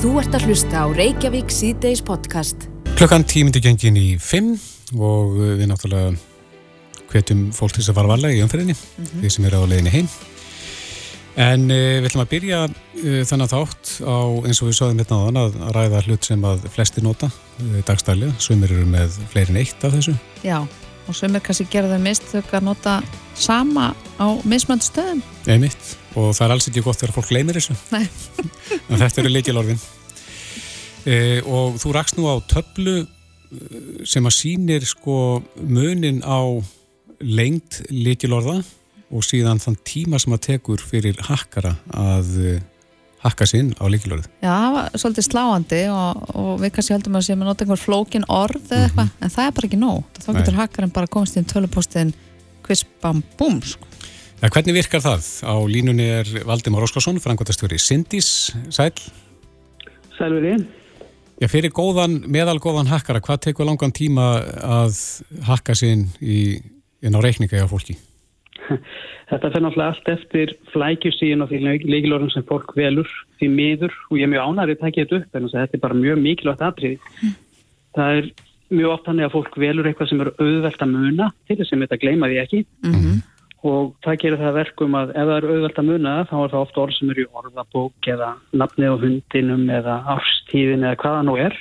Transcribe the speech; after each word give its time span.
Þú 0.00 0.14
ert 0.16 0.32
að 0.32 0.46
hlusta 0.48 0.80
á 0.80 0.86
Reykjavík 0.96 1.50
síðdeis 1.52 2.00
podcast. 2.00 2.62
Klukkan 2.96 3.20
tímindi 3.28 3.60
gengin 3.60 3.98
í 4.00 4.14
5 4.16 4.96
og 4.96 5.34
við 5.36 5.66
náttúrulega 5.68 6.14
hvetjum 7.10 7.42
fólk 7.52 7.74
til 7.76 7.82
þess 7.82 7.92
að 7.92 7.98
fara 7.98 8.10
varlega 8.14 8.38
í 8.38 8.40
umferðinni, 8.40 8.78
mm 8.78 9.04
-hmm. 9.04 9.20
því 9.20 9.32
sem 9.34 9.44
eru 9.50 9.60
á 9.60 9.68
leiðinni 9.68 9.92
heim. 9.92 10.08
En 11.36 11.68
uh, 11.68 12.00
við 12.00 12.08
ætlum 12.08 12.24
að 12.24 12.32
byrja 12.32 12.62
uh, 12.64 13.20
þennan 13.28 13.52
þátt 13.52 13.92
á 14.00 14.18
eins 14.48 14.62
og 14.62 14.70
við 14.70 14.78
sáðum 14.80 15.04
hérna 15.04 15.20
á 15.20 15.24
þann 15.28 15.42
að 15.44 15.60
ræða 15.76 16.02
hlut 16.08 16.24
sem 16.24 16.48
að 16.48 16.64
flesti 16.72 17.04
nota 17.04 17.28
uh, 17.28 17.84
dagstæli, 17.84 18.32
svömmir 18.40 18.72
eru 18.72 18.88
með 18.88 19.20
fleirin 19.28 19.60
eitt 19.60 19.84
af 19.84 19.92
þessu. 19.92 20.16
Já, 20.40 20.64
og 20.64 21.12
svömmir 21.12 21.44
kannski 21.44 21.68
gerða 21.68 22.00
þau 22.00 22.04
mist 22.08 22.24
þau 22.32 22.40
að 22.40 22.68
nota 22.72 23.02
sama 23.36 23.92
á 24.16 24.26
mismönd 24.48 24.80
stöðum. 24.80 25.20
Nei 25.44 25.58
mitt, 25.58 25.96
og 26.16 26.34
það 26.34 26.44
er 26.46 26.54
alls 26.56 26.68
ekki 26.70 26.84
gott 26.84 27.00
þegar 27.00 27.14
fólk 27.16 27.32
leimir 27.34 27.58
þessu. 27.60 27.76
En 28.90 29.00
þetta 29.00 29.22
eru 29.22 29.32
leikilorðin. 29.34 29.80
Og 31.46 31.78
þú 31.80 31.94
rakst 31.96 32.18
nú 32.18 32.26
á 32.30 32.36
töflu 32.50 33.04
sem 34.06 34.26
að 34.26 34.36
sínir 34.36 34.84
sko 34.86 35.40
munin 35.60 36.20
á 36.22 36.40
lengt 37.20 37.82
leikilorða 37.90 38.60
og 39.10 39.24
síðan 39.26 39.58
þann 39.62 39.78
tíma 39.86 40.20
sem 40.22 40.34
að 40.36 40.44
tekur 40.52 40.82
fyrir 40.82 41.18
hakkara 41.26 41.74
að 41.90 42.60
hakka 43.20 43.46
sinn 43.48 43.72
á 43.76 43.84
leikilorðu. 43.90 44.28
Já, 44.40 44.88
svolítið 44.96 45.26
sláandi 45.26 45.82
og, 45.92 46.22
og 46.32 46.50
við 46.62 46.72
kannski 46.76 46.94
heldum 46.96 47.18
að 47.18 47.26
séum 47.26 47.44
að 47.44 47.50
nota 47.50 47.66
einhver 47.66 47.82
flókin 47.82 48.26
orð 48.32 48.70
eða 48.70 48.86
eitthvað, 48.86 49.10
mm 49.10 49.12
-hmm. 49.12 49.24
en 49.26 49.34
það 49.34 49.46
er 49.46 49.54
bara 49.58 49.68
ekki 49.68 49.80
nóg. 49.80 50.02
Þá 50.24 50.30
getur 50.38 50.60
hakkarinn 50.60 50.94
bara 50.96 51.12
komast 51.16 51.36
í 51.36 51.44
tölupostin 51.44 52.14
kvispam 52.64 53.22
búm, 53.36 53.60
sko. 53.62 53.89
Ja, 54.40 54.48
hvernig 54.48 54.72
virkar 54.72 55.02
það? 55.04 55.26
Á 55.44 55.54
línunni 55.68 56.06
er 56.16 56.28
Valdimár 56.48 56.86
Óskarsson, 56.86 57.18
frangværtastjóri 57.20 57.76
Sindís, 57.76 58.54
sæl. 58.72 58.94
Sælverið. 60.16 60.62
Já, 61.40 61.46
fyrir 61.52 61.72
góðan, 61.76 62.22
meðalgóðan 62.24 62.88
hakkara, 62.88 63.20
hvað 63.20 63.42
tekur 63.46 63.68
langan 63.68 63.92
tíma 63.92 64.30
að 64.64 64.96
hakka 65.44 65.76
sinn 65.76 66.06
í, 66.24 66.56
inn 67.04 67.16
á 67.16 67.20
reikninga 67.20 67.60
hjá 67.60 67.68
fólki? 67.68 67.98
Þetta 69.30 69.50
fyrir 69.50 69.66
náttúrulega 69.66 69.92
allt 69.92 70.08
eftir 70.14 70.54
flækjusíðin 70.72 71.44
og 71.44 71.52
því 71.52 71.60
leikilorðum 71.84 72.32
sem 72.32 72.46
fólk 72.48 72.72
velur 72.80 73.12
því 73.40 73.50
miður 73.52 73.92
og 74.08 74.18
ég 74.18 74.24
er 74.24 74.32
mjög 74.32 74.48
ánærið 74.48 74.78
að 74.78 74.86
taka 74.86 75.04
þetta 75.04 75.20
upp 75.20 75.36
en 75.36 75.50
þetta 75.52 75.76
er 75.76 75.84
bara 75.84 75.98
mjög 76.00 76.22
mikilvægt 76.24 76.64
aðrið. 76.64 77.10
Mm. 77.20 77.36
Það 77.98 78.22
er 78.22 78.32
mjög 78.70 78.94
oft 78.94 79.10
hannig 79.10 79.26
að 79.26 79.34
fólk 79.34 79.60
velur 79.60 79.88
eitthvað 79.90 80.10
sem 80.10 80.24
er 80.24 80.32
auðvelt 80.38 80.84
að 80.84 80.92
muna 80.94 81.28
til 81.48 81.58
þess 81.58 81.74
að 81.74 81.84
þetta 81.84 82.00
gleyma 82.04 82.30
því 82.30 82.40
ekki 82.44 82.60
mm 82.64 82.94
-hmm. 82.94 83.20
Og 83.66 83.94
það 84.04 84.20
gerir 84.22 84.40
það 84.40 84.56
verkum 84.56 84.94
að 84.96 85.10
ef 85.12 85.26
það 85.28 85.34
er 85.36 85.46
auðvelt 85.50 85.80
að 85.82 85.88
muna 85.90 86.14
þá 86.30 86.36
er 86.38 86.52
það 86.52 86.62
ofta 86.64 86.82
orð 86.84 86.96
sem 86.96 87.10
eru 87.12 87.24
í 87.24 87.30
orðabók 87.40 88.08
eða 88.14 88.28
nafnið 88.56 88.94
á 88.94 89.02
hundinum 89.04 89.64
eða 89.76 89.96
árstíðin 90.14 90.86
eða 90.86 91.00
hvaða 91.02 91.24
nú 91.28 91.36
er 91.40 91.58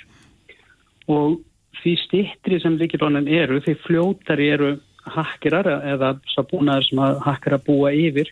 og 1.12 1.40
því 1.82 1.96
stittri 2.04 2.60
sem 2.64 2.78
leikilorðin 2.80 3.28
eru 3.28 3.60
því 3.66 3.76
fljótari 3.84 4.48
eru 4.54 4.72
hakkerar 5.10 5.68
eða 5.94 6.14
svo 6.34 6.46
búnaður 6.52 6.88
sem 6.88 7.02
að 7.04 7.20
hakkera 7.26 7.60
búa 7.66 7.92
yfir 7.96 8.32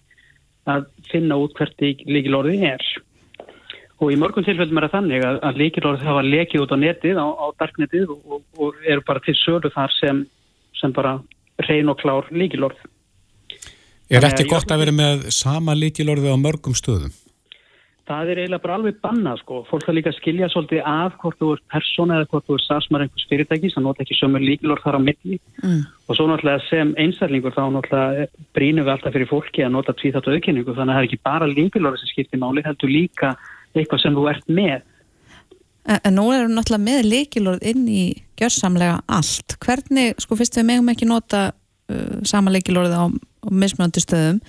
að 0.67 0.87
finna 1.11 1.37
út 1.39 1.55
hvert 1.57 1.79
líkilorði 1.81 2.57
er. 2.67 2.83
Og 3.97 4.11
í 4.13 4.17
mörgum 4.19 4.45
tilfellum 4.45 4.77
er 4.77 4.87
það 4.87 4.95
þannig 4.97 5.23
að, 5.25 5.39
að 5.47 5.61
líkilorði 5.61 6.05
hafa 6.05 6.25
lekið 6.25 6.63
út 6.63 6.73
á 6.75 6.77
netið, 6.83 7.21
á, 7.23 7.27
á 7.33 7.45
darknetið 7.61 8.11
og, 8.13 8.19
og, 8.27 8.43
og 8.59 8.83
eru 8.85 9.05
bara 9.07 9.23
til 9.25 9.33
sölu 9.39 9.71
þar 9.73 9.95
sem, 9.95 10.21
sem 10.77 10.93
bara 10.93 11.15
reyn 11.65 11.89
og 11.89 11.97
klár 12.01 12.29
líkilorð. 12.29 12.77
Er 14.07 14.23
þetta 14.23 14.47
gott 14.47 14.71
að 14.71 14.83
vera 14.85 14.95
með 14.95 15.25
sama 15.35 15.75
líkilorði 15.75 16.31
á 16.31 16.37
mörgum 16.39 16.75
stöðum? 16.77 17.15
Það 18.07 18.29
er 18.31 18.39
eiginlega 18.39 18.63
bara 18.63 18.75
alveg 18.77 18.99
banna 19.03 19.33
sko. 19.35 19.57
Fólk 19.67 19.83
það 19.83 19.97
líka 19.97 20.11
að 20.13 20.19
skilja 20.21 20.47
svolítið 20.53 20.85
af 20.87 21.15
hvort 21.19 21.35
þú 21.41 21.49
er 21.57 21.61
persóna 21.73 22.19
eða 22.21 22.29
hvort 22.31 22.45
þú 22.47 22.55
er 22.55 22.63
sasmar 22.63 23.03
einhvers 23.03 23.25
fyrirtæki 23.27 23.71
sem 23.73 23.83
nota 23.83 24.05
ekki 24.05 24.15
sömur 24.15 24.45
líkilorð 24.47 24.85
þar 24.85 24.95
á 24.95 25.01
milli 25.03 25.39
mm. 25.59 25.81
og 26.07 26.15
svo 26.15 26.27
náttúrulega 26.29 26.63
sem 26.69 26.93
einsærlingur 27.03 27.55
þá 27.57 27.65
náttúrulega 27.75 28.29
brínum 28.55 28.87
við 28.87 28.93
alltaf 28.93 29.17
fyrir 29.17 29.27
fólki 29.27 29.65
að 29.65 29.73
nota 29.75 29.95
tvíþátt 29.99 30.31
auðkynningu 30.31 30.77
þannig 30.77 30.93
að 30.93 30.95
það 30.95 31.03
er 31.03 31.09
ekki 31.09 31.21
bara 31.27 31.51
líkilorð 31.51 31.99
sem 31.99 32.13
skiptir 32.13 32.41
máli, 32.45 32.63
heldur 32.63 32.93
líka 32.95 33.33
eitthvað 33.75 34.03
sem 34.05 34.15
þú 34.15 34.27
ert 34.31 34.47
með. 34.47 34.87
En, 35.87 36.15
nú 36.15 36.29
erum 36.31 36.53
við 36.53 36.57
náttúrulega 36.61 36.87
með 36.87 37.11
líkilorð 37.11 37.67
inn 37.73 37.83
í 37.91 38.05
gjörsamlega 38.39 39.01
allt. 39.19 39.59
Hvernig, 39.63 40.15
sko 40.23 40.39
fyrst 40.39 40.55
við 40.55 40.69
megum 40.71 40.95
ekki 40.95 41.11
nota 41.11 41.49
uh, 41.51 42.23
sama 42.27 42.55
líkilorð 42.55 42.95
á, 42.95 43.03
á 43.43 43.47
mismunandi 43.51 44.03
stöðum, 44.03 44.39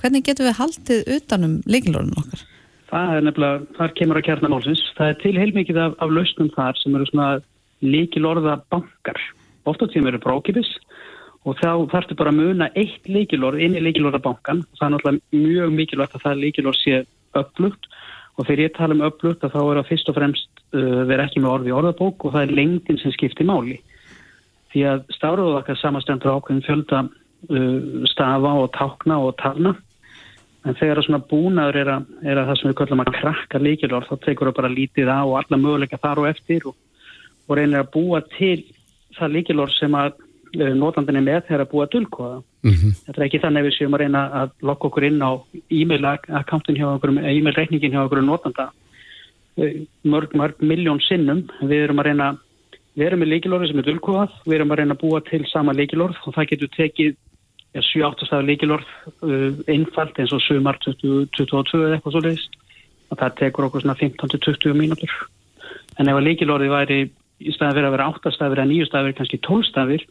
hvernig 0.00 0.24
getum 0.26 0.48
við 0.48 0.58
haldið 0.60 1.12
utanum 1.18 1.58
líkilorðin 1.66 2.20
okkar? 2.20 2.44
Það 2.88 3.14
er 3.14 3.24
nefnilega, 3.26 3.64
þar 3.76 3.94
kemur 3.98 4.18
að 4.18 4.26
kjarna 4.28 4.50
málsins. 4.52 4.82
Það 4.96 5.10
er 5.10 5.18
til 5.22 5.34
heilmikið 5.36 5.80
af, 5.82 5.96
af 6.00 6.12
lausnum 6.14 6.52
þar 6.54 6.78
sem 6.80 6.94
eru 6.96 7.08
svona 7.10 7.28
líkilorða 7.84 8.54
bankar. 8.72 9.20
Ofta 9.68 9.88
tíma 9.92 10.12
eru 10.12 10.22
brókipis 10.22 10.70
og 11.46 11.56
þá 11.60 11.88
þarfstu 11.92 12.16
bara 12.18 12.32
að 12.32 12.40
muna 12.40 12.70
eitt 12.76 13.06
líkilorð 13.08 13.60
inn 13.64 13.76
í 13.76 13.84
líkilorða 13.84 14.22
bankan. 14.24 14.64
Það 14.78 14.86
er 14.86 14.94
náttúrulega 14.94 15.44
mjög 15.44 15.76
mikilvægt 15.76 16.16
að 16.16 16.24
það 16.24 16.42
líkilorð 16.44 16.80
sé 16.80 17.02
upplugt 17.38 17.88
og 18.38 18.46
þegar 18.46 18.64
ég 18.64 18.74
tala 18.76 18.96
um 18.96 19.04
upplugt 19.06 19.44
þá 19.44 19.60
er 19.60 19.80
það 19.80 19.88
fyrst 19.90 20.10
og 20.10 20.18
fremst 20.18 20.64
uh, 20.72 21.04
verið 21.08 21.24
ekki 21.26 21.42
með 21.42 21.54
orði 21.54 21.76
orðabók 21.78 22.26
og 22.26 22.34
það 22.34 22.44
er 22.46 22.56
lengdin 22.58 23.00
sem 23.02 23.14
skiptir 23.14 23.48
máli. 23.48 23.78
Því 24.72 24.84
að 24.88 25.06
stáruðokkar 25.16 25.80
samastendur 25.80 26.36
ákveðin 26.36 26.66
fjölda 26.66 27.04
stafa 28.10 28.50
og 28.58 28.72
tákna 28.74 29.20
og 29.22 29.36
talna 29.38 29.76
En 30.66 30.76
þegar 30.76 31.00
svona 31.06 31.20
búnaður 31.24 31.80
er 31.80 31.90
að, 31.94 32.06
er 32.26 32.40
að 32.40 32.48
það 32.50 32.58
sem 32.60 32.68
við 32.68 32.78
kallum 32.80 33.02
að 33.04 33.10
krakka 33.14 33.60
líkilorð, 33.62 34.08
þá 34.08 34.24
tekur 34.24 34.50
það 34.50 34.56
bara 34.58 34.70
lítið 34.72 35.10
á 35.10 35.20
og 35.22 35.36
alla 35.38 35.58
möguleika 35.60 36.00
þar 36.02 36.22
og 36.22 36.30
eftir 36.32 36.66
og, 36.68 36.74
og 37.46 37.56
reynir 37.56 37.84
að 37.84 37.92
búa 37.94 38.20
til 38.34 38.58
það 39.16 39.36
líkilorð 39.36 39.76
sem 39.76 39.94
að 39.96 40.10
uh, 40.18 40.72
notandin 40.76 41.20
er 41.20 41.24
með 41.28 41.46
þegar 41.46 41.64
að 41.64 41.70
búa 41.72 41.86
dulkóða. 41.92 42.40
Mm 42.66 42.74
-hmm. 42.74 42.96
Þetta 43.06 43.20
er 43.20 43.26
ekki 43.28 43.42
þannig 43.44 43.62
að 43.62 43.68
við 43.68 43.76
séum 43.78 43.94
að 43.94 44.02
reyna 44.02 44.24
að 44.40 44.50
lokka 44.68 44.88
okkur 44.88 45.06
inn 45.08 45.22
á 45.22 45.30
e-mail-akkántin 45.70 46.78
hjá 46.80 46.88
okkur, 46.90 47.14
e-mail-reikningin 47.16 47.94
hjá 47.94 48.02
okkur 48.02 48.22
notanda 48.26 48.68
uh, 49.62 49.72
mörg, 50.04 50.34
mörg 50.34 50.58
miljón 50.60 51.00
sinnum. 51.06 51.46
Við 51.62 51.86
erum 51.86 52.02
að 52.02 52.10
reyna, 52.10 52.28
við 52.98 53.06
erum 53.06 53.22
með 53.22 53.32
líkilorði 53.32 53.70
sem 53.70 53.78
er 53.78 53.88
dulkóðað, 53.88 54.36
við 54.44 54.58
erum 54.58 54.74
að 54.74 54.78
reyna 54.82 54.98
að 54.98 55.02
búa 55.06 55.22
til 55.22 55.44
sama 55.46 55.72
líkilorð 55.72 56.18
og 56.26 56.34
það 56.34 56.50
getur 56.50 56.74
tekið 56.76 57.16
7-8 57.76 58.26
stafir 58.26 58.46
líkilorð 58.48 58.88
uh, 59.26 59.58
einfalt 59.68 60.18
eins 60.18 60.32
og 60.34 60.42
sumar 60.44 60.78
2022 60.84 61.82
eða 61.84 61.98
eitthvað 61.98 62.16
svo 62.16 62.24
leiðis 62.24 62.46
og 63.08 63.20
það 63.20 63.36
tekur 63.40 63.68
okkur 63.68 63.84
svona 63.84 63.98
15-20 64.00 64.76
mínútur. 64.76 65.12
En 65.98 66.08
ef 66.10 66.18
að 66.18 66.26
líkilorði 66.28 66.70
væri 66.72 67.00
í 67.38 67.54
staðan 67.54 67.76
fyrir 67.76 67.88
að 67.88 67.96
vera 67.96 68.10
8 68.12 68.34
stafir 68.34 68.62
eða 68.62 68.72
9 68.72 68.88
stafir, 68.88 69.16
kannski 69.18 69.40
12 69.46 69.68
stafir 69.68 70.06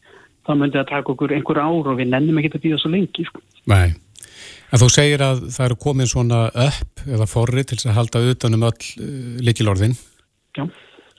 þá 0.47 0.51
myndi 0.55 0.79
það 0.79 0.91
taka 0.91 1.13
okkur 1.13 1.33
einhver 1.35 1.59
ár 1.59 1.91
og 1.91 1.97
við 1.99 2.11
nennum 2.13 2.39
ekki 2.39 2.53
að 2.53 2.63
býða 2.65 2.81
svo 2.81 2.91
lengi 2.93 3.25
sko. 3.27 3.41
Nei, 3.67 3.97
en 4.71 4.81
þú 4.81 4.89
segir 4.93 5.23
að 5.25 5.47
það 5.51 5.65
eru 5.67 5.79
komin 5.83 6.09
svona 6.09 6.45
upp 6.51 7.03
eða 7.07 7.27
forri 7.29 7.65
til 7.67 7.79
að 7.83 7.97
halda 7.97 8.23
utanum 8.31 8.67
öll 8.69 8.77
uh, 8.77 9.41
líkilorðin 9.43 9.97
Já. 10.57 10.65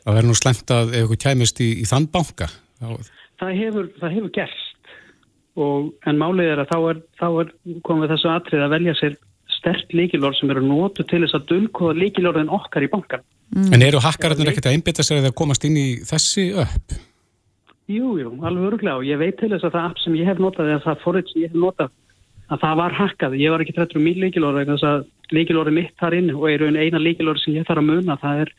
Það 0.02 0.16
verður 0.16 0.30
nú 0.30 0.38
slemt 0.38 0.72
að 0.72 0.94
ef 0.96 1.06
ykkur 1.06 1.22
kæmist 1.26 1.60
í, 1.62 1.68
í 1.82 1.84
þann 1.88 2.08
banka 2.12 2.48
þá... 2.48 2.88
það, 3.42 3.52
hefur, 3.60 3.90
það 4.00 4.16
hefur 4.16 4.34
gerst 4.38 4.67
og, 5.58 5.88
en 6.06 6.20
málið 6.20 6.52
er 6.52 6.62
að 6.62 6.70
þá 6.72 6.78
er, 6.92 7.00
þá 7.18 7.26
er 7.42 7.50
komið 7.88 8.14
þessu 8.14 8.30
atrið 8.34 8.64
að 8.64 8.74
velja 8.76 8.94
sér 8.98 9.18
stert 9.58 9.92
líkilorð 9.96 10.38
sem 10.38 10.52
eru 10.54 10.62
nótu 10.64 11.04
til 11.08 11.24
þess 11.24 11.36
að 11.38 11.48
dulkoða 11.50 11.98
líkilorðin 11.98 12.52
okkar 12.54 12.86
í 12.86 12.90
bankan. 12.92 13.24
Mm. 13.56 13.70
En 13.74 13.84
eru 13.84 14.00
hakkararnir 14.04 14.52
ekkert 14.52 14.68
að 14.68 14.76
einbita 14.76 15.04
sér 15.04 15.20
að 15.20 15.30
það 15.30 15.38
komast 15.40 15.64
inn 15.64 15.78
í 15.80 15.86
þessi 16.06 16.50
upp? 16.62 16.98
Jú, 17.88 18.18
jú, 18.20 18.34
alveg 18.44 18.68
öruglega 18.68 18.98
og 19.00 19.06
ég 19.08 19.20
veit 19.20 19.38
til 19.40 19.48
þess 19.48 19.64
að 19.64 19.78
það 19.78 19.86
app 19.88 20.02
sem 20.02 20.16
ég 20.18 20.28
hef 20.28 20.40
notað 20.42 20.74
eða 20.74 20.84
það 20.84 21.04
forrið 21.06 21.30
sem 21.30 21.40
ég 21.42 21.52
hef 21.52 21.62
notað 21.62 21.94
að 22.48 22.64
það 22.64 22.80
var 22.80 22.96
hakkað. 22.98 23.36
Ég 23.40 23.52
var 23.52 23.64
ekki 23.64 23.76
trættur 23.76 24.00
um 24.00 24.04
mín 24.04 24.20
líkilorð 24.22 24.60
eða 24.62 24.74
þess 24.74 24.88
að 24.88 25.06
líkilorði 25.38 25.74
mitt 25.78 25.94
þar 26.00 26.16
inn 26.18 26.28
og 26.34 26.44
er 26.50 26.64
eina 26.68 27.00
líkilorð 27.00 27.40
sem 27.42 27.56
ég 27.56 27.68
þarf 27.68 27.82
að 27.82 27.88
muna 27.88 28.18
það 28.20 28.44
er 28.44 28.52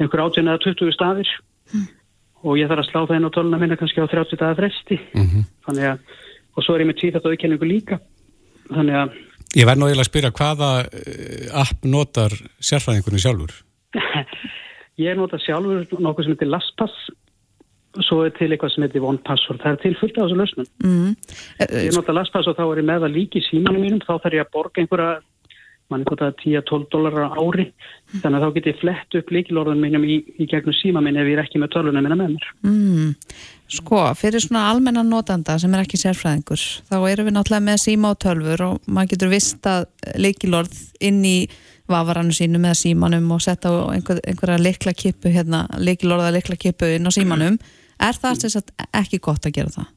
einhver 0.00 0.24
átjörn 0.24 0.48
eða 0.52 0.62
20 0.64 0.96
staðir 0.96 1.30
mm. 1.72 1.86
og 2.48 2.58
ég 2.60 2.72
þarf 2.72 2.84
að 2.84 2.88
slá 2.88 3.00
það 3.02 3.16
inn 3.18 3.28
á 3.28 3.34
töluna 3.36 3.60
minna 3.60 3.78
kannski 3.80 4.04
á 4.04 4.08
30 4.08 4.40
dagar 4.40 4.60
fresti. 4.60 4.98
Mm 5.12 5.28
-hmm. 5.28 5.46
Þannig 5.68 5.88
að 5.92 6.20
og 6.52 6.64
svo 6.64 6.76
er 6.76 6.84
ég 6.84 6.90
með 6.90 7.00
tvíþátt 7.00 7.28
auðkenningu 7.28 7.68
líka. 7.68 8.00
Þannig 8.72 8.98
að 9.02 9.20
Ég 9.52 9.66
verð 9.68 9.82
nú 9.82 9.88
eiginlega 9.88 10.06
að 10.06 10.08
spyrja 10.08 10.32
hvaða 10.32 10.68
eh, 10.96 11.48
app 11.60 11.82
notar 11.84 12.32
sérfræðingunni 12.64 13.20
sjálfur? 13.20 13.50
ég 15.04 15.18
notar 15.18 15.42
sjálfur 15.44 16.00
nokkuð 16.00 16.24
sem 16.24 16.32
heitir 16.32 16.48
LastPass. 16.48 17.10
Og 17.92 18.06
svo 18.06 18.22
er 18.24 18.32
til 18.32 18.48
eitthvað 18.48 18.72
sem 18.72 18.86
heitir 18.86 19.04
OnePassword. 19.04 19.60
Það 19.60 19.74
er 19.74 19.82
til 19.82 19.98
fullt 20.00 20.16
af 20.16 20.24
þessu 20.24 20.38
lausnum. 20.40 20.68
Mm. 20.80 21.10
Ég 21.60 21.92
notar 21.92 22.16
LastPass 22.16 22.48
og 22.48 22.56
þá 22.56 22.62
er 22.64 22.80
ég 22.80 22.88
með 22.88 23.04
að 23.04 23.18
líki 23.18 23.42
símanum 23.44 23.84
mínum. 23.84 24.00
Þá 24.00 24.14
þarf 24.14 24.38
ég 24.38 24.46
að 24.46 24.54
borga 24.56 24.80
einhverja 24.80 25.10
mann 25.92 26.04
er 26.04 26.20
það 26.22 26.36
10-12 26.42 26.86
dólar 26.92 27.18
á 27.22 27.36
ári 27.36 27.66
þannig 28.22 28.38
að 28.38 28.44
þá 28.44 28.54
get 28.56 28.68
ég 28.70 28.78
flett 28.80 29.18
upp 29.20 29.32
líkilorðan 29.36 29.82
mínum 29.82 30.06
í, 30.08 30.20
í 30.40 30.48
gegnum 30.50 30.76
síma 30.80 31.02
minn 31.04 31.20
ef 31.20 31.28
ég 31.28 31.38
er 31.38 31.44
ekki 31.44 31.60
með 31.62 31.74
tölvuna 31.76 32.04
minna 32.04 32.18
með 32.18 32.36
mér 32.36 32.48
Mm. 32.62 33.14
Sko, 33.72 34.02
fyrir 34.18 34.42
svona 34.44 34.66
almennan 34.68 35.08
notanda 35.08 35.54
sem 35.58 35.72
er 35.72 35.86
ekki 35.86 35.96
sérfræðingur, 35.96 36.60
þá 36.90 36.96
erum 37.08 37.28
við 37.28 37.36
náttúrulega 37.38 37.64
með 37.70 37.78
síma 37.80 38.10
og 38.12 38.18
tölfur 38.20 38.64
og 38.66 38.82
maður 38.84 39.14
getur 39.14 39.32
vista 39.32 39.76
leikilorð 40.20 40.76
inn 41.00 41.22
í 41.24 41.36
vafarannu 41.88 42.36
sínum 42.36 42.66
eða 42.68 42.78
símanum 42.82 43.30
og 43.32 43.40
setja 43.44 43.72
á 43.72 43.92
einhver, 43.94 44.20
einhverja 44.28 44.60
leikla 44.60 44.92
kipu 44.92 45.32
hérna, 45.32 45.64
leikilorða 45.80 46.34
leikla 46.36 46.58
kipu 46.60 46.90
inn 46.98 47.08
á 47.08 47.12
símanum. 47.14 47.58
Er 48.02 48.18
það 48.18 48.46
sagt 48.52 48.72
ekki 48.92 49.22
gott 49.22 49.48
að 49.48 49.56
gera 49.56 49.72
það? 49.72 49.90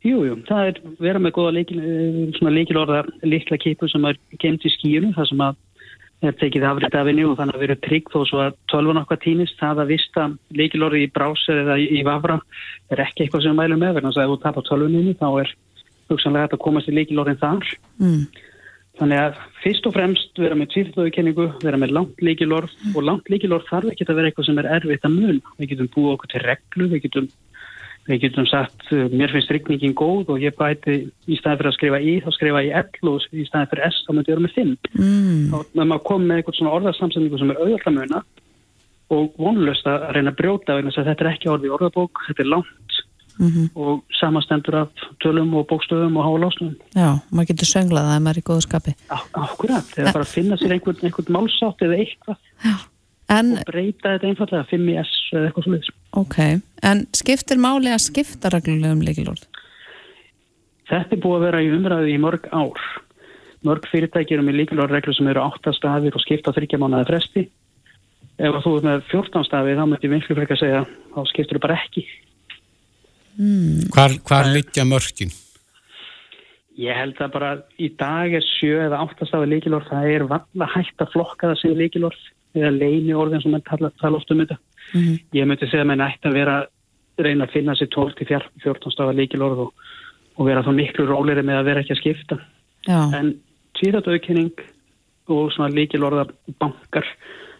Jú, 0.00 0.22
jú, 0.24 0.36
það 0.48 0.68
er 0.70 0.78
vera 1.02 1.20
með 1.20 1.34
góða 1.36 1.56
leikil, 1.58 1.80
eh, 1.84 2.52
leikilorða 2.56 3.02
líkla 3.20 3.58
kipu 3.60 3.88
sem 3.88 4.04
er 4.08 4.16
gemt 4.40 4.64
í 4.64 4.72
skíunum, 4.72 5.12
það 5.16 5.28
sem 5.28 5.42
að 5.44 5.58
er 6.20 6.36
tekið 6.36 6.66
afrið 6.68 6.96
af 6.96 7.08
henni 7.08 7.24
og 7.24 7.38
þannig 7.38 7.56
að 7.56 7.64
vera 7.64 7.76
trygg 7.80 8.10
þó 8.12 8.20
svo 8.28 8.42
að 8.44 8.56
tölvun 8.72 9.00
okkar 9.00 9.20
týnist, 9.22 9.56
það 9.60 9.82
að 9.84 9.92
vista 9.94 10.26
leikilorði 10.56 11.02
í 11.06 11.10
brásir 11.14 11.62
eða 11.62 11.78
í, 11.80 12.02
vafra 12.04 12.36
er 12.92 13.02
ekki 13.06 13.24
eitthvað 13.24 13.46
sem 13.46 13.56
mælum 13.56 13.80
með, 13.80 14.00
þess 14.04 14.20
að 14.20 14.24
ef 14.26 14.32
þú 14.34 14.38
tapar 14.44 14.66
tölvuninni 14.68 15.16
þá 15.20 15.28
er 15.40 15.52
hugsanlega 16.10 16.46
hægt 16.46 16.56
að 16.58 16.64
komast 16.66 16.90
í 16.90 16.96
leikilorðin 16.96 17.40
þar. 17.40 17.72
Mm. 18.02 18.24
Þannig 19.00 19.20
að 19.22 19.38
fyrst 19.62 19.86
og 19.88 19.94
fremst 19.96 20.40
vera 20.42 20.56
með 20.58 20.72
tvíþjóðukenningu, 20.74 21.46
vera 21.62 21.78
með 21.80 21.94
langt 21.96 22.20
leikilorð 22.20 22.72
og 22.92 23.04
langt 23.06 23.30
leikilorð 23.32 23.68
þarf 23.70 23.94
ekki 23.94 24.04
að 24.04 24.18
vera 24.18 24.28
eitthvað 24.28 24.48
sem 24.50 24.60
er 24.60 24.68
erfitt 24.76 25.06
að 25.08 25.14
mun. 25.16 25.38
Við 25.56 25.70
getum 25.72 25.88
búið 25.94 26.12
okkur 26.16 26.32
til 26.34 26.42
reglu, 26.44 26.88
við 26.90 27.06
getum 27.06 27.30
við 28.08 28.22
getum 28.24 28.46
sagt, 28.48 28.84
uh, 28.94 29.06
mér 29.12 29.32
finnst 29.34 29.52
rigningin 29.54 29.96
góð 29.98 30.34
og 30.34 30.42
ég 30.42 30.56
bæti 30.58 30.96
í 31.26 31.38
staði 31.38 31.60
fyrir 31.60 31.70
að 31.70 31.76
skrifa 31.78 32.00
í, 32.02 32.16
þá 32.24 32.30
skrifa 32.36 32.64
ég 32.66 32.90
L 33.02 33.12
og 33.12 33.26
í 33.32 33.46
staði 33.48 33.70
fyrir 33.72 33.86
S 33.90 34.02
þá 34.06 34.12
myndi 34.14 34.32
ég 34.32 34.36
vera 34.36 34.46
með 34.46 34.56
5. 34.58 34.92
Mm. 34.96 35.42
Þá 35.50 35.58
er 35.84 35.90
maður 35.90 36.06
komið 36.10 36.30
með 36.30 36.40
eitthvað 36.40 36.58
svona 36.60 36.76
orðarsamsendingu 36.78 37.40
sem 37.40 37.52
er 37.54 37.60
auðvitað 37.60 37.90
að 37.92 37.98
muna 38.00 38.22
og 39.10 39.40
vonlust 39.42 39.88
að 39.90 40.04
reyna 40.14 40.30
að 40.30 40.38
brjóta 40.38 40.76
vegna 40.78 40.92
þess 40.92 41.02
að 41.02 41.08
þetta 41.10 41.24
er 41.24 41.32
ekki 41.32 41.50
orði 41.50 41.72
orðabók, 41.74 42.24
þetta 42.28 42.44
er 42.44 42.52
langt 42.54 43.00
Mm 43.40 43.70
og 43.74 44.02
samastendur 44.12 44.74
af 44.82 44.88
tölum 45.24 45.54
og 45.56 45.66
bókstöðum 45.70 46.18
og 46.20 46.24
hálásnum. 46.26 46.74
Já, 46.92 47.16
maður 47.32 47.48
getur 47.48 47.68
sönglað 47.70 48.10
ef 48.12 48.20
maður 48.20 48.36
er 48.36 48.42
í 48.42 48.46
góðu 48.50 48.64
skapi. 48.66 48.92
Akkurat, 49.08 49.86
þegar 49.94 50.12
bara 50.12 50.26
að 50.26 50.34
finna 50.34 50.58
sér 50.60 50.74
einhvern, 50.76 51.00
einhvern 51.06 51.32
málsátt 51.36 51.84
eða 51.86 52.00
eitthvað 52.02 52.36
En, 53.30 53.54
og 53.60 53.68
breyta 53.68 54.16
þetta 54.16 54.30
einfallega 54.30 54.66
5 54.72 54.88
í 54.90 54.96
S 54.98 55.12
eða 55.30 55.48
eitthvað 55.48 55.66
svona. 55.66 55.94
ok, 56.18 56.38
en 56.90 57.04
skiptir 57.14 57.60
máli 57.62 57.92
að 57.94 58.02
skipta 58.08 58.50
reglulega 58.50 58.96
um 58.96 59.04
leikilorð? 59.06 59.44
Þetta 60.90 61.14
er 61.14 61.22
búið 61.22 61.36
að 61.36 61.44
vera 61.46 61.60
í 61.62 61.70
umræðu 61.70 62.10
í 62.10 62.18
mörg 62.18 62.48
ár. 62.50 62.80
Mörg 63.66 63.86
fyrirtæki 63.92 64.34
eru 64.34 64.46
með 64.46 64.62
líkilorðreglu 64.62 65.14
sem 65.14 65.28
eru 65.30 65.44
8 65.44 65.74
stafir 65.76 66.16
og 66.16 66.24
skipta 66.24 66.54
þryggja 66.56 66.80
mánuði 66.80 67.06
fresti. 67.12 67.44
Ef 68.40 68.58
þú 68.64 68.72
er 68.78 68.88
með 68.88 69.04
14 69.12 69.46
stafir 69.46 69.78
þá 69.78 69.84
myndi 69.84 70.10
vinslu 70.10 70.36
frekar 70.38 70.56
að 70.56 70.62
segja 70.64 70.82
þá 71.14 71.20
skiptur 71.30 71.60
þú 71.60 71.62
bara 71.66 71.78
ekki. 71.84 72.04
Hvar, 73.94 74.16
hvar 74.26 74.50
liggja 74.50 74.88
mörkin? 74.88 75.30
Ég 76.80 76.96
held 76.96 77.20
að 77.20 77.32
bara 77.36 77.52
í 77.78 77.90
dag 78.00 78.34
er 78.34 78.44
7 78.56 78.72
eða 78.88 79.02
8 79.04 79.28
stafir 79.28 79.52
líkilorð 79.52 79.92
það 79.92 80.10
er 80.16 80.26
valla 80.32 80.70
hægt 80.74 81.04
að 81.04 81.12
flokka 81.14 81.52
það 81.52 81.60
sem 81.60 81.78
líkilorð 81.78 82.28
eða 82.56 82.70
leini 82.74 83.14
orðin 83.16 83.42
sem 83.44 83.54
mann 83.54 83.64
tala, 83.66 83.92
tala 84.00 84.20
oft 84.20 84.30
um 84.32 84.42
þetta. 84.42 84.58
Mm 84.90 85.18
Ég 85.38 85.46
myndi 85.46 85.68
segja 85.70 85.84
að 85.84 85.90
mann 85.92 86.06
ætti 86.06 86.28
að 86.28 86.38
vera 86.40 86.56
reyna 87.20 87.46
að 87.46 87.54
finna 87.54 87.76
sér 87.78 87.90
12 87.94 88.16
til 88.18 88.26
14 88.64 88.94
stafir 88.94 89.18
líkilorð 89.18 89.66
og, 89.66 89.84
og 90.36 90.48
vera 90.48 90.64
þá 90.64 90.72
miklu 90.74 91.06
róleri 91.06 91.44
með 91.46 91.60
að 91.60 91.68
vera 91.68 91.84
ekki 91.84 91.94
að 91.94 92.00
skipta. 92.00 92.40
Já, 92.88 93.00
En 93.18 93.34
tvíðatauðkenning 93.78 94.64
og 95.30 95.52
svona 95.54 95.70
líkilorða 95.74 96.26
bankar, 96.58 97.06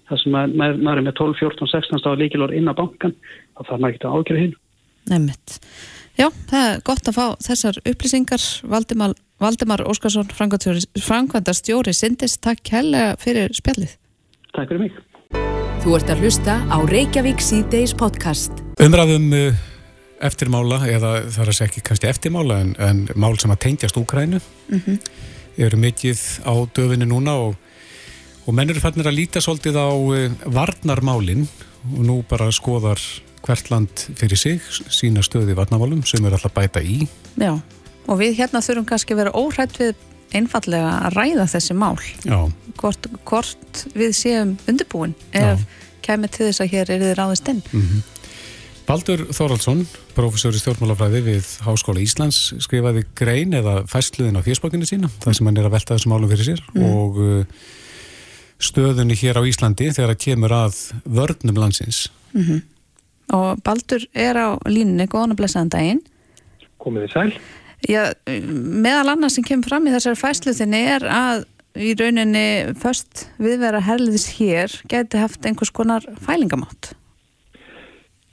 það 0.09 0.23
sem 0.25 0.37
að, 0.41 0.57
maður, 0.59 0.83
maður 0.83 1.03
er 1.03 1.07
með 1.07 1.17
12, 1.21 1.39
14, 1.45 1.73
16 1.77 2.03
stáð 2.03 2.21
líkilorð 2.25 2.59
inn 2.59 2.73
á 2.73 2.75
bankan, 2.75 3.17
þá 3.55 3.63
þarf 3.63 3.81
maður 3.81 3.95
ekki 3.95 4.09
að 4.09 4.19
ágjöra 4.19 4.45
hinn. 4.45 4.55
nefnitt. 5.11 5.59
Já, 6.19 6.27
það 6.51 6.67
er 6.67 6.83
gott 6.85 7.09
að 7.09 7.17
fá 7.17 7.27
þessar 7.47 7.81
upplýsingar. 7.87 8.47
Valdimar, 8.69 9.15
Valdimar 9.41 9.85
Óskarsson, 9.89 10.29
framkvæmdastjóri 10.35 11.95
Sindis, 11.97 12.37
takk 12.43 12.75
helga 12.75 13.15
fyrir 13.21 13.55
spjallið. 13.57 13.97
Takk 14.57 14.73
fyrir 14.73 14.83
mig. 14.83 14.95
Þú 15.81 15.95
ert 15.97 16.11
að 16.13 16.25
hlusta 16.25 16.57
á 16.67 16.77
Reykjavík 16.91 17.41
C-Days 17.45 17.93
podcast. 17.97 18.53
Umræðum 18.83 19.31
uh, 19.37 19.61
eftirmála, 20.27 20.83
eða 20.91 21.13
það 21.31 21.43
er 21.45 21.53
að 21.53 21.57
segja 21.57 21.69
ekki 21.71 21.83
kannski 21.87 22.09
eftirmála, 22.11 22.59
en, 22.65 22.73
en 22.83 23.05
mál 23.15 23.39
sem 23.41 23.53
að 23.55 23.63
tengjast 23.65 23.99
Úkrænu 24.01 24.41
eru 25.61 25.81
mikið 25.81 26.21
á 26.43 26.55
döfinni 26.77 27.07
núna 27.09 27.37
og, 27.47 27.57
og 28.45 28.57
menn 28.57 28.73
eru 28.73 28.83
fannir 28.83 29.09
að 29.09 29.19
líta 29.21 29.43
svolítið 29.45 29.79
á 29.79 29.89
uh, 29.89 30.27
varnarmálin 30.51 31.47
og 31.95 32.03
nú 32.05 32.21
bara 32.29 32.51
skoðar 32.53 33.01
hvert 33.47 33.71
land 33.73 34.07
fyrir 34.19 34.37
sig, 34.37 34.61
sína 34.93 35.23
stöði 35.25 35.55
varnarmálum 35.57 36.03
sem 36.05 36.27
er 36.27 36.37
alltaf 36.37 36.59
bæta 36.59 36.83
í. 36.83 37.07
Já, 37.41 37.55
og 38.11 38.21
við 38.21 38.37
hérna 38.43 38.65
þurfum 38.67 38.91
kannski 38.91 39.15
að 39.15 39.23
vera 39.23 39.37
óhrætt 39.39 39.79
við 39.79 39.95
einfallega 40.37 40.93
að 41.07 41.17
ræða 41.19 41.47
þessi 41.55 41.77
mál. 41.79 41.97
Já, 42.25 42.39
Hvort, 42.81 43.11
hvort 43.29 43.83
við 43.93 44.15
séum 44.17 44.55
undirbúin 44.71 45.13
ef 45.37 45.67
kemur 46.05 46.31
til 46.33 46.47
þess 46.49 46.63
að 46.65 46.71
hér 46.73 46.93
er 46.95 47.03
þið 47.03 47.11
ráðist 47.19 47.51
inn. 47.53 47.61
Baldur 48.89 49.27
Þoraldsson, 49.37 49.85
professor 50.17 50.57
í 50.57 50.59
stjórnmálafræði 50.59 51.21
við 51.27 51.51
Háskóla 51.63 52.01
Íslands, 52.03 52.39
skrifaði 52.65 53.05
grein 53.15 53.53
eða 53.55 53.85
fæsluðin 53.91 54.41
á 54.41 54.43
fjörsbókinu 54.43 54.89
sína, 54.89 55.11
þar 55.23 55.37
sem 55.37 55.47
hann 55.51 55.61
er 55.61 55.69
að 55.69 55.77
velta 55.77 55.95
þessum 55.95 56.15
málum 56.17 56.33
fyrir 56.33 56.49
sér 56.49 56.65
og 56.89 57.21
uh, 57.21 57.69
stöðunni 58.61 59.15
hér 59.21 59.39
á 59.39 59.43
Íslandi 59.47 59.93
þegar 59.93 60.15
að 60.17 60.23
kemur 60.25 60.57
að 60.57 60.81
vörnum 61.05 61.61
landsins. 61.61 62.07
Og 63.31 63.63
Baldur 63.63 64.09
er 64.11 64.41
á 64.41 64.49
línunni, 64.67 65.07
góðan 65.07 65.37
og 65.37 65.39
blessaðan 65.39 65.71
daginn. 65.77 66.03
komið 66.81 67.07
þið 67.07 67.13
sæl. 67.15 67.41
Já, 67.89 68.13
meðal 68.27 69.15
annars 69.15 69.39
sem 69.39 69.47
kemur 69.47 69.71
fram 69.71 69.89
í 69.89 69.95
þessari 69.95 70.21
fæsluðinni 70.21 70.81
er 70.97 71.07
að 71.09 71.47
í 71.81 71.95
rauninni 71.97 72.75
först 72.81 73.29
viðvera 73.41 73.81
herliðis 73.87 74.27
hér 74.37 74.75
geti 74.91 75.21
haft 75.21 75.47
einhvers 75.47 75.73
konar 75.73 76.05
fælingamátt. 76.21 76.93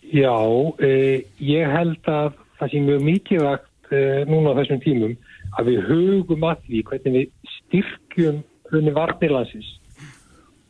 Já, 0.07 0.35
eh, 0.79 1.23
ég 1.39 1.67
held 1.67 2.03
að 2.07 2.33
það 2.59 2.71
sé 2.71 2.83
mjög 2.83 3.01
mikilvægt 3.03 3.91
eh, 3.91 4.23
núna 4.27 4.55
á 4.55 4.57
þessum 4.59 4.83
tímum 4.83 5.17
að 5.57 5.71
við 5.71 5.81
hugum 5.87 6.47
að 6.47 6.63
því 6.67 6.83
hvernig 6.89 7.13
við 7.17 7.51
styrkjum 7.57 8.39
hrunni 8.69 8.93
varnirlandsins 8.95 9.69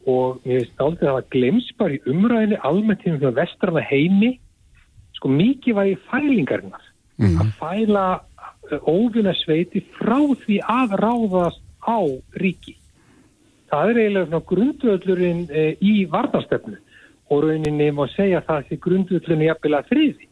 og 0.07 0.41
mér 0.45 0.63
finnst 0.63 0.81
aldrei 0.81 1.07
að 1.09 1.17
það 1.17 1.31
glems 1.35 1.69
bara 1.77 1.95
í 1.97 2.03
umræðinni 2.07 2.59
almennt 2.63 3.07
um 3.07 3.35
vestrana 3.35 3.83
heimi 3.83 4.37
sko 5.17 5.31
mikilvægi 5.33 5.97
fælingarinnar. 6.11 6.83
Að 7.17 7.49
fæla 7.57 8.05
óvinna 8.87 9.33
sveiti 9.37 9.83
frá 9.97 10.19
því 10.43 10.59
að 10.63 10.97
ráðast 11.01 11.63
á 11.83 11.99
ríki. 12.39 12.75
Það 13.67 13.91
er 13.91 13.99
eiginlega 14.01 14.41
grundvöldurinn 14.47 15.41
e, 15.51 15.63
í 15.83 16.05
varnarstefnu 16.11 16.77
og 17.27 17.43
rauninni 17.43 17.89
má 17.91 18.05
segja 18.13 18.39
að 18.39 18.47
það 18.47 18.67
sé 18.67 18.79
grundvöldurinn 18.85 19.45
jafnvel 19.47 19.75
að 19.75 19.89
friði. 19.91 20.29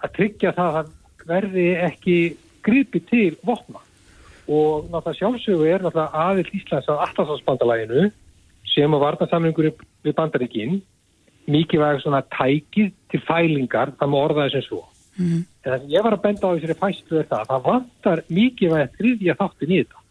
Að 0.00 0.14
tryggja 0.16 0.54
það 0.56 0.78
að 0.80 0.92
verði 1.28 1.66
ekki 1.84 2.16
gripi 2.64 3.02
til 3.10 3.34
vopna. 3.44 3.82
Og 4.50 4.88
náttúrulega 4.88 5.18
sjálfsögu 5.18 5.68
er 5.68 5.84
náttúrulega 5.84 6.24
aðild 6.24 6.54
Íslands 6.56 6.88
að 6.88 7.04
Atlasafsbandalæginu 7.08 8.08
sem 8.70 8.96
að 8.96 9.04
varnarsamlingur 9.04 9.72
við 10.04 10.16
bandaríkinn 10.16 10.80
mikið 11.50 11.82
var 11.82 12.00
svona 12.02 12.20
tækið 12.30 12.92
til 13.10 13.20
fælingar, 13.26 13.94
það 13.98 14.12
má 14.12 14.18
orða 14.20 14.48
þessum 14.48 14.66
svo. 14.66 14.82
Mm. 15.18 15.42
En 15.68 15.82
ég 15.92 16.04
var 16.04 16.16
að 16.16 16.22
benda 16.24 16.48
á 16.48 16.54
þessari 16.56 16.76
fæstu 16.80 17.24
það, 17.28 17.48
það 17.50 17.66
vantar 17.66 18.22
mikið 18.32 18.76
að 18.78 18.94
þriðja 18.96 19.36
þáttin 19.40 19.74
í 19.74 19.80
þetta. 19.82 20.04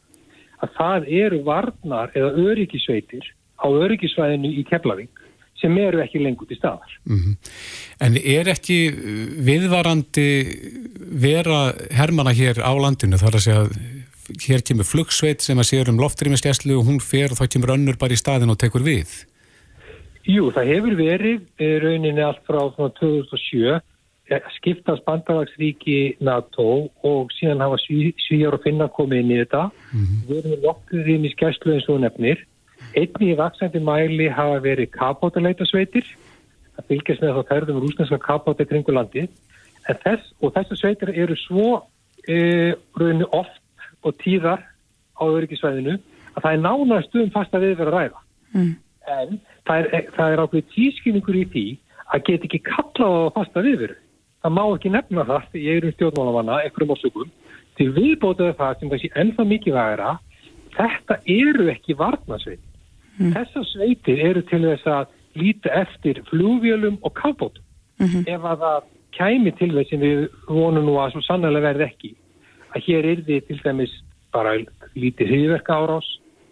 Að 0.60 0.76
það 0.76 1.08
eru 1.24 1.40
varnar 1.48 2.12
eða 2.20 2.44
öryggisveitir 2.50 3.32
á 3.58 3.68
öryggisvæðinu 3.68 4.52
í 4.60 4.66
Keflavík 4.68 5.24
sem 5.60 5.76
eru 5.82 6.00
ekki 6.04 6.22
lengur 6.22 6.48
til 6.48 6.58
staðar. 6.60 6.92
En 8.00 8.16
er 8.20 8.48
ekki 8.54 8.78
viðvarandi 9.44 10.30
vera 11.20 11.74
hermana 11.96 12.32
hér 12.36 12.62
á 12.64 12.72
landinu 12.80 13.20
þar 13.20 13.40
að 13.40 13.46
segja 13.48 13.66
að 13.66 13.74
hér 14.46 14.64
kemur 14.66 14.88
flugsveit 14.88 15.44
sem 15.44 15.60
að 15.60 15.72
séur 15.72 15.92
um 15.92 16.00
loftrýmiskeslu 16.00 16.78
og 16.78 16.88
hún 16.88 17.02
fer 17.04 17.34
og 17.34 17.40
þá 17.42 17.56
kemur 17.56 17.74
önnur 17.76 17.98
bara 18.00 18.16
í 18.16 18.20
staðin 18.20 18.54
og 18.54 18.60
tekur 18.62 18.86
við? 18.86 19.10
Jú, 20.30 20.52
það 20.54 20.70
hefur 20.76 20.96
verið 21.00 21.40
eh, 21.58 21.78
rauninni 21.82 22.22
allt 22.22 22.44
frá 22.46 22.60
svona 22.76 22.94
2007 23.00 23.64
eh, 23.74 23.80
skiptast 24.58 25.06
bandalagsríki 25.08 26.18
NATO 26.22 26.90
og 27.06 27.34
síðan 27.34 27.64
hafa 27.64 27.80
sví, 27.82 28.14
svíjar 28.28 28.58
og 28.58 28.64
finna 28.64 28.90
komið 28.94 29.24
inn 29.24 29.34
í 29.34 29.40
þetta. 29.42 29.66
Við 30.30 30.40
erum 30.40 30.54
með 30.54 30.66
loftrýmiskeslu 30.68 31.76
eins 31.76 31.90
og 31.90 32.02
nefnir. 32.04 32.44
Einni 32.98 33.32
í 33.34 33.38
vaksandi 33.38 33.82
mæli 33.84 34.30
hafa 34.34 34.60
verið 34.64 34.92
kapátaleitasveitir 34.96 36.06
að 36.80 36.88
fylgjast 36.90 37.24
með 37.24 37.40
þá 37.40 37.54
ferðum 37.54 37.82
rúsneska 37.84 38.20
kapáta 38.24 38.66
kringu 38.66 38.94
landi 38.96 39.26
en 39.90 39.98
þess, 40.04 40.34
og 40.42 40.54
þessu 40.56 40.78
sveitir 40.78 41.12
eru 41.16 41.36
svo 41.40 41.70
e, 42.28 42.76
rauninni 42.98 43.28
oft 43.36 43.62
og 44.06 44.16
tíðar 44.22 44.62
á 45.20 45.24
öryggisvæðinu 45.26 45.98
að 46.36 46.44
það 46.44 46.52
er 46.54 46.64
nánast 46.64 47.18
um 47.20 47.32
fasta 47.34 47.62
viðverð 47.62 47.90
að 47.90 47.98
ræða. 47.98 48.22
Mm. 48.54 48.74
En 49.10 49.40
það 49.68 49.88
er, 49.98 50.12
það 50.16 50.34
er 50.34 50.44
ákveð 50.44 50.68
tískinningur 50.76 51.40
í 51.40 51.46
því 51.54 51.66
að 52.10 52.24
geta 52.30 52.48
ekki 52.50 52.62
kallað 52.70 53.18
á 53.18 53.36
fasta 53.38 53.66
viðverð. 53.66 53.98
Það 54.40 54.56
má 54.56 54.64
ekki 54.72 54.92
nefna 54.94 55.26
það, 55.28 55.48
ég 55.60 55.78
er 55.78 55.86
um 55.88 55.94
stjórnmálamanna, 55.96 56.62
ekkurum 56.68 56.94
ásökum, 56.96 57.32
til 57.76 57.90
viðbótaðu 57.96 58.56
það 58.60 58.80
sem 58.80 58.94
sé 59.02 59.10
ennþá 59.20 59.46
mikið 59.50 59.76
vægra, 59.76 60.12
þetta 60.78 61.18
eru 61.28 61.68
ekki 61.74 61.96
varnasveit. 62.00 62.62
Mm. 63.20 63.34
Þessar 63.36 63.66
sveitir 63.68 64.22
eru 64.30 64.44
til 64.48 64.62
þess 64.64 64.88
að 64.88 65.10
líta 65.40 65.74
eftir 65.82 66.22
flugvélum 66.30 66.98
og 67.04 67.14
kafbótum. 67.20 67.64
Mhm. 68.00 68.24
Ef 68.28 68.42
að 68.42 68.60
það 68.64 68.84
kæmi 69.12 69.52
til 69.58 69.72
þess 69.76 69.90
sem 69.90 70.00
við 70.00 70.30
vonum 70.48 70.86
nú 70.86 70.96
að 70.96 71.12
svo 71.14 71.22
sannlega 71.22 71.66
verði 71.68 71.86
ekki, 71.90 72.12
að 72.76 72.84
hér 72.88 73.06
er 73.12 73.24
þið 73.28 73.48
til 73.48 73.60
dæmis 73.64 73.94
bara 74.32 74.56
lítið 74.96 75.32
hriðverka 75.32 75.74
árás 75.74 76.08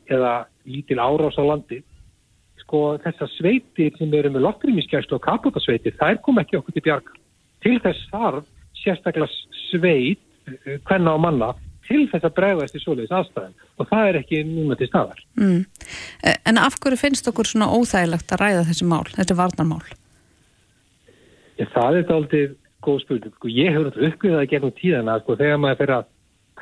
eða 0.09 0.33
lítil 0.65 0.97
árás 0.99 1.37
á 1.39 1.43
landi, 1.45 1.83
sko 2.63 2.97
þessar 3.03 3.29
sveitir 3.37 3.95
sem 3.97 4.13
eru 4.13 4.29
með 4.33 4.43
loftrýmiskjærslu 4.47 5.15
og 5.15 5.23
kafbótasveitir, 5.23 5.95
þær 5.95 6.21
kom 6.21 6.39
ekki 6.41 6.57
okkur 6.57 6.73
til 6.73 6.83
bjarga. 6.83 7.13
Til 7.65 7.77
þess 7.83 8.03
þarf 8.11 8.45
sérstaklega 8.83 9.27
sveit, 9.71 10.19
hvenna 10.87 11.13
og 11.17 11.21
manna, 11.23 11.49
til 11.87 12.03
þess 12.11 12.23
að 12.27 12.35
bregðast 12.37 12.75
í 12.75 12.81
svoleiðis 12.83 13.13
aðstæðan 13.15 13.53
og 13.79 13.87
það 13.89 14.09
er 14.09 14.17
ekki 14.21 14.41
núna 14.47 14.75
til 14.79 14.87
staðar. 14.89 15.19
Mm. 15.39 15.65
Eh, 16.23 16.35
En 16.45 16.57
af 16.57 16.75
hverju 16.79 16.97
finnst 16.99 17.27
okkur 17.31 17.47
svona 17.47 17.69
óþægilegt 17.71 18.31
að 18.35 18.41
ræða 18.43 18.65
þessi 18.69 18.87
mál, 18.87 19.05
þessi 19.15 19.35
varnarmál? 19.39 19.83
Ég, 21.57 21.67
það 21.73 21.97
er 22.01 22.11
aldrei 22.13 22.41
góð 22.85 22.99
spurning. 23.03 23.33
Sko, 23.39 23.49
ég 23.51 23.71
hefur 23.73 23.89
þetta 23.91 24.09
uppgöðað 24.11 24.41
að 24.43 24.49
gera 24.51 24.67
um 24.69 24.75
tíðana 24.77 25.15
sko, 25.23 25.35
þegar 25.39 25.61
maður 25.63 25.79
fyrir 25.81 25.95
að 25.97 26.09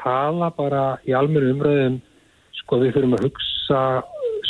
tala 0.02 0.50
bara 0.56 0.84
í 1.08 1.16
almennu 1.18 1.52
umröðum 1.56 1.98
sko 2.62 2.80
við 2.82 2.94
fyrir 2.96 3.16
að 3.18 3.26
hugsa 3.28 3.82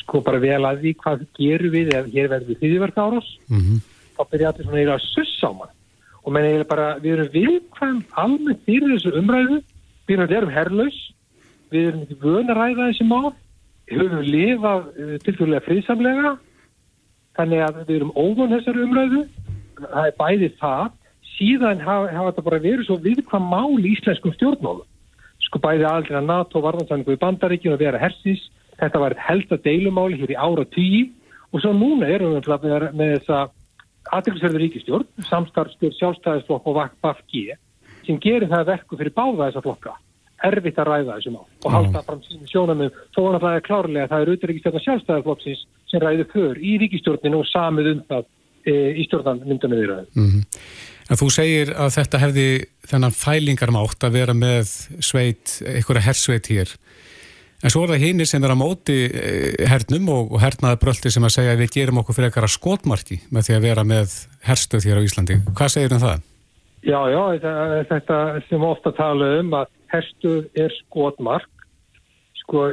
sko 0.01 0.21
bara 0.25 0.39
vel 0.43 0.61
að 0.67 0.83
því 0.83 0.93
hvað 1.01 1.25
gerum 1.39 1.73
við 1.73 1.91
ef 1.97 2.07
hér 2.13 2.29
verður 2.31 2.59
þýðiverk 2.61 2.99
árás 3.01 3.29
Mhm. 3.49 3.79
þá 4.17 4.21
byrja 4.31 4.51
allir 4.51 4.65
svona 4.67 4.95
að 4.95 5.05
sussa 5.13 5.47
á 5.49 5.53
mann 5.57 5.73
og 6.25 6.33
menn 6.33 6.47
eiginlega 6.47 6.69
bara 6.71 6.87
við 7.01 7.15
erum 7.15 7.31
viðkvæm 7.33 7.97
almennt 8.21 8.63
fyrir 8.65 8.93
þessu 8.95 9.13
umræðu. 9.19 9.59
Við 10.09 10.23
erum, 10.25 10.53
herlaus. 10.53 10.97
Við 11.73 11.89
erum 11.89 12.03
ekki 12.05 12.17
vön 12.21 12.49
að 12.49 12.59
ræða 12.59 12.89
þessi 12.89 13.07
mál. 13.09 13.33
Við 13.85 14.01
höfum 14.01 14.25
lifað 14.25 14.87
uh, 14.89 15.15
tilfjóðlega 15.25 15.65
friðsamlega. 15.67 16.33
Þannig 17.37 17.63
að 17.65 17.79
við 17.83 17.95
erum 17.99 18.15
óvan 18.17 18.53
þessari 18.55 18.85
umræðu. 18.87 19.23
Það 19.81 20.09
er 20.09 20.17
bæði 20.19 20.51
það. 20.61 20.91
Síðan 21.35 21.81
hafa, 21.83 22.11
hafa 22.15 22.31
þetta 22.31 22.45
bara 22.49 22.63
verið 22.63 22.85
svo 22.87 22.99
viðkvæm 23.05 23.47
mál 23.51 23.79
í 23.81 23.93
íslenskum 23.93 24.33
stjórnmálum. 24.37 24.89
Sko 25.45 25.61
bæði 25.61 25.85
aldrei 25.89 26.17
að 26.17 26.29
NATO 26.31 26.61
varðansanningu 26.63 27.13
í 27.13 27.21
bandaríkjum 27.21 27.75
að 27.75 27.83
vera 27.85 28.01
hersins 28.01 28.47
þetta 28.79 29.01
var 29.01 29.15
eitt 29.15 29.25
helsta 29.27 29.59
deilumáli 29.63 30.19
hér 30.21 30.33
í 30.33 30.39
ára 30.39 30.65
tíu. 30.73 31.05
Og 31.53 31.61
svo 31.63 31.71
núna 31.75 32.09
erum 32.11 32.35
við 32.35 32.89
með 32.97 33.13
þessa 33.19 33.45
aðeinsverður 34.13 34.63
ríkistjórn, 34.65 35.07
samstarfstjórn 35.29 35.95
sjálfstæðisflokk 35.99 36.67
og 36.69 36.79
VAFG 36.79 37.55
sem 38.05 38.19
gerir 38.21 38.49
það 38.51 38.67
verku 38.69 38.99
fyrir 38.99 39.15
báða 39.15 39.49
þessa 39.49 39.63
flokka 39.65 39.95
erfitt 40.45 40.79
að 40.81 40.89
ræða 40.89 41.17
þessu 41.17 41.33
mál 41.33 41.45
og 41.65 41.73
halda 41.73 42.01
fram 42.05 42.21
sínum 42.25 42.49
sjónamum 42.49 42.91
þó 43.15 43.19
er 43.21 43.35
náttúrulega 43.35 43.65
klárlega 43.65 44.03
að 44.05 44.11
það 44.11 44.23
er 44.23 44.31
auðvitaðríkistjórn 44.31 44.85
sjálfstæðisflokksins 44.85 45.63
sem 45.91 46.03
ræði 46.03 46.25
för 46.33 46.59
í 46.59 46.75
ríkistjórninu 46.83 47.39
og 47.41 47.49
samið 47.49 47.91
um 47.93 48.03
það 48.09 48.27
e, 48.65 48.75
í 48.99 49.05
stjórnan 49.07 49.41
myndunum 49.45 49.81
viðræðu. 49.81 50.07
Mhm. 50.19 50.43
En 51.05 51.19
þú 51.21 51.27
segir 51.29 51.71
að 51.77 51.91
þetta 51.99 52.21
hefði 52.23 52.47
þennan 52.89 53.13
fælingarmátt 53.13 54.05
að 54.07 54.15
vera 54.17 54.33
með 54.33 54.71
sveit, 55.05 55.59
einhverja 55.61 56.07
hersveit 56.07 56.49
hér. 56.49 56.71
En 57.63 57.71
svo 57.71 57.85
er 57.85 57.95
það 57.95 58.03
hinnir 58.03 58.27
sem 58.29 58.43
er 58.43 58.51
á 58.51 58.57
móti 58.59 58.97
eh, 59.07 59.65
hernum 59.69 60.09
og, 60.13 60.35
hernaði 60.41 60.79
bröldi 60.81 61.11
sem 61.13 61.23
að 61.25 61.35
segja 61.37 61.55
að 61.55 61.61
við 61.63 61.75
gerum 61.77 62.01
okkur 62.01 62.17
fyrir 62.17 62.29
eitthvað 62.29 62.53
skotmarki 62.53 63.19
með 63.33 63.47
því 63.47 63.55
að 63.55 63.67
vera 63.69 63.85
með 63.87 64.17
herstöð 64.45 64.89
hér 64.89 64.99
á 64.99 65.05
Íslandi. 65.07 65.37
Hvað 65.55 65.71
segir 65.73 65.95
um 65.95 66.03
það? 66.03 66.25
Já, 66.85 66.99
já, 67.09 67.21
þetta, 67.89 68.17
sem 68.45 68.65
ofta 68.65 68.91
tala 68.93 69.29
um 69.39 69.55
að 69.57 69.71
herstuð 69.89 70.43
er 70.65 70.75
skotmark 70.83 71.65
sko, 72.43 72.67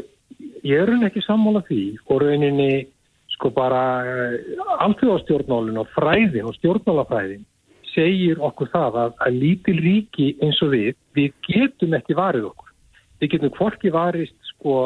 ég 0.67 0.83
er 0.83 0.93
hún 0.93 1.07
ekki 1.07 1.23
sammála 1.25 1.62
því 1.69 1.85
og 2.11 2.21
rauninni 2.21 2.85
sko 3.33 3.49
bara 3.55 3.81
alþjóðastjórnmálun 4.85 5.81
og 5.81 5.89
fræðin 5.95 6.51
og 6.51 6.59
stjórnmálafræðin 6.59 7.47
segir 7.95 8.41
okkur 8.45 8.71
það 8.73 8.99
að, 9.05 9.17
að 9.25 9.39
lítil 9.41 9.79
ríki 9.81 10.29
eins 10.45 10.61
og 10.65 10.75
við, 10.75 10.93
við 11.17 11.33
getum 11.49 11.97
ekki 11.97 12.17
varið 12.17 12.51
okkur. 12.51 12.71
Við 13.23 13.35
getum 13.35 13.57
hvorki 13.57 13.93
varist 13.95 14.37
sko 14.62 14.76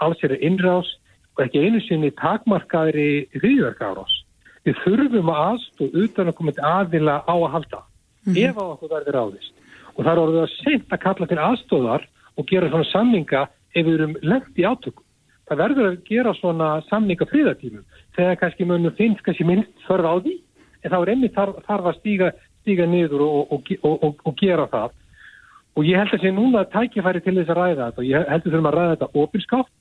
alls 0.00 0.22
er 0.22 0.36
innrás 0.38 0.88
og 1.34 1.44
ekki 1.46 1.64
einu 1.66 1.80
sinni 1.82 2.12
takmarkaðri 2.18 3.26
hriðverkárás. 3.34 4.12
Við 4.64 4.78
þurfum 4.84 5.30
að 5.32 5.42
aðstóð 5.48 5.98
utan 6.04 6.30
að 6.30 6.36
koma 6.38 6.54
til 6.54 6.64
aðila 6.64 7.16
á 7.26 7.34
að 7.34 7.52
halda 7.54 7.80
ef 8.32 8.56
að 8.56 8.70
okkur 8.74 8.92
verður 8.94 9.18
ráðist. 9.18 9.52
Og 9.94 10.04
það 10.04 10.12
er 10.12 10.22
orðið 10.22 10.44
að 10.44 10.54
seint 10.62 10.94
að 10.94 11.02
kalla 11.02 11.28
til 11.30 11.40
aðstóðar 11.48 12.06
og 12.34 12.46
gera 12.48 12.70
svona 12.70 12.90
samninga 12.90 13.42
ef 13.74 13.84
við 13.84 13.94
erum 13.98 14.16
lengt 14.22 14.58
í 14.58 14.64
átökum. 14.64 15.04
Það 15.44 15.60
verður 15.60 15.90
að 15.90 16.00
gera 16.08 16.32
svona 16.38 16.68
samninga 16.88 17.28
fríðartímum 17.28 17.84
þegar 18.16 18.40
kannski 18.40 18.66
munum 18.68 18.96
finnst 18.96 19.22
kannski 19.26 19.44
minnst 19.44 19.84
þörf 19.84 20.08
á 20.08 20.14
því 20.24 20.34
en 20.84 20.92
þá 20.92 20.98
er 21.00 21.12
einmitt 21.12 21.36
þarf, 21.36 21.58
þarf 21.66 21.90
að 21.90 21.98
stíga, 21.98 22.30
stíga 22.62 22.86
niður 22.88 23.26
og, 23.26 23.52
og, 23.52 23.72
og, 23.84 24.22
og 24.24 24.38
gera 24.40 24.64
það. 24.72 24.94
Og 25.74 25.88
ég 25.88 25.98
held 25.98 26.14
að 26.14 26.22
sé 26.22 26.30
núna 26.34 26.64
tækifæri 26.70 27.22
til 27.24 27.34
þess 27.38 27.50
að 27.50 27.58
ræða 27.60 27.88
þetta. 27.88 28.02
Og 28.02 28.06
ég 28.08 28.28
held 28.30 28.44
að 28.44 28.50
þurfum 28.50 28.68
að 28.70 28.76
ræða 28.76 28.92
þetta 28.92 29.22
opinskátt 29.24 29.72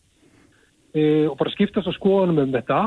e, 0.93 1.03
og 1.27 1.35
bara 1.41 1.53
skiptast 1.53 1.89
á 1.89 1.93
skoðunum 1.99 2.41
um 2.47 2.55
þetta 2.55 2.79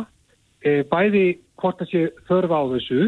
e, 0.62 0.72
bæði 0.90 1.26
hvort 1.60 1.78
það 1.82 1.92
sé 1.92 2.02
þörf 2.26 2.56
á 2.56 2.62
þessu 2.74 3.04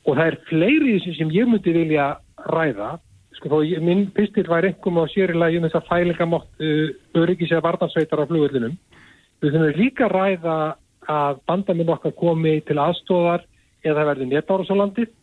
og 0.00 0.16
það 0.16 0.26
er 0.26 0.40
fleiri 0.48 0.96
þessu 0.96 1.14
sem 1.18 1.32
ég 1.36 1.50
myndi 1.50 1.76
vilja 1.76 2.08
ræða. 2.50 2.96
Sko 3.38 3.52
þó 3.52 3.58
ég, 3.62 3.82
minn 3.86 4.08
pistil 4.16 4.48
var 4.50 4.66
einhverjum 4.66 5.02
á 5.02 5.12
sérilagi 5.12 5.60
um 5.60 5.68
þess 5.68 5.78
að 5.78 5.90
fælingamátt 5.92 6.64
uh, 6.66 6.88
öryggis 7.22 7.54
eða 7.54 7.68
varnarsveitar 7.68 8.24
á 8.26 8.28
flugvöldunum 8.28 8.74
við 9.40 9.54
þurfum 9.54 9.78
líka 9.78 10.08
að 10.08 10.16
ræða 10.16 10.56
að 11.10 11.40
bandaminn 11.48 11.92
okkar 11.94 12.12
komi 12.18 12.58
til 12.66 12.76
aðstóðar 12.82 13.46
eða 13.84 14.02
það 14.02 14.08
verði 14.10 14.76
landið 14.80 15.14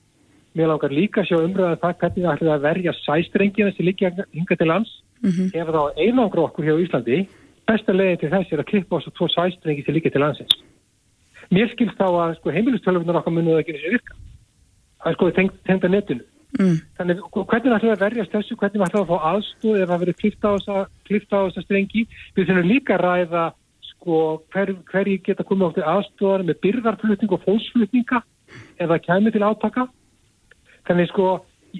mér 0.57 0.71
langar 0.71 0.93
líka 0.93 1.23
að 1.23 1.29
sjá 1.29 1.37
umröða 1.39 1.81
það 1.81 1.97
hvernig 2.03 2.23
það 2.27 2.37
ætlaði 2.37 2.53
að 2.55 2.65
verja 2.67 2.95
sæstrengina 3.01 3.73
sem 3.75 3.87
líka 3.87 4.13
hinga 4.35 4.57
til 4.59 4.69
lands 4.71 4.93
ef 5.23 5.73
þá 5.75 5.81
einangra 5.97 6.47
okkur 6.47 6.67
hér 6.67 6.79
á 6.79 6.83
Íslandi 6.85 7.19
besta 7.67 7.93
leiði 7.93 8.21
til 8.23 8.31
þess 8.35 8.53
er 8.53 8.63
að 8.63 8.69
klippa 8.71 8.97
á 8.97 8.99
þessu 8.99 9.15
tvo 9.17 9.29
sæstrengi 9.33 9.85
sem 9.85 9.97
líka 9.97 10.13
til 10.13 10.23
landsins 10.23 10.57
mér 11.53 11.69
skilst 11.73 11.99
þá 11.99 12.07
að 12.09 12.39
sko, 12.39 12.55
heimilistölfunar 12.55 13.21
okkar 13.21 13.37
munið 13.37 13.61
ekki 13.61 13.77
þessi 13.77 13.93
virka 13.95 14.17
það 15.03 15.13
er 15.13 15.17
sko 15.17 15.31
að 15.77 15.93
netinu 15.93 16.25
Mm. 16.55 16.79
Þannig 16.97 17.19
hvernig 17.35 17.73
ætlum 17.75 17.89
við 17.91 17.93
að 17.93 18.03
verjast 18.05 18.33
þessu, 18.33 18.55
hvernig 18.57 18.83
ætlum 18.85 19.03
við 19.03 19.03
að 19.03 19.09
fá 19.11 19.25
aðstóð 19.31 19.81
ef 19.81 19.89
það 19.91 20.03
verið 20.03 20.19
klifta 20.21 20.47
á 20.47 20.53
þessa, 20.55 21.57
á 21.59 21.61
strengi. 21.65 22.03
Við 22.35 22.47
þurfum 22.47 22.69
líka 22.71 22.95
að 22.95 23.03
ræða 23.03 23.43
sko, 23.89 24.21
hver, 24.53 24.71
hverji 24.87 25.17
geta 25.25 25.45
komið 25.47 25.67
átti 25.67 25.85
aðstóðar 25.91 26.45
með 26.47 26.59
byrðarflutning 26.63 27.35
og 27.35 27.43
fólksflutninga 27.43 28.21
ef 28.79 28.87
það 28.87 29.03
kemur 29.09 29.35
til 29.35 29.43
átaka. 29.43 29.85
Þannig 30.87 31.09
sko, 31.11 31.27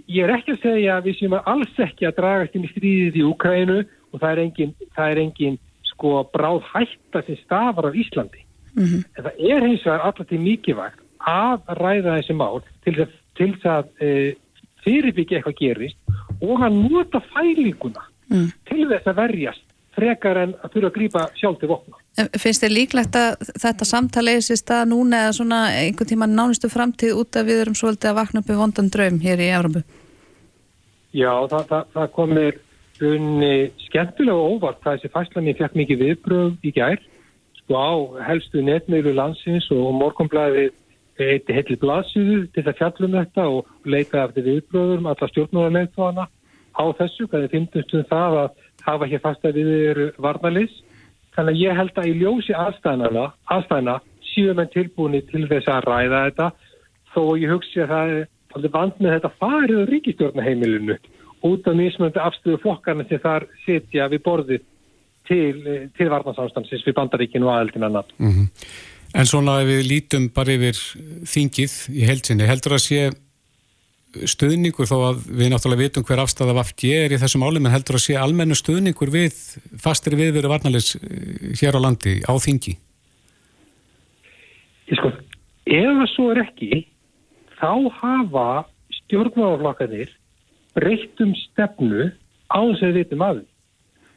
ég 0.08 0.24
er 0.26 0.34
ekki 0.36 0.56
að 0.56 0.64
segja 0.66 0.98
að 0.98 1.08
við 1.10 1.20
séum 1.20 1.38
alls 1.40 1.80
ekki 1.88 2.08
að 2.08 2.18
dragast 2.20 2.58
inn 2.58 2.68
í 2.68 2.72
stríðið 2.74 3.20
í 3.22 3.28
Ukraínu 3.28 3.78
og 4.12 4.20
það 4.20 4.30
er 4.32 4.44
engin, 4.44 4.74
það 4.96 5.14
er 5.14 5.22
engin 5.24 5.60
sko 5.92 6.12
bráð 6.34 6.62
hætta 6.74 7.24
sem 7.26 7.40
stafar 7.44 7.90
af 7.90 7.96
Íslandi. 7.96 8.44
Mhm. 8.76 9.06
En 9.18 9.24
það 9.24 9.46
er 9.52 9.68
hins 9.68 9.86
vegar 9.86 10.06
alltaf 10.06 10.28
til 10.28 10.40
mikilvægt 10.44 11.00
að 11.28 11.72
ræða 11.80 12.20
þessi 12.20 12.36
mál 12.38 12.62
til 12.84 12.94
þess 12.94 13.08
að, 13.08 13.16
til 13.38 13.50
þess 13.54 13.66
að 13.66 13.86
e, 14.02 14.36
fyrirbyggja 14.86 15.40
eitthvað 15.40 15.58
gerist 15.60 15.98
og 16.42 16.62
að 16.62 16.78
nota 16.84 17.24
fælinguna 17.34 18.06
Mm. 18.28 18.50
til 18.68 18.88
þess 18.90 19.08
að 19.08 19.20
verjast 19.22 19.66
frekar 19.98 20.39
en 20.44 20.54
að 20.62 20.75
þurfa 20.75 20.92
að 20.92 20.96
grípa 20.98 21.24
sjálf 21.39 21.60
til 21.62 21.72
vopna. 21.72 22.00
Finnst 22.38 22.63
þér 22.63 22.74
líklegt 22.74 23.18
að 23.18 23.50
þetta 23.63 23.88
samtali 23.89 24.38
eða 24.38 24.46
sér 24.48 24.62
stað 24.62 24.86
núna 24.94 25.25
eða 25.25 25.36
svona 25.39 25.60
einhvern 25.82 26.12
tíma 26.12 26.30
nánustu 26.30 26.70
framtíð 26.72 27.20
út 27.22 27.39
af 27.39 27.50
við 27.50 27.63
erum 27.66 27.77
svolítið 27.77 28.12
að 28.12 28.20
vakna 28.22 28.44
upp 28.44 28.51
við 28.51 28.62
vondan 28.62 28.94
draum 28.94 29.20
hér 29.24 29.44
í 29.44 29.51
Európu? 29.58 29.84
Já, 31.18 31.34
það, 31.50 31.68
það, 31.70 31.92
það 31.98 32.10
komir 32.16 32.60
unni 33.08 33.54
skemmtilega 33.86 34.50
óvart 34.56 34.82
það 34.84 34.98
þessi 34.98 35.13
fæsla 35.13 35.46
mér 35.46 35.60
fekk 35.60 35.77
mikið 35.77 36.04
viðbröð 36.04 36.66
í 36.66 36.74
gær 36.74 37.01
sko 37.60 37.77
á 37.77 37.94
helstu 38.30 38.63
netmiðlu 38.66 39.13
landsins 39.18 39.68
og 39.75 39.92
morgunblæði 40.00 40.70
eitt 41.22 41.50
heitli 41.50 41.77
blaðsýðu 41.82 42.39
til 42.54 42.63
að 42.66 42.77
fjallum 42.80 43.18
þetta 43.18 43.46
og 43.50 43.89
leita 43.89 44.25
eftir 44.25 44.46
viðbröðum 44.48 45.10
alla 45.10 45.30
stjórnmáðarleittóðana 45.32 46.27
á 46.77 46.86
þessu, 47.00 47.25
þið 47.30 47.48
finnst 47.54 47.96
um 47.98 48.06
það 48.10 48.39
að 48.44 48.66
hafa 48.88 49.10
hér 49.10 49.24
fasta 49.24 49.51
við 49.56 49.72
eru 49.91 50.08
varnalýs. 50.24 50.74
Þannig 51.36 51.53
að 51.53 51.62
ég 51.62 51.77
held 51.77 52.00
að 52.01 52.10
í 52.10 52.15
ljósi 52.22 52.56
aðstæðana, 52.58 53.27
aðstæðana 53.53 54.00
séu 54.32 54.56
menn 54.58 54.72
tilbúinni 54.74 55.22
til 55.29 55.46
þess 55.50 55.70
að 55.70 55.86
ræða 55.86 56.24
þetta 56.27 56.48
þó 57.13 57.22
ég 57.38 57.53
hugsi 57.53 57.84
að 57.84 57.94
það 57.94 58.15
er 58.58 58.74
vand 58.74 58.98
með 59.03 59.13
þetta 59.17 59.34
farið 59.38 59.84
á 59.86 59.89
ríkistjórnaheimilinu 59.91 60.98
út 61.48 61.70
af 61.70 61.77
mismöndi 61.77 62.22
afstöðu 62.22 62.60
flokkarna 62.63 63.06
sem 63.06 63.22
þar 63.22 63.46
setja 63.65 64.10
við 64.10 64.24
borðið 64.25 64.65
til, 65.29 65.89
til 65.94 66.10
varnarsamstansins 66.10 66.86
við 66.88 66.98
bandaríkinu 66.98 67.50
og 67.50 67.58
aðeldina 67.58 67.91
NATO. 67.94 68.17
Mm 68.17 68.48
En 69.15 69.25
svona 69.25 69.62
ef 69.63 69.70
við 69.70 69.86
lítum 69.88 70.27
bara 70.36 70.56
yfir 70.58 70.79
þingið 71.32 71.75
í 71.96 72.08
heilsinni, 72.10 72.48
heldur 72.50 72.75
að 72.75 72.84
sé 72.84 73.00
stuðningur 74.16 74.88
þó 74.90 74.98
að 75.10 75.24
við 75.28 75.52
náttúrulega 75.52 75.84
vitum 75.84 76.06
hver 76.08 76.22
afstæða 76.24 76.56
vafki 76.58 76.92
er 76.96 77.14
í 77.14 77.20
þessum 77.22 77.44
álum 77.46 77.68
en 77.68 77.74
heldur 77.74 77.98
að 78.00 78.06
sé 78.06 78.16
almennu 78.20 78.56
stuðningur 78.58 79.12
við 79.14 79.36
fastir 79.84 80.16
viðveru 80.18 80.52
varnalis 80.52 80.94
hér 81.60 81.78
á 81.78 81.80
landi 81.84 82.18
á 82.24 82.34
þingi? 82.40 82.78
Ég 84.88 85.02
sko, 85.02 85.12
ef 85.68 85.92
það 86.00 86.10
svo 86.14 86.30
er 86.32 86.42
ekki, 86.46 86.82
þá 87.60 87.72
hafa 88.00 88.48
stjórnmáðaflokkanir 89.02 90.16
breytt 90.78 91.24
um 91.24 91.36
stefnu 91.44 92.10
á 92.48 92.60
þess 92.64 92.84
að 92.84 92.90
við 92.90 93.00
vitum 93.02 93.26
aðeins. 93.28 93.54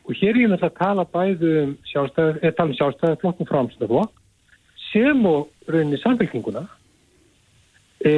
Og 0.06 0.16
hér 0.16 0.32
er 0.34 0.42
ég 0.44 0.50
með 0.50 0.62
það 0.62 0.70
að 0.70 0.80
tala 0.80 1.06
bæðu 1.14 1.54
um 1.60 1.72
sjálfstæðarflokk 1.90 3.42
og 3.42 3.50
framstæðarflokk 3.50 4.14
sem 4.90 5.26
og 5.28 5.70
rauninni 5.70 5.98
samfélkinguna 6.02 6.64
e, 8.04 8.12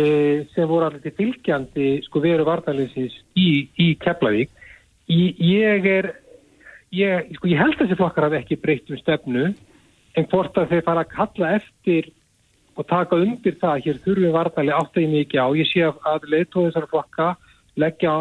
sem 0.55 0.69
voru 0.69 0.87
allir 0.87 1.03
til 1.05 1.15
fylgjandi 1.19 1.89
sko 2.07 2.23
veru 2.23 2.47
vartalinsins 2.47 3.15
í, 3.37 3.69
í 3.79 3.93
Keflavík. 4.03 4.51
Ég 5.13 5.87
er, 5.91 6.13
ég, 6.95 7.31
sko 7.37 7.51
ég 7.51 7.61
held 7.61 7.77
að 7.77 7.85
þessi 7.85 7.99
flokkar 8.01 8.29
hafi 8.29 8.41
ekki 8.41 8.61
breytt 8.63 8.91
um 8.93 9.01
stefnu 9.01 9.47
en 10.17 10.29
hvort 10.31 10.57
að 10.59 10.71
þeir 10.73 10.85
fara 10.87 11.05
að 11.05 11.15
kalla 11.17 11.55
eftir 11.59 12.11
og 12.77 12.87
taka 12.89 13.19
undir 13.21 13.57
það 13.61 13.75
að 13.75 13.87
hér 13.87 14.03
þurfum 14.05 14.37
vartali 14.37 14.73
áttægi 14.73 15.09
mikið 15.13 15.45
á. 15.45 15.49
Ég 15.61 15.69
sé 15.69 15.89
að 15.89 16.29
leiðtóðisar 16.33 16.89
flokka 16.89 17.33
leggja 17.77 18.15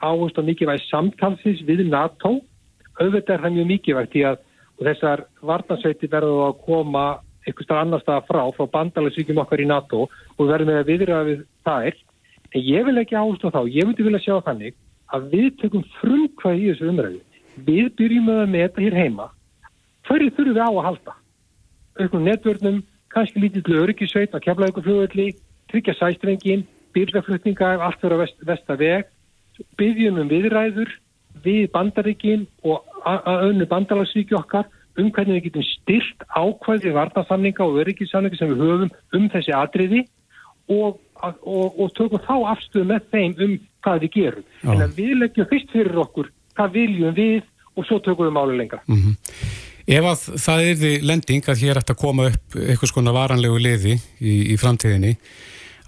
áherslu 0.00 0.44
á 0.44 0.48
mikilvæg 0.48 0.84
samtalsins 0.86 1.64
við 1.68 1.88
NATO. 1.88 2.38
Auðvitað 2.98 3.34
er 3.34 3.42
það 3.44 3.56
mjög 3.56 3.68
mikilvægt 3.72 4.16
í 4.16 4.24
að 4.28 4.38
þessar 4.78 5.24
vartansveiti 5.42 6.10
verður 6.10 6.46
að 6.48 6.60
koma 6.64 7.06
eitthvað 7.48 7.66
starf 7.66 7.82
annar 7.82 8.02
staða 8.02 8.26
frá, 8.28 8.42
frá 8.54 8.66
bandalagsvíkjum 8.74 9.40
okkar 9.42 9.62
í 9.62 9.68
NATO 9.68 10.04
og 10.08 10.42
við 10.42 10.52
verðum 10.52 10.70
með 10.72 10.80
að 10.82 10.90
viðra 10.92 11.22
við 11.28 11.40
þær. 11.66 11.98
En 12.48 12.64
ég 12.64 12.86
vil 12.86 13.00
ekki 13.02 13.18
áherslu 13.18 13.50
á 13.50 13.56
þá, 13.56 13.62
ég 13.72 13.88
myndi 13.88 14.06
vilja 14.06 14.22
sjá 14.24 14.36
þannig 14.46 14.76
að 15.14 15.26
við 15.32 15.48
tökum 15.62 15.84
frumkvæði 15.98 16.62
í 16.62 16.70
þessu 16.72 16.92
umræðu. 16.92 17.20
Við 17.66 17.90
byrjum 17.98 18.30
að 18.34 18.54
meta 18.54 18.84
hér 18.84 18.96
heima. 18.96 19.28
Hverju 20.08 20.32
þurfum 20.36 20.56
við 20.56 20.64
á 20.64 20.70
að 20.70 20.86
halda? 20.86 21.14
Ökkum 21.98 22.24
netvörnum, 22.24 22.80
kannski 23.12 23.42
lítið 23.42 23.82
öryggisveit 23.82 24.36
að 24.36 24.44
kemla 24.46 24.70
ykkur 24.70 24.86
flugvelli, 24.86 25.28
tryggja 25.68 25.96
sæstrengin, 25.98 26.64
byrjaflutninga, 26.96 27.74
allt 27.84 28.00
fyrir 28.00 28.16
að 28.16 28.22
vest, 28.24 28.40
vestaveg, 28.48 29.08
byggjum 29.80 30.20
um 30.22 30.30
viðræður 30.30 30.92
við 31.44 31.68
bandaríkin 31.74 32.46
og 32.66 32.86
önnu 33.04 33.66
bandalagsvíki 33.68 34.36
okkar 34.38 34.68
um 34.98 35.10
hvernig 35.14 35.38
við 35.38 35.48
getum 35.48 35.66
styrt 35.66 36.24
ákvæði 36.28 36.94
varnasamninga 36.96 37.66
og 37.66 37.78
öryggissamninga 37.82 38.38
sem 38.38 38.50
við 38.52 38.64
höfum 38.64 38.90
um 39.18 39.28
þessi 39.32 39.54
atriði 39.56 40.02
og, 40.68 40.98
og, 41.22 41.78
og 41.78 41.92
tökum 41.96 42.24
þá 42.26 42.34
afstöðu 42.54 42.88
með 42.90 43.06
þeim 43.12 43.36
um 43.44 43.54
hvað 43.84 44.02
við 44.04 44.12
gerum. 44.16 44.48
Já. 44.62 44.72
En 44.74 44.96
við 44.96 45.14
leggjum 45.22 45.48
fyrst 45.52 45.72
fyrir 45.72 46.02
okkur 46.04 46.32
hvað 46.58 46.74
viljum 46.74 47.16
við 47.16 47.42
og 47.78 47.86
svo 47.86 48.00
tökum 48.02 48.28
við 48.28 48.36
máli 48.36 48.58
lengra. 48.58 48.82
Mm 48.86 49.02
-hmm. 49.02 49.16
Ef 49.88 50.04
að 50.04 50.24
það 50.44 50.62
er 50.62 50.74
því 50.76 50.92
lending 51.08 51.46
að 51.48 51.60
hér 51.62 51.78
ætti 51.80 51.94
að 51.94 52.02
koma 52.02 52.26
upp 52.28 52.56
eitthvað 52.60 52.90
svona 52.90 53.12
varanlegu 53.16 53.58
liði 53.58 53.94
í, 54.20 54.52
í 54.52 54.56
framtíðinni, 54.60 55.14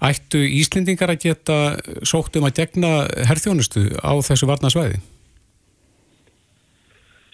ættu 0.01 0.41
Íslendingar 0.41 1.13
að 1.13 1.21
geta 1.27 1.57
sókt 2.01 2.35
um 2.39 2.47
að 2.49 2.55
gegna 2.63 3.05
herþjónustu 3.29 3.83
á 4.01 4.17
þessu 4.25 4.49
varnasvæði? 4.49 4.97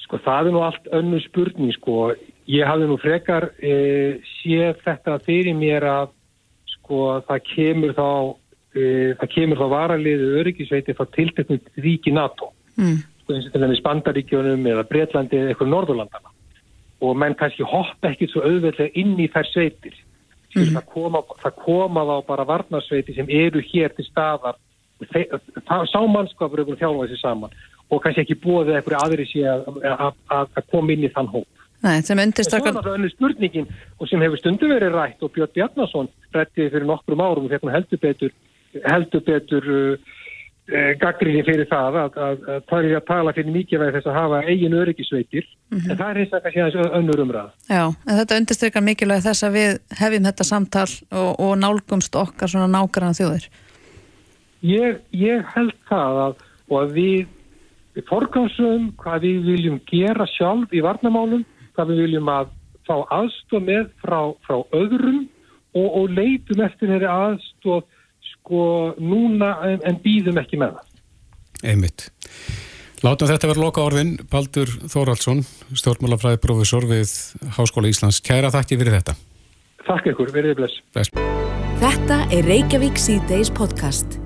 Sko 0.07 0.21
það 0.23 0.47
er 0.47 0.55
nú 0.55 0.59
allt 0.63 0.85
önnu 0.95 1.19
spurning 1.25 1.73
sko. 1.75 2.13
Ég 2.47 2.63
hafði 2.63 2.85
nú 2.87 2.95
frekar 3.01 3.49
e, 3.59 3.73
séð 4.37 4.79
þetta 4.85 5.17
fyrir 5.25 5.57
mér 5.57 5.83
að 5.83 6.13
sko 6.77 7.01
það 7.27 7.43
kemur 7.49 7.95
þá 7.97 8.07
e, 8.71 8.85
það 9.19 9.33
kemur 9.33 9.59
þá 9.59 9.67
varaliðu 9.73 10.31
öryggisveiti 10.39 10.95
frá 10.95 11.09
tilteknum 11.11 11.59
ríki 11.83 12.15
NATO. 12.15 12.53
Mm. 12.79 13.03
Sko 13.25 13.35
eins 13.35 13.49
og 13.49 13.57
til 13.57 13.65
dæmis 13.65 13.83
Bandaríkjónum 13.83 14.71
eða 14.71 14.87
Breitlandi 14.87 15.41
eða 15.41 15.51
eitthvað 15.51 15.73
Norðurlandana. 15.73 16.35
Og 17.03 17.17
menn 17.19 17.35
kannski 17.37 17.67
hoppa 17.67 18.13
ekkit 18.13 18.31
svo 18.31 18.47
auðveldlega 18.47 18.95
inn 18.95 19.17
í 19.19 19.27
þær 19.33 19.51
sveitir. 19.51 19.97
Mm. 20.55 20.71
Það, 20.71 20.83
koma, 20.93 21.25
það 21.43 21.63
koma 21.65 22.07
þá 22.07 22.15
bara 22.31 22.47
varnarsveiti 22.47 23.17
sem 23.17 23.27
eru 23.27 23.59
hér 23.73 23.91
til 23.97 24.07
staðar. 24.07 24.55
Sá 25.03 25.99
mannskapur 25.99 26.63
eru 26.63 26.71
búin 26.71 26.79
að 26.79 26.85
þjálfa 26.85 27.09
þessi 27.09 27.19
saman 27.19 27.59
og 27.89 28.01
kannski 28.03 28.25
ekki 28.25 28.39
búið 28.43 28.73
eða 28.73 28.81
eitthvað 28.81 29.05
aðri 29.05 29.27
sé 29.29 29.45
að 29.47 30.65
koma 30.71 30.93
inn 30.93 31.07
í 31.07 31.13
þann 31.13 31.31
hóp. 31.35 31.47
Nei, 31.85 32.01
sem 32.05 32.19
undirstakar... 32.19 32.73
Það 32.73 32.79
er 32.79 32.95
svona 32.95 33.13
spurningin 33.13 33.67
og 34.01 34.09
sem 34.09 34.23
hefur 34.25 34.41
stundu 34.41 34.69
verið 34.71 34.95
rætt 34.97 35.23
og 35.23 35.33
Björn 35.35 35.53
Bjarnason 35.53 36.07
rættið 36.33 36.71
fyrir 36.73 36.87
nokkrum 36.89 37.21
árum 37.21 37.45
og 37.45 37.53
þetta 37.53 37.73
heldur 37.75 38.01
betur, 38.01 38.33
heldur 38.87 39.23
betur 39.27 39.67
uh, 39.69 40.15
uh, 40.71 40.89
gaggrinni 41.03 41.43
fyrir 41.45 41.69
það 41.69 41.99
að, 42.01 42.17
að, 42.29 42.41
að 42.55 42.65
það 42.71 42.89
er 42.89 42.97
að 42.97 43.05
tala 43.11 43.35
fyrir 43.37 43.55
mikið 43.59 43.83
veið 43.83 43.99
þess 43.99 44.09
að 44.09 44.17
hafa 44.17 44.41
eigin 44.47 44.77
öryggisveitir 44.81 45.45
mm 45.45 45.77
-hmm. 45.77 45.91
en 45.91 46.01
það 46.01 46.09
er 46.09 46.21
eins 46.23 46.33
og 46.33 46.43
kannski 46.47 46.65
aðeins 46.65 46.97
önnur 47.01 47.23
umræða. 47.27 47.53
Já, 47.69 47.83
en 47.85 48.19
þetta 48.23 48.41
undirstakar 48.41 48.87
mikilvæg 48.89 49.23
þess 49.29 49.47
að 49.47 49.57
við 49.59 49.79
hefjum 50.01 50.29
þetta 50.31 50.49
samtal 50.51 50.89
og, 51.11 51.31
og 51.45 51.55
nálgumst 51.61 52.21
okkar 52.25 52.49
svona 52.49 52.73
nákvæmna 52.73 53.13
þjóðir. 53.21 53.49
Ég, 54.65 55.01
ég 55.13 55.45
held 55.53 55.77
það 55.85 56.23
að, 56.25 56.45
og 56.73 56.77
að 56.81 56.93
við 56.97 57.27
forgámsum 58.09 58.91
hvað 59.01 59.25
við 59.25 59.49
viljum 59.51 59.79
gera 59.89 60.27
sjálf 60.35 60.73
í 60.75 60.83
varnamálum, 60.85 61.45
hvað 61.75 61.93
við 61.93 62.03
viljum 62.05 62.31
að 62.31 62.53
fá 62.87 62.95
aðstof 63.13 63.63
með 63.63 63.89
frá, 64.03 64.19
frá 64.47 64.61
öðrum 64.75 65.25
og, 65.75 65.87
og 65.87 66.13
leitum 66.13 66.63
eftir 66.65 66.93
þeirri 66.93 67.09
aðstof 67.11 67.87
sko 68.33 68.63
núna 69.01 69.57
en, 69.67 69.81
en 69.87 69.99
býðum 70.03 70.39
ekki 70.41 70.59
með 70.61 70.77
það. 70.77 70.93
Einmitt. 71.67 72.09
Látum 73.05 73.29
þetta 73.29 73.51
vera 73.51 73.61
loka 73.61 73.83
orðin, 73.85 74.15
Baldur 74.31 74.71
Þóraldsson, 74.89 75.43
stjórnmálafræði 75.77 76.41
profesor 76.41 76.87
við 76.89 77.13
Háskóla 77.57 77.91
Íslands. 77.91 78.21
Kæra 78.25 78.49
þakki 78.53 78.79
fyrir 78.81 78.97
þetta. 78.97 79.17
Takk 79.87 80.09
ykkur, 80.11 80.33
verið 80.33 80.57
bless. 80.57 80.81
bless. 80.95 81.13
Þetta 81.77 82.23
er 82.33 82.49
Reykjavík 82.49 82.97
C-Days 82.97 83.53
podcast. 83.53 84.17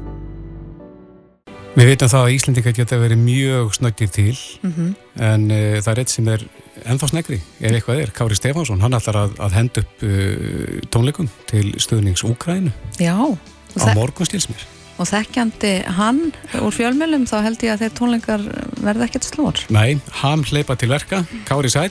Við 1.72 1.88
veitum 1.88 2.10
það 2.12 2.26
að 2.26 2.34
Íslandika 2.36 2.72
geta 2.76 2.98
verið 3.00 3.20
mjög 3.22 3.70
snöggir 3.78 4.10
til 4.12 4.34
mm 4.36 4.72
-hmm. 4.72 4.90
en 5.24 5.44
uh, 5.52 5.78
það 5.80 5.92
er 5.92 6.00
eitt 6.02 6.10
sem 6.10 6.28
er 6.28 6.42
ennþá 6.84 7.08
snegri, 7.08 7.40
ef 7.62 7.72
eitthvað 7.72 8.02
er, 8.02 8.12
Kári 8.12 8.36
Stefánsson 8.36 8.82
hann 8.82 8.94
ætlar 8.94 9.16
að, 9.16 9.40
að 9.40 9.56
henda 9.56 9.82
upp 9.82 10.04
uh, 10.04 10.82
tónleikum 10.92 11.30
til 11.48 11.72
stuðnings 11.80 12.24
Úkrænu 12.28 12.72
á 13.00 13.96
morgun 13.96 14.28
stilsmir 14.28 14.68
Og 15.00 15.08
þekkjandi 15.08 15.84
hann 15.88 16.34
úr 16.60 16.76
fjölmjölum 16.76 17.24
þá 17.26 17.38
held 17.42 17.64
ég 17.64 17.72
að 17.72 17.82
þeir 17.86 17.96
tónleikar 18.00 18.42
verða 18.84 19.08
ekkert 19.08 19.24
slór 19.32 19.64
Nei, 19.70 19.98
hann 20.12 20.44
hleypa 20.44 20.76
til 20.76 20.90
verka. 20.90 21.24
Kári 21.48 21.72
Sæl. 21.72 21.90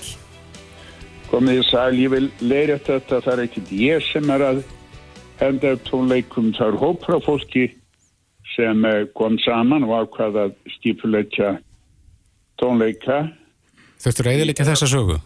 Komið 1.30 1.64
Sæl, 1.70 1.96
ég 1.96 2.10
vil 2.12 2.30
leira 2.40 2.76
þetta 2.76 3.24
það 3.24 3.32
er 3.32 3.44
ekkert 3.48 3.72
ég 3.72 4.04
sem 4.12 4.30
er 4.30 4.40
að 4.44 4.62
henda 5.40 5.72
upp 5.72 5.84
tónleikum, 5.88 6.52
það 6.52 6.68
er 6.68 6.76
hóp 6.84 7.04
frá 7.08 7.16
fólki 7.24 7.79
sem 8.54 8.84
eh, 8.84 9.02
kom 9.16 9.38
saman 9.44 9.84
og 9.86 10.04
ákvaða 10.04 10.50
skipuleikja 10.76 11.56
tónleika. 12.60 13.24
Þurftur 14.00 14.30
reyðilegja 14.30 14.68
þessa 14.68 14.88
sögu? 14.90 15.18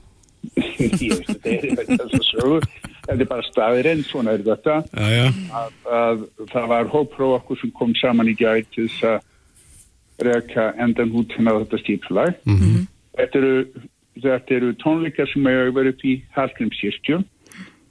Ég 0.54 1.30
er 1.44 1.87
þessa 1.88 2.22
sögu. 2.28 2.60
Þetta 3.04 3.20
er 3.20 3.28
bara 3.28 3.44
staðirinn, 3.50 4.04
svona 4.08 4.34
er 4.34 4.44
þetta. 4.46 4.78
Já, 4.96 5.08
já. 5.12 5.26
Að, 5.60 5.78
að 5.98 6.24
það 6.52 6.68
var 6.72 6.90
hópróf 6.92 7.37
okkur 7.40 7.60
sem 7.60 7.72
kom 7.76 7.92
saman 8.00 8.30
í 8.32 8.37
gæti 8.38 8.70
til 8.76 8.88
þess 8.88 9.08
að 9.10 10.24
reyka 10.24 10.70
endan 10.80 11.12
hútin 11.12 11.50
á 11.50 11.58
þetta 11.58 11.80
skipulag. 11.82 12.38
Mm 12.46 12.58
-hmm. 12.60 12.88
þetta, 13.18 13.42
eru, 13.42 13.84
þetta 14.22 14.56
eru 14.58 14.74
tónleika 14.80 15.26
sem 15.32 15.50
hefur 15.50 15.76
verið 15.80 15.96
upp 15.96 16.04
í 16.04 16.14
Hallgrímskirkju 16.37 17.22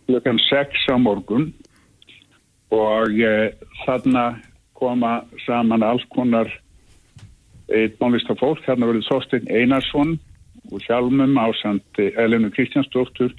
klukkan 0.08 0.40
6 0.40 0.92
á 0.92 0.96
morgun 1.00 1.54
og 2.74 3.14
e, 3.20 3.54
þarna 3.86 4.24
koma 4.74 5.24
saman 5.46 5.84
alls 5.84 6.04
konar 6.10 6.50
tónlistafólk, 8.00 8.62
þarna 8.66 8.90
verður 8.90 9.08
Þorstein 9.08 9.48
Einarsson 9.50 10.18
og 10.72 10.82
sjálfum 10.84 11.38
ásand 11.40 12.02
Elinu 12.20 12.52
Kristjánsdóttur. 12.54 13.34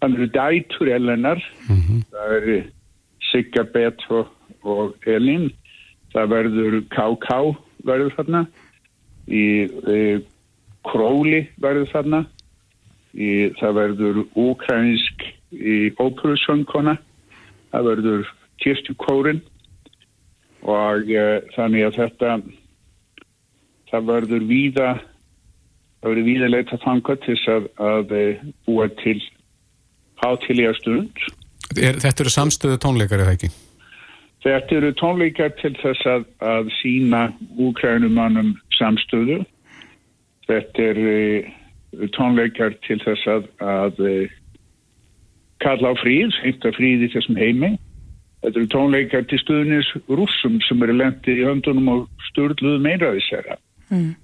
Hann 0.00 0.16
eru 0.16 0.28
dætur 0.32 0.88
Elinar 0.88 1.40
mm 1.68 1.80
-hmm. 1.80 2.02
það 2.10 2.36
eru 2.36 2.62
Sigga 3.30 3.64
Bett 3.64 4.00
og, 4.10 4.28
og 4.62 4.94
Elin 5.06 5.50
það 6.12 6.28
verður 6.28 6.80
K.K. 6.90 7.56
verður 7.84 8.14
þarna. 8.16 8.46
Í, 9.28 9.44
í 9.68 10.24
Króli 10.84 11.48
verður 11.60 11.90
þarna. 11.92 12.24
Í, 13.14 13.52
það 13.60 13.74
verður 13.74 14.24
Úkrænsk 14.34 15.22
í 15.52 15.92
Óperusöngkona. 15.98 16.96
Það 17.70 17.84
verður 17.84 18.26
Kirstjúkórin 18.62 19.42
og 20.68 21.12
uh, 21.14 21.38
þannig 21.56 21.86
að 21.88 22.00
þetta 22.02 22.34
það 23.90 24.10
verður 24.10 24.44
víða 24.48 24.90
það 26.00 26.12
verið 26.14 26.28
víðilegt 26.28 26.74
að 26.74 26.84
fanga 26.84 27.16
til 27.24 27.36
að, 27.52 27.66
að 27.84 28.14
eh, 28.16 28.44
búa 28.66 28.86
til 29.02 29.18
hátilega 30.20 30.72
stund. 30.78 31.24
Er, 31.76 32.00
þetta 32.02 32.24
eru 32.24 32.32
samstöðu 32.32 32.80
tónleikar 32.82 33.22
eða 33.24 33.36
ekki? 33.36 33.50
Þetta 34.40 34.76
eru 34.78 34.92
tónleikar 34.96 35.52
til 35.60 35.74
þess 35.82 36.06
að, 36.08 36.26
að 36.40 36.70
sína 36.78 37.26
úkrænumannum 37.60 38.54
samstöðu. 38.78 39.42
Þetta 40.48 40.86
eru 40.94 42.08
tónleikar 42.16 42.78
til 42.86 42.96
þess 43.04 43.28
að, 43.28 43.50
að 43.60 44.00
eh, 44.08 44.36
kalla 45.60 45.92
á 45.92 45.94
fríð, 46.00 46.32
heimta 46.40 46.72
fríð 46.78 47.04
í 47.04 47.12
þessum 47.12 47.36
heimi. 47.36 47.74
Þetta 48.40 48.56
eru 48.56 48.68
tónleikar 48.72 49.26
til 49.28 49.38
stuðnis 49.42 49.88
rússum 50.08 50.60
sem 50.64 50.82
eru 50.82 50.96
lendið 50.96 51.42
í 51.42 51.46
höndunum 51.48 51.90
og 51.92 52.26
störluðu 52.30 52.80
meiraðisera. 52.86 53.58
Mm. 53.92 54.14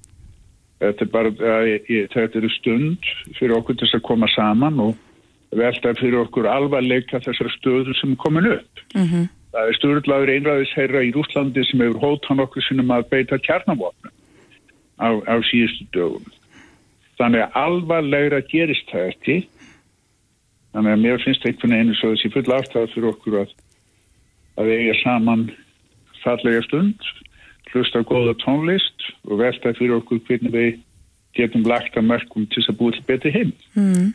Þetta 0.81 1.09
er 1.25 1.83
þetta 2.13 2.39
eru 2.41 2.53
stund 2.53 3.11
fyrir 3.39 3.57
okkur 3.59 3.77
til 3.81 3.89
að 3.93 4.07
koma 4.09 4.29
saman 4.33 4.81
og 4.81 4.95
velta 5.57 5.95
fyrir 5.97 6.23
okkur 6.25 6.49
alvarleika 6.51 7.21
þessar 7.25 7.53
stöður 7.55 7.97
sem 8.01 8.13
er 8.13 8.23
komin 8.25 8.53
upp. 8.53 8.85
Mm 8.95 9.09
-hmm. 9.09 9.29
Það 9.53 9.69
er 9.69 9.77
störlaður 9.79 10.33
einræðisherra 10.35 11.03
í 11.03 11.13
Rúslandi 11.13 11.65
sem 11.65 11.81
hefur 11.81 12.01
hóttan 12.01 12.41
okkur 12.45 12.63
sinum 12.63 12.91
að 12.93 13.09
beita 13.11 13.39
kjarnavopnum 13.39 14.13
á, 15.01 15.09
á 15.25 15.35
síðustu 15.49 15.87
dögum. 15.93 16.27
Þannig 17.17 17.41
að 17.45 17.57
alvarlegra 17.57 18.41
gerist 18.41 18.91
það 18.93 19.13
ekki. 19.13 19.37
Þannig 20.73 20.93
að 20.93 21.03
mér 21.05 21.23
finnst 21.25 21.47
einhvern 21.47 21.73
veginn 21.73 21.89
eins 21.89 22.05
og 22.05 22.13
þessi 22.13 22.33
full 22.35 22.53
afstæða 22.53 22.93
fyrir 22.93 23.09
okkur 23.09 23.39
að, 23.41 23.55
að 24.57 24.73
eiga 24.73 24.97
saman 25.03 25.49
fallega 26.23 26.65
stund 26.67 27.13
hlusta 27.73 28.03
góða 28.07 28.37
tónlist 28.41 29.09
og 29.29 29.41
velta 29.41 29.75
fyrir 29.77 29.99
okkur 29.99 30.23
hvernig 30.27 30.55
við 30.55 30.77
getum 31.37 31.67
lagt 31.69 31.97
að 31.99 32.09
mörgum 32.11 32.47
til 32.53 32.63
að 32.65 32.79
búið 32.79 32.99
til 32.99 33.09
betri 33.11 33.33
heim. 33.35 33.51
Mm. 33.77 34.15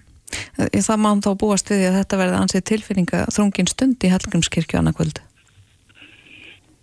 Það 0.72 1.02
má 1.04 1.12
þá 1.22 1.32
búast 1.38 1.70
við 1.70 1.86
að 1.90 1.98
þetta 2.00 2.20
verði 2.22 2.40
ansið 2.40 2.64
tilfinninga 2.70 3.26
þrungin 3.36 3.70
stund 3.70 4.06
í 4.06 4.12
Hallgrímskirkju 4.12 4.80
annarkvöldu? 4.80 5.24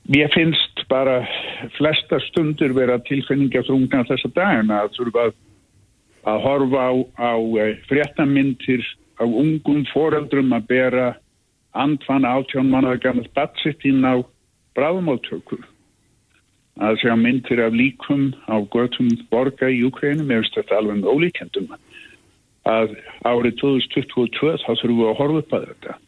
Mér 0.08 0.30
finnst 0.32 0.84
bara 0.88 1.20
flesta 1.76 2.20
stundur 2.28 2.72
vera 2.76 2.96
tilfinninga 3.08 3.64
þrungna 3.66 4.06
þessa 4.08 4.30
dagina 4.36 4.82
að 4.84 4.94
þurfa 4.96 5.26
að, 5.28 5.34
að 6.32 6.44
horfa 6.46 6.84
á, 6.84 6.92
á 7.20 7.32
eh, 7.64 7.74
fréttamintir 7.90 8.84
á 9.18 9.24
ungum 9.26 9.82
foreldrum 9.92 10.54
að 10.56 10.68
bera 10.70 11.08
andfann 11.78 12.26
átjón 12.28 12.70
mannaða 12.72 13.02
gammal 13.04 13.28
batsitt 13.36 13.84
inn 13.88 14.04
á 14.04 14.20
bráðmáltökur 14.78 15.64
að 16.78 17.00
sjá 17.02 17.14
myndir 17.18 17.62
af 17.64 17.74
líkum 17.74 18.30
á 18.46 18.62
göttum 18.70 19.10
borga 19.32 19.70
í 19.70 19.82
mér 19.82 20.42
finnst 20.42 20.58
þetta 20.58 20.78
alveg 20.78 21.06
ólíkendum 21.06 21.72
að 22.68 22.94
árið 23.26 23.58
2022 23.62 24.54
þá 24.62 24.68
þurfum 24.68 25.00
við 25.00 25.08
að 25.08 25.18
horfa 25.18 25.42
upp 25.42 25.52
að 25.56 25.66
þetta. 25.70 25.98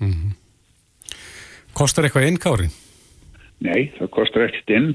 Mm 0.00 0.12
-hmm. 0.12 0.32
Kostar 1.74 2.04
eitthvað 2.06 2.28
inn, 2.28 2.38
Kári? 2.38 2.68
Nei, 3.64 3.92
það 3.98 4.10
kostar 4.10 4.46
ekkert 4.48 4.70
inn 4.70 4.94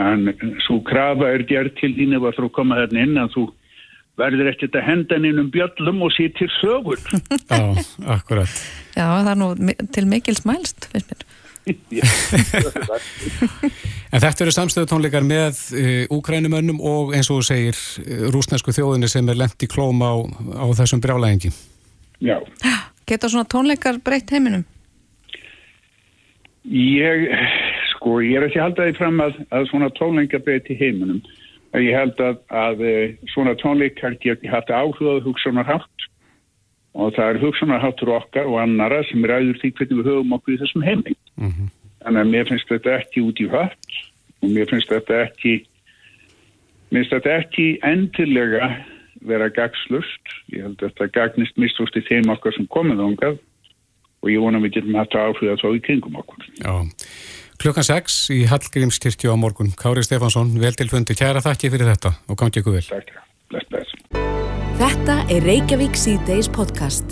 en 0.00 0.30
svo 0.66 0.80
krafa 0.86 1.32
er 1.34 1.42
gerð 1.44 1.74
til 1.80 1.92
þín 1.96 2.16
ef 2.16 2.36
þú 2.38 2.50
koma 2.54 2.78
þarna 2.78 3.02
inn 3.04 3.18
að 3.20 3.34
þú 3.34 3.46
verður 4.20 4.52
ekkert 4.52 4.76
að 4.78 4.86
henda 4.86 5.16
inn 5.16 5.42
um 5.42 5.50
bjöllum 5.50 6.02
og 6.06 6.12
sýtir 6.14 6.50
sögur. 6.60 7.00
Já, 7.50 7.74
akkurat. 8.06 8.54
Já, 8.96 9.06
það 9.06 9.30
er 9.32 9.40
nú 9.40 9.48
til 9.94 10.06
mikil 10.10 10.36
smælst, 10.38 10.90
finnst 10.92 11.12
mér. 11.12 11.26
en 14.10 14.22
þetta 14.22 14.44
eru 14.46 14.52
samstöðu 14.54 14.88
tónleikar 14.90 15.26
með 15.28 15.58
uh, 15.76 16.04
úkrænumönnum 16.16 16.80
og 16.80 17.12
eins 17.14 17.28
og 17.30 17.42
þú 17.42 17.48
segir 17.50 17.76
uh, 17.76 18.30
rúsnesku 18.32 18.72
þjóðinni 18.74 19.10
sem 19.12 19.28
er 19.28 19.38
lendt 19.38 19.60
í 19.62 19.68
klóm 19.70 20.00
á, 20.00 20.24
á 20.56 20.64
þessum 20.80 21.02
brjálægingi 21.04 21.52
Já. 22.20 22.40
Geta 23.08 23.28
svona 23.28 23.48
tónleikar 23.48 24.00
breytt 24.04 24.32
heiminum? 24.32 24.64
Ég 26.68 27.28
sko, 27.94 28.18
ég 28.24 28.36
er 28.38 28.48
ekki 28.48 28.60
haldaði 28.60 28.96
fram 28.98 29.20
að, 29.24 29.38
að 29.52 29.68
svona 29.70 29.88
tónleikar 29.96 30.42
breytti 30.44 30.76
heiminum. 30.76 31.22
Ég 31.80 31.94
held 31.94 32.20
að, 32.20 32.40
að 32.52 32.84
eh, 32.84 33.16
svona 33.32 33.54
tónleikar 33.60 34.16
geti 34.22 34.50
haft 34.50 34.72
áhugaðu 34.72 35.22
hugsanarhátt 35.28 36.06
og 36.94 37.14
það 37.14 37.32
er 37.32 37.40
hugsanarháttur 37.44 38.12
okkar 38.16 38.48
og 38.50 38.60
annara 38.62 39.02
sem 39.08 39.24
ræður 39.24 39.58
því 39.60 39.72
hvernig 39.78 39.98
við 40.00 40.08
höfum 40.10 40.36
okkur 40.36 40.54
í 40.54 40.60
þessum 40.62 40.86
heiming. 40.86 41.18
Mm 41.36 41.50
-hmm. 41.50 41.68
Þannig 42.04 42.20
að 42.20 42.30
mér 42.34 42.48
finnst 42.48 42.72
þetta 42.72 42.96
ekki 42.98 43.26
út 43.26 43.40
í 43.40 43.48
hött 43.50 43.98
og 44.40 44.48
mér 44.48 44.70
finnst 44.70 44.90
þetta 44.90 45.20
ekki 45.26 45.52
mér 46.90 47.02
finnst 47.02 47.14
þetta 47.14 47.36
ekki 47.36 47.66
endilega 47.82 48.70
vera 49.20 49.50
gagslust. 49.52 50.34
Ég 50.50 50.64
held 50.64 50.80
að 50.80 50.88
þetta 50.90 51.12
gagnist 51.14 51.60
mistúst 51.60 51.96
í 51.96 52.06
þeim 52.08 52.32
okkar 52.32 52.56
sem 52.56 52.66
komið 52.66 53.04
ángað 53.04 53.38
og 54.20 54.30
ég 54.32 54.40
vona 54.40 54.60
við 54.60 54.78
getum 54.78 54.96
hægt 54.98 55.14
að 55.14 55.30
áfriða 55.30 55.60
þá 55.60 55.68
í 55.76 55.84
kringum 55.84 56.18
okkur. 56.20 56.48
Já. 56.60 56.74
Klukkan 57.60 57.84
6 57.84 58.30
í 58.32 58.40
Hallgrímskirkju 58.48 59.32
á 59.32 59.36
morgun. 59.36 59.74
Kári 59.76 60.04
Stefansson, 60.04 60.54
vel 60.60 60.72
til 60.72 60.88
fundi. 60.88 61.16
Kæra 61.16 61.44
þakki 61.44 61.72
fyrir 61.72 61.92
þetta 61.92 62.16
og 62.32 62.40
gangi 62.40 62.62
ykkur 62.62 62.78
vel. 62.78 62.86
Takk, 62.88 63.12
bless. 63.52 63.89
Þetta 64.80 65.26
er 65.28 65.44
Reykjavík 65.44 65.92
C-Days 65.92 66.46
podcast. 66.48 67.10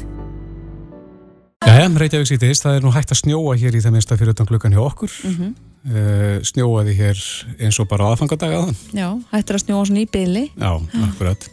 Jæja, 1.69 1.89
Reykjavík 2.01 2.31
C-Days, 2.31 2.63
það 2.65 2.79
er 2.79 2.85
nú 2.87 2.93
hægt 2.95 3.11
að 3.13 3.19
snjóa 3.21 3.57
hér 3.61 3.75
í 3.77 3.83
það 3.85 3.93
minnsta 3.93 4.17
fyrir 4.17 4.33
utan 4.33 4.49
klukkan 4.49 4.73
hjá 4.73 4.81
okkur. 4.87 5.13
Mm 5.29 5.35
-hmm. 5.35 5.51
uh, 5.93 6.39
snjóaði 6.49 6.95
hér 6.97 7.21
eins 7.61 7.77
og 7.77 7.89
bara 7.91 8.09
aðfangadagaðan. 8.09 8.77
Já, 8.97 9.09
hættir 9.33 9.59
að 9.59 9.65
snjóa 9.67 9.85
svona 9.85 10.01
í 10.01 10.09
byli. 10.09 10.45
Já, 10.57 10.73
akkurat. 11.11 11.49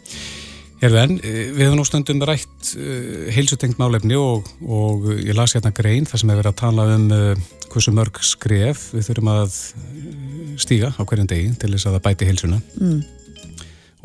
Hérðan, 0.80 1.20
eh, 1.20 1.52
við 1.52 1.64
hefum 1.66 1.76
nú 1.76 1.84
stundum 1.84 2.22
rætt 2.22 2.76
uh, 2.76 3.32
heilsutengt 3.36 3.78
málefni 3.78 4.16
og, 4.16 4.48
og 4.64 5.04
ég 5.20 5.36
las 5.36 5.52
hérna 5.52 5.70
grein 5.70 6.06
þar 6.06 6.18
sem 6.20 6.30
hefur 6.30 6.42
verið 6.42 6.52
að 6.52 6.60
tala 6.64 6.96
um 6.96 7.10
uh, 7.10 7.36
hversu 7.68 7.92
mörg 7.92 8.16
skref 8.24 8.94
við 8.94 9.04
þurfum 9.04 9.28
að 9.28 9.52
stíga 10.56 10.94
á 10.96 11.04
hverjum 11.04 11.28
degi 11.28 11.52
til 11.60 11.72
þess 11.76 11.86
að 11.86 11.92
það 11.92 12.06
bæti 12.08 12.24
heilsuna. 12.24 12.60
Mm 12.80 13.15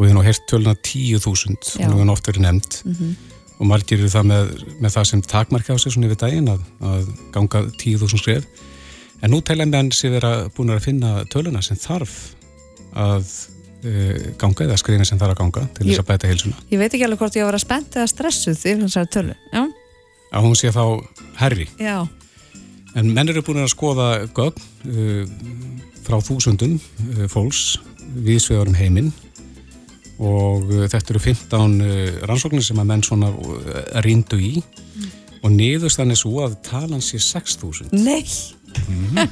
og 0.01 0.07
við 0.07 0.15
hefum 0.15 0.25
hérst 0.25 0.47
töluna 0.49 0.73
10.000 0.73 1.21
og 1.21 1.83
hún 1.85 1.93
hefur 1.93 2.11
oft 2.15 2.27
verið 2.27 2.45
nefnd 2.47 2.77
mm 2.81 2.93
-hmm. 2.97 3.13
og 3.59 3.67
margir 3.69 3.99
eru 3.99 4.09
það 4.09 4.25
með, 4.31 4.45
með 4.81 4.93
það 4.95 5.05
sem 5.09 5.21
takmarka 5.21 5.73
á 5.73 5.77
sig 5.77 5.93
svona 5.93 6.07
yfir 6.07 6.21
daginn 6.23 6.49
að, 6.49 6.61
að 6.81 7.09
ganga 7.31 7.61
10.000 7.77 8.17
skrif 8.17 8.45
en 9.21 9.31
nú 9.31 9.41
telja 9.41 9.65
menn 9.65 9.91
sér 9.91 10.17
vera 10.17 10.49
búin 10.49 10.73
að 10.73 10.81
finna 10.81 11.23
töluna 11.29 11.61
sem 11.61 11.77
þarf 11.77 12.33
að 12.97 13.27
e, 13.83 14.33
ganga 14.37 14.65
eða 14.65 14.77
skrifina 14.77 15.05
sem 15.05 15.19
þarf 15.19 15.35
að 15.35 15.37
ganga 15.37 15.67
til 15.75 15.85
þess 15.87 15.99
að 15.99 16.07
bæta 16.09 16.27
heilsuna. 16.27 16.55
Ég 16.71 16.79
veit 16.79 16.93
ekki 16.93 17.05
alveg 17.05 17.19
hvort 17.19 17.35
ég 17.35 17.45
var 17.45 17.53
að 17.53 17.65
spennt 17.65 17.95
eða 17.95 18.07
stressuð 18.07 18.57
yfir 18.65 18.81
þessari 18.87 19.13
tölu. 19.13 19.35
Já. 19.53 19.63
Að 20.31 20.41
hún 20.47 20.55
sé 20.55 20.71
þá 20.73 20.85
herri. 21.37 21.67
Já. 21.77 22.07
En 22.95 23.13
menn 23.13 23.29
eru 23.29 23.43
búin 23.45 23.61
að 23.61 23.71
skoða 23.75 24.27
gögn 24.33 24.57
uh, 24.89 25.25
frá 26.01 26.17
þúsundum 26.19 26.79
uh, 26.79 27.27
fólks 27.27 27.77
viðsvegarum 28.15 28.75
heiminn 28.75 29.13
og 30.21 30.69
uh, 30.69 30.85
þetta 30.91 31.13
eru 31.15 31.23
15 31.23 31.75
uh, 31.81 31.91
rannsóknir 32.29 32.65
sem 32.65 32.79
að 32.81 32.89
menn 32.93 33.05
svona 33.05 33.31
uh, 33.33 33.83
ríndu 34.05 34.39
í. 34.41 34.55
Mm. 34.61 35.11
og 35.41 35.53
niðurst 35.55 36.01
þannig 36.01 36.19
svo 36.19 36.41
að 36.45 36.57
talan 36.67 37.01
sé 37.01 37.17
6.000 37.23 37.95
Nei! 37.95 38.25
Mm. 38.87 39.29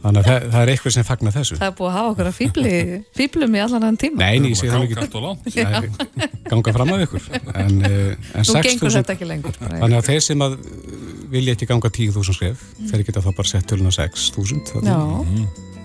Þannig 0.00 0.22
að 0.22 0.26
það, 0.26 0.44
það 0.52 0.60
er 0.60 0.70
eitthvað 0.72 0.92
sem 0.94 1.04
fagnar 1.04 1.34
þessu. 1.34 1.56
Það 1.60 1.66
er 1.66 1.72
búið 1.76 1.88
að 1.90 1.96
hafa 1.98 2.12
okkur 2.14 2.28
að 2.30 2.36
fýbli, 2.38 2.72
fýblum 3.18 3.56
í 3.58 3.60
allan 3.60 3.84
enn 3.84 3.98
tíma. 4.00 4.20
Nei, 4.22 4.48
ég 4.48 4.56
sé 4.56 4.70
það 4.70 4.86
ekki. 4.86 6.06
ganga 6.48 6.74
fram 6.78 6.92
af 6.94 7.04
ykkur. 7.04 7.26
En, 7.52 7.76
en 7.84 8.48
Nú 8.48 8.62
gengur 8.64 8.94
þetta 8.96 9.16
ekki 9.16 9.28
lengur. 9.28 9.60
Þannig 9.60 9.98
að 9.98 10.08
þeir 10.08 10.24
sem 10.24 10.46
að 10.46 10.56
vilja 11.34 11.56
ekki 11.58 11.68
ganga 11.68 11.92
10.000 11.92 12.38
skref 12.38 12.64
mm. 12.64 12.90
þeir 12.94 13.06
geta 13.10 13.24
þá 13.26 13.30
bara 13.42 13.52
sett 13.52 13.68
töluna 13.68 13.92
6.000 13.92 14.88
Já, 14.88 15.00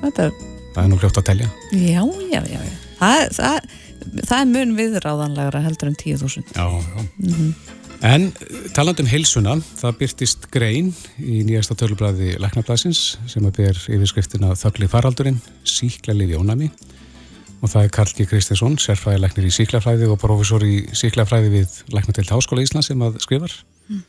þetta 0.05 0.29
er 0.29 0.45
Það 0.75 0.83
er 0.83 0.89
nú 0.91 0.97
hljótt 0.99 1.17
að 1.21 1.27
telja. 1.29 1.45
Já, 1.71 2.01
já, 2.33 2.41
já. 2.51 2.63
Það, 2.99 3.21
það 3.37 3.75
það 4.21 4.37
er 4.39 4.51
mun 4.51 4.75
viðráðanlegra 4.77 5.63
heldur 5.65 5.91
en 5.91 5.97
10.000 6.01 6.55
Já, 6.55 6.65
já 6.65 7.07
mm 7.17 7.33
-hmm. 7.33 7.81
En 8.05 8.27
talandum 8.75 9.07
heilsuna, 9.07 9.55
það 9.79 9.95
byrtist 9.99 10.49
grein 10.51 10.91
í 11.17 11.39
nýjasta 11.47 11.77
tölubræði 11.79 12.35
Læknablasins 12.37 13.17
sem 13.31 13.45
að 13.47 13.55
ber 13.61 13.79
yfirskriftina 13.87 14.51
Þögli 14.59 14.89
faraldurinn, 14.91 15.39
síklarlið 15.63 16.35
í 16.35 16.37
ónami 16.37 16.69
og 17.61 17.71
það 17.71 17.85
er 17.87 17.93
Karl 17.95 18.13
G. 18.13 18.27
Kristinsson 18.29 18.77
sérfræðilegnir 18.81 19.47
í 19.47 19.53
síklarfræði 19.53 20.09
og 20.11 20.19
profesor 20.21 20.65
í 20.65 20.83
síklarfræði 20.93 21.53
við 21.53 21.79
Læknatilt 21.95 22.33
Háskóla 22.33 22.65
Íslands 22.65 22.91
sem 22.91 23.01
að 23.01 23.17
skrifar 23.23 23.53
mm. 23.89 24.03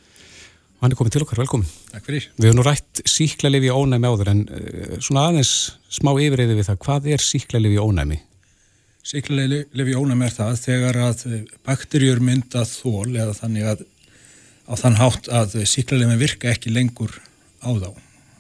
og 0.77 0.85
hann 0.85 0.93
er 0.93 1.01
komið 1.01 1.17
til 1.17 1.25
okkar, 1.25 1.41
velkomin 1.45 1.71
Takk 1.95 2.11
fyrir 2.11 2.29
Við 2.37 2.51
hefum 2.51 2.61
nú 2.61 2.67
rætt 2.67 3.05
síklarlið 3.09 3.69
í 3.71 3.73
ónæmi 3.73 4.11
áður 4.11 4.33
en 4.35 4.43
uh, 4.51 4.97
svona 4.99 5.29
aðeins 5.31 5.55
smá 5.89 6.13
yfirreyði 6.13 6.59
við 6.59 6.69
það, 6.69 6.81
hvað 6.85 7.13
er 7.15 7.25
síklarlið 7.31 7.79
í 7.79 7.85
ónæmi? 7.87 8.21
Sýklarlefi 9.07 9.95
ónum 9.95 10.25
er 10.27 10.33
það 10.35 10.57
þegar 10.65 10.97
að 11.05 11.21
bakterjur 11.67 12.19
mynda 12.25 12.65
þól 12.67 13.13
eða 13.15 13.37
þannig 13.39 13.69
að 13.71 13.85
á 14.67 14.73
þann 14.81 14.99
hátt 14.99 15.31
að 15.31 15.61
sýklarlefi 15.71 16.19
virka 16.25 16.51
ekki 16.51 16.73
lengur 16.75 17.15
á 17.63 17.71
þá 17.71 17.91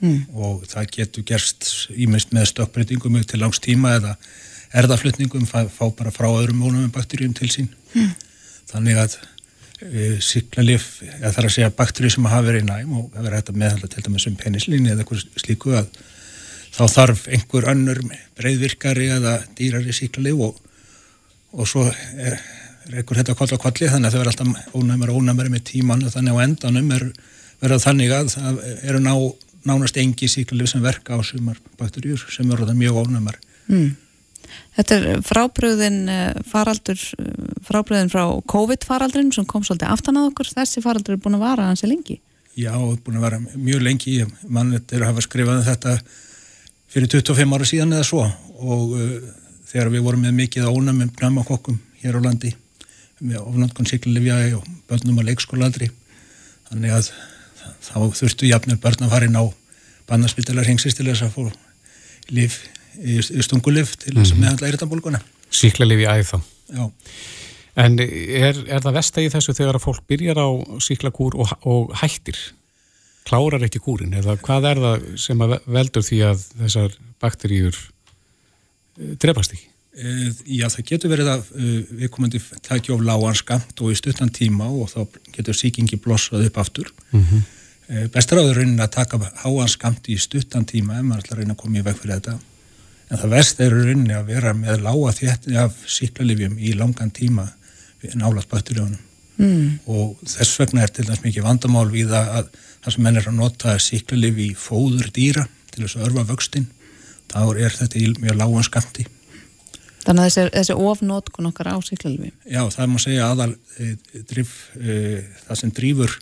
mm. 0.00 0.18
og 0.34 0.66
það 0.66 0.90
getur 0.96 1.26
gerst 1.28 1.68
ímest 1.94 2.34
með 2.34 2.50
stökkbreytingum 2.50 3.20
til 3.22 3.40
langs 3.42 3.62
tíma 3.62 3.94
eða 4.00 4.16
erðaflutningum 4.76 5.46
fá, 5.46 5.62
fá 5.70 5.86
bara 5.94 6.10
frá 6.14 6.28
öðrum 6.32 6.64
ónumum 6.66 6.90
bakterjum 6.94 7.34
til 7.36 7.48
sín 7.52 7.70
mm. 7.94 8.10
þannig 8.72 9.00
að 9.04 9.16
e, 9.86 10.16
síklarlif, 10.18 10.88
eða 11.20 11.32
þarf 11.36 11.50
að 11.50 11.56
segja 11.60 11.72
bakterjur 11.78 12.16
sem 12.16 12.28
hafa 12.28 12.48
verið 12.50 12.66
næm 12.66 12.90
og 12.98 13.08
hafa 13.14 13.28
verið 13.28 13.38
þetta 13.38 13.58
meðhalda 13.62 13.92
til 13.94 14.06
dæmis 14.08 14.28
um 14.32 14.38
penislinni 14.42 14.92
eða 14.92 15.06
eitthvað 15.06 15.26
slíku 15.44 15.78
að 15.78 16.02
þá 16.76 16.84
þarf 16.92 17.24
einhver 17.32 17.68
önnur 17.72 18.02
breyðvirkari 18.36 19.08
eða 19.16 19.38
dýrari 19.56 19.94
síklarlif 19.96 20.42
og, 20.48 20.60
og 21.56 21.68
svo 21.70 21.86
er, 21.88 22.36
er 22.36 23.00
einhver 23.00 23.22
þetta 23.22 23.36
koll 23.38 23.56
á 23.56 23.64
kolli 23.64 23.90
þannig 23.90 24.10
að 24.10 24.16
þau 24.16 24.20
verður 24.20 24.32
alltaf 24.34 24.76
ónæmari 24.76 25.14
og 25.14 25.20
ónæmari 25.22 25.52
með 25.54 25.66
tíman 25.72 26.04
og 26.06 26.14
þannig 26.14 26.36
á 26.36 26.44
endanum 26.44 26.94
er 26.98 27.06
verða 27.62 27.82
þannig 27.86 28.12
að 28.12 28.32
það 28.34 28.64
eru 28.90 29.04
ná, 29.04 29.12
nánast 29.68 30.00
engi 30.00 30.28
síklarlif 30.30 30.72
sem 30.72 30.84
verka 30.84 31.16
á 31.16 31.20
sumar 31.24 31.60
bakterjur 31.80 32.26
sem 32.32 32.48
verður 32.50 32.76
mjög 32.76 33.06
ónæmari 33.06 33.40
mm. 33.72 33.94
Þetta 34.76 34.96
er 34.96 35.22
frábröðin 35.26 35.96
eh, 36.12 36.36
faraldur, 36.46 37.00
frábröðin 37.66 38.12
frá 38.12 38.22
COVID-faraldrin 38.52 39.32
sem 39.34 39.46
kom 39.48 39.64
svolítið 39.66 39.90
aftan 39.90 40.20
að 40.20 40.28
okkur. 40.30 40.50
Þessi 40.58 40.82
faraldur 40.84 41.16
er 41.16 41.22
búin 41.24 41.38
að 41.38 41.42
vara 41.46 41.66
hansi 41.70 41.88
lengi. 41.88 42.18
Já, 42.56 42.72
búin 42.76 43.18
að 43.18 43.24
vara 43.26 43.40
mjög 43.40 43.82
lengi. 43.84 44.14
Mann 44.46 44.76
er 44.76 45.00
að 45.00 45.08
hafa 45.08 45.24
skrifað 45.24 45.60
um 45.60 45.66
þetta 45.66 45.96
fyrir 46.92 47.10
25 47.12 47.56
ára 47.56 47.68
síðan 47.68 47.96
eða 47.96 48.06
svo 48.08 48.24
og 48.56 48.94
uh, 48.96 49.16
þegar 49.68 49.92
við 49.94 50.06
vorum 50.06 50.24
með 50.26 50.38
mikið 50.40 50.70
ánum 50.70 51.02
með 51.02 51.12
pneumakokkum 51.18 51.78
hér 52.02 52.18
á 52.18 52.20
landi 52.24 52.54
með 53.20 53.40
ofnáttkunn 53.42 53.88
síklarlifjægi 53.88 54.56
og 54.58 54.66
börnum 54.90 55.20
á 55.24 55.28
leikskólaaldri. 55.30 55.88
Þannig 56.68 56.96
að 56.98 57.10
þá 57.86 57.96
þurftu 58.18 58.50
jafnir 58.50 58.80
börn 58.82 59.06
að 59.06 59.14
fara 59.14 59.28
inn 59.28 59.38
á 59.40 59.44
bannarspítalar 60.06 60.68
hengsist 60.68 61.00
til 61.00 61.08
þess 61.08 61.24
að 61.24 61.32
fóra 61.38 61.54
lif 62.34 62.60
stungulif 63.46 63.96
til 64.00 64.14
þess 64.16 64.32
að 64.32 64.36
mhm. 64.36 64.44
meðhandla 64.44 64.70
eiritabólguna. 64.70 65.22
Síklarlif 65.52 66.02
í 66.02 66.06
æð 66.10 66.30
þá. 66.30 66.36
Já. 66.76 66.84
En 67.76 67.98
er, 68.00 68.56
er 68.72 68.84
það 68.84 68.96
vestægi 68.96 69.32
þessu 69.34 69.54
þegar 69.56 69.78
að 69.78 69.84
fólk 69.84 70.06
byrjar 70.08 70.40
á 70.40 70.48
síklakúr 70.80 71.36
og, 71.36 71.52
og 71.68 71.92
hættir? 72.00 72.38
Klárar 73.26 73.64
ekki 73.66 73.82
kúrin? 73.82 74.14
Eða 74.16 74.36
hvað 74.38 74.68
er 74.70 74.82
það 74.82 75.06
sem 75.18 75.46
veldur 75.66 76.04
því 76.06 76.20
að 76.28 76.44
þessar 76.62 76.98
bakteríur 77.22 77.78
eh, 77.78 79.16
drefast 79.22 79.56
ekki? 79.56 79.68
E, 79.96 80.30
já, 80.58 80.66
það 80.68 80.88
getur 80.90 81.12
verið 81.14 81.30
að 81.32 81.46
e, 81.56 81.70
við 82.02 82.10
komandi 82.12 82.40
takja 82.66 82.94
of 82.94 83.04
lágan 83.04 83.38
skamt 83.38 83.80
og 83.80 83.94
í 83.94 83.96
stuttan 83.98 84.32
tíma 84.34 84.68
og 84.68 84.90
þá 84.92 85.20
getur 85.32 85.56
síkingi 85.56 85.98
blossað 86.04 86.44
upp 86.50 86.60
aftur. 86.60 86.92
Mm 87.12 87.22
-hmm. 87.24 87.46
e, 87.88 88.08
Bestráður 88.12 88.60
raunin 88.60 88.84
að 88.84 88.92
taka 88.98 89.20
háan 89.42 89.72
skamt 89.72 90.10
í 90.12 90.18
stuttan 90.20 90.68
tíma 90.68 90.98
ef 90.98 91.08
maður 91.08 91.24
ætlar 91.24 91.38
að 91.38 91.42
reyna 91.42 91.56
að 91.56 91.62
koma 91.64 91.78
í 91.78 91.86
veg 91.86 91.96
fyrir 91.96 92.20
þetta 92.20 92.38
en 93.10 93.20
það 93.20 93.34
verst 93.36 93.60
er 93.62 93.74
rauninni 93.74 94.14
að 94.14 94.30
vera 94.34 94.52
með 94.54 94.82
lága 94.82 95.12
þéttni 95.14 95.58
af 95.62 95.74
síklarlifjum 95.86 96.58
í 96.58 96.72
langan 96.74 97.10
tíma 97.14 97.46
nálagt 98.14 98.50
bakteríunum 98.50 98.98
mm. 99.38 99.68
og 99.86 100.16
þess 100.26 100.58
vegna 100.60 100.84
er 100.84 100.92
til 100.94 101.06
dæmis 101.06 101.22
mikið 101.24 101.46
vandamál 101.46 101.86
við 101.90 102.12
að 102.16 102.50
það 102.86 102.94
sem 102.94 103.02
menn 103.02 103.18
er 103.18 103.26
að 103.26 103.38
nota 103.40 103.74
síklarlifi 103.82 104.48
í 104.52 104.56
fóður 104.58 105.10
dýra 105.14 105.42
til 105.74 105.82
þess 105.82 105.98
að 105.98 106.06
örfa 106.06 106.26
vöxtin 106.30 106.68
þá 107.32 107.40
er 107.58 107.74
þetta 107.74 107.98
í 107.98 108.08
mjög 108.22 108.38
lágan 108.38 108.66
skamti 108.66 109.06
Þannig 110.06 110.22
að 110.22 110.28
þessi, 110.28 110.42
þessi 110.54 110.74
ofnótkun 110.86 111.48
okkar 111.50 111.72
á 111.74 111.76
síklarlifi 111.82 112.30
Já, 112.46 112.62
það 112.70 112.92
má 112.92 113.00
segja 113.02 113.26
aðal 113.32 113.50
e, 113.82 113.90
drif, 114.30 114.54
e, 114.78 115.24
það 115.48 115.60
sem 115.62 115.72
drýfur 115.74 116.14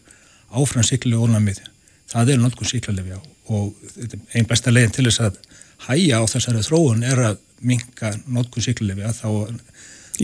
áfram 0.57 0.87
síklarlifi 0.88 1.68
það 2.09 2.33
er 2.33 2.40
nótkun 2.40 2.70
síklarlifi 2.70 3.20
og 3.53 3.77
einn 4.33 4.48
besta 4.48 4.72
leginn 4.72 4.94
til 4.94 5.05
þess 5.11 5.27
að 5.27 5.38
hæja 5.90 6.22
á 6.22 6.24
þessari 6.33 6.64
þróun 6.64 7.05
er 7.05 7.22
að 7.29 7.40
minka 7.64 8.14
notkuð 8.24 8.70
síklarlefi 8.70 9.05
að 9.05 9.20
þá... 9.20 9.29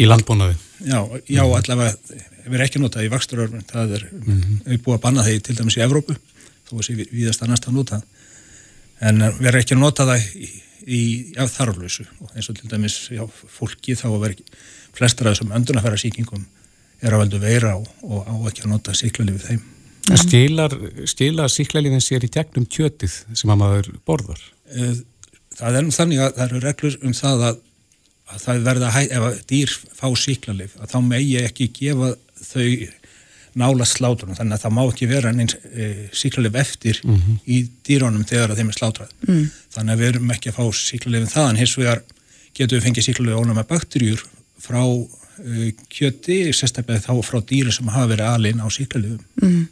Í 0.00 0.07
landbúnaði? 0.09 0.57
Já, 0.87 1.00
já 1.29 1.42
mm. 1.44 1.55
allavega, 1.59 1.92
erum 2.55 2.67
ekki 2.67 2.83
notað 2.83 3.07
í 3.07 3.13
vaksturörfum, 3.13 3.67
það 3.69 3.95
er 3.99 4.09
mm 4.11 4.41
-hmm. 4.41 4.81
búið 4.85 4.97
að 4.97 5.05
banna 5.07 5.27
þeir 5.27 5.41
til 5.47 5.57
dæmis 5.59 5.77
í 5.77 5.85
Evrópu, 5.85 6.17
þó 6.69 6.75
að 6.79 6.85
sé 6.87 6.97
viðast 7.01 7.43
annars 7.43 7.65
það 7.65 7.79
notað, 7.79 8.03
en 9.01 9.23
erum 9.23 9.61
ekki 9.61 9.79
notað 9.79 10.13
það 10.13 10.29
í, 10.37 10.51
í 10.87 11.01
þarflösu, 11.37 12.07
eins 12.35 12.51
og 12.51 12.59
til 12.59 12.71
dæmis 12.71 12.97
já, 13.11 13.25
fólki 13.29 13.95
þá 13.95 14.09
vera 14.21 14.35
flestar 14.97 15.29
af 15.29 15.37
þessum 15.37 15.55
öndunafæra 15.57 15.99
síkingum 16.01 16.47
er 17.01 17.15
að 17.15 17.25
veldu 17.25 17.41
veira 17.43 17.75
og, 17.77 17.87
og 18.03 18.27
á 18.29 18.35
ekki 18.51 18.65
að 18.67 18.73
nota 18.75 18.97
síklarlefi 18.97 19.47
þeim. 19.47 19.63
Stilar, 20.21 20.75
stilar 21.09 21.53
síklarlefin 21.53 22.03
sér 22.03 22.25
í 22.27 22.31
tegnum 22.33 22.67
kjötið 22.67 23.13
sem 23.37 23.53
að 23.53 23.61
maður 23.61 23.91
borðar? 24.09 24.41
Eh, 24.73 25.03
það 25.59 25.79
er 25.81 25.91
þannig 25.95 26.23
að 26.25 26.33
það 26.39 26.47
eru 26.47 26.63
reglur 26.65 26.97
um 27.07 27.15
það 27.17 27.45
að, 27.51 27.61
að 28.31 28.43
það 28.45 28.65
verða 28.69 28.91
ef 29.03 29.27
að 29.29 29.39
dýr 29.53 29.77
fá 30.01 30.07
síklarleif 30.25 30.77
að 30.81 30.95
þá 30.95 30.99
megi 31.07 31.37
ekki 31.45 31.69
gefa 31.79 32.11
þau 32.44 32.66
nála 33.59 33.87
slátrunum 33.88 34.37
þannig 34.38 34.57
að 34.57 34.64
það 34.64 34.74
má 34.76 34.83
ekki 34.85 35.09
vera 35.11 35.31
eins 35.33 35.57
e, 35.59 35.87
síklarleif 36.14 36.59
eftir 36.61 37.00
mm 37.03 37.14
-hmm. 37.14 37.38
í 37.46 37.57
dýrónum 37.87 38.26
þegar 38.26 38.55
þeim 38.59 38.70
er 38.70 38.79
slátrað 38.79 39.14
mm. 39.26 39.46
þannig 39.74 39.94
að 39.94 40.03
við 40.03 40.11
erum 40.11 40.35
ekki 40.35 40.50
að 40.50 40.59
fá 40.59 40.64
síklarleifin 40.81 41.33
það 41.35 41.48
en 41.50 41.61
hins 41.62 41.79
vegar 41.79 42.03
getum 42.55 42.76
við 42.79 42.85
fengið 42.87 43.09
síklarleif 43.09 43.40
ónum 43.40 43.59
með 43.59 43.70
bakterjur 43.72 44.22
frá 44.61 44.83
e, 44.85 45.72
kjöti, 45.90 46.38
sérstaklega 46.55 47.03
þá 47.09 47.14
frá 47.26 47.40
dýri 47.42 47.74
sem 47.74 47.90
hafa 47.90 48.12
verið 48.12 48.31
alin 48.31 48.62
á 48.62 48.66
síklarleifum 48.70 49.24
mm. 49.42 49.66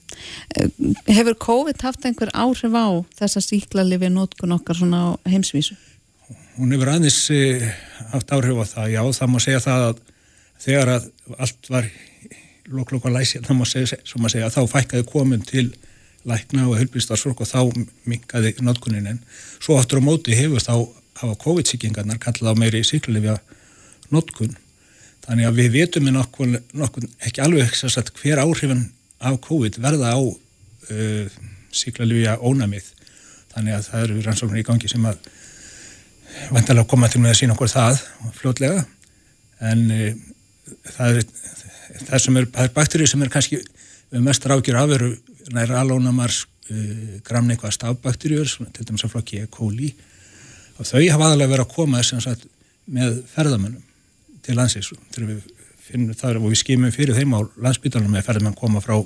Hefur 1.06 1.38
COVID 1.38 1.86
haft 1.86 2.04
einhver 2.04 2.34
áhrif 2.34 2.74
á 2.74 2.88
þessa 3.20 3.44
síklarleifi 3.44 4.10
nótkun 4.10 4.56
okkar 4.58 4.80
svona 4.80 5.04
á 5.06 5.08
heimsvísu? 5.28 5.78
Hún 6.58 6.74
hefur 6.74 6.90
aðeins 6.90 7.30
eh, 7.30 7.62
haft 8.10 8.32
áhrif 8.34 8.58
á 8.58 8.66
það, 8.66 8.92
já, 8.96 9.02
það 9.14 9.30
má 9.30 9.38
segja 9.38 9.62
það 9.62 9.88
að 9.88 10.06
þegar 10.58 10.88
að 10.96 11.10
allt 11.38 11.68
var 11.70 11.86
læsi, 13.14 13.40
þá 14.54 14.62
fækkaði 14.68 15.06
komin 15.08 15.44
til 15.46 15.70
lækna 16.28 16.66
og 16.68 16.78
helbistarsfólk 16.78 17.42
og 17.44 17.48
þá 17.48 17.60
minkaði 18.08 18.54
notkunin. 18.64 19.06
En 19.14 19.20
svo 19.58 19.78
aftur 19.78 20.02
á 20.02 20.08
móti 20.08 20.36
hefur 20.36 20.62
þá 20.62 20.74
hafa 21.22 21.38
COVID-sýkingarnar 21.44 22.20
kallað 22.22 22.54
á 22.54 22.60
meiri 22.60 22.84
síklarleifi 22.86 23.38
notkun 24.14 24.54
þannig 25.26 25.48
að 25.48 25.58
við 25.60 25.72
veitum 25.74 26.06
með 26.06 26.16
nokkur, 26.16 26.54
nokkur 26.72 27.08
ekki 27.26 27.42
alveg 27.44 27.74
hver 28.20 28.42
áhrifin 28.44 28.86
af 29.18 29.40
COVID 29.44 29.80
verða 29.82 30.14
á 30.14 30.20
uh, 30.20 31.26
síklarlífja 31.74 32.38
ónamið 32.40 32.86
þannig 33.52 33.76
að 33.76 33.88
það 33.90 34.04
eru 34.06 34.22
rannsóknir 34.24 34.62
í 34.62 34.68
gangi 34.68 34.90
sem 34.90 35.04
að 35.08 35.18
vantilega 36.54 36.88
koma 36.88 37.10
til 37.10 37.20
með 37.20 37.34
að 37.34 37.40
sína 37.40 37.56
okkur 37.56 37.72
það 37.72 38.00
fljótlega. 38.38 38.84
En 39.68 39.84
uh, 39.90 40.10
það 40.94 41.20
er 41.20 41.28
það 42.04 42.22
sem 42.24 42.38
er, 42.40 42.46
það 42.54 42.68
er 42.68 42.74
bakterið 42.76 43.10
sem 43.12 43.24
er 43.24 43.32
kannski 43.32 43.60
mest 44.24 44.46
rákir 44.48 44.78
af 44.78 44.94
eru 44.96 45.10
næra 45.54 45.82
alónamars 45.82 46.44
uh, 46.70 47.18
gramneikvað 47.26 47.76
stafbakterjur 47.76 48.54
til 48.76 48.86
dæmis 48.88 49.04
að 49.06 49.14
flokki 49.16 49.42
E. 49.42 49.50
coli 49.52 49.92
og 50.78 50.86
þau 50.86 51.02
hafa 51.02 51.30
aðalega 51.30 51.52
verið 51.54 51.64
að 51.66 51.74
koma 51.74 52.02
sagt, 52.06 52.46
með 52.86 53.22
ferðamönnum 53.34 53.84
til 54.44 54.56
landsins 54.56 54.92
þegar 55.12 55.32
við 55.32 55.46
finnum 55.88 56.16
það 56.16 56.42
og 56.42 56.52
við 56.52 56.62
skimum 56.62 56.92
fyrir 56.94 57.16
þeim 57.16 57.34
á 57.36 57.40
landsbytarnum 57.64 58.12
með 58.12 58.26
ferðum 58.28 58.52
að 58.52 58.60
koma 58.60 58.84
frá 58.84 58.96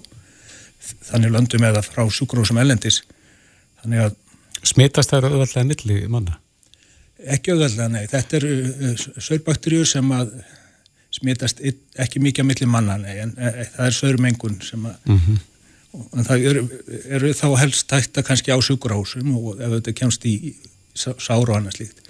þannig 1.09 1.33
löndum 1.35 1.65
eða 1.67 1.83
frá 1.87 2.03
sjúkurósum 2.11 2.59
ellendis 2.63 3.03
þannig 3.83 4.09
að 4.09 4.19
Smitast 4.63 5.11
það 5.11 5.25
auðvitað 5.27 5.65
milli 5.67 5.95
manna? 6.07 6.37
Ekki 7.35 7.55
auðvitað, 7.55 7.89
nei. 7.91 8.05
Þetta 8.11 8.37
eru 8.39 8.51
uh, 8.71 9.07
sörbakterjur 9.19 9.89
sem 9.91 10.13
að 10.15 10.37
smitast 11.23 11.63
ekki 11.63 12.21
mikið 12.23 12.45
að 12.45 12.51
milli 12.51 12.69
manna, 12.69 12.99
nei, 13.01 13.17
en 13.23 13.33
e, 13.39 13.49
e, 13.49 13.67
það 13.77 13.89
er 13.89 13.99
sörmengun 13.99 14.61
sem 14.67 14.85
að 14.91 15.09
mm 15.09 15.19
-hmm. 15.25 15.41
en 16.19 16.29
það 16.29 16.47
eru, 16.51 16.67
eru 17.19 17.33
þá 17.39 17.49
helst 17.63 17.89
tækta 17.89 18.27
kannski 18.27 18.53
á 18.53 18.59
sjúkurósum 18.61 19.35
og 19.39 19.61
ef 19.61 19.79
þetta 19.79 19.99
kemst 20.03 20.27
í 20.27 20.55
sáru 20.95 21.49
og 21.53 21.57
annað 21.57 21.79
slíkt 21.79 22.03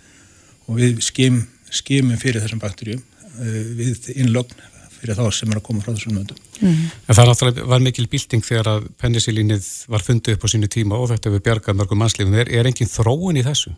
og 0.67 0.79
við 0.79 1.01
skim, 1.01 1.47
skimum 1.71 2.19
fyrir 2.19 2.43
þessum 2.43 2.63
bakterjum 2.63 3.03
uh, 3.39 3.65
við 3.79 4.13
innlögn 4.17 4.69
fyrir 5.03 5.19
þá 5.19 5.35
sem 5.35 5.51
er 5.51 5.59
að 5.59 5.67
koma 5.67 5.83
frá 5.83 5.91
þessum 5.97 6.15
möndum. 6.15 6.39
Mm. 6.63 6.83
En 7.11 7.17
það 7.19 7.29
náttúrulega 7.29 7.65
var 7.73 7.83
mikil 7.83 8.05
bilding 8.11 8.45
þegar 8.47 8.69
að 8.71 8.85
pennisilínið 9.03 9.69
var 9.91 10.05
fundið 10.07 10.37
upp 10.37 10.47
á 10.47 10.53
sínu 10.53 10.69
tíma 10.71 11.01
og 11.03 11.11
þetta 11.11 11.33
við 11.35 11.43
bjargað 11.49 11.79
mörgum 11.81 11.99
mannslífum. 12.03 12.37
Er, 12.39 12.51
er 12.55 12.69
engin 12.71 12.91
þróun 12.91 13.41
í 13.41 13.43
þessu? 13.43 13.75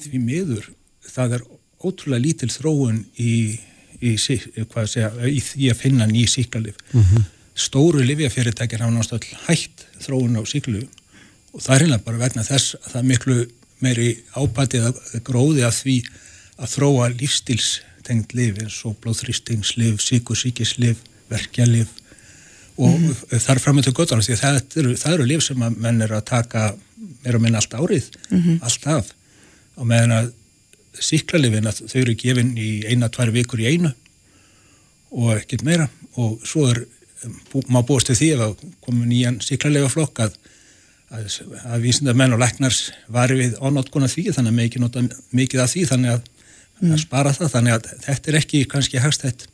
Því 0.00 0.20
miður, 0.24 0.70
það 1.12 1.36
er 1.36 1.44
ótrúlega 1.84 2.24
lítil 2.24 2.48
þróun 2.52 3.02
í, 3.20 3.34
í, 4.14 4.18
segja, 4.18 5.10
í 5.26 5.40
því 5.40 5.70
að 5.72 5.80
finna 5.80 6.06
nýj 6.10 6.28
síklarlif. 6.34 6.76
Mm 6.92 7.02
-hmm. 7.02 7.26
Stóru 7.56 8.04
livjafyrirtækir 8.04 8.84
hafa 8.84 8.92
náttúrulega 8.92 9.42
hægt 9.48 9.86
þróun 10.04 10.38
á 10.38 10.42
síklarlifum 10.44 10.92
og 11.52 11.62
það 11.62 11.74
er 11.74 11.82
hérna 11.82 11.98
bara 12.04 12.20
vegna 12.20 12.44
þess 12.44 12.76
að 12.76 12.90
það 12.92 13.02
er 13.02 13.10
miklu 13.10 13.36
meiri 13.80 14.08
ábætið 14.36 14.88
að 14.88 15.20
gróði 15.24 15.62
að 15.64 15.78
því 15.80 15.96
að 16.56 16.72
þróa 16.72 17.08
lífstils 17.12 17.68
tengt 18.06 18.34
lif 18.36 18.58
eins 18.62 18.78
og 18.88 18.96
blóðþrýstingslif, 19.02 20.00
síkusíkislif, 20.00 20.98
verkjalif 21.28 21.88
og 22.76 22.92
mm 22.92 23.06
-hmm. 23.08 23.38
þar 23.40 23.58
fram 23.58 23.76
með 23.76 23.84
til 23.88 23.96
göttunum 23.98 24.24
því 24.24 24.36
það 24.36 24.60
eru, 24.76 24.96
það 24.96 25.12
eru 25.12 25.24
lif 25.24 25.42
sem 25.42 25.62
að 25.62 25.76
menn 25.76 26.02
er 26.02 26.12
að 26.12 26.24
taka 26.24 26.74
er 27.24 27.34
að 27.34 27.42
minna 27.42 27.58
allt 27.58 27.74
árið, 27.74 28.10
mm 28.30 28.42
-hmm. 28.42 28.58
allt 28.62 28.86
af 28.86 29.06
og 29.76 29.86
meðan 29.86 30.12
að 30.12 30.32
síklarlifin 31.02 31.68
að 31.68 31.84
þau 31.90 32.00
eru 32.02 32.16
gefin 32.18 32.52
í 32.58 32.70
eina, 32.88 33.10
tvær 33.12 33.32
vikur 33.34 33.62
í 33.62 33.70
einu 33.72 33.92
og 35.16 35.32
ekkert 35.36 35.64
meira 35.66 35.88
og 36.20 36.44
svo 36.46 36.66
er, 36.70 36.82
má 37.72 37.82
búast 37.86 38.10
til 38.10 38.18
því 38.18 38.30
að 38.36 38.54
komu 38.84 39.06
nýjan 39.08 39.40
síklarlifa 39.44 39.90
flokk 39.92 40.22
að, 40.26 40.38
að, 41.14 41.40
að 41.64 41.84
vísindar 41.84 42.18
menn 42.18 42.34
og 42.36 42.42
læknars 42.42 42.90
varu 43.12 43.38
við 43.40 43.58
ánótkona 43.60 44.10
því 44.12 44.30
þannig 44.36 44.54
að 44.54 44.60
mikið 44.62 44.84
nota 44.84 45.04
mikið 45.36 45.64
af 45.64 45.72
því 45.72 45.84
þannig 45.92 46.14
að, 46.16 46.32
mm. 46.80 46.94
að 46.94 47.04
spara 47.04 47.36
það 47.36 47.52
þannig 47.56 47.76
að 47.76 47.92
þetta 48.08 48.32
er 48.32 48.40
ekki 48.42 48.64
kannski 48.72 49.04
hagstætt 49.04 49.46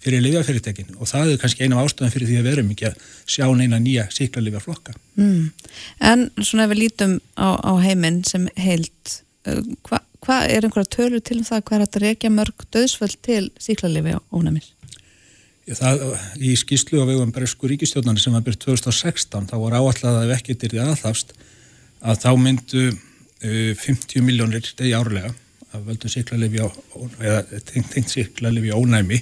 fyrir 0.00 0.22
lifjafyrirtekin 0.24 0.94
og 0.96 1.08
það 1.10 1.34
er 1.34 1.40
kannski 1.40 1.66
eina 1.66 1.80
ástöðan 1.82 2.12
fyrir 2.12 2.30
því 2.30 2.38
að 2.40 2.46
verum 2.48 2.70
ekki 2.72 2.88
að 2.88 3.08
sjá 3.28 3.44
neina 3.56 3.80
nýja 3.82 4.06
síklarlifja 4.14 4.62
flokka. 4.64 4.94
Mm. 5.20 5.50
En 6.00 6.28
svona 6.40 6.64
ef 6.64 6.72
við 6.72 6.82
lítum 6.86 7.18
á, 7.36 7.60
á 7.60 7.72
heiminn 7.84 8.22
sem 8.24 8.46
heilt, 8.60 9.20
uh, 9.44 9.60
hvað 10.24 10.44
hva 10.44 10.56
er 10.56 10.66
einhverja 10.66 10.92
tölur 10.96 11.24
til 11.24 11.38
um 11.40 11.46
það 11.48 11.64
hvað 11.68 11.78
er 11.78 11.86
að 11.86 11.98
reykja 12.04 12.30
mörg 12.34 12.66
döðsvöld 12.74 13.18
til 13.26 13.42
síklarlifja 13.60 14.20
ónæmis? 14.32 14.72
Það, 15.70 16.00
í 16.42 16.56
skýslu 16.58 17.02
á 17.02 17.06
vegum 17.06 17.30
Bresku 17.34 17.68
ríkistjóðnarni 17.70 18.22
sem 18.22 18.34
var 18.34 18.42
byrjt 18.46 18.64
2016 18.64 19.50
þá 19.52 19.56
var 19.60 19.76
áallega 19.78 20.14
að 20.16 20.32
ef 20.32 20.40
ekkert 20.40 20.64
er 20.66 20.72
því 20.74 20.80
aðhafst 20.82 21.34
að 22.00 22.22
þá 22.24 22.30
myndu 22.42 22.86
uh, 22.90 23.72
50 23.78 24.24
miljónir 24.26 24.72
degi 24.78 24.96
árlega 24.96 25.30
að 25.70 25.84
völdu 25.86 26.10
síklarlifja 26.10 26.66
eða 27.22 27.60
tengt 27.70 28.10
síklarlifja 28.10 28.78
ónæmi 28.80 29.20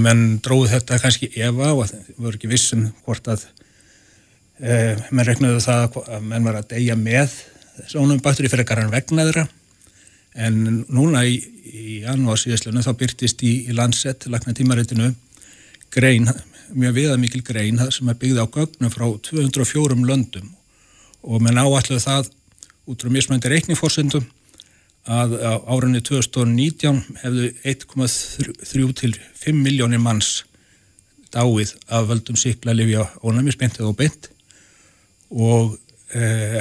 menn 0.00 0.38
dróðu 0.44 0.70
þetta 0.72 0.98
kannski 1.02 1.28
efa 1.36 1.72
og 1.74 1.90
það 1.90 2.10
voru 2.16 2.38
ekki 2.38 2.48
vissum 2.48 2.86
hvort 3.04 3.28
að 3.28 3.42
e, 4.56 4.96
menn 5.10 5.26
regnaðu 5.28 5.60
það 5.64 5.98
að 6.06 6.24
menn 6.30 6.48
var 6.48 6.60
að 6.62 6.70
deyja 6.70 6.96
með 6.96 7.34
sónum 7.90 8.20
baktur 8.24 8.48
í 8.48 8.50
fyrir 8.52 8.66
karan 8.68 8.92
vegna 8.92 9.26
þeirra. 9.28 9.46
En 10.36 10.84
núna 10.92 11.24
í, 11.24 11.38
í 11.64 12.00
janúar 12.04 12.40
síðastlunum 12.40 12.84
þá 12.84 12.92
byrtist 13.00 13.44
í, 13.46 13.52
í 13.70 13.76
landsett 13.76 14.28
lagna 14.32 14.54
tímaréttinu 14.56 15.12
grein, 15.94 16.28
mjög 16.76 16.96
viðamikil 16.98 17.42
grein 17.46 17.80
sem 17.94 18.08
er 18.10 18.18
byggð 18.20 18.42
á 18.42 18.46
gögnum 18.52 18.92
frá 18.92 19.06
204 19.30 20.00
löndum. 20.08 20.50
Og 21.24 21.40
menn 21.42 21.58
áalluðu 21.58 22.02
það 22.02 22.32
út 22.86 23.02
frá 23.02 23.12
mismænti 23.12 23.50
reikningforsendum 23.50 24.26
að 25.06 25.36
á 25.38 25.54
árunni 25.70 26.02
2019 26.02 27.00
hefðu 27.22 27.50
1,3 27.62 28.92
til 29.00 29.12
5 29.14 29.62
miljónir 29.62 30.02
manns 30.02 30.44
dáið 31.34 31.74
af 31.92 32.08
völdum 32.10 32.38
síkla 32.38 32.74
lifja 32.74 33.06
ónæmisbeintið 33.22 33.88
og 33.90 33.96
beint. 33.98 34.30
Og 35.30 35.76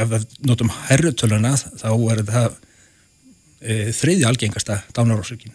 ef 0.02 0.10
við 0.12 0.26
notum 0.50 0.72
herrutöluna 0.90 1.54
þá 1.58 1.90
er 2.14 2.24
það 2.30 2.58
eh, 3.62 3.92
þriði 3.96 4.28
algengasta 4.30 4.82
dánarósökin 4.96 5.54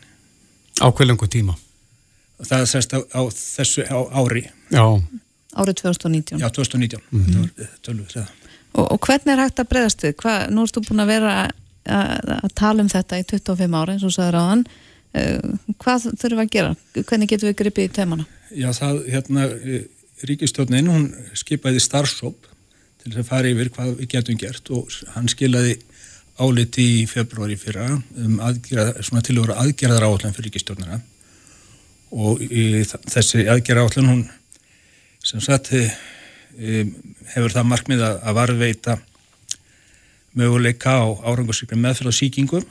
Á 0.80 0.88
hverjum 0.96 1.18
tíma? 1.28 1.56
Það 2.40 2.66
sérst 2.70 2.94
á, 2.96 3.00
á 3.04 3.22
þessu 3.28 3.84
á 3.84 3.98
ári 4.16 4.46
Já 4.72 4.84
Árið 5.50 5.80
2019 5.82 6.38
Já, 6.38 6.48
2019 6.48 7.00
mm 7.10 7.24
-hmm. 7.24 8.28
og, 8.72 8.92
og 8.92 8.98
hvernig 9.00 9.32
er 9.34 9.42
hægt 9.42 9.58
að 9.58 9.70
breyðast 9.72 10.04
þið? 10.04 10.14
Hvað, 10.22 10.50
nú 10.50 10.62
erstu 10.62 10.80
búin 10.80 11.02
að 11.02 11.12
vera 11.16 11.50
að 11.90 12.52
tala 12.54 12.82
um 12.82 12.88
þetta 12.88 13.18
í 13.18 13.24
25 13.24 13.74
ára 13.74 13.92
eins 13.92 14.04
og 14.04 14.14
sagður 14.14 14.38
á 14.38 14.42
hann 14.50 14.64
hvað 15.80 16.06
þurfum 16.20 16.38
við 16.38 16.44
að 16.44 16.52
gera? 16.54 16.74
Hvernig 16.94 17.30
getum 17.30 17.50
við 17.50 17.56
gripið 17.58 17.88
í 17.88 17.92
temana? 17.94 18.26
Já, 18.54 18.70
það, 18.76 19.00
hérna, 19.10 19.46
e, 19.46 19.80
Ríkistjónin, 20.26 20.90
hún 20.90 21.06
skipaði 21.38 21.80
starfsóp 21.80 22.49
til 23.00 23.12
þess 23.12 23.22
að 23.24 23.30
fara 23.30 23.52
yfir 23.52 23.72
hvað 23.74 23.94
við 23.98 24.10
getum 24.14 24.40
gert. 24.40 24.70
Og 24.74 24.90
hann 25.14 25.30
skilaði 25.30 25.78
áliti 26.40 26.86
í 27.02 27.06
februari 27.08 27.56
fyrra 27.60 27.88
um 27.92 28.40
aðgerða, 28.44 29.02
svona 29.04 29.24
til 29.24 29.36
að 29.36 29.44
vera 29.44 29.58
aðgerðar 29.64 30.06
áallan 30.08 30.36
fyrir 30.36 30.48
Ríkistjónina 30.48 31.00
og 32.16 32.40
í, 32.42 32.82
þessi 32.84 33.44
aðgerðar 33.50 33.86
áallan 33.86 34.10
hún 34.10 34.22
sem 35.26 35.42
sagt 35.44 35.72
e, 35.76 35.82
hefur 37.34 37.52
það 37.52 37.68
markmið 37.74 38.04
að, 38.06 38.22
varveita 38.38 38.96
möguleika 40.38 40.96
á 41.02 41.06
árangarsykli 41.28 41.78
meðferð 41.80 42.14
á 42.14 42.20
síkingum 42.20 42.64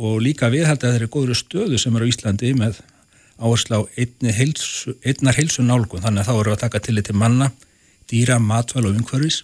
og 0.00 0.20
líka 0.24 0.48
viðhald 0.52 0.80
að 0.80 0.94
þeir 0.94 1.02
eru 1.02 1.12
góður 1.12 1.38
stöðu 1.38 1.80
sem 1.80 1.96
eru 1.96 2.08
á 2.08 2.10
Íslandi 2.12 2.54
með 2.56 2.80
áherslu 3.40 3.82
á 3.84 3.88
heilsu, 4.38 4.94
einnar 5.04 5.36
heilsu 5.36 5.64
nálgun 5.66 6.04
þannig 6.04 6.24
að 6.24 6.30
þá 6.30 6.40
eru 6.40 6.54
að 6.54 6.62
taka 6.64 6.80
til 6.84 6.96
þetta 7.00 7.16
manna, 7.20 7.50
dýra, 8.08 8.38
matvæl 8.40 8.86
og 8.86 8.96
umhverfis 8.96 9.42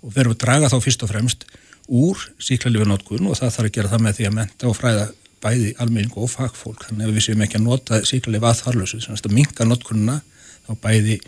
og 0.00 0.14
verður 0.14 0.36
að 0.36 0.42
draga 0.44 0.70
þá 0.72 0.78
fyrst 0.84 1.04
og 1.06 1.12
fremst 1.12 1.46
úr 1.90 2.20
síklarlifinótkun 2.42 3.30
og 3.30 3.38
það 3.38 3.54
þarf 3.56 3.70
að 3.70 3.74
gera 3.76 3.92
það 3.92 4.04
með 4.06 4.18
því 4.18 4.28
að 4.28 4.36
menta 4.38 4.70
og 4.70 4.78
fræða 4.78 5.08
bæði 5.40 5.72
almenning 5.80 6.16
og 6.20 6.30
fagfólk 6.30 6.84
þannig 6.88 7.08
að 7.08 7.16
við 7.16 7.26
séum 7.26 7.44
ekki 7.44 7.58
að 7.58 7.66
nota 7.66 8.00
síklarlif 8.06 8.46
aðþarlösu 8.50 9.00
þannig 9.06 9.26
að 9.26 9.36
minka 9.38 9.66
nótkununa 9.66 10.20
þá 10.66 10.72
bæði 10.84 11.18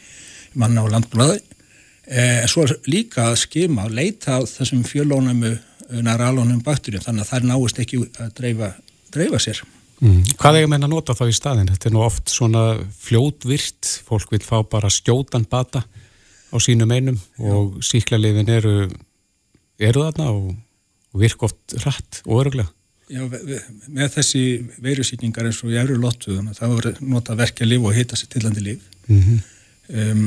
manna 0.60 0.84
og 0.84 0.92
landbúnaði 0.92 1.40
en 2.12 2.42
eh, 2.42 2.48
svo 2.50 2.66
líka 2.90 3.30
að 3.30 3.38
skima 3.46 3.86
og 3.86 3.94
leita 3.96 4.36
á 4.36 4.40
þessum 4.42 4.82
fjölónum 4.84 5.44
naralónum 6.00 6.62
bakturinn 6.64 7.02
þannig 7.04 7.26
að 7.26 7.30
það 7.30 7.48
náist 7.50 7.80
ekki 7.82 8.00
að 8.20 8.34
dreifa, 8.38 8.70
dreifa 9.12 9.40
sér 9.42 9.62
mm. 10.00 10.20
Hvað 10.40 10.60
er 10.60 10.70
meina 10.70 10.88
að 10.88 10.94
nota 10.94 11.16
þá 11.16 11.24
í 11.28 11.36
staðin? 11.36 11.72
Þetta 11.72 11.88
er 11.88 11.96
nú 11.96 12.04
oft 12.04 12.32
svona 12.32 12.64
fljótvirt 13.02 13.90
fólk 14.08 14.32
vil 14.32 14.42
fá 14.44 14.62
bara 14.64 14.92
skjótan 14.92 15.46
bata 15.48 15.84
á 16.52 16.56
sínum 16.60 16.92
einum 16.92 17.18
og 17.38 17.80
síklarlefin 17.84 18.52
eru 18.52 18.76
eru 19.82 20.06
þarna 20.06 20.30
og, 20.30 20.54
og 21.12 21.24
virk 21.24 21.42
oft 21.48 21.76
rætt 21.84 22.22
og 22.26 22.44
öruglega 22.44 22.70
Já, 23.12 23.26
með 23.92 24.14
þessi 24.14 24.42
veirusýkningar 24.80 25.48
eins 25.48 25.58
og 25.66 25.72
ég 25.74 25.82
eru 25.82 25.98
lottuðum 26.00 26.52
þá 26.56 26.62
er 26.68 27.00
nota 27.04 27.36
verkja 27.36 27.66
líf 27.66 27.84
og 27.84 27.96
hita 27.96 28.16
sér 28.16 28.30
tillandi 28.32 28.62
líf 28.64 28.86
mm 29.08 29.20
-hmm. 29.20 29.40
um, 29.98 30.22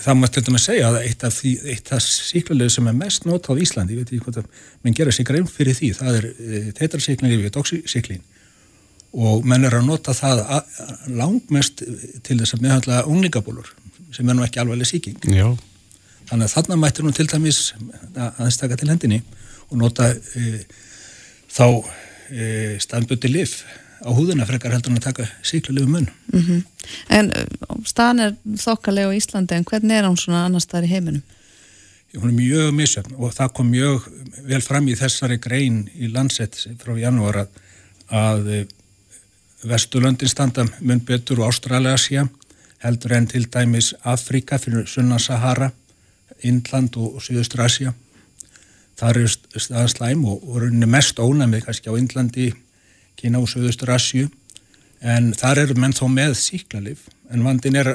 það 0.00 0.18
má 0.18 0.26
til 0.28 0.42
dæmis 0.44 0.66
segja 0.68 0.88
að 0.90 0.98
eitt 1.04 1.24
af, 1.24 1.34
því, 1.38 1.52
eitt 1.72 1.92
af 1.92 2.02
síklarlegu 2.02 2.70
sem 2.70 2.86
er 2.86 2.98
mest 2.98 3.24
notað 3.24 3.56
á 3.56 3.62
Íslandi, 3.64 3.94
ég 3.94 4.02
veit 4.02 4.12
ekki 4.12 4.24
hvort 4.24 4.36
að 4.42 4.50
menn 4.82 4.94
gera 4.94 5.12
sig 5.12 5.26
grein 5.26 5.46
fyrir 5.46 5.74
því, 5.74 5.92
það 6.00 6.18
er 6.18 6.26
e, 6.26 6.72
tetrasyklin 6.72 7.32
yfir 7.36 7.54
doxysyklin 7.56 8.22
og 9.12 9.46
menn 9.46 9.64
er 9.64 9.74
að 9.74 9.86
nota 9.86 10.14
það 10.14 10.44
langmest 11.08 11.82
til 12.22 12.38
þess 12.38 12.54
að 12.54 12.62
meðhandla 12.62 13.04
unglingabólur 13.10 13.72
sem 14.14 14.28
er 14.28 14.36
nú 14.36 14.46
ekki 14.46 14.62
alveg 14.62 14.88
síking. 14.88 15.18
Já. 15.24 15.48
Þannig 16.30 16.46
að 16.46 16.54
þarna 16.54 16.78
mættir 16.78 17.06
nú 17.06 17.12
til 17.14 17.26
dæmis 17.30 17.60
aðstaka 18.14 18.78
til 18.78 18.90
hendinni 18.90 19.22
og 19.70 19.78
nota 19.80 20.10
e, 20.14 20.64
þá 21.50 21.66
e, 22.30 22.78
staðnböndi 22.82 23.30
lif 23.32 23.64
á 24.00 24.10
húðuna 24.14 24.46
frekar 24.48 24.72
heldur 24.74 24.92
hann 24.92 25.00
að 25.00 25.08
taka 25.08 25.26
síklarlegu 25.42 25.88
mun. 25.88 26.08
Mm 26.32 26.40
-hmm. 26.40 26.62
En 27.08 27.32
uh, 27.36 27.76
staðan 27.84 28.20
er 28.20 28.34
þokkalega 28.56 29.10
á 29.12 29.18
Íslandi 29.18 29.54
en 29.54 29.64
hvernig 29.64 29.96
er 29.96 30.04
hann 30.04 30.16
svona 30.16 30.44
annar 30.44 30.60
staðar 30.60 30.88
í 30.88 30.92
heiminum? 30.94 31.22
Hún 32.14 32.30
er 32.30 32.34
mjög 32.34 32.74
misjöfn 32.74 33.14
og 33.16 33.34
það 33.34 33.52
kom 33.52 33.70
mjög 33.70 34.08
vel 34.42 34.62
fram 34.62 34.88
í 34.88 34.96
þessari 34.96 35.38
grein 35.38 35.90
í 35.94 36.08
landsett 36.10 36.66
frá 36.78 36.98
janúar 36.98 37.36
að, 37.36 37.48
að 38.08 38.48
eh, 38.54 38.66
Vesturlöndin 39.62 40.28
standa 40.28 40.64
mun 40.80 41.00
betur 41.00 41.40
og 41.40 41.52
Ástralja 41.52 42.28
heldur 42.84 43.12
en 43.16 43.26
til 43.28 43.46
dæmis 43.52 43.92
Afrika 44.04 44.58
fyrir 44.58 44.86
Sunna 44.86 45.18
Sahara, 45.18 45.70
Indland 46.42 46.96
og 46.96 47.20
Suðustur 47.22 47.64
Asja. 47.64 47.92
Það 48.96 49.10
eru 49.10 49.60
staðan 49.60 49.88
slæm 49.88 50.24
og, 50.28 50.44
og 50.48 50.88
mest 50.88 51.20
ónæmið 51.20 51.64
kannski 51.66 51.92
á 51.92 51.96
Indlandi 51.96 52.50
Kína 53.16 53.40
og 53.40 53.48
Suðustur 53.48 53.92
Asju 53.92 54.28
en 55.00 55.32
þar 55.36 55.64
eru 55.64 55.76
menn 55.80 55.96
þó 55.96 56.06
með 56.12 56.36
síklarlif 56.40 57.06
en 57.32 57.44
vandin 57.44 57.78
er 57.80 57.94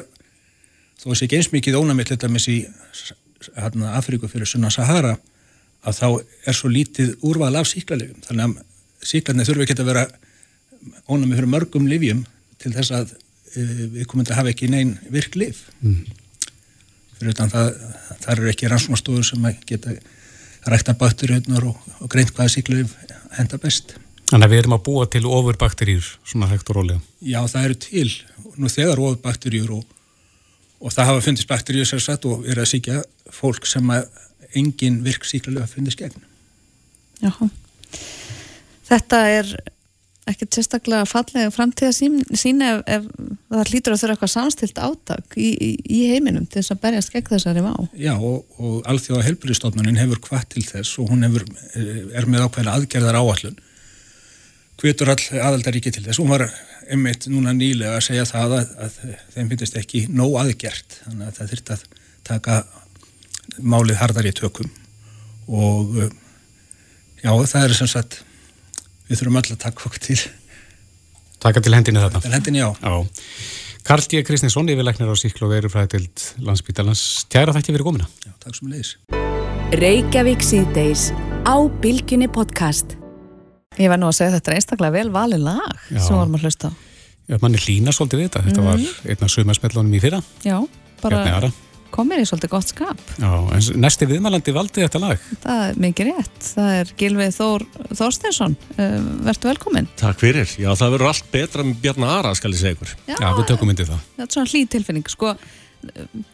þó 0.98 1.10
þessi 1.10 1.26
ekki 1.26 1.38
eins 1.40 1.52
mikið 1.54 1.78
ónamill 1.80 2.08
þetta 2.08 2.30
með 2.30 2.44
sí 2.46 2.56
hérna 3.54 3.94
Afríku 3.98 4.30
fyrir 4.30 4.48
sunna 4.50 4.70
Sahara 4.74 5.16
að 5.86 5.98
þá 6.00 6.08
er 6.50 6.56
svo 6.56 6.70
lítið 6.72 7.14
úrval 7.26 7.54
af 7.58 7.68
síklarlifum 7.70 8.22
þannig 8.26 8.56
að 8.56 9.06
síklarni 9.06 9.46
þurfi 9.46 9.66
ekki 9.66 9.78
að 9.78 9.90
vera 9.92 10.06
ónami 11.06 11.38
fyrir 11.38 11.52
mörgum 11.52 11.86
livjum 11.90 12.24
til 12.62 12.74
þess 12.74 12.94
að 12.94 13.14
við 13.56 14.06
komum 14.06 14.26
að 14.26 14.36
hafa 14.38 14.52
ekki 14.52 14.70
neinn 14.72 14.96
virk 15.12 15.36
liv 15.38 15.60
mm. 15.80 16.00
fyrir 17.18 17.34
utan 17.34 17.52
það 17.52 17.70
það 18.22 18.32
eru 18.36 18.50
ekki 18.52 18.70
rannsónastofur 18.72 19.26
sem 19.26 19.48
að 19.48 19.62
geta 19.68 19.94
rækta 20.66 20.96
bakturjöðnar 20.98 21.68
og, 21.70 21.78
og 22.00 22.10
greint 22.12 22.34
hvaða 22.34 22.56
síklarlif 22.56 22.96
henda 23.36 23.60
best 23.62 23.96
Þannig 24.26 24.48
að 24.48 24.52
við 24.52 24.60
erum 24.60 24.74
að 24.74 24.86
búa 24.88 25.04
til 25.06 25.26
ofurbakteríur 25.30 26.06
svona 26.26 26.48
hægt 26.50 26.70
og 26.72 26.80
rólega. 26.80 27.02
Já, 27.22 27.38
það 27.46 27.66
eru 27.68 27.76
til 27.84 28.08
nú 28.58 28.70
þegar 28.72 29.02
ofurbakteríur 29.04 29.74
og, 29.76 29.84
og 30.82 30.94
það 30.94 31.10
hafa 31.12 31.22
fundist 31.22 31.50
bakteríur 31.50 31.86
sér 31.86 32.02
satt 32.02 32.26
og 32.26 32.42
er 32.50 32.58
að 32.58 32.72
síkja 32.72 33.04
fólk 33.30 33.68
sem 33.70 33.92
að 33.94 34.08
engin 34.58 34.98
virk 35.06 35.28
síklarlega 35.28 35.70
fundist 35.70 36.02
gegn. 36.02 36.26
Já, 37.22 37.30
þetta 38.90 39.22
er 39.30 39.52
ekkert 40.26 40.56
sérstaklega 40.56 41.06
fallega 41.06 41.50
framtíða 41.54 41.92
sín, 41.94 42.18
sín 42.34 42.62
ef, 42.66 42.80
ef 42.90 43.04
það 43.52 43.70
hlýtur 43.70 43.94
að 43.94 44.00
þurfa 44.00 44.16
eitthvað 44.16 44.32
samstilt 44.32 44.80
átak 44.82 45.36
í, 45.38 45.50
í, 45.54 45.70
í 45.86 46.00
heiminum 46.10 46.48
til 46.48 46.60
þess 46.60 46.74
að 46.74 46.80
berjast 46.82 47.12
gegn 47.14 47.30
þessari 47.30 47.62
vá. 47.62 47.74
Já 48.00 48.12
og, 48.16 48.42
og 48.58 48.80
alþjóða 48.90 49.26
helbriðstofnunin 49.28 50.00
hefur 50.02 50.22
hvað 50.26 50.48
til 50.56 50.64
þess 50.66 50.98
og 51.02 51.12
hún 51.12 51.26
hefur, 51.28 51.46
er 51.76 52.26
með 52.26 52.48
ákveðina 52.48 52.74
aðgerðar 52.80 53.20
áallun 53.20 53.60
hvetur 54.76 55.14
all 55.14 55.22
aðaldaríki 55.40 55.94
til 55.94 56.04
þess. 56.04 56.20
Hún 56.20 56.34
var 56.34 56.48
einmitt 56.90 57.30
núna 57.30 57.54
nýlega 57.56 57.96
að 57.96 58.06
segja 58.10 58.26
það 58.28 58.58
að, 58.58 58.74
að 58.82 58.98
þeim 59.34 59.52
finnst 59.52 59.78
ekki 59.78 60.04
nóg 60.12 60.36
aðgjert 60.42 61.00
þannig 61.04 61.30
að 61.30 61.38
það 61.38 61.54
þurft 61.54 61.72
að 61.76 61.86
taka 62.26 62.60
málið 63.62 64.00
hardar 64.02 64.28
í 64.28 64.34
tökum 64.36 64.70
og 65.46 65.98
já 67.22 67.30
það 67.30 67.62
er 67.62 67.76
sem 67.78 67.90
sagt 67.90 68.20
við 69.08 69.20
þurfum 69.20 69.36
alltaf 69.40 69.56
að 69.56 69.62
taka 69.66 69.86
okkur 69.88 70.02
til. 70.06 70.18
Taka 71.42 71.60
til 71.62 71.74
hendinni 71.76 72.00
þarna? 72.02 72.20
Til 72.24 72.32
hendinni, 72.34 72.62
já, 72.64 72.70
já. 72.80 73.06
Karl 73.86 74.02
G. 74.10 74.22
Kristinsson, 74.26 74.66
yfirleiknir 74.72 75.06
á 75.06 75.14
síklu 75.14 75.46
og 75.46 75.52
verufræðild 75.54 76.22
landsbítalans 76.42 77.02
Tjæra 77.30 77.52
þætti 77.54 77.70
fyrir 77.76 77.84
gómina 77.86 78.08
Já, 78.26 78.32
takk 78.42 78.56
sem 78.58 78.66
leiðis 78.72 78.96
Reykjavík 79.78 80.42
síðdeis 80.42 81.04
á 81.46 81.54
Bilginni 81.82 82.26
podcast. 82.30 82.96
Ég 83.78 83.90
var 83.92 83.98
nú 84.00 84.08
að 84.10 84.16
segja 84.18 84.34
þetta 84.36 84.50
er 84.52 84.58
einstaklega 84.58 84.94
vel 84.94 85.10
valið 85.14 85.42
lag 85.46 85.76
Já. 85.90 86.00
sem 86.02 86.16
varum 86.18 86.34
að 86.38 86.46
hlusta 86.46 86.70
á. 86.70 86.72
Já, 87.26 87.38
manni 87.42 87.58
lína 87.62 87.90
svolítið 87.94 88.20
við 88.22 88.28
þetta. 88.28 88.42
Þetta 88.46 88.62
Mhm. 88.62 88.66
var 88.66 89.10
einn 89.10 89.24
af 89.26 89.30
sumarsmellunum 89.34 89.94
í 89.94 90.00
fyrra. 90.02 90.22
Já, 90.42 90.58
bara 91.02 91.22
Ara 91.36 91.52
komir 91.94 92.20
í 92.22 92.26
svolítið 92.28 92.50
gott 92.52 92.68
skap 92.70 93.00
Já, 93.20 93.30
en 93.56 93.80
næsti 93.82 94.08
viðmælandi 94.10 94.54
valdi 94.56 94.82
þetta 94.84 95.00
lag 95.02 95.22
Það 95.42 95.62
er 95.66 95.80
mikið 95.84 96.10
rétt. 96.10 96.38
Það 96.54 96.70
er 96.80 96.92
Gilvið 97.00 97.34
Þór 97.36 97.64
Þorsteinsson. 98.00 98.56
Uh, 98.76 98.96
Vertu 99.26 99.48
velkominn. 99.50 99.88
Takk 100.00 100.20
fyrir, 100.22 100.48
já 100.60 100.70
það 100.76 100.94
verður 100.96 101.10
allt 101.12 101.28
betra 101.32 101.64
með 101.66 101.80
Bjarni 101.84 102.08
Ara 102.10 102.32
skal 102.38 102.52
ég 102.54 102.60
segja 102.62 102.76
ykkur 102.78 102.94
Já, 103.12 103.28
við 103.38 103.44
tökum 103.52 103.70
myndið 103.72 103.92
það 103.92 104.00
Þetta 104.16 104.26
er 104.28 104.34
svona 104.38 104.50
hlý 104.54 104.62
tilfinning. 104.76 105.06
Sko, 105.12 105.34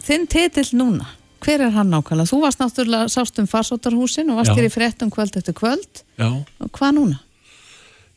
þinn 0.07 0.29
titill 0.33 0.71
núna, 0.79 1.07
hver 1.43 1.67
er 1.67 1.75
hann 1.75 1.91
nákvæmlega? 1.93 2.31
Þú 2.31 2.41
varst 2.45 2.61
náttúrulega 2.63 3.11
sást 3.13 3.39
um 3.43 3.49
farsóttarhúsin 3.51 4.31
og 4.33 4.41
varst 4.41 4.53
Já. 4.53 4.57
hér 4.61 4.69
í 4.71 4.73
fréttum 4.73 5.11
kvöld 5.13 5.37
eftir 5.37 5.55
kvöld. 5.59 6.03
Já, 6.19 6.31
Og 6.63 6.71
hvað 6.73 6.97
núna? 7.01 7.21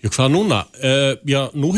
já 0.05 0.09
hvað 0.13 0.29
núna? 0.35 0.59
Uh, 0.77 1.15
já, 1.25 1.49
nú 1.57 1.71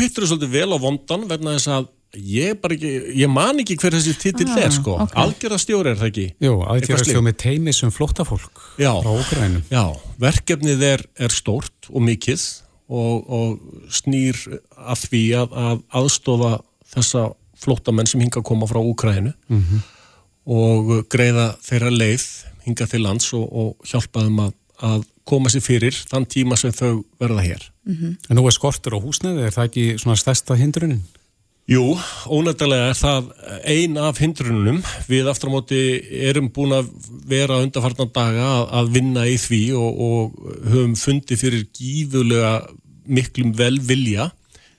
ég 2.16 2.54
ekki, 2.78 2.90
ég 3.20 3.28
man 3.28 3.58
ekki 3.60 3.76
hver 3.76 3.92
þessi 3.98 4.14
titill 4.20 4.48
Ah, 4.54 4.62
er 4.64 4.72
sko, 4.72 4.94
ok. 5.04 5.12
algjörðastjóri 5.24 5.90
er 5.92 5.98
það 6.00 6.08
ekki 6.08 6.26
Jú, 6.40 6.54
þjó 7.12 7.20
með 7.26 7.36
teimi 7.42 7.74
sem 7.76 7.90
flóttafólk 7.92 8.62
Já. 8.80 8.92
frá 9.02 9.12
Ukraínum 9.12 9.62
Já, 9.70 9.82
verkefnið 10.18 10.82
er, 10.88 11.04
er 11.20 11.28
stórt 11.34 11.90
og 11.92 12.00
mikið 12.06 12.46
og, 12.88 13.28
og 13.28 13.92
snýr 13.92 14.38
að 14.78 15.04
því 15.10 15.22
að, 15.42 15.52
að 15.52 15.82
aðstofa 16.00 16.54
þessa 16.94 17.26
flóttamenn 17.60 18.08
sem 18.08 18.20
hinga 18.24 18.40
að 18.40 18.46
koma 18.48 18.66
frá 18.70 18.80
Úkrænu 18.80 19.34
Mhm. 19.52 19.82
og 20.48 20.92
greiða 21.12 21.50
þeirra 21.60 21.90
leið 21.92 22.24
hinga 22.64 22.86
til 22.88 23.02
lands 23.04 23.28
og, 23.36 23.44
og 23.52 23.88
hjálpa 23.90 24.22
þeim 24.24 24.40
að, 24.46 24.52
að 24.88 25.02
koma 25.28 25.50
sér 25.52 25.60
fyrir 25.60 25.92
þann 26.08 26.24
tíma 26.24 26.56
sem 26.56 26.72
þau 26.72 27.02
verða 27.20 27.42
hér. 27.44 27.66
En 27.88 28.36
nú 28.36 28.46
er 28.48 28.54
skortur 28.56 28.96
á 28.96 29.00
húsnæði, 29.00 29.42
er 29.44 29.52
það 29.52 29.66
ekki 29.68 29.84
svona 30.00 30.16
stærsta 30.16 30.56
hindrunin? 30.56 31.02
Jú, 31.68 31.82
ónættilega 32.32 32.86
er 32.88 32.96
það 32.96 33.26
ein 33.68 33.98
af 34.00 34.16
hindrunum. 34.22 34.78
Við 35.04 35.26
aftur 35.28 35.50
á 35.52 35.56
móti 35.58 35.80
erum 36.30 36.48
búin 36.48 36.72
að 36.72 36.88
vera 37.28 37.58
undarfarnan 37.60 38.08
daga 38.08 38.46
að, 38.46 38.62
að 38.78 38.88
vinna 38.94 39.26
í 39.28 39.34
því 39.36 39.60
og, 39.76 40.00
og 40.06 40.54
höfum 40.64 40.94
fundið 40.96 41.42
fyrir 41.42 41.66
gífulega 41.76 42.54
miklum 43.04 43.52
velvilja 43.58 44.30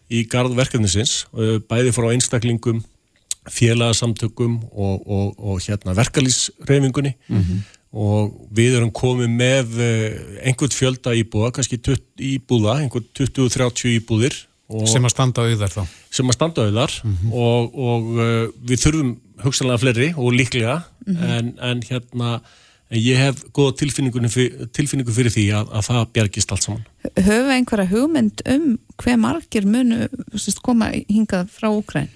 í 0.10 0.24
garðverkefnisins, 0.34 1.28
eh, 1.38 1.60
bæði 1.62 1.94
frá 1.94 2.10
einstaklingum, 2.10 2.82
félagsamtökum 3.54 4.58
og, 4.74 5.06
og, 5.06 5.38
og 5.38 5.62
hérna 5.62 5.94
verkalýsreifingunni 5.98 7.14
og 7.94 8.34
við 8.54 8.80
erum 8.80 8.92
komið 8.94 9.30
með 9.30 9.78
eh, 9.82 10.18
einhvern 10.42 10.74
fjölda 10.74 11.14
íbúða, 11.22 11.54
kannski 11.54 11.78
20 11.78 12.02
íbúða, 12.34 12.82
einhvern 12.82 13.06
20-30 13.14 13.94
íbúðir 14.02 14.46
Sem 14.70 15.05
að 15.07 15.15
standa 15.15 15.47
auðar 15.47 15.74
þá 15.74 15.84
sem 16.13 16.30
að 16.30 16.36
standa 16.38 16.65
auðar 16.67 16.95
og, 17.32 17.74
og 17.74 18.09
uh, 18.20 18.47
við 18.70 18.84
þurfum 18.84 19.13
hugsanlega 19.41 19.82
fleiri 19.82 20.09
og 20.13 20.36
líklega 20.36 20.82
en, 21.09 21.55
en 21.57 21.82
hérna 21.88 22.39
en 22.89 23.01
ég 23.01 23.20
hef 23.22 23.41
góða 23.53 23.76
tilfinningu 23.84 24.32
fyrir, 24.32 24.70
tilfinningu 24.74 25.13
fyrir 25.13 25.34
því 25.34 25.47
að, 25.59 25.74
að 25.78 25.89
það 25.89 26.07
bjargist 26.17 26.53
allt 26.53 26.65
saman. 26.65 26.86
Höfum 27.17 27.49
við 27.49 27.57
einhverja 27.57 27.91
hugmynd 27.91 28.45
um 28.49 28.72
hver 29.03 29.20
margir 29.22 29.67
munu 29.70 30.07
sérst, 30.34 30.63
koma 30.65 30.91
hingað 31.09 31.51
frá 31.53 31.70
Úkræn? 31.70 32.09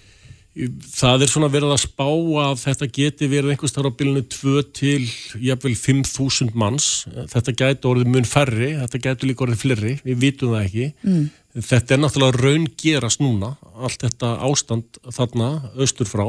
Það 0.53 1.23
er 1.25 1.29
svona 1.31 1.49
verið 1.49 1.71
að 1.73 1.79
spá 1.81 2.05
að 2.05 2.59
þetta 2.61 2.87
geti 2.93 3.29
verið 3.29 3.53
einhvers 3.53 3.73
þar 3.73 3.87
á 3.89 3.97
bylunu 3.97 4.21
2 4.29 4.51
til 4.77 4.99
jafnvel 5.41 5.73
5.000 5.79 6.53
manns. 6.61 6.89
Þetta 7.31 7.55
gæti 7.57 7.89
orðið 7.89 8.11
mun 8.13 8.29
færri, 8.29 8.75
þetta 8.83 9.01
gæti 9.01 9.29
líka 9.31 9.47
orðið 9.47 9.63
fleiri, 9.63 9.95
við 10.05 10.19
vitum 10.21 10.53
það 10.53 10.67
ekki. 10.67 10.91
Mm. 11.07 11.23
Þetta 11.53 11.93
er 11.93 12.01
náttúrulega 12.01 12.39
raun 12.41 12.65
gerast 12.81 13.21
núna, 13.21 13.53
allt 13.77 14.01
þetta 14.01 14.31
ástand 14.47 14.97
þarna, 15.13 15.49
austur 15.77 16.09
frá 16.09 16.25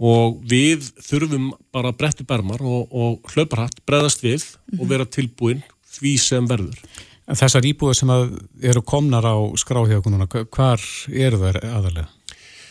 og 0.00 0.40
við 0.48 0.88
þurfum 1.04 1.50
bara 1.70 1.92
að 1.92 1.98
bretti 2.00 2.24
bermar 2.26 2.62
og, 2.64 2.88
og 2.90 3.34
hlauparhatt, 3.34 3.82
breðast 3.86 4.24
við 4.24 4.46
og 4.78 4.88
vera 4.90 5.06
tilbúin 5.06 5.60
því 5.92 6.14
sem 6.18 6.48
verður. 6.48 6.80
En 7.30 7.38
Þessar 7.38 7.68
íbúður 7.68 7.98
sem 7.98 8.10
eru 8.72 8.82
komnar 8.82 9.28
á 9.28 9.38
skráhjókununa, 9.60 10.26
hvar 10.50 10.82
eru 11.12 11.38
þær 11.44 11.60
aðalega? 11.68 12.08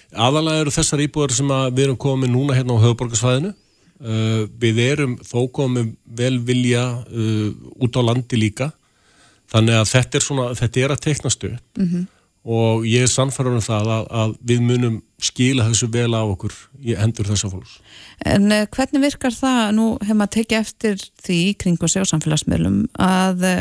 Aðalega 0.10 0.66
eru 0.66 0.74
þessar 0.74 1.04
íbúðar 1.06 1.36
sem 1.38 1.52
við 1.70 1.84
erum 1.86 2.00
komið 2.02 2.34
núna 2.34 2.58
hérna 2.58 2.76
á 2.76 2.84
höfuborgarsvæðinu. 2.84 3.54
Uh, 4.00 4.48
við 4.60 4.78
erum 4.86 5.18
þó 5.28 5.44
komið 5.52 5.90
vel 6.18 6.38
vilja 6.48 6.84
uh, 7.04 7.50
út 7.84 8.00
á 8.00 8.02
landi 8.04 8.40
líka. 8.40 8.70
Þannig 9.50 9.80
að 9.80 9.92
þetta 9.92 10.18
er, 10.20 10.26
svona, 10.26 10.48
þetta 10.58 10.82
er 10.84 10.94
að 10.94 11.04
teiknast 11.08 11.46
upp 11.50 11.84
og 12.50 12.86
ég 12.88 13.04
er 13.04 13.12
sannfæður 13.12 13.58
um 13.58 13.64
það 13.64 13.90
að, 13.94 14.06
að 14.22 14.36
við 14.48 14.62
munum 14.64 14.94
skila 15.22 15.66
þessu 15.68 15.90
vel 15.92 16.14
á 16.16 16.24
okkur 16.24 16.56
í 16.80 16.96
hendur 16.96 17.28
þessa 17.28 17.50
fólks. 17.52 17.80
En 18.26 18.48
uh, 18.52 18.64
hvernig 18.72 19.04
virkar 19.04 19.36
það, 19.36 19.60
nú 19.76 19.88
hefur 20.00 20.20
maður 20.22 20.36
tekið 20.38 20.60
eftir 20.60 21.04
því 21.26 21.40
í 21.50 21.58
kringu 21.60 21.90
sig 21.92 22.06
á 22.06 22.12
samfélagsmiðlum 22.14 22.80
að 22.96 23.46
uh, 23.50 23.60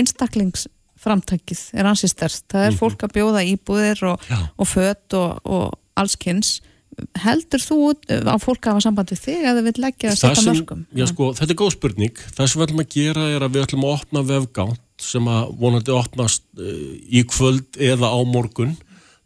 einstaklingsframtækið 0.00 1.62
er 1.76 1.90
ansið 1.90 2.14
stærst. 2.14 2.46
Það 2.50 2.66
er 2.70 2.80
fólk 2.80 3.04
að 3.04 3.14
bjóða 3.18 3.44
íbúðir 3.52 4.02
og, 4.14 4.26
og 4.56 4.70
fött 4.70 5.18
og, 5.18 5.44
og 5.44 5.76
allskynns. 6.00 6.60
Heldur 7.22 7.62
þú 7.62 7.78
uh, 7.92 8.30
á 8.30 8.36
fólk 8.42 8.66
að 8.66 8.74
hafa 8.74 8.84
samband 8.86 9.12
við 9.12 9.22
þig 9.24 9.44
þau 9.46 9.62
vil 9.66 9.74
leggja 9.84 10.12
að 10.12 10.20
setja 10.20 10.44
mörgum? 10.48 10.84
Já, 10.96 11.06
sko, 11.10 11.30
þetta 11.38 11.54
er 11.54 11.60
góð 11.60 11.72
spurning. 11.76 12.22
Það 12.36 12.50
sem 12.50 12.60
við 12.60 12.66
ætlum 12.66 12.84
að 12.84 12.94
gera 12.96 13.26
er 13.30 13.46
að 13.46 13.56
við 13.56 13.66
ætlum 13.66 13.86
að 13.86 13.96
opna 13.96 14.24
vefgátt 14.30 15.06
sem 15.10 15.28
að 15.32 15.52
vonandi 15.62 15.96
opnast 15.96 16.46
uh, 16.58 16.86
í 17.08 17.24
kvöld 17.30 17.80
eða 17.80 18.12
á 18.12 18.18
morgun 18.28 18.76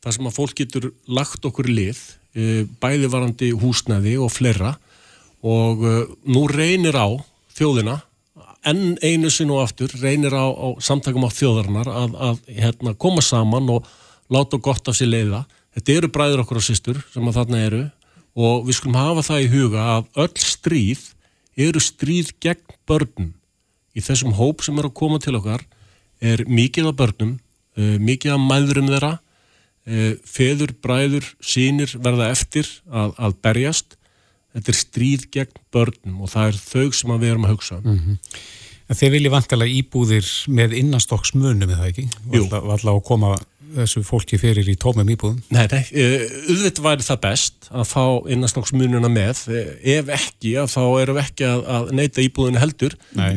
þar 0.04 0.16
sem 0.18 0.28
að 0.28 0.36
fólk 0.36 0.56
getur 0.60 0.90
lagt 1.08 1.46
okkur 1.48 1.70
lið, 1.72 2.00
uh, 2.36 2.64
bæði 2.82 3.12
varandi 3.12 3.52
húsnæði 3.58 4.18
og 4.20 4.32
fleira 4.34 4.76
og 5.44 5.82
nú 6.24 6.46
reynir 6.48 6.96
á 6.96 7.12
þjóðina 7.52 7.98
enn 8.68 8.94
einu 9.04 9.30
sinn 9.32 9.52
og 9.52 9.64
aftur 9.64 9.92
reynir 10.00 10.32
á, 10.32 10.46
á 10.48 10.68
samtakum 10.82 11.26
á 11.28 11.30
þjóðarnar 11.32 11.90
að, 11.90 12.16
að 12.16 12.40
hérna, 12.48 12.94
koma 12.96 13.24
saman 13.24 13.68
og 13.76 13.88
láta 14.32 14.58
gott 14.58 14.88
af 14.88 14.96
sér 14.96 15.12
leiða. 15.12 15.44
Þetta 15.74 15.96
eru 15.98 16.10
bræður 16.14 16.44
okkur 16.44 16.60
og 16.60 16.66
systur 16.66 17.00
sem 17.12 17.28
að 17.28 17.38
þarna 17.40 17.62
eru 17.66 17.82
og 18.34 18.66
við 18.66 18.78
skulum 18.78 18.98
hafa 18.98 19.24
það 19.28 19.44
í 19.44 19.50
huga 19.52 19.86
að 19.96 20.22
öll 20.24 20.42
stríð 20.42 21.02
eru 21.66 21.82
stríð 21.82 22.32
gegn 22.42 22.78
börnum. 22.88 23.32
Í 23.94 24.02
þessum 24.02 24.34
hóp 24.38 24.64
sem 24.66 24.78
er 24.78 24.88
að 24.88 24.96
koma 24.98 25.20
til 25.22 25.36
okkar 25.38 25.62
er 26.24 26.42
mikið 26.50 26.90
af 26.90 26.98
börnum, 26.98 27.36
uh, 27.78 27.94
mikið 28.02 28.34
af 28.34 28.42
mæðurum 28.42 28.90
þeirra, 28.90 29.12
uh, 29.18 30.10
feður, 30.26 30.74
bræður, 30.82 31.30
sínir 31.42 31.94
verða 32.02 32.30
eftir 32.34 32.70
að, 32.90 33.14
að 33.18 33.38
berjast. 33.46 33.96
Þetta 34.54 34.70
er 34.70 34.78
stríð 34.78 35.30
gegn 35.34 35.62
börnum 35.74 36.20
og 36.22 36.30
það 36.34 36.52
er 36.52 36.60
þau 36.62 36.94
sem 36.94 37.16
við 37.18 37.32
erum 37.32 37.48
að 37.48 37.56
hugsa 37.56 37.80
um. 37.82 38.18
En 38.84 38.98
Þeir 38.98 39.14
vilja 39.14 39.32
vantilega 39.32 39.72
íbúðir 39.80 40.26
með 40.52 40.74
innanstokksmunum, 40.76 41.62
er 41.64 41.78
það 41.78 41.86
ekki? 41.88 42.02
Jú. 42.34 42.42
Valla, 42.42 42.58
valla 42.68 42.92
að 42.92 43.04
koma 43.08 43.30
þessu 43.74 44.02
fólki 44.06 44.38
fyrir 44.40 44.68
í 44.70 44.76
tómum 44.80 45.08
íbúðum. 45.14 45.40
Nei, 45.54 45.64
nei, 45.72 45.82
uh, 45.92 46.24
auðvitað 46.50 46.84
væri 46.88 47.06
það 47.08 47.20
best 47.26 47.68
að 47.70 47.88
fá 47.90 48.04
innanstokksmununa 48.34 49.10
með, 49.12 49.44
Eh, 49.54 49.98
ef 49.98 50.10
ekki 50.14 50.54
að 50.60 50.70
þá 50.72 50.82
erum 51.02 51.18
við 51.18 51.24
ekki 51.24 51.46
að, 51.48 51.62
að 51.76 51.88
neyta 51.98 52.22
íbúðinu 52.24 52.60
heldur, 52.62 52.94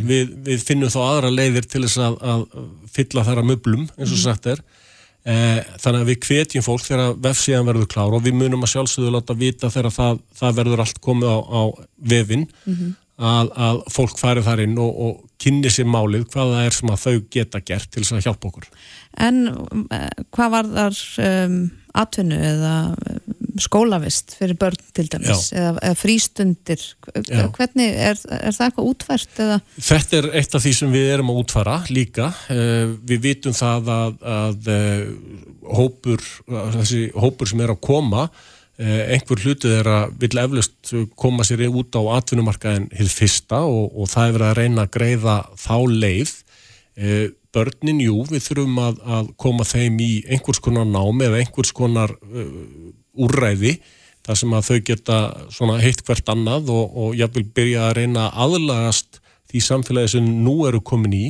við, 0.07 0.33
við 0.45 0.65
finnum 0.65 0.91
þá 0.93 0.99
aðra 1.03 1.31
leiðir 1.33 1.67
til 1.69 1.83
þess 1.85 2.01
að, 2.05 2.17
að 2.21 2.43
fylla 2.93 3.23
þæra 3.27 3.45
möblum, 3.47 3.87
eins 3.97 4.13
og 4.13 4.21
sagt 4.21 4.47
er, 4.51 4.61
uh, 5.27 5.59
þannig 5.83 6.05
að 6.05 6.11
við 6.11 6.19
hvetjum 6.27 6.65
fólk 6.65 6.85
þegar 6.85 7.17
vefsíðan 7.27 7.67
verður 7.71 7.89
klár 7.91 8.15
og 8.17 8.23
við 8.25 8.37
munum 8.39 8.63
að 8.65 8.73
sjálfsögðu 8.75 9.13
láta 9.17 9.37
vita 9.37 9.71
þegar 9.73 9.95
það, 9.97 10.21
það 10.39 10.57
verður 10.61 10.85
allt 10.85 11.01
komið 11.03 11.33
á, 11.33 11.37
á 11.43 11.61
vefin, 12.13 12.47
að, 13.17 13.49
að 13.57 13.79
fólk 13.93 14.19
fari 14.19 14.43
þar 14.45 14.61
inn 14.67 14.77
og, 14.81 15.01
og 15.07 15.41
kynni 15.41 15.71
sér 15.73 15.89
málið 15.89 16.27
hvað 16.33 16.53
það 16.53 16.67
er 16.67 16.77
sem 16.77 16.93
að 16.93 17.03
þau 17.03 17.15
geta 17.33 17.61
gert 17.65 17.89
til 17.93 18.03
þess 18.03 18.17
að 18.17 18.23
hjálpa 18.27 18.49
okkur. 18.51 18.69
En 19.27 19.43
uh, 19.49 20.07
hvað 20.35 20.53
var 20.53 20.71
þar 20.75 21.01
um, 21.25 21.59
atvinnu 21.97 22.37
eða 22.51 22.73
um, 22.93 23.21
skólavist 23.57 24.35
fyrir 24.37 24.59
börn 24.61 24.81
til 24.93 25.07
dæmis 25.09 25.47
eða, 25.49 25.71
eða 25.81 25.97
frístundir 25.97 26.83
Já. 27.25 27.47
hvernig, 27.55 27.87
er, 27.89 28.19
er 28.37 28.53
það 28.53 28.67
eitthvað 28.67 28.91
útvært? 28.91 29.39
Eða? 29.47 29.55
Þetta 29.87 30.19
er 30.19 30.29
eitt 30.41 30.57
af 30.59 30.65
því 30.65 30.75
sem 30.77 30.93
við 30.93 31.13
erum 31.15 31.33
að 31.33 31.41
útfara 31.41 31.79
líka. 31.89 32.29
Uh, 32.51 32.93
við 33.09 33.23
vitum 33.25 33.57
það 33.57 33.89
að, 33.95 34.21
að 34.35 34.69
uh, 34.75 35.73
hópur, 35.77 36.29
þessi 36.77 37.07
hópur 37.17 37.49
sem 37.49 37.65
er 37.65 37.73
að 37.73 37.83
koma 37.89 38.27
Eh, 38.27 38.56
einhver 38.77 39.41
hlutu 39.41 39.71
þeirra 39.71 39.99
vill 40.21 40.37
eflust 40.37 40.91
koma 41.17 41.45
sér 41.47 41.63
út 41.67 41.95
á 41.97 42.01
atvinnumarkaðin 42.19 42.91
hitt 42.93 43.09
fyrsta 43.09 43.63
og, 43.65 43.89
og 43.97 44.11
það 44.11 44.27
er 44.27 44.35
verið 44.35 44.47
að 44.51 44.59
reyna 44.59 44.83
að 44.85 44.91
greiða 44.93 45.37
þá 45.57 45.77
leið. 45.89 46.33
E, 46.97 47.15
börnin, 47.57 48.01
jú, 48.05 48.21
við 48.29 48.43
þurfum 48.45 48.81
að, 48.83 48.99
að 49.17 49.31
koma 49.41 49.65
þeim 49.65 49.97
í 50.03 50.11
einhvers 50.29 50.61
konar 50.61 50.85
námi 50.89 51.25
eða 51.25 51.41
einhvers 51.41 51.73
konar 51.73 52.13
uh, 52.13 52.51
úrræði 53.17 53.77
þar 54.27 54.39
sem 54.41 54.53
að 54.53 54.67
þau 54.67 54.79
geta 54.89 55.17
svona 55.55 55.79
heitt 55.81 56.03
hvert 56.05 56.29
annað 56.33 56.71
og, 56.73 56.97
og 56.99 57.17
ég 57.17 57.31
vil 57.33 57.45
byrja 57.57 57.87
að 57.87 57.95
reyna 58.01 58.29
aðlagast 58.35 59.21
því 59.47 59.63
samfélagi 59.63 60.17
sem 60.17 60.31
nú 60.43 60.59
eru 60.67 60.81
komin 60.83 61.15
í. 61.15 61.25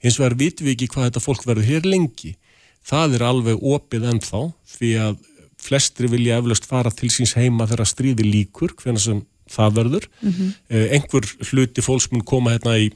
Eins 0.00 0.16
og 0.16 0.24
verður 0.24 0.42
vitum 0.46 0.66
við 0.66 0.76
ekki 0.76 0.88
hvað 0.94 1.10
þetta 1.10 1.24
fólk 1.26 1.44
verður 1.46 1.68
hér 1.68 1.88
lengi. 1.88 2.32
Það 2.80 3.18
er 3.18 3.26
alveg 3.28 3.66
opið 3.74 4.06
ennþá 4.14 4.40
því 4.74 4.92
að 5.04 5.18
flestri 5.60 6.08
vilja 6.10 6.38
eflaust 6.40 6.66
fara 6.68 6.92
til 6.94 7.10
síns 7.12 7.36
heima 7.38 7.68
þegar 7.70 7.88
stríði 7.88 8.26
líkur, 8.26 8.74
hvernig 8.80 9.04
sem 9.04 9.22
það 9.50 9.76
verður. 9.78 10.08
Mm 10.22 10.32
-hmm. 10.32 10.50
Engur 10.96 11.26
hluti 11.50 11.82
fólks 11.82 12.10
mun 12.12 12.24
koma 12.24 12.54
hérna 12.54 12.78
í 12.78 12.90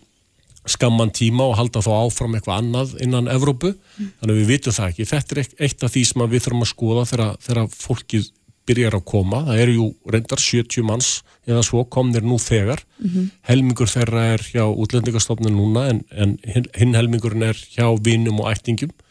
skamman 0.67 1.11
tíma 1.13 1.45
og 1.45 1.59
halda 1.59 1.83
þá 1.85 1.93
áfram 2.07 2.35
eitthvað 2.35 2.63
annað 2.63 2.95
innan 3.05 3.29
Evrópu, 3.29 3.75
mm. 3.75 4.13
þannig 4.21 4.33
að 4.35 4.41
við 4.41 4.49
vitum 4.53 4.73
það 4.73 4.89
ekki. 4.89 5.05
Þetta 5.11 5.35
er 5.35 5.47
eitt 5.67 5.85
af 5.85 5.93
því 5.93 6.05
sem 6.09 6.25
við 6.31 6.43
þurfum 6.45 6.65
að 6.65 6.73
skoða 6.73 7.05
þegar, 7.11 7.37
þegar 7.45 7.69
fólkið 7.69 8.31
byrjar 8.65 8.97
að 8.97 9.05
koma. 9.05 9.43
Það 9.45 9.61
eru 9.61 9.75
jú 9.75 9.87
reyndar 10.09 10.41
70 10.41 10.87
manns 10.89 11.11
eða 11.45 11.63
svo 11.63 11.85
komnir 11.85 12.25
nú 12.25 12.39
þegar. 12.41 12.81
Mm 12.99 13.11
-hmm. 13.11 13.31
Helmingur 13.43 13.91
þeirra 13.93 14.23
er 14.35 14.41
hjá 14.41 14.65
útlendingastofnun 14.65 15.53
núna 15.53 15.89
en, 15.91 16.05
en 16.11 16.39
hinn 16.49 16.95
helmingurinn 16.95 17.43
er 17.43 17.57
hjá 17.77 17.93
vinum 18.01 18.41
og 18.41 18.49
ættingum 18.53 18.91
Eh, 18.91 19.04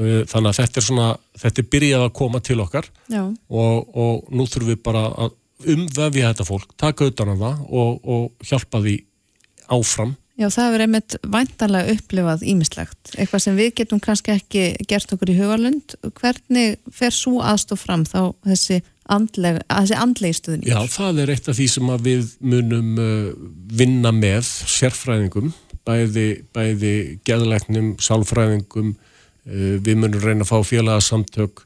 þannig 0.00 0.50
að 0.50 0.58
þetta 0.60 0.80
er 0.80 0.86
svona, 0.86 1.10
þetta 1.42 1.62
er 1.62 1.68
byrjað 1.74 2.06
að 2.06 2.16
koma 2.20 2.40
til 2.44 2.58
okkar 2.62 2.88
og, 3.10 3.92
og 3.92 4.32
nú 4.32 4.46
þurfum 4.48 4.72
við 4.72 4.82
bara 4.86 5.04
að 5.12 5.36
umvefja 5.68 6.32
þetta 6.32 6.48
fólk, 6.48 6.74
taka 6.80 7.10
utan 7.10 7.34
á 7.34 7.36
það 7.36 7.62
og, 7.68 7.96
og 8.04 8.48
hjálpa 8.48 8.80
því 8.84 8.96
áfram. 9.70 10.16
Já, 10.40 10.46
það 10.48 10.66
hefur 10.66 10.82
einmitt 10.86 11.16
væntanlega 11.34 11.94
upplifað 11.94 12.44
ímislegt, 12.48 13.10
eitthvað 13.18 13.42
sem 13.44 13.58
við 13.58 13.74
getum 13.82 14.00
kannski 14.00 14.32
ekki 14.38 14.62
gert 14.88 15.12
okkur 15.12 15.34
í 15.34 15.36
hugalund. 15.36 15.96
Hvernig 16.16 16.78
fer 16.96 17.12
svo 17.12 17.42
aðstof 17.44 17.82
fram 17.84 18.06
þá 18.08 18.32
þessi 18.48 18.78
andleg, 19.10 19.60
andlegi 19.68 20.38
stuðningur? 20.38 20.72
Já, 20.72 20.80
það 20.94 21.20
er 21.24 21.34
eitt 21.34 21.50
af 21.50 21.58
því 21.58 21.66
sem 21.74 21.92
við 22.06 22.32
munum 22.40 22.94
uh, 22.96 23.28
vinna 23.82 24.14
með 24.16 24.48
sérfræðingum, 24.78 25.52
bæði, 25.84 26.28
bæði 26.56 26.94
geðleiknum, 27.28 27.92
sálfræðingum, 28.00 28.94
við 29.44 29.96
munum 29.96 30.22
reyna 30.22 30.44
að 30.44 30.50
fá 30.52 30.68
félagsamtök 30.68 31.64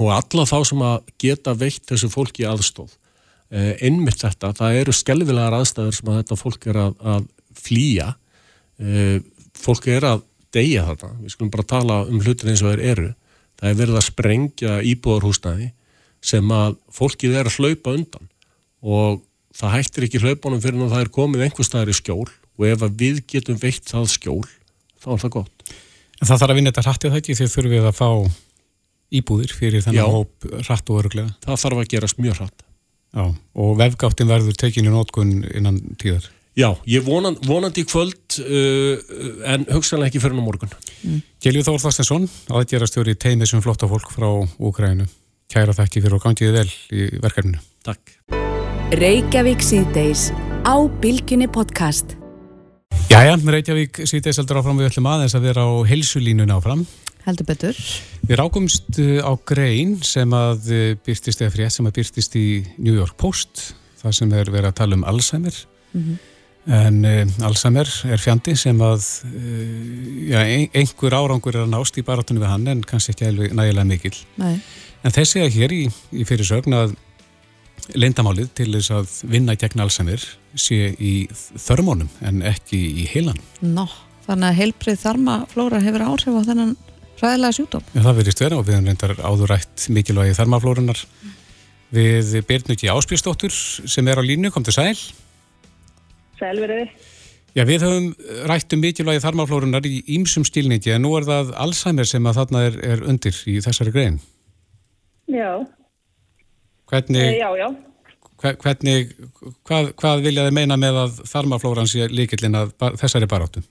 og 0.00 0.10
alla 0.14 0.44
þá 0.48 0.58
sem 0.68 0.82
að 0.86 0.98
geta 1.20 1.54
veitt 1.58 1.84
þessu 1.88 2.10
fólki 2.12 2.46
aðstóð 2.48 2.94
eh, 3.52 3.74
einmitt 3.84 4.22
þetta, 4.22 4.52
það 4.56 4.78
eru 4.80 4.94
skelvilegar 4.96 5.56
aðstæður 5.58 5.96
sem 5.98 6.12
að 6.12 6.20
þetta 6.20 6.38
fólk 6.40 6.68
er 6.72 6.80
að, 6.86 6.94
að 7.14 7.26
flýja. 7.62 8.08
Eh, 8.80 9.18
fólk 9.58 9.88
er 9.92 10.06
að 10.08 10.24
deyja 10.52 10.86
þarna, 10.90 11.12
við 11.20 11.34
skulum 11.34 11.52
bara 11.52 11.68
tala 11.68 11.98
um 12.08 12.22
hlutin 12.22 12.52
eins 12.52 12.64
og 12.64 12.72
þeir 12.72 12.86
eru. 12.92 13.10
Það 13.60 13.70
er 13.70 13.78
verið 13.78 13.98
að 13.98 14.08
sprengja 14.08 14.78
íbúðarhúsnaði 14.90 15.68
sem 16.22 16.54
að 16.54 16.78
fólkið 16.94 17.36
er 17.38 17.50
að 17.50 17.58
hlaupa 17.58 17.94
undan. 17.98 18.28
Og 18.82 19.22
það 19.56 19.74
hættir 19.76 20.06
ekki 20.06 20.22
hlaupunum 20.22 20.62
fyrir 20.62 20.82
að 20.86 20.94
það 20.94 21.04
er 21.04 21.12
komið 21.14 21.44
einhver 21.46 21.68
staðar 21.68 21.92
í 21.92 21.96
skjól 21.96 22.26
og 22.58 22.66
ef 22.68 22.84
við 22.98 23.22
getum 23.28 23.58
veitt 23.60 23.88
það 23.88 24.10
skjól 24.12 24.44
þá 25.02 25.08
er 25.14 25.22
það 25.24 25.34
gott 25.36 25.74
En 26.22 26.28
það 26.28 26.38
þarf 26.38 26.52
að 26.52 26.58
vinna 26.60 26.70
þetta 26.70 26.84
hratt 26.86 27.04
eða 27.08 27.18
ekki 27.18 27.34
því 27.34 27.46
þurfum 27.50 27.72
við 27.72 27.86
að 27.88 27.96
fá 27.98 28.10
íbúðir 29.12 29.54
fyrir 29.56 29.82
þennan 29.84 30.12
hóp 30.14 30.46
hratt 30.62 30.92
og 30.92 31.00
öruglega. 31.00 31.32
Það 31.42 31.58
þarf 31.64 31.80
að 31.82 31.90
gerast 31.90 32.20
mjög 32.22 32.38
hratt. 32.38 32.62
Já, 33.12 33.24
og 33.64 33.74
vefgáttin 33.76 34.30
verður 34.30 34.56
tekinu 34.62 34.94
nótkun 34.94 35.42
innan 35.50 35.82
tíðar. 36.00 36.30
Já, 36.56 36.68
ég 36.88 37.04
vonan, 37.04 37.36
vonandi 37.48 37.82
í 37.82 37.88
kvöld 37.88 38.38
uh, 38.44 38.94
en 39.48 39.66
hugsanlega 39.72 40.12
ekki 40.12 40.22
fyrir 40.22 40.36
ná 40.36 40.44
morgun. 40.44 40.72
Mm. 41.02 41.20
Gjelju 41.42 41.64
Þór 41.66 41.82
Þorstensson, 41.86 42.28
aðgerastjóri 42.52 43.16
teimið 43.16 43.54
sem 43.54 43.64
flotta 43.64 43.88
fólk 43.90 44.12
frá 44.14 44.28
Úgrænu. 44.60 45.08
Kæra 45.52 45.74
þakki 45.76 46.04
fyrir 46.04 46.16
og 46.20 46.24
gangiði 46.24 46.54
vel 46.60 46.68
í 46.92 47.10
verkefninu. 47.24 47.60
Takk. 47.84 48.16
Jæja, 53.12 53.36
Reykjavík 53.54 54.02
síðdeis 54.08 54.38
heldur 54.40 54.58
áfram 54.60 54.78
við 54.80 54.88
ætlum 54.88 55.06
aðeins 55.10 55.34
að 55.36 55.44
vera 55.46 55.64
á 55.68 55.72
helsulínun 55.86 56.52
áfram. 56.54 56.86
Heldur 57.26 57.46
betur. 57.46 57.78
Við 58.26 58.38
rákumst 58.40 58.98
uh, 58.98 59.20
á 59.22 59.32
grein 59.46 59.94
sem 60.06 60.32
að 60.34 60.68
uh, 60.72 60.82
byrtist 61.06 61.44
eða 61.44 61.54
frétt 61.54 61.76
sem 61.76 61.86
að 61.86 61.96
byrtist 62.00 62.36
í 62.40 62.46
New 62.78 62.96
York 62.96 63.14
Post, 63.20 63.74
það 64.00 64.16
sem 64.18 64.34
er 64.34 64.50
verið 64.50 64.72
að 64.72 64.78
tala 64.80 64.98
um 64.98 65.06
Alzheimer. 65.12 65.60
Mm 65.92 66.02
-hmm. 66.02 66.20
En 66.80 67.04
uh, 67.04 67.46
Alzheimer 67.46 67.88
er 68.10 68.22
fjandi 68.22 68.56
sem 68.56 68.80
að 68.80 69.06
uh, 69.28 70.30
ja, 70.30 70.42
einhver 70.74 71.14
árangur 71.14 71.56
er 71.56 71.66
að 71.66 71.72
nást 71.74 71.98
í 71.98 72.06
barátunni 72.06 72.42
við 72.42 72.52
hann 72.54 72.68
en 72.68 72.82
kannski 72.82 73.14
ekki 73.14 73.54
nægilega 73.54 73.84
mikil. 73.84 74.14
Nei. 74.36 74.60
En 75.02 75.10
þessi 75.10 75.42
að 75.42 75.54
hér 75.58 75.72
í, 75.74 75.84
í 76.14 76.24
fyrirsögn 76.24 76.74
að 76.74 76.94
leindamálið 77.98 78.52
til 78.58 78.70
þess 78.76 78.94
að 78.94 79.18
vinna 79.32 79.56
gegn 79.58 79.82
Alzheimer 79.84 80.24
sé 80.58 80.92
í 81.02 81.12
þörmónum 81.32 82.10
en 82.24 82.42
ekki 82.46 82.78
í 83.02 83.06
heilan. 83.10 83.40
Nó, 83.60 83.86
þannig 84.26 84.48
að 84.50 84.58
heilbrið 84.60 85.00
þarmaflóra 85.02 85.82
hefur 85.84 86.06
áhrif 86.06 86.38
á 86.38 86.42
þennan 86.48 86.74
ræðilega 87.22 87.56
sjúkdóm. 87.58 87.86
Já, 87.92 88.00
það 88.02 88.18
verðist 88.20 88.42
vera 88.42 88.58
og 88.58 88.66
við 88.66 88.76
hefum 88.76 88.90
reyndar 88.90 89.14
áðurætt 89.22 89.86
mikilvægi 89.94 90.36
þarmaflórunar 90.38 91.02
mm. 91.06 91.34
við 91.98 92.36
Byrnuki 92.48 92.90
Áspísdóttur 92.92 93.54
sem 93.54 94.10
er 94.10 94.18
á 94.18 94.22
línu, 94.26 94.52
kom 94.54 94.66
til 94.66 94.74
sæl. 94.76 94.96
Sæl 96.40 96.56
verið. 96.62 96.90
Já, 97.52 97.66
við 97.68 97.84
höfum 97.84 98.08
rætt 98.48 98.72
um 98.72 98.80
mikilvægi 98.80 99.22
þarmaflórunar 99.26 99.86
í 99.86 100.00
ímsum 100.16 100.46
stílningi 100.48 100.94
en 100.94 101.04
nú 101.04 101.12
er 101.18 101.28
það 101.28 101.52
Alzheimer 101.60 102.08
sem 102.08 102.26
að 102.26 102.38
þarna 102.40 102.66
er, 102.70 102.78
er 102.94 103.04
undir 103.12 103.36
í 103.46 103.58
þessari 103.64 103.92
grein. 103.94 104.18
Já, 105.30 105.60
Hvernig, 106.92 107.22
eh, 107.24 107.38
já, 107.40 107.48
já. 107.56 107.68
Hvernig, 108.42 109.12
hvað, 109.68 109.92
hvað 109.96 110.24
viljaði 110.26 110.52
meina 110.52 110.76
með 110.76 110.98
að 111.04 111.20
þarmaflóran 111.30 111.88
sé 111.88 112.08
líkillin 112.10 112.58
að 112.58 112.74
þessari 113.00 113.28
baráttu? 113.30 113.62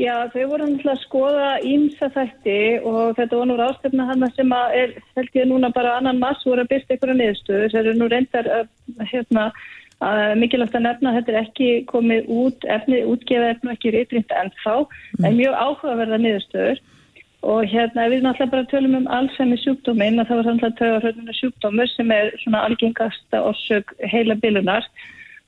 Já, 0.00 0.14
þau 0.32 0.46
voru 0.48 0.66
náttúrulega 0.66 0.94
að 0.94 1.02
skoða 1.02 1.48
ímsa 1.66 2.08
þætti 2.14 2.60
og 2.88 3.18
þetta 3.18 3.36
var 3.36 3.48
nú 3.50 3.56
ráðstöfna 3.58 4.06
hann 4.08 4.24
sem 4.32 4.54
að 4.56 4.76
er, 4.78 4.94
held 5.18 5.36
ég 5.36 5.48
núna 5.50 5.68
bara 5.74 5.98
annan 5.98 6.22
mass 6.22 6.46
voru 6.48 6.64
að 6.64 6.70
byrsta 6.70 6.96
ykkur 6.96 7.12
á 7.12 7.16
niðurstöðu. 7.18 7.66
Það 7.68 7.80
eru 7.82 7.92
nú 7.98 8.08
reyndar 8.08 8.48
að, 8.54 8.70
hérna, 9.10 9.44
að 10.08 10.22
mikilvægt 10.40 10.78
að 10.78 10.86
nefna 10.86 11.12
að 11.12 11.18
þetta 11.18 11.34
er 11.34 11.40
ekki 11.42 11.68
komið 11.90 12.30
út, 12.32 12.66
efni, 12.78 13.02
útgefa 13.12 13.50
efni 13.52 13.74
ekki 13.74 13.92
reytrind 13.96 14.32
ennþá, 14.40 14.76
mm. 14.86 15.26
en 15.28 15.38
mjög 15.42 15.60
áhugaverða 15.66 16.20
niðurstöður. 16.24 16.82
Og 17.40 17.64
hérna 17.64 18.08
við 18.12 18.24
náttúrulega 18.24 18.52
bara 18.52 18.68
tölum 18.68 18.96
um 18.98 19.06
Alzheimer 19.08 19.60
sjúkdóminn 19.62 20.20
og 20.20 20.28
það 20.28 20.40
var 20.40 20.46
náttúrulega 20.48 20.78
tögarhörnuna 20.80 21.36
sjúkdómur 21.38 21.88
sem 21.94 22.10
er 22.12 22.34
svona 22.42 22.64
algengasta 22.68 23.40
orsök 23.48 23.94
heila 24.12 24.36
bilunar. 24.42 24.84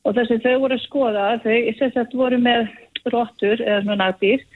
Og 0.04 0.16
þess 0.16 0.32
að 0.32 0.46
þau 0.46 0.62
voru 0.64 0.78
að 0.78 0.86
skoða, 0.86 1.26
þau 1.44 1.58
sérstaklega 1.78 2.22
voru 2.22 2.38
með 2.42 2.72
róttur 3.12 3.60
eða 3.60 3.82
svona 3.82 3.98
nabýr 4.06 4.46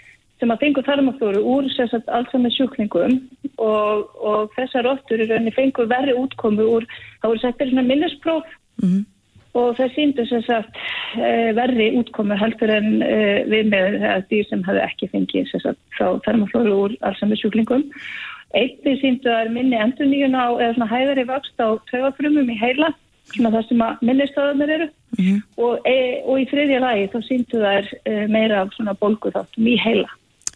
sem 0.41 0.53
að 0.53 0.63
fengu 0.65 0.85
þarmaflóru 0.87 1.43
úr 1.57 1.69
sérstaklega 1.75 2.23
Alzheimer 2.23 2.55
sjúkningum 2.57 3.19
og, 3.57 4.09
og 4.17 4.57
þessar 4.57 4.89
róttur 4.89 5.21
í 5.21 5.29
rauninni 5.29 5.53
fengu 5.57 5.87
verri 5.93 6.17
útkomu 6.17 6.65
úr, 6.79 6.89
það 7.21 7.35
voru 7.35 7.45
sættir 7.45 7.71
svona 7.73 7.87
minnispróf 7.91 8.49
mm 8.81 8.89
-hmm 8.89 9.05
og 9.57 9.77
það 9.79 9.95
síndu 9.95 10.27
sem 10.29 10.43
sagt 10.47 10.79
eh, 11.17 11.51
verri 11.57 11.89
útkomu 11.99 12.37
heldur 12.39 12.73
en 12.75 13.03
eh, 13.05 13.45
við 13.49 13.71
með 13.73 13.97
því 14.31 14.43
sem 14.51 14.65
hefði 14.67 14.85
ekki 14.85 15.11
fengið 15.15 15.51
sem 15.51 15.65
sagt 15.65 15.81
frá 15.97 16.19
þermaflóru 16.27 16.77
úr 16.85 16.97
allsami 17.09 17.39
sjúklingum. 17.41 17.87
Eittir 18.57 19.01
síndu 19.01 19.33
að 19.33 19.51
minni 19.57 19.79
endur 19.81 20.09
nýjun 20.09 20.39
á 20.39 20.47
eða 20.55 20.75
svona 20.77 20.93
hæðari 20.93 21.27
vakst 21.29 21.59
á 21.61 21.69
tögafrumum 21.91 22.53
í 22.53 22.59
heila, 22.61 22.93
svona 23.35 23.55
það 23.57 23.67
sem 23.71 23.83
að 23.87 24.05
minnistöðunir 24.11 24.75
eru 24.77 24.87
mm 24.87 25.25
-hmm. 25.25 25.41
og, 25.57 25.89
e, 25.89 25.97
og 26.25 26.41
í 26.41 26.47
þriðja 26.53 26.85
lagi 26.85 27.09
þá 27.13 27.19
síndu 27.27 27.65
það 27.65 27.81
er 27.81 28.31
meira 28.31 28.61
af 28.63 28.71
svona 28.77 28.95
bólguþáttum 29.01 29.67
í 29.67 29.77
heila. 29.83 30.09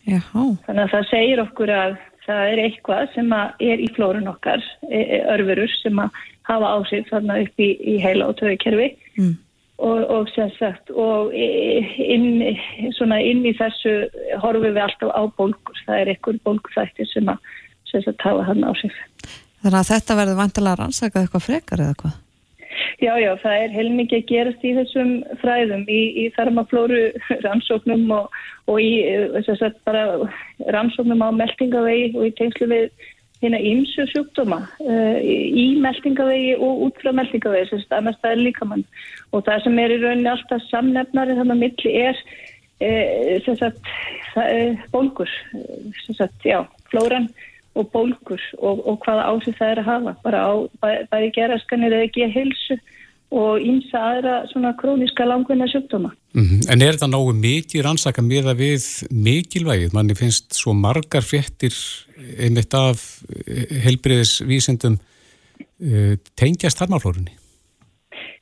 Jáhá. 0.09 0.44
Þannig 0.66 0.84
að 0.84 0.92
það 0.94 1.11
segir 1.11 1.42
okkur 1.42 1.72
að 1.74 1.98
það 2.31 2.55
er 2.55 2.62
eitthvað 2.64 3.14
sem 3.14 3.37
er 3.37 3.83
í 3.83 3.89
flórun 3.97 4.31
okkar, 4.31 4.64
e, 4.89 5.01
e, 5.03 5.20
örfurur 5.35 5.72
sem 5.81 6.03
að 6.03 6.18
hafa 6.49 6.72
áhrif 6.78 7.09
þarna 7.11 7.39
upp 7.45 7.62
í, 7.62 7.70
í 7.93 7.97
heila 8.03 8.31
og 8.31 8.39
töðukerfi 8.41 8.89
mm. 9.18 9.35
og, 9.87 10.01
og 10.16 10.31
sem 10.35 10.51
sagt 10.57 10.91
og 10.91 11.35
inn, 11.35 12.57
svona 12.97 13.20
inn 13.22 13.45
í 13.47 13.55
þessu 13.59 13.97
horfum 14.43 14.70
við 14.70 14.83
alltaf 14.87 15.14
á 15.14 15.22
bólkur 15.39 15.85
það 15.87 16.03
er 16.03 16.14
einhver 16.14 16.41
bólkþættir 16.49 17.11
sem 17.12 17.31
að 17.31 17.53
sem 17.91 18.03
sagt 18.07 18.26
hafa 18.26 18.47
hann 18.49 18.66
á 18.66 18.72
sig 18.78 18.95
Þannig 19.61 19.78
að 19.83 19.89
þetta 19.91 20.16
verður 20.16 20.41
vantilega 20.41 20.81
rannsakað 20.81 21.24
eitthvað 21.26 21.47
frekar 21.47 21.83
eða 21.85 21.97
hvað? 22.01 22.18
Já, 23.01 23.14
já, 23.18 23.31
það 23.43 23.62
er 23.64 23.73
heilmikið 23.75 24.18
að 24.21 24.27
gerast 24.31 24.64
í 24.66 24.75
þessum 24.77 25.12
fræðum 25.41 25.87
í, 25.91 26.01
í 26.23 26.25
þarmaflóru 26.37 27.01
rannsóknum 27.45 28.05
og, 28.14 28.37
og 28.71 28.83
í 28.83 28.91
sagt, 29.47 29.81
rannsóknum 30.77 31.25
á 31.25 31.29
meldingavegi 31.35 32.12
og 32.14 32.29
í 32.29 32.35
tengslu 32.39 32.68
við 32.71 32.91
hérna 33.41 33.61
ímsu 33.64 34.05
sjúkdóma 34.11 34.61
uh, 34.85 35.18
í 35.25 35.66
meldingavegi 35.81 36.55
og 36.61 36.87
út 36.87 37.01
frá 37.01 37.14
meldingavegi, 37.16 37.71
þess 37.73 37.89
að 37.89 37.99
annars 37.99 38.21
það 38.21 38.35
er 38.35 38.43
líkamann. 38.45 38.87
Og 39.33 39.45
það 39.47 39.62
sem 39.64 39.81
er 39.81 39.95
í 39.95 40.01
rauninni 40.03 40.33
alltaf 40.35 40.66
samnefnari 40.68 41.39
þannig 41.39 41.57
að 41.57 41.62
milli 41.64 41.95
er 42.05 42.25
uh, 42.85 43.55
sagt, 43.62 43.95
uh, 44.37 44.85
bólgur 44.93 45.33
sagt, 46.05 46.45
já, 46.45 46.61
flóran 46.93 47.31
og 47.79 47.91
bólgur 47.95 48.43
og, 48.59 48.81
og 48.89 49.03
hvaða 49.05 49.29
ásið 49.31 49.59
það 49.59 49.73
er 49.73 49.83
að 49.83 49.91
hafa 49.91 50.14
bara 50.25 50.41
á 50.43 50.53
bæði 51.12 51.31
geraskanir 51.37 51.95
eða 51.95 52.09
ekki 52.09 52.31
hilsu 52.35 52.79
og 53.31 53.62
ímsa 53.62 54.01
aðra 54.11 54.41
svona 54.51 54.73
króniska 54.79 55.23
langvinna 55.27 55.68
sjúkdóma. 55.71 56.11
Mm 56.35 56.45
-hmm. 56.45 56.71
En 56.73 56.83
er 56.83 56.93
þetta 56.95 57.07
náðu 57.07 57.35
mikið 57.39 57.85
rannsaka 57.85 58.23
með 58.23 58.51
að 58.51 58.57
við 58.64 58.85
mikilvægið? 59.11 59.93
Manni 59.93 60.14
finnst 60.14 60.55
svo 60.55 60.73
margar 60.75 61.23
fréttir 61.23 61.75
einmitt 62.39 62.75
af 62.75 63.23
helbriðisvísindum 63.87 64.99
uh, 64.99 66.14
tengjast 66.35 66.79
þarmaflórunni? 66.79 67.39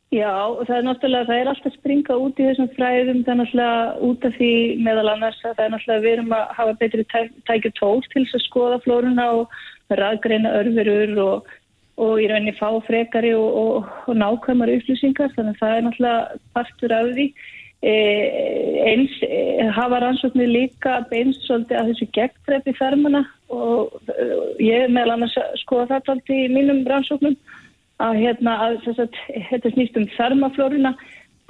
Já, 0.08 0.32
og 0.48 0.62
það 0.64 0.78
er 0.78 0.84
náttúrulega, 0.86 1.28
það 1.28 1.38
er 1.38 1.48
alltaf 1.50 1.74
springa 1.76 2.14
út 2.16 2.38
í 2.40 2.44
þessum 2.46 2.68
fræðum, 2.78 3.18
það 3.26 3.32
er 3.34 3.38
náttúrulega 3.42 3.80
út 4.08 4.22
af 4.24 4.38
því 4.38 4.52
meðal 4.86 5.10
annars 5.12 5.42
að 5.42 5.58
það 5.58 5.64
er 5.66 5.74
náttúrulega 5.74 6.04
við 6.06 6.14
erum 6.14 6.32
að 6.32 6.54
hafa 6.56 6.76
betri 6.80 7.04
tækju 7.50 7.72
tól 7.76 8.00
til 8.06 8.22
þess 8.22 8.38
að 8.38 8.44
skoða 8.46 8.78
flórunna 8.86 9.26
og 9.36 9.58
ræðgreina 10.00 10.54
örfurur 10.62 11.12
og, 11.26 11.52
og 12.00 12.22
í 12.24 12.30
rauninni 12.32 12.56
fá 12.56 12.70
frekari 12.88 13.34
og, 13.36 13.60
og, 13.60 13.92
og 14.08 14.18
nákvæmar 14.22 14.72
upplýsingar, 14.78 15.36
þannig 15.36 15.58
að 15.58 15.60
það 15.60 15.76
er 15.76 15.86
náttúrulega 15.90 16.42
partur 16.56 16.96
af 16.96 17.12
því. 17.12 17.28
E, 17.78 17.94
eins 18.88 19.20
e, 19.28 19.68
hafa 19.76 20.00
rannsóknir 20.02 20.48
líka 20.50 21.02
beins 21.12 21.36
svolítið 21.44 21.82
að 21.82 21.92
þessu 21.92 22.12
gegntrefi 22.16 22.78
þarmana 22.80 23.26
og 23.54 23.92
ég 24.58 24.88
meðal 24.88 25.18
annars 25.18 25.36
skoða 25.60 25.98
þetta 25.98 26.16
alltaf 26.16 26.32
í 26.34 26.48
mínum 26.56 26.80
rannsóknum 26.88 27.36
að 27.98 28.20
hérna 28.22 28.56
að 28.64 28.76
þetta 29.50 29.72
snýst 29.74 29.96
um 29.98 30.06
þarmaflóruna 30.16 30.94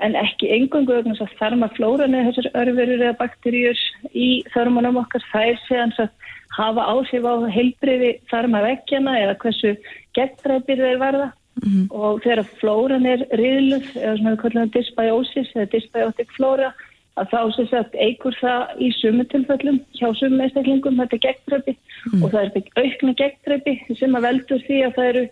en 0.05 0.15
ekki 0.19 0.51
engungu 0.55 1.01
þess 1.05 1.25
að 1.25 1.35
þarmaflóruna 1.41 2.25
þessar 2.29 2.51
örfurur 2.63 3.03
eða 3.03 3.17
bakteríur 3.19 3.81
í 4.15 4.29
þarmanum 4.55 5.01
okkar 5.03 5.25
þær 5.33 5.59
séðan 5.67 5.95
að 6.05 6.13
hafa 6.59 6.87
áhrif 6.93 7.27
á 7.27 7.35
heilbriði 7.55 8.13
þarmavekkjana 8.31 9.17
eða 9.25 9.37
hversu 9.43 9.75
gegntræpir 10.17 10.81
þeir 10.81 11.01
varða 11.03 11.29
mm 11.29 11.69
-hmm. 11.69 11.87
og 11.91 12.23
þegar 12.25 12.45
flóran 12.61 13.07
er 13.07 13.27
riðluð 13.41 13.91
eða 13.97 14.17
svona 14.17 14.35
við 14.35 14.41
kallum 14.43 14.63
það 14.63 14.75
dysbiosis 14.79 15.51
eða 15.55 15.73
dysbiotic 15.75 16.33
flóra 16.37 16.73
að 17.21 17.33
þá 17.33 17.41
sem 17.57 17.69
sagt 17.73 17.99
eigur 17.99 18.37
það 18.39 18.83
í 18.85 18.89
sumutilföllum 18.99 19.81
hjá 19.99 20.09
sumum 20.19 20.45
einstaklingunum 20.45 21.03
þetta 21.05 21.21
gegntræpi 21.27 21.75
mm. 21.75 22.23
og 22.23 22.33
það 22.33 22.41
er 22.45 22.85
aukna 22.85 23.15
gegntræpi 23.23 23.75
sem 23.99 24.17
að 24.19 24.27
veldur 24.29 24.65
því 24.69 24.79
að 24.87 24.97
það 24.99 25.11
eru 25.13 25.25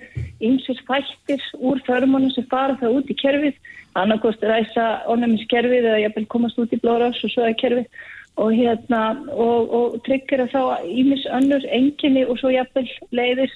ymsir 0.51 0.82
fættir 0.89 1.49
úr 1.59 1.82
förmónum 1.89 2.34
sem 2.34 2.49
fara 2.51 2.78
það 2.82 3.01
út 3.01 3.14
í 3.14 3.18
kerfið 3.22 3.72
annarkost 3.97 4.45
ræsa 4.45 4.87
ónæmiskerfið 5.09 5.89
eða 5.89 6.03
jafnvel 6.05 6.28
komast 6.34 6.61
út 6.61 6.74
í 6.74 6.80
blóðrás 6.82 7.22
og 7.24 7.32
svo 7.32 7.47
er 7.49 7.59
kerfið 7.62 7.89
og 8.37 8.53
hérna 8.53 9.03
og, 9.32 9.70
og 9.76 9.95
tryggir 10.05 10.43
að 10.45 10.53
þá 10.53 10.62
ímis 10.84 11.24
önnur 11.32 11.64
enginni 11.72 12.26
og 12.28 12.37
svo 12.41 12.51
jafnvel 12.53 12.84
leiðir 13.16 13.53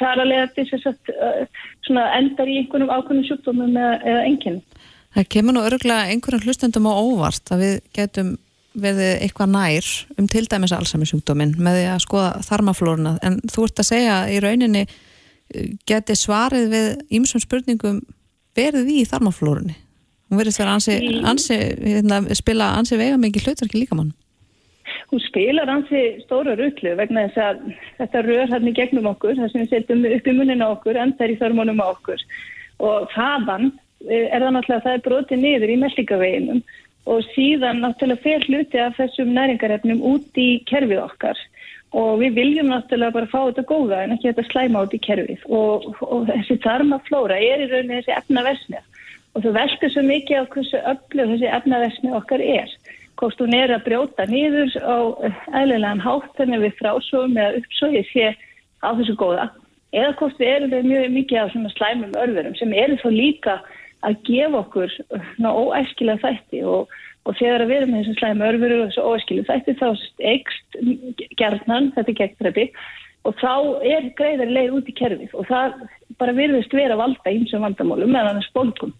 þar 0.00 0.24
að 0.24 0.30
leiða 0.32 0.48
þess 0.56 0.88
að 0.90 2.16
endar 2.18 2.50
í 2.50 2.56
einhvernum 2.62 2.90
ákveðnum 2.90 3.28
sjúkdómum 3.28 3.78
eða, 3.78 4.00
eða 4.02 4.24
enginni. 4.30 4.82
Það 5.14 5.28
kemur 5.30 5.54
nú 5.54 5.62
örgulega 5.62 6.10
einhverjum 6.10 6.48
hlustendum 6.48 6.88
á 6.90 6.92
óvart 6.94 7.52
að 7.54 7.62
við 7.64 7.74
getum 7.94 8.34
verið 8.74 9.12
eitthvað 9.22 9.52
nær 9.54 9.90
um 10.18 10.26
til 10.30 10.42
dæmis 10.50 10.74
allsaminsjúkdóminn 10.74 11.54
með 11.62 11.78
því 11.78 11.84
að 11.92 12.02
skoða 12.02 12.32
þarmaflóruna. 12.48 13.14
En 13.22 13.38
þú 13.46 13.68
ert 13.68 13.82
að 13.82 13.90
segja 13.92 14.16
í 14.34 14.40
rauninni 14.42 14.82
eh, 14.82 15.70
geti 15.86 16.18
svarið 16.18 16.66
við 16.72 16.90
ímsum 17.14 17.42
spurningum 17.44 18.02
verið 18.58 18.90
í 18.90 19.04
þarmaflórunni? 19.06 19.78
Hún 20.30 20.40
verið 20.40 20.58
að 20.64 20.72
ansi, 20.72 20.98
ansi, 21.22 21.56
hérna, 21.78 22.20
spila 22.34 22.72
ansi 22.80 22.98
vega 22.98 23.20
mikið 23.20 23.50
hlutverki 23.50 23.84
líkamann 23.84 24.14
Hún 25.12 25.20
spilar 25.22 25.70
ansi 25.70 26.00
stóra 26.24 26.56
rullu 26.58 26.94
vegna 26.98 27.26
þess 27.28 27.40
að 27.44 27.60
þetta 28.00 28.22
rör 28.26 28.50
hérna 28.50 28.72
gegnum 28.74 29.08
okkur 29.12 29.36
það 29.38 29.52
sem 29.52 29.62
við 29.62 29.70
setjum 29.70 30.04
upp 30.10 30.26
í 30.26 30.34
munina 30.34 30.70
okkur 30.74 30.98
en 30.98 31.12
það 31.14 31.26
er 31.26 31.34
í 31.34 31.38
þörmónum 31.42 31.82
okkur. 31.84 32.24
Og 32.82 33.06
þaðan 33.14 33.68
er 34.08 34.42
það 34.42 34.50
náttúrulega 34.56 34.80
að 34.80 34.86
það 34.86 34.96
er 34.96 35.04
brotið 35.08 35.42
niður 35.44 35.72
í 35.72 35.80
meldingaveginum 35.82 36.62
og 37.10 37.26
síðan 37.34 37.82
náttúrulega 37.84 38.24
fer 38.24 38.46
hluti 38.48 38.80
af 38.80 38.96
þessum 38.98 39.34
næringarefnum 39.36 40.00
út 40.14 40.40
í 40.40 40.48
kerfið 40.68 41.02
okkar. 41.04 41.40
Og 41.94 42.18
við 42.22 42.40
viljum 42.40 42.72
náttúrulega 42.72 43.14
bara 43.14 43.30
fá 43.30 43.38
þetta 43.50 43.66
góða 43.68 44.00
en 44.02 44.16
ekki 44.16 44.30
þetta 44.30 44.46
slæma 44.48 44.82
út 44.86 44.96
í 44.96 45.02
kerfið. 45.04 45.44
Og, 45.46 45.86
og 46.02 46.26
þessi 46.30 46.58
þarmaflóra 46.64 47.38
er 47.38 47.64
í 47.64 47.70
rauninni 47.70 48.00
þessi 48.00 48.16
efnaversni 48.18 48.82
og 49.34 49.42
það 49.42 49.56
veldur 49.58 49.90
svo 49.90 50.02
mikið 50.06 50.40
af 50.40 50.50
hversu 50.54 50.80
öllu 50.92 51.28
þessi 51.32 51.50
efnaversni 51.58 52.14
okkar 52.14 52.42
er. 52.44 52.72
Hvort 53.18 53.40
hún 53.42 53.54
er 53.54 53.70
að 53.74 53.84
brjóta 53.86 54.26
nýður 54.30 54.74
á 54.82 54.98
eðlilegan 55.60 56.02
hátt 56.02 56.42
en 56.42 56.56
við 56.62 56.74
frásóum 56.80 57.36
eða 57.38 57.60
uppsóið 57.60 58.10
sé 58.10 58.32
á 58.82 58.90
þessu 58.94 59.14
góða. 59.18 59.48
Eða 59.94 60.14
hvort 60.18 60.40
við 60.40 60.50
erum 60.50 60.88
mjög 60.88 61.10
mikið 61.14 61.52
svona 61.52 61.72
slæmum 61.74 62.16
örverum 62.18 62.56
sem 62.58 62.72
eru 62.74 62.98
þá 63.02 63.08
líka 63.14 63.58
að 64.04 64.20
gefa 64.28 64.60
okkur 64.60 64.96
ná 65.42 65.48
óæskilega 65.50 66.22
þætti 66.22 66.64
og, 66.68 66.92
og 67.24 67.38
þegar 67.40 67.66
við 67.68 67.78
erum 67.78 67.94
með 67.94 68.02
þessu 68.02 68.18
slæmi 68.20 68.46
örfuru 68.48 68.80
og 68.80 68.90
þessu 68.90 69.06
óæskilega 69.08 69.48
þætti 69.52 69.76
þá 69.80 69.88
ekst 70.34 70.78
gerðnan, 71.40 71.90
þetta 71.96 72.12
er 72.12 72.20
gegntræpi 72.20 72.66
og 73.24 73.38
þá 73.40 73.54
er 73.88 74.10
greiðar 74.18 74.52
leið 74.52 74.76
út 74.78 74.90
í 74.90 74.96
kerfið 74.98 75.38
og 75.38 75.48
það 75.48 75.78
bara 76.20 76.36
virðist 76.36 76.76
vera 76.76 76.98
valda 77.00 77.32
einsum 77.32 77.64
vandamálum 77.64 78.12
meðan 78.12 78.36
það 78.36 78.42
er 78.42 78.48
spólkum. 78.50 78.92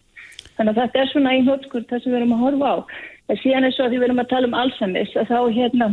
Þannig 0.54 0.72
að 0.72 0.80
þetta 0.80 1.00
er 1.02 1.10
svona 1.10 1.34
einn 1.34 1.50
hótskur 1.50 1.84
það 1.90 2.02
sem 2.02 2.12
við 2.12 2.20
erum 2.20 2.34
að 2.36 2.44
horfa 2.44 2.70
á. 2.70 2.76
En 3.28 3.40
síðan 3.40 3.66
er 3.66 3.74
svo 3.74 3.86
að 3.86 3.92
því 3.92 4.00
við 4.00 4.06
erum 4.08 4.22
að 4.22 4.30
tala 4.32 4.48
um 4.48 4.58
Alzheimer's 4.60 5.14
að 5.18 5.30
þá, 5.30 5.38
hérna, 5.58 5.88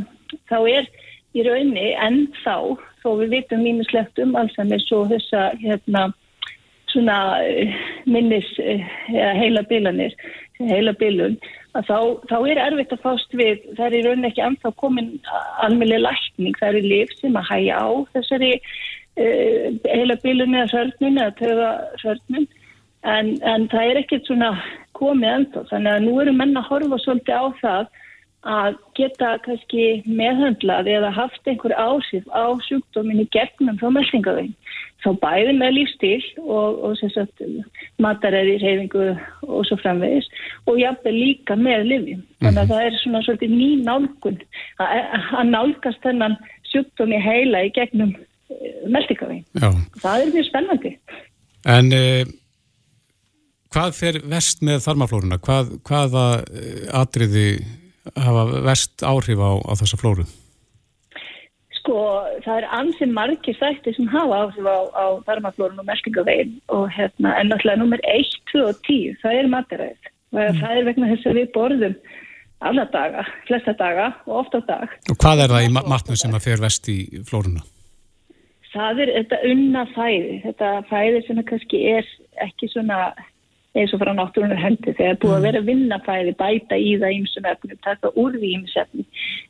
þá 0.51 0.57
er 0.71 0.89
í 1.31 1.45
raunni 1.47 1.85
en 2.05 2.19
þá, 2.43 2.55
þó 3.03 3.09
við 3.21 3.35
vitum 3.35 3.63
mínuslegt 3.65 4.21
um 4.23 4.35
Alzheimer's 4.39 4.87
og 4.95 5.11
þessa 5.11 5.45
hérna 5.61 6.09
svona 6.91 7.17
eh, 7.47 7.73
minnis 8.09 8.47
eh, 8.59 8.85
heila 9.09 9.63
bilanir, 9.69 10.13
heila 10.59 10.93
bilun, 10.99 11.37
að 11.77 11.87
þá, 11.87 11.99
þá 12.29 12.37
er 12.51 12.61
erfitt 12.67 12.95
að 12.95 13.03
fást 13.05 13.35
við, 13.37 13.61
það 13.77 13.85
er 13.87 13.97
í 13.97 14.01
rauninni 14.05 14.31
ekki 14.31 14.45
anþá 14.45 14.73
komin 14.81 15.11
almeinlega 15.63 16.05
lækning, 16.07 16.57
það 16.59 16.69
er 16.69 16.79
í 16.79 16.89
lif 16.91 17.13
sem 17.19 17.37
að 17.39 17.47
hæja 17.49 17.79
á 17.79 17.89
þessari 18.15 18.51
uh, 18.57 19.65
heila 19.87 20.17
bilun 20.25 20.57
eða 20.57 20.71
sörnun 20.73 21.21
eða 21.23 21.37
töða 21.39 21.71
sörnun, 22.03 22.47
en, 23.07 23.33
en 23.47 23.67
það 23.71 23.87
er 23.87 24.01
ekkert 24.03 24.27
svona 24.27 24.51
komið 24.99 25.35
ennþá, 25.37 25.65
þannig 25.71 25.95
að 25.95 26.05
nú 26.05 26.17
eru 26.21 26.35
menna 26.37 26.61
að 26.61 26.71
horfa 26.73 27.01
svolítið 27.05 27.39
á 27.39 27.45
það 27.63 27.99
að 28.47 28.77
geta 28.97 29.35
kannski 29.45 30.01
meðhandlað 30.09 30.89
eða 30.89 31.11
haft 31.13 31.49
einhver 31.49 31.73
áhrif 31.77 32.25
á 32.33 32.49
sjúkdóminni 32.65 33.27
gegnum 33.33 33.77
frá 33.77 33.91
meldingaveginn. 33.93 34.55
Þá 35.01 35.09
bæði 35.21 35.53
með 35.57 35.75
lífstíl 35.77 36.23
og, 36.41 36.81
og 36.85 37.61
mataræði, 38.01 38.57
reyfingu 38.61 39.05
og 39.45 39.63
svo 39.69 39.77
framvegis 39.81 40.29
og 40.69 40.81
jáfnveg 40.81 41.17
líka 41.17 41.57
með 41.57 41.87
livjum. 41.91 42.25
Þannig 42.41 42.57
að 42.57 42.65
mhm. 42.65 42.73
það 42.73 42.85
er 42.87 42.99
svona 43.03 43.23
svolítið 43.25 43.55
ný 43.55 43.69
nálgun 43.85 44.41
að, 44.81 44.91
að 45.37 45.47
nálgast 45.53 46.03
þennan 46.05 46.37
sjúkdómi 46.73 47.21
heila 47.21 47.65
í 47.67 47.73
gegnum 47.77 48.13
eh, 48.17 48.83
meldingaveginn. 48.89 49.81
Það 50.01 50.27
er 50.27 50.37
mjög 50.37 50.47
spennandi. 50.49 50.95
En... 51.69 51.93
Uh 51.93 52.37
hvað 53.71 53.93
fer 53.95 54.17
vest 54.27 54.63
með 54.67 54.81
þarmaflórunna? 54.83 55.37
Hvað, 55.39 55.69
hvaða 55.87 56.25
eh, 56.43 56.81
atriði 56.91 57.45
hafa 58.15 58.45
verst 58.65 59.03
áhrif 59.05 59.41
á, 59.41 59.51
á 59.61 59.73
þessa 59.81 59.99
flóru? 60.01 60.25
Sko, 61.81 61.97
það 62.45 62.61
er 62.61 62.67
ansið 62.77 63.13
margir 63.15 63.57
þættir 63.57 63.97
sem 63.97 64.09
hafa 64.13 64.41
áhrif 64.45 64.69
á, 64.69 64.79
á 64.93 65.05
þarmaflórun 65.27 65.81
og 65.81 65.87
melkingavegin 65.89 66.57
og 66.73 66.89
hérna, 66.93 67.35
en 67.39 67.49
náttúrulega 67.49 67.81
nummer 67.81 68.01
1, 68.05 68.35
2 68.53 68.65
og 68.69 68.81
10, 68.87 69.15
það 69.23 69.39
er 69.39 69.53
mataræð. 69.53 70.11
Mm. 70.31 70.59
Það 70.61 70.77
er 70.77 70.85
vegna 70.87 71.09
þess 71.11 71.27
að 71.27 71.39
við 71.41 71.49
borðum 71.55 71.95
alla 72.61 72.85
daga, 72.93 73.25
flesta 73.47 73.73
daga 73.77 74.11
og 74.27 74.43
ofta 74.45 74.61
dag. 74.67 74.93
Og 75.09 75.17
hvað 75.19 75.45
er 75.45 75.53
það 75.55 75.65
í 75.65 75.71
matnum 75.75 76.19
sem 76.19 76.35
að 76.37 76.45
fer 76.45 76.61
vest 76.61 76.89
í 76.91 76.97
flórunna? 77.27 77.63
Það 78.71 79.01
er 79.03 79.11
þetta 79.17 79.39
unna 79.49 79.83
fæði, 79.91 80.35
þetta 80.45 80.69
fæði 80.87 81.23
sem 81.25 81.41
kannski 81.49 81.81
er 81.91 82.11
ekki 82.45 82.69
svona 82.71 82.99
eins 83.77 83.93
og 83.95 84.01
frá 84.01 84.11
náttúrunar 84.15 84.59
hendi 84.59 84.93
þegar 84.97 85.19
búið 85.21 85.35
að 85.37 85.45
vera 85.47 85.63
vinnafæði, 85.67 86.35
bæta 86.39 86.79
í 86.79 86.95
það 86.99 87.17
ímsum 87.17 87.49
efnum, 87.51 87.79
taka 87.85 88.11
úr 88.19 88.35
því 88.35 88.53
ímsefni, 88.57 89.05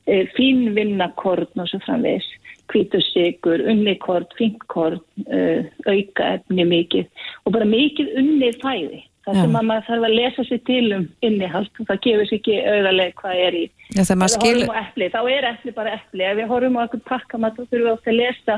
e, 0.05 0.23
fín 0.37 0.65
vinnakorn 0.77 1.63
og 1.63 1.69
svo 1.71 1.81
framvegs, 1.85 2.27
kvítusikur, 2.71 3.63
unnikort, 3.71 4.33
finkort, 4.37 5.05
e, 5.25 5.63
auka 5.87 6.35
efni 6.37 6.67
mikið 6.69 7.07
og 7.45 7.55
bara 7.57 7.69
mikið 7.69 8.13
unnið 8.21 8.59
fæði. 8.61 9.01
Það 9.21 9.37
sem 9.37 9.55
að 9.57 9.65
maður 9.69 9.83
þarf 9.85 10.05
að 10.07 10.15
lesa 10.17 10.43
sér 10.47 10.59
til 10.65 10.85
um 10.95 11.03
innihald 11.21 11.75
það 11.77 11.99
gefur 12.05 12.29
sér 12.29 12.37
ekki 12.39 12.55
auðarlega 12.65 13.17
hvað 13.19 13.41
er 13.45 13.57
í. 13.57 13.63
Já, 13.93 13.99
þegar 14.01 14.19
maður 14.21 14.33
skil... 14.33 14.61
Epli, 14.81 15.09
þá 15.13 15.19
er 15.21 15.47
epli 15.51 15.73
bara 15.75 15.93
epli. 15.97 16.23
Ef 16.25 16.37
við 16.39 16.49
horfum 16.49 16.79
á 16.79 16.81
eitthvað 16.81 17.03
pakkamat 17.11 17.57
þá 17.59 17.61
þurfum 17.61 17.83
við 17.83 17.91
átt 17.91 18.09
að 18.09 18.17
lesa 18.17 18.55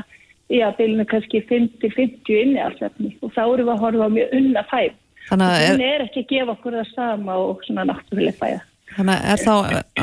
í 0.48 0.60
að 0.64 0.78
bylnu 0.80 1.06
kannski 1.10 1.42
50-50 1.50 2.40
innihaldefni 2.46 3.12
og 3.20 3.34
þá 3.36 3.42
erum 3.44 3.68
við 3.68 3.74
að 3.74 3.84
horfa 3.84 4.08
á 4.08 4.14
mjög 4.16 4.34
unna 4.40 4.64
fæð. 4.72 4.96
Þannig 5.28 5.50
að 5.50 5.66
er... 5.66 5.84
er 5.88 6.06
ekki 6.06 6.24
að 6.24 6.32
gefa 6.32 6.54
okkur 6.54 6.78
það 6.78 6.90
sama 6.94 7.36
og 7.40 7.62
svona 7.66 7.86
náttúrulega 7.90 8.38
fæða. 8.40 8.64
Þannig 8.94 9.14
að 9.14 9.30
er 9.32 9.40
þá 9.42 9.54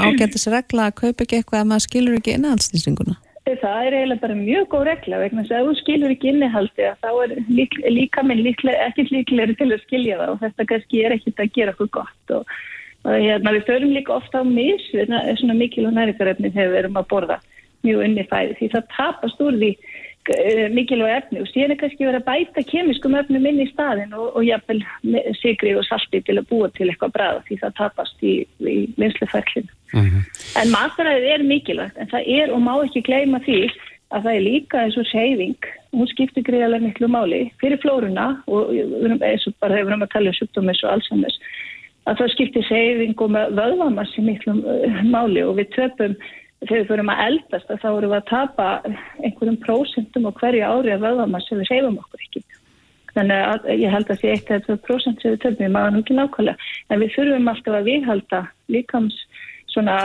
ágættis 0.06 0.48
regla 0.52 0.88
að 0.90 0.96
kaupa 1.02 1.26
ekki 1.26 1.38
eitthvað 1.40 1.62
að 1.62 1.70
maður 1.70 1.86
skilur 1.86 2.18
ekki 2.18 2.34
innihaldstýsinguna? 2.38 3.18
Það 3.52 3.86
er 3.88 3.96
eiginlega 3.98 4.22
bara 4.22 4.36
mjög 4.38 4.68
góð 4.72 4.84
regla 4.88 5.20
vegna 5.22 5.44
þess 5.44 5.54
að 5.56 5.62
ef 5.62 5.70
þú 5.70 5.78
skilur 5.80 6.14
ekki 6.14 6.30
innihaldi 6.32 6.90
þá 7.02 7.10
er 7.12 7.32
lík, 7.50 7.78
líka 7.90 8.24
minn 8.24 8.44
ekki 8.48 9.08
líklegri 9.10 9.56
til 9.60 9.70
að 9.72 9.82
skilja 9.86 10.20
það 10.20 10.34
og 10.34 10.44
þetta 10.44 10.68
kannski 10.70 11.02
er 11.02 11.16
ekkit 11.16 11.42
að 11.42 11.56
gera 11.58 11.74
okkur 11.74 11.90
gott 11.98 12.36
og, 12.38 12.54
og 13.08 13.18
hérna, 13.18 13.56
við 13.58 13.66
förum 13.68 13.96
líka 13.98 14.14
ofta 14.14 14.44
á 14.44 14.46
mis 14.46 14.86
svona 14.94 15.58
mikil 15.58 15.88
og 15.90 15.98
nærikarefni 15.98 16.54
þegar 16.54 16.72
við 16.72 16.82
erum 16.84 17.02
að 17.02 17.10
borða 17.12 17.40
mjög 17.82 18.06
unni 18.06 18.28
fæði 18.30 18.58
því 18.60 18.72
það 18.76 18.90
tapast 18.96 19.44
úr 19.44 19.58
því 19.58 19.72
mikilvæg 20.76 21.16
efni 21.18 21.42
og 21.42 21.48
síðan 21.50 21.74
er 21.74 21.80
kannski 21.82 22.06
verið 22.06 22.22
að 22.22 22.28
bæta 22.30 22.64
kemiskum 22.70 23.16
efnum 23.18 23.46
inn 23.50 23.62
í 23.64 23.70
staðin 23.72 24.14
og, 24.14 24.36
og 24.38 24.46
jafnvel 24.46 24.82
sigri 25.42 25.76
og 25.76 25.86
salti 25.88 26.22
til 26.22 26.38
að 26.38 26.50
búa 26.52 26.70
til 26.76 26.90
eitthvað 26.90 27.16
bræða 27.16 27.44
því 27.48 27.60
það 27.64 27.78
tapast 27.80 28.26
í, 28.26 28.34
í 28.62 28.78
minnsluferlinu. 29.02 29.72
Mm 29.94 30.08
-hmm. 30.08 30.24
En 30.62 30.72
mataræðið 30.72 31.34
er 31.34 31.44
mikilvægt 31.44 31.98
en 31.98 32.12
það 32.14 32.30
er 32.38 32.54
og 32.54 32.62
má 32.62 32.74
ekki 32.86 33.02
gleyma 33.10 33.40
því 33.48 33.62
að 34.12 34.24
það 34.24 34.36
er 34.36 34.48
líka 34.48 34.84
eins 34.84 34.98
og 34.98 35.08
seyfing 35.10 35.70
hún 35.96 36.08
skiptir 36.08 36.44
greiðarlega 36.48 36.86
miklu 36.88 37.08
máli 37.12 37.42
fyrir 37.62 37.80
flórunna 37.84 38.44
og 38.48 38.72
eins 38.74 39.48
og 39.48 39.56
bara 39.60 39.76
hefur 39.76 39.96
við 39.96 40.04
að 40.04 40.14
tala 40.14 40.32
um 40.32 40.38
sjúkdómis 40.40 40.84
og 40.84 40.94
allsammis 40.96 41.38
að 42.10 42.22
það 42.22 42.34
skiptir 42.36 42.68
seyfing 42.68 43.24
og 43.24 43.36
vöðvamassi 43.58 44.24
miklu 44.26 44.58
eh, 44.60 45.02
máli 45.08 45.44
og 45.46 45.58
við 45.60 45.74
töpum 45.76 46.16
þegar 46.62 46.82
við 46.82 46.90
fyrir 46.92 47.10
að 47.10 47.24
eldast 47.26 47.72
þá 47.82 47.90
erum 47.90 48.12
við 48.12 48.18
að 48.20 48.30
tapa 48.30 48.66
einhverjum 49.26 49.60
prósentum 49.66 50.28
á 50.30 50.32
hverju 50.38 50.68
ári 50.68 50.94
að 50.94 51.06
vöðamassa 51.08 51.50
sem 51.50 51.62
við 51.62 51.72
seifum 51.72 51.98
okkur 52.02 52.26
ekki. 52.28 52.44
Þannig 53.12 53.42
að 53.44 53.66
ég 53.82 53.92
held 53.92 54.12
að 54.14 54.22
tvö 54.68 54.78
prósent 54.86 55.22
sem 55.22 55.34
við 55.34 55.42
töfum, 55.44 55.66
ég 55.66 55.74
maður 55.74 55.96
nú 55.96 56.04
ekki 56.04 56.16
nákvæmlega. 56.16 56.70
En 56.90 57.02
við 57.02 57.14
þurfum 57.18 57.52
alltaf 57.52 57.78
að 57.80 57.90
viðhalda 57.90 58.42
líkams 58.72 59.18
svona 59.72 59.98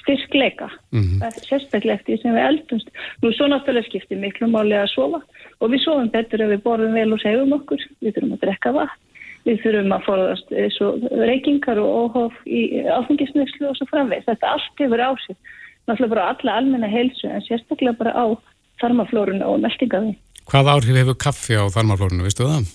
styrkleika, 0.00 0.70
mm 0.92 1.02
-hmm. 1.02 1.44
sérstaklega 1.48 1.98
eftir 1.98 2.18
sem 2.22 2.34
við 2.34 2.46
eldumst. 2.46 2.88
Nú 3.22 3.32
svo 3.32 3.46
náttúrulega 3.48 3.88
skiptir 3.88 4.18
miklu 4.18 4.48
máli 4.48 4.76
að 4.78 4.92
sofa 4.94 5.20
og 5.60 5.70
við 5.70 5.84
sofum 5.84 6.08
betur 6.08 6.40
ef 6.40 6.50
við 6.50 6.64
borðum 6.64 6.94
vel 6.94 7.12
og 7.12 7.20
seifum 7.20 7.52
okkur. 7.52 7.80
Við 8.00 8.14
þurfum 8.14 8.32
að 8.32 8.42
drekka 8.44 8.72
vatn, 8.72 9.00
við 9.44 9.62
þurfum 9.62 9.92
að 9.96 10.04
forðast 10.08 10.48
reykingar 11.28 11.78
og 11.78 11.88
óhof 12.00 12.34
í 12.46 12.60
áfengisnökslu 12.88 13.68
og 13.68 13.76
svo 13.76 13.86
framveg. 13.86 14.24
Þetta 14.24 14.46
allt 14.46 14.76
hefur 14.78 15.00
ásett 15.00 15.38
náttúrulega 15.90 16.14
bara 16.14 16.28
alla 16.32 16.56
almenna 16.60 16.90
heilsu 16.90 17.28
en 17.28 17.44
sérstaklega 17.46 17.98
bara 17.98 18.14
á 18.16 18.24
þarmaflórunu 18.80 19.46
og 19.46 19.62
meldingaði. 19.64 20.16
Hvað 20.50 20.72
áhrif 20.74 21.00
hefur 21.02 21.18
kaffi 21.26 21.58
á 21.58 21.64
þarmaflórunu, 21.74 22.26
vistu 22.26 22.48
það? 22.48 22.70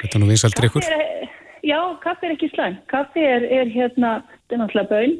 Þetta 0.00 0.16
er 0.16 0.22
nú 0.22 0.30
vinsalt 0.30 0.58
drikkur. 0.58 0.86
Já, 1.66 1.80
kaffi 2.00 2.28
er 2.28 2.34
ekki 2.36 2.48
slæm. 2.54 2.78
Kaffi 2.88 3.24
er, 3.24 3.44
er 3.44 3.70
hérna, 3.72 4.20
þetta 4.44 4.56
er 4.56 4.62
náttúrulega 4.62 4.92
bön 4.92 5.16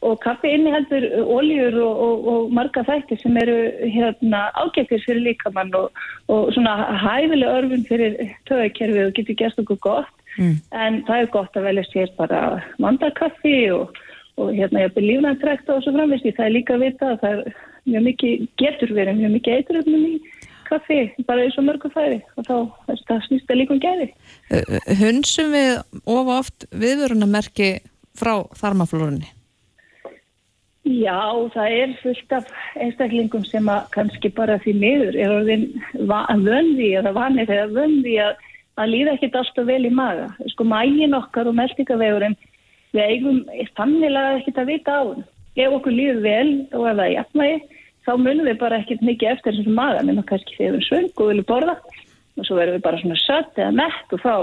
og 0.00 0.20
kaffi 0.24 0.48
inniheldur 0.56 1.04
oljur 1.28 1.76
og, 1.84 1.98
og, 2.04 2.28
og 2.32 2.52
marga 2.56 2.82
þætti 2.88 3.18
sem 3.20 3.36
eru 3.36 3.56
hérna 3.92 4.46
ágættir 4.56 5.02
fyrir 5.04 5.26
líkamann 5.26 5.74
og, 5.76 5.90
og 6.32 6.52
svona 6.56 6.76
hæfileg 7.02 7.52
örfun 7.58 7.84
fyrir 7.88 8.16
töðakerfi 8.48 9.04
og 9.04 9.12
getur 9.18 9.36
gert 9.42 9.60
okkur 9.60 9.80
gott 9.84 10.14
mm. 10.38 10.54
en 10.72 11.02
það 11.08 11.24
er 11.24 11.32
gott 11.36 11.58
að 11.58 11.68
velja 11.68 11.84
sér 11.90 12.14
bara 12.16 12.40
mandakaffi 12.80 13.58
og 13.76 14.00
og 14.38 14.52
hérna 14.54 14.84
ég 14.84 14.94
byrði 14.94 15.14
lífnæntrækta 15.14 15.76
og 15.76 15.82
svo 15.84 15.94
framvist 15.96 16.28
það 16.28 16.46
er 16.46 16.54
líka 16.56 16.76
að 16.76 16.84
vita 16.86 17.10
að 17.14 17.20
það 17.24 17.40
er 17.40 17.58
mjög 17.90 18.06
mikið 18.08 18.46
getur 18.60 18.94
verið, 18.94 19.18
mjög 19.18 19.34
mikið 19.38 19.58
eituröfnum 19.58 20.06
í 20.06 20.14
kaffi, 20.70 21.00
bara 21.26 21.44
eins 21.44 21.58
og 21.58 21.66
mörgu 21.66 21.90
færi 21.90 22.20
og 22.38 22.46
þá 22.46 22.56
það 23.08 23.26
snýst 23.26 23.48
það 23.48 23.60
líka 23.60 23.74
um 23.74 23.82
gæði 23.82 24.08
Hunsum 25.00 25.52
við 25.56 25.70
of 26.04 26.32
oft 26.36 26.66
viðvörunamerki 26.70 27.70
frá 28.18 28.34
þarmaflórunni? 28.58 29.30
Já, 30.88 31.20
það 31.52 31.74
er 31.76 31.90
fullt 32.00 32.32
af 32.32 32.46
einstaklingum 32.80 33.42
sem 33.44 33.66
að 33.68 33.90
kannski 33.94 34.30
bara 34.32 34.56
því 34.62 34.72
miður 34.80 35.18
er 35.20 35.34
orðin 35.34 35.66
vöndi 36.46 36.94
eða 36.98 37.12
vanið 37.14 37.52
eða 37.52 37.66
vöndi 37.74 38.14
að, 38.22 38.38
að 38.80 38.92
líða 38.94 39.16
ekkert 39.18 39.36
alltaf 39.42 39.68
vel 39.68 39.82
í 39.84 39.92
maga 39.92 40.30
sko 40.54 40.64
mægin 40.64 41.18
okkar 41.18 41.50
og 41.50 41.58
meldingavegurinn 41.58 42.38
við 42.94 43.04
eigum 43.06 43.42
þannilega 43.78 44.38
ekkert 44.38 44.62
að 44.62 44.72
vita 44.72 44.96
á 44.96 45.02
hún. 45.02 45.22
Ef 45.60 45.76
okkur 45.76 45.94
líður 45.94 46.20
vel 46.24 46.50
og 46.76 46.86
ef 46.86 46.96
það 46.96 47.04
er 47.04 47.14
jafnvægi, 47.16 47.60
þá 48.06 48.12
munum 48.16 48.48
við 48.48 48.58
bara 48.62 48.80
ekkert 48.80 49.04
mikið 49.06 49.32
eftir 49.34 49.56
þessum 49.58 49.76
maður, 49.78 50.06
nema 50.08 50.26
kannski 50.28 50.56
þegar 50.56 50.64
við 50.64 50.70
erum 50.70 50.86
svöng 50.88 51.10
og 51.10 51.30
viljum 51.30 51.48
borða 51.50 51.76
og 52.38 52.46
svo 52.46 52.56
verðum 52.56 52.78
við 52.78 52.86
bara 52.86 53.02
svona 53.02 53.20
sött 53.20 53.60
eða 53.60 53.76
mett 53.76 54.14
og 54.14 54.22
þá, 54.24 54.34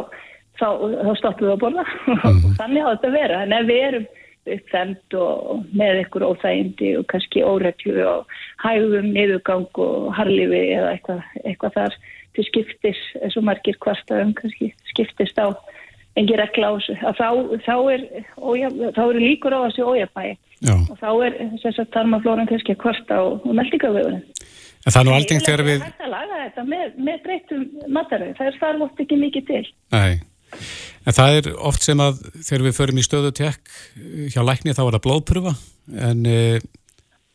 þá, 0.60 0.68
þá 1.08 1.12
stoppum 1.22 1.48
við 1.48 1.56
að 1.56 1.64
borða 1.64 1.86
og 1.88 2.14
mhm. 2.14 2.56
þannig 2.60 2.86
á 2.86 2.92
þetta 2.92 3.12
að 3.12 3.18
vera. 3.18 3.42
En 3.44 3.58
ef 3.58 3.68
við 3.72 3.84
erum 3.88 4.08
uppþemt 4.48 5.16
og 5.20 5.64
með 5.76 6.04
ykkur 6.06 6.28
óþægindi 6.28 6.94
og 7.00 7.08
kannski 7.12 7.44
órættju 7.44 7.98
og 8.08 8.38
hægum 8.64 9.10
niðurgang 9.12 9.82
og 9.84 10.12
harlifi 10.16 10.62
eða 10.78 10.94
eitthvað, 10.94 11.26
eitthvað 11.44 11.76
þar 11.76 11.98
til 12.38 12.46
skiptis, 12.48 13.02
eins 13.20 13.36
og 13.40 13.48
margir 13.48 13.80
kvartaðum 13.84 14.36
kannski 14.38 14.72
skiptist 14.92 15.40
á 15.42 15.52
engin 16.18 16.40
regla 16.42 16.70
á 16.70 16.74
þessu. 16.78 16.98
Þá, 17.18 17.30
þá, 17.66 17.76
er, 17.94 18.06
ója, 18.38 18.70
þá 18.98 19.04
er 19.08 19.20
líkur 19.22 19.56
á 19.56 19.60
þessu 19.68 19.88
ójabæi 19.88 20.30
og 20.74 20.96
þá 20.98 21.10
er 21.28 21.36
þess 21.62 21.84
að 21.84 21.92
tarmaflóran 21.94 22.50
kannski 22.50 22.74
að 22.74 22.82
kvarta 22.82 23.20
og, 23.22 23.44
og 23.46 23.58
meldingavögunum 23.60 24.24
En 24.88 24.94
það 24.94 25.02
er 25.02 25.08
nú 25.08 25.14
aldrei 25.18 25.40
þegar 25.44 25.64
við 25.68 25.82
Það 25.82 25.90
er 25.90 26.06
að 26.06 26.14
laga 26.14 26.40
þetta 26.46 26.64
með, 26.72 26.92
með 27.04 27.20
breytum 27.26 27.64
mataröð 27.92 28.34
það 28.38 28.50
er 28.50 28.58
þar 28.62 28.82
oft 28.86 29.02
ekki 29.04 29.18
mikið 29.20 29.46
til. 29.50 29.62
Nei, 29.92 30.14
en 31.04 31.18
það 31.18 31.40
er 31.40 31.50
oft 31.70 31.88
sem 31.88 32.04
að 32.04 32.22
þegar 32.38 32.64
við 32.68 32.78
förum 32.78 33.02
í 33.02 33.04
stöðu 33.04 33.34
tekk 33.36 33.74
hjá 34.32 34.40
lækni 34.48 34.76
þá 34.78 34.84
er 34.86 34.96
það 34.96 35.04
blóðpröfa 35.10 35.54
en 36.08 36.24
e, 36.32 36.38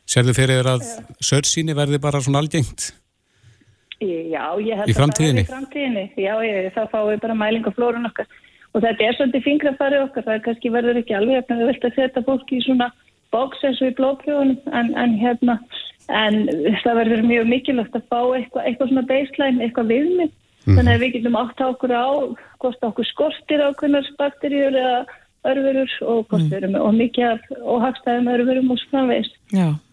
serðu 0.08 0.36
fyrir 0.38 0.70
að 0.72 0.86
sörsýni 1.20 1.76
verði 1.76 2.00
bara 2.00 2.22
svona 2.24 2.40
algengt? 2.40 2.88
Já, 4.00 4.44
ég 4.58 4.80
held 4.80 4.88
að 4.88 4.96
það 4.96 5.28
er 5.28 5.42
í 5.44 5.46
framtíðinni? 5.52 6.06
Já, 6.18 6.32
ég, 6.46 6.72
þá 6.72 6.82
fáum 6.88 7.12
við 7.12 7.20
bara 7.26 7.36
mæling 7.38 7.68
á 7.68 7.70
flórun 7.76 8.08
okkar 8.08 8.32
og 8.72 8.84
þetta 8.84 9.06
er 9.06 9.16
svolítið 9.18 9.46
fingrafari 9.46 10.02
okkar, 10.02 10.26
það 10.26 10.44
kannski 10.46 10.72
verður 10.72 11.00
ekki 11.02 11.16
alveg 11.16 11.42
að 11.42 11.62
við 11.62 11.70
vilt 11.70 11.88
að 11.88 11.96
setja 11.98 12.26
fólki 12.26 12.58
í 12.58 12.66
svona 12.66 12.90
bóks 13.32 13.64
eins 13.64 13.80
og 13.80 13.92
í 13.92 13.96
blóðprjóðunum 13.98 14.76
en, 14.78 14.92
en 15.00 15.16
hérna, 15.20 15.58
en 16.12 16.38
það 16.82 17.00
verður 17.00 17.26
mjög 17.28 17.50
mikilvægt 17.50 17.98
að 17.98 18.06
fá 18.12 18.20
eitthvað, 18.36 18.68
eitthvað 18.68 18.92
svona 18.92 19.08
baseline, 19.08 19.64
eitthvað 19.64 19.92
viðmið 19.92 20.30
mm. 20.30 20.76
þannig 20.76 20.92
að 20.94 21.02
við 21.04 21.14
getum 21.16 21.40
átt 21.42 21.64
á 21.64 21.66
okkur 21.68 21.96
á 21.96 22.08
hvort 22.62 22.88
okkur 22.88 23.10
skortir 23.10 23.64
ákveðnar 23.66 24.08
bakteríur 24.20 24.78
eða 24.82 25.02
örfurur 25.42 25.94
og 26.06 26.26
hvort 26.30 26.44
við 26.46 26.58
erum 26.60 26.76
og 26.78 26.92
mikið 26.94 27.46
óhagstæðum 27.66 28.28
örfurum 28.30 28.68
og 28.70 28.78
svona 28.84 29.08
veist. 29.10 29.38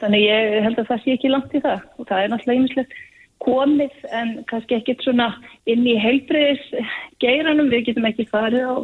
Þannig 0.02 0.26
ég 0.28 0.58
held 0.66 0.82
að 0.82 0.92
það 0.92 1.04
sé 1.04 1.16
ekki 1.16 1.32
langt 1.34 1.56
í 1.58 1.62
það 1.64 1.80
og 1.98 2.10
það 2.10 2.22
er 2.22 2.34
náttúrulega 2.34 2.60
einmislegt 2.60 3.00
komið 3.44 3.94
en 4.16 4.34
kannski 4.50 4.80
ekkert 4.80 5.04
svona 5.06 5.30
inn 5.70 5.86
í 5.88 5.96
heilbriðis 6.00 6.66
geiranum, 7.24 7.70
við 7.72 7.90
getum 7.90 8.08
ekki 8.10 8.28
farið 8.30 8.66
á, 8.68 8.76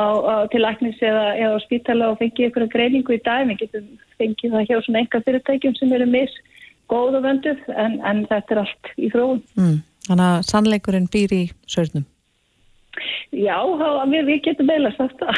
á, 0.00 0.04
á, 0.04 0.34
til 0.52 0.62
læknis 0.64 1.00
eða, 1.04 1.26
eða 1.36 1.58
á 1.60 1.64
spítala 1.64 2.12
og 2.12 2.20
fengið 2.20 2.48
ykkur 2.48 2.68
greiningu 2.72 3.16
í 3.16 3.20
dag, 3.26 3.44
við 3.50 3.64
getum 3.64 3.90
fengið 4.20 4.56
það 4.56 4.70
hjá 4.70 4.78
svona 4.86 5.04
enga 5.04 5.22
fyrirtækjum 5.26 5.76
sem 5.78 5.92
eru 5.98 6.08
mis 6.08 6.38
góð 6.90 7.20
og 7.20 7.26
vönduð 7.28 7.68
en, 7.76 8.00
en 8.06 8.24
þetta 8.30 8.56
er 8.56 8.62
allt 8.64 8.94
í 8.96 9.10
þróun. 9.12 9.44
Mm, 9.58 9.76
þannig 10.08 10.30
að 10.30 10.48
sannleikurinn 10.48 11.12
býr 11.12 11.36
í 11.36 11.44
sörnum? 11.70 12.08
Já, 13.30 13.56
við, 14.10 14.24
við 14.26 14.40
getum 14.48 14.66
meila 14.66 14.90
sagt 14.96 15.20
það. 15.20 15.36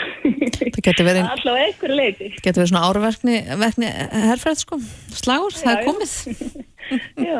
Það 0.57 0.79
getur 0.87 1.07
verið 1.11 1.27
alltaf 1.35 1.59
einhverju 1.61 1.99
leiti. 1.99 2.31
Það 2.39 2.47
getur 2.47 2.63
verið 2.63 2.71
svona 2.73 2.85
árverkni 2.89 3.41
herrfræð 4.31 4.63
sko, 4.63 4.79
slagur, 5.19 5.57
það 5.59 5.75
er 5.75 5.89
komið. 5.91 6.15
Já. 7.29 7.37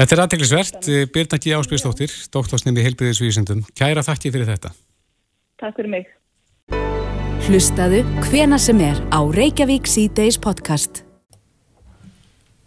Þetta 0.00 0.14
er 0.16 0.20
aðteglisvert. 0.22 0.86
Birna 1.12 1.36
G. 1.36 1.50
Áspíðsdóttir, 1.60 2.12
doktorsnemi 2.32 2.80
Helbriðisvísindum. 2.86 3.58
Kæra 3.76 4.00
þakki 4.00 4.30
fyrir 4.32 4.46
þetta. 4.48 4.70
Takk 5.60 5.74
fyrir 5.76 5.90
mig. 5.92 6.06
Hlustaðu 7.44 7.98
hvena 8.30 8.56
sem 8.56 8.78
er 8.80 8.96
á 9.12 9.20
Reykjavík 9.20 9.84
C-Days 9.84 10.38
podcast. 10.40 11.02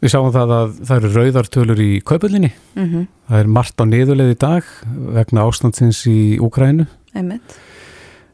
Við 0.05 0.13
sáum 0.13 0.29
það 0.35 0.53
að 0.59 0.75
það 0.83 0.99
eru 0.99 1.11
rauðartölur 1.15 1.81
í 1.81 1.87
kaupöldinni. 2.05 2.51
Mm 2.75 2.85
-hmm. 2.91 3.07
Það 3.31 3.39
er 3.39 3.49
margt 3.57 3.81
á 3.81 3.85
niðurleið 3.89 4.35
í 4.35 4.37
dag 4.37 4.69
vegna 5.17 5.47
ástandsins 5.47 6.03
í 6.05 6.37
Úkrænu. 6.37 6.85
Einmitt. 7.15 7.57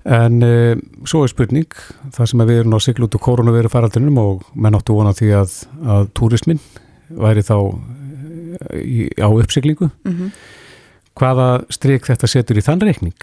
En 0.03 0.43
uh, 0.43 0.75
svo 1.05 1.23
er 1.23 1.31
spurning, 1.31 1.71
það 2.11 2.25
sem 2.33 2.43
við 2.43 2.59
erum 2.65 2.75
á 2.75 2.79
sigl 2.83 3.07
út 3.07 3.15
úr 3.15 3.23
koronaviru 3.23 3.71
faraldunum 3.71 4.17
og 4.17 4.43
menn 4.55 4.75
áttu 4.75 4.91
vona 4.91 5.15
því 5.15 5.31
að, 5.39 5.55
að 5.87 6.11
túrismin 6.11 6.59
væri 7.15 7.41
þá 7.47 7.55
á 9.19 9.27
uppsiglingu. 9.29 9.91
Mhm. 10.05 10.31
Hvaða 11.19 11.65
strik 11.69 12.05
þetta 12.07 12.27
setur 12.27 12.55
í 12.57 12.63
þann 12.63 12.81
reikning? 12.81 13.13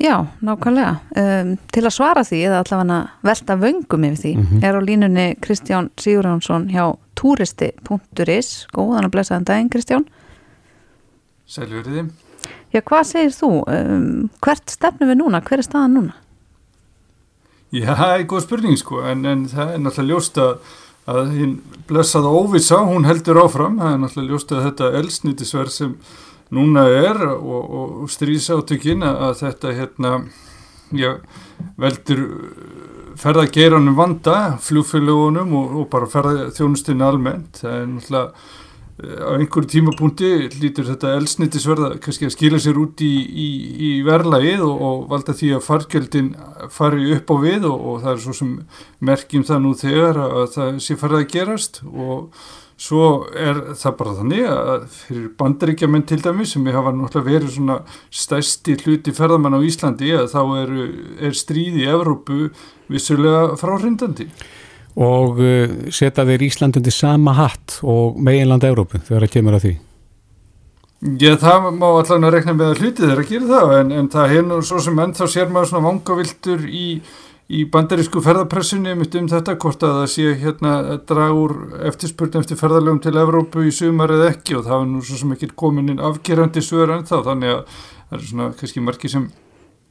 Já, 0.00 0.26
nákvæmlega. 0.44 1.00
Um, 1.16 1.56
til 1.72 1.82
að 1.84 1.94
svara 1.96 2.22
því, 2.24 2.38
eða 2.48 2.58
allavega 2.64 2.98
velta 3.24 3.56
vöngum 3.56 4.04
yfir 4.04 4.20
því, 4.22 4.32
Mhm. 4.36 4.64
er 4.64 4.74
á 4.76 4.80
línunni 4.84 5.26
Kristján 5.40 5.90
Sigurjónsson 5.96 6.68
hjá 6.70 6.96
turisti.is. 7.16 8.66
Góðan 8.74 9.04
að 9.08 9.10
blessaðan 9.10 9.44
daginn, 9.44 9.70
Kristján. 9.70 10.04
Sælverðið. 11.48 12.10
Já, 12.74 12.80
hvað 12.82 13.04
segir 13.08 13.32
þú? 13.32 13.50
Um, 13.68 14.30
hvert 14.44 14.70
stefnum 14.70 15.08
við 15.12 15.20
núna? 15.22 15.40
Hver 15.42 15.58
er 15.58 15.66
staðan 15.66 15.94
núna? 15.96 16.14
Já, 17.72 17.94
það 17.94 18.12
er 18.20 18.24
góð 18.30 18.42
spurning 18.46 18.76
sko, 18.78 19.00
en, 19.10 19.24
en 19.26 19.46
það 19.50 19.72
er 19.74 19.78
náttúrulega 19.82 20.12
ljóst 20.12 20.38
að, 20.42 20.58
að 21.06 21.32
hinn 21.36 21.56
blessaða 21.86 22.32
óvisa, 22.34 22.80
hún 22.86 23.06
heldur 23.06 23.38
áfram, 23.44 23.78
það 23.78 23.92
er 23.92 24.00
náttúrulega 24.02 24.32
ljóst 24.32 24.54
að 24.54 24.64
þetta 24.66 24.90
elsnýtisverð 25.00 25.74
sem 25.74 25.94
núna 26.56 26.86
er 26.90 27.22
og, 27.28 27.62
og, 27.62 27.94
strísáttökin 28.10 29.06
að 29.06 29.40
þetta 29.42 29.74
hérna, 29.74 30.12
já, 30.94 31.16
veldur 31.80 32.22
ferðageiranum 33.18 33.96
vanda, 33.96 34.36
flugfélagunum 34.62 35.54
og, 35.56 35.74
og 35.80 35.90
bara 35.94 36.10
ferðaþjónustinni 36.10 37.06
almennt, 37.06 37.62
það 37.62 37.80
er 37.80 37.90
náttúrulega 37.94 38.64
á 38.96 39.36
einhverju 39.36 39.68
tímapunkti 39.68 40.28
lítur 40.56 40.86
þetta 40.88 41.16
elsnýtisverða 41.18 41.88
kannski 42.00 42.30
að 42.30 42.32
skila 42.32 42.60
sér 42.64 42.78
út 42.80 43.02
í, 43.04 43.12
í, 43.28 43.48
í 43.76 43.90
verðlagið 44.06 44.62
og, 44.64 44.84
og 44.88 45.02
valda 45.10 45.34
því 45.36 45.50
að 45.56 45.66
fargjöldin 45.66 46.30
fari 46.72 47.10
upp 47.18 47.32
á 47.32 47.36
við 47.42 47.66
og, 47.68 47.76
og 47.76 47.98
það 48.06 48.12
er 48.14 48.22
svo 48.24 48.36
sem 48.38 48.54
merkjum 49.04 49.44
það 49.44 49.60
nú 49.66 49.74
þegar 49.82 50.22
að 50.24 50.46
það 50.54 50.78
sé 50.86 50.96
farið 51.02 51.20
að 51.20 51.28
gerast 51.34 51.82
og 51.92 52.46
svo 52.76 53.04
er 53.32 53.60
það 53.76 53.96
bara 54.00 54.16
þannig 54.18 54.48
að 54.52 54.88
fyrir 54.92 55.30
bandaríkjamenn 55.40 56.08
til 56.08 56.20
dæmis 56.24 56.52
sem 56.56 56.66
hafa 56.72 56.92
náttúrulega 56.96 57.28
verið 57.30 57.54
svona 57.54 57.78
stærsti 58.08 58.76
hluti 58.82 59.14
ferðamann 59.16 59.56
á 59.56 59.64
Íslandi 59.64 60.12
að 60.16 60.28
þá 60.32 60.42
er, 60.62 60.76
er 61.28 61.36
stríð 61.36 61.80
í 61.80 61.88
Evrópu 61.92 62.46
vissulega 62.92 63.56
fráhrindandi. 63.60 64.28
Og 64.96 65.42
uh, 65.42 65.74
setja 65.92 66.24
þeir 66.24 66.46
Ísland 66.46 66.78
undir 66.80 66.94
sama 66.94 67.34
hatt 67.36 67.80
og 67.84 68.16
meginland 68.16 68.64
Európu 68.64 69.02
þegar 69.04 69.26
það 69.26 69.34
kemur 69.34 69.58
að 69.58 69.66
því? 69.66 69.74
Já, 71.20 71.34
það 71.36 71.66
má 71.76 71.86
allan 71.90 72.24
að 72.24 72.32
rekna 72.32 72.54
með 72.56 72.70
að 72.70 72.78
hluti 72.80 73.02
þeirra 73.04 73.22
að 73.22 73.28
gera 73.28 73.48
það, 73.50 73.72
en, 73.76 73.90
en 73.92 74.06
það 74.14 74.32
er 74.32 74.44
nú 74.48 74.56
svo 74.64 74.78
sem 74.80 75.00
ennþá 75.04 75.26
sér 75.28 75.50
maður 75.52 75.68
svona 75.68 75.84
vangaviltur 75.90 76.62
í, 76.64 76.84
í 77.52 77.64
bandarísku 77.74 78.22
ferðarpressunni 78.24 78.94
mitt 78.96 79.18
um 79.20 79.28
þetta, 79.28 79.58
hvort 79.60 79.84
að 79.84 79.98
það 79.98 80.08
sé 80.14 80.32
hérna 80.40 80.72
að 80.94 81.02
draga 81.10 81.36
úr 81.36 81.54
eftirspurn 81.90 82.40
eftir 82.40 82.60
ferðarlegum 82.62 83.02
til 83.04 83.12
Evrópu 83.20 83.66
í 83.68 83.74
sumar 83.76 84.14
eða 84.16 84.30
ekki 84.32 84.56
og 84.56 84.64
það 84.70 84.86
er 84.86 84.88
nú 84.94 85.02
svo 85.04 85.20
sem 85.20 85.36
ekki 85.36 85.50
komin 85.52 85.92
inn 85.92 86.00
afgerandi 86.00 86.64
sögur 86.64 86.94
ennþá, 86.96 87.20
þannig 87.28 87.52
að 87.52 87.60
það 87.76 88.16
er 88.16 88.26
svona 88.30 88.48
kannski 88.62 88.86
margi 88.88 89.12
sem 89.12 89.28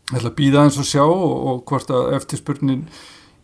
ætla 0.10 0.32
að 0.32 0.38
býða 0.41 0.66
eins 0.66 0.82
og 0.82 0.89
sjá 0.89 1.03
og, 1.06 1.36
og 1.51 1.62
hvort 1.70 1.93
að 1.93 2.16
eftirspurnin 2.18 2.88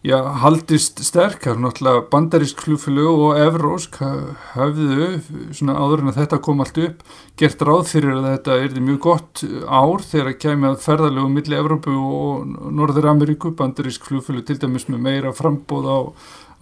Já, 0.01 0.15
haldist 0.41 0.97
sterk, 1.05 1.43
það 1.43 1.51
er 1.51 1.59
náttúrulega 1.61 2.05
bandarísk 2.09 2.61
flugfélög 2.63 3.19
og 3.21 3.35
evrósk 3.37 3.99
hafðu 4.55 5.19
svona 5.53 5.75
áður 5.77 6.01
en 6.01 6.09
að 6.09 6.17
þetta 6.23 6.39
kom 6.41 6.63
allt 6.63 6.79
upp, 6.81 7.03
gert 7.37 7.61
ráð 7.69 7.83
fyrir 7.91 8.15
að 8.15 8.25
þetta 8.31 8.57
er 8.63 8.79
mjög 8.81 8.97
gott 9.05 9.43
ár 9.69 10.01
þegar 10.01 10.31
að 10.31 10.39
kemja 10.41 10.73
ferðarlegu 10.87 11.29
milli 11.35 11.59
Evrópu 11.59 11.93
og 11.93 12.73
Norður 12.73 13.11
Ameríku, 13.13 13.53
bandarísk 13.53 14.09
flugfélög 14.09 14.49
til 14.49 14.57
dæmis 14.65 14.89
með 14.89 15.05
meira 15.05 15.37
frambóð 15.37 15.93
á, 15.93 15.99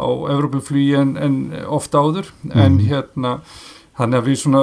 á 0.04 0.08
Evrópuflugi 0.36 1.00
en, 1.00 1.16
en 1.16 1.42
ofta 1.64 2.04
áður, 2.04 2.34
mm. 2.44 2.58
en 2.60 2.80
hérna 2.92 3.38
Þannig 4.00 4.16
að 4.16 4.28
við 4.30 4.38
svona, 4.40 4.60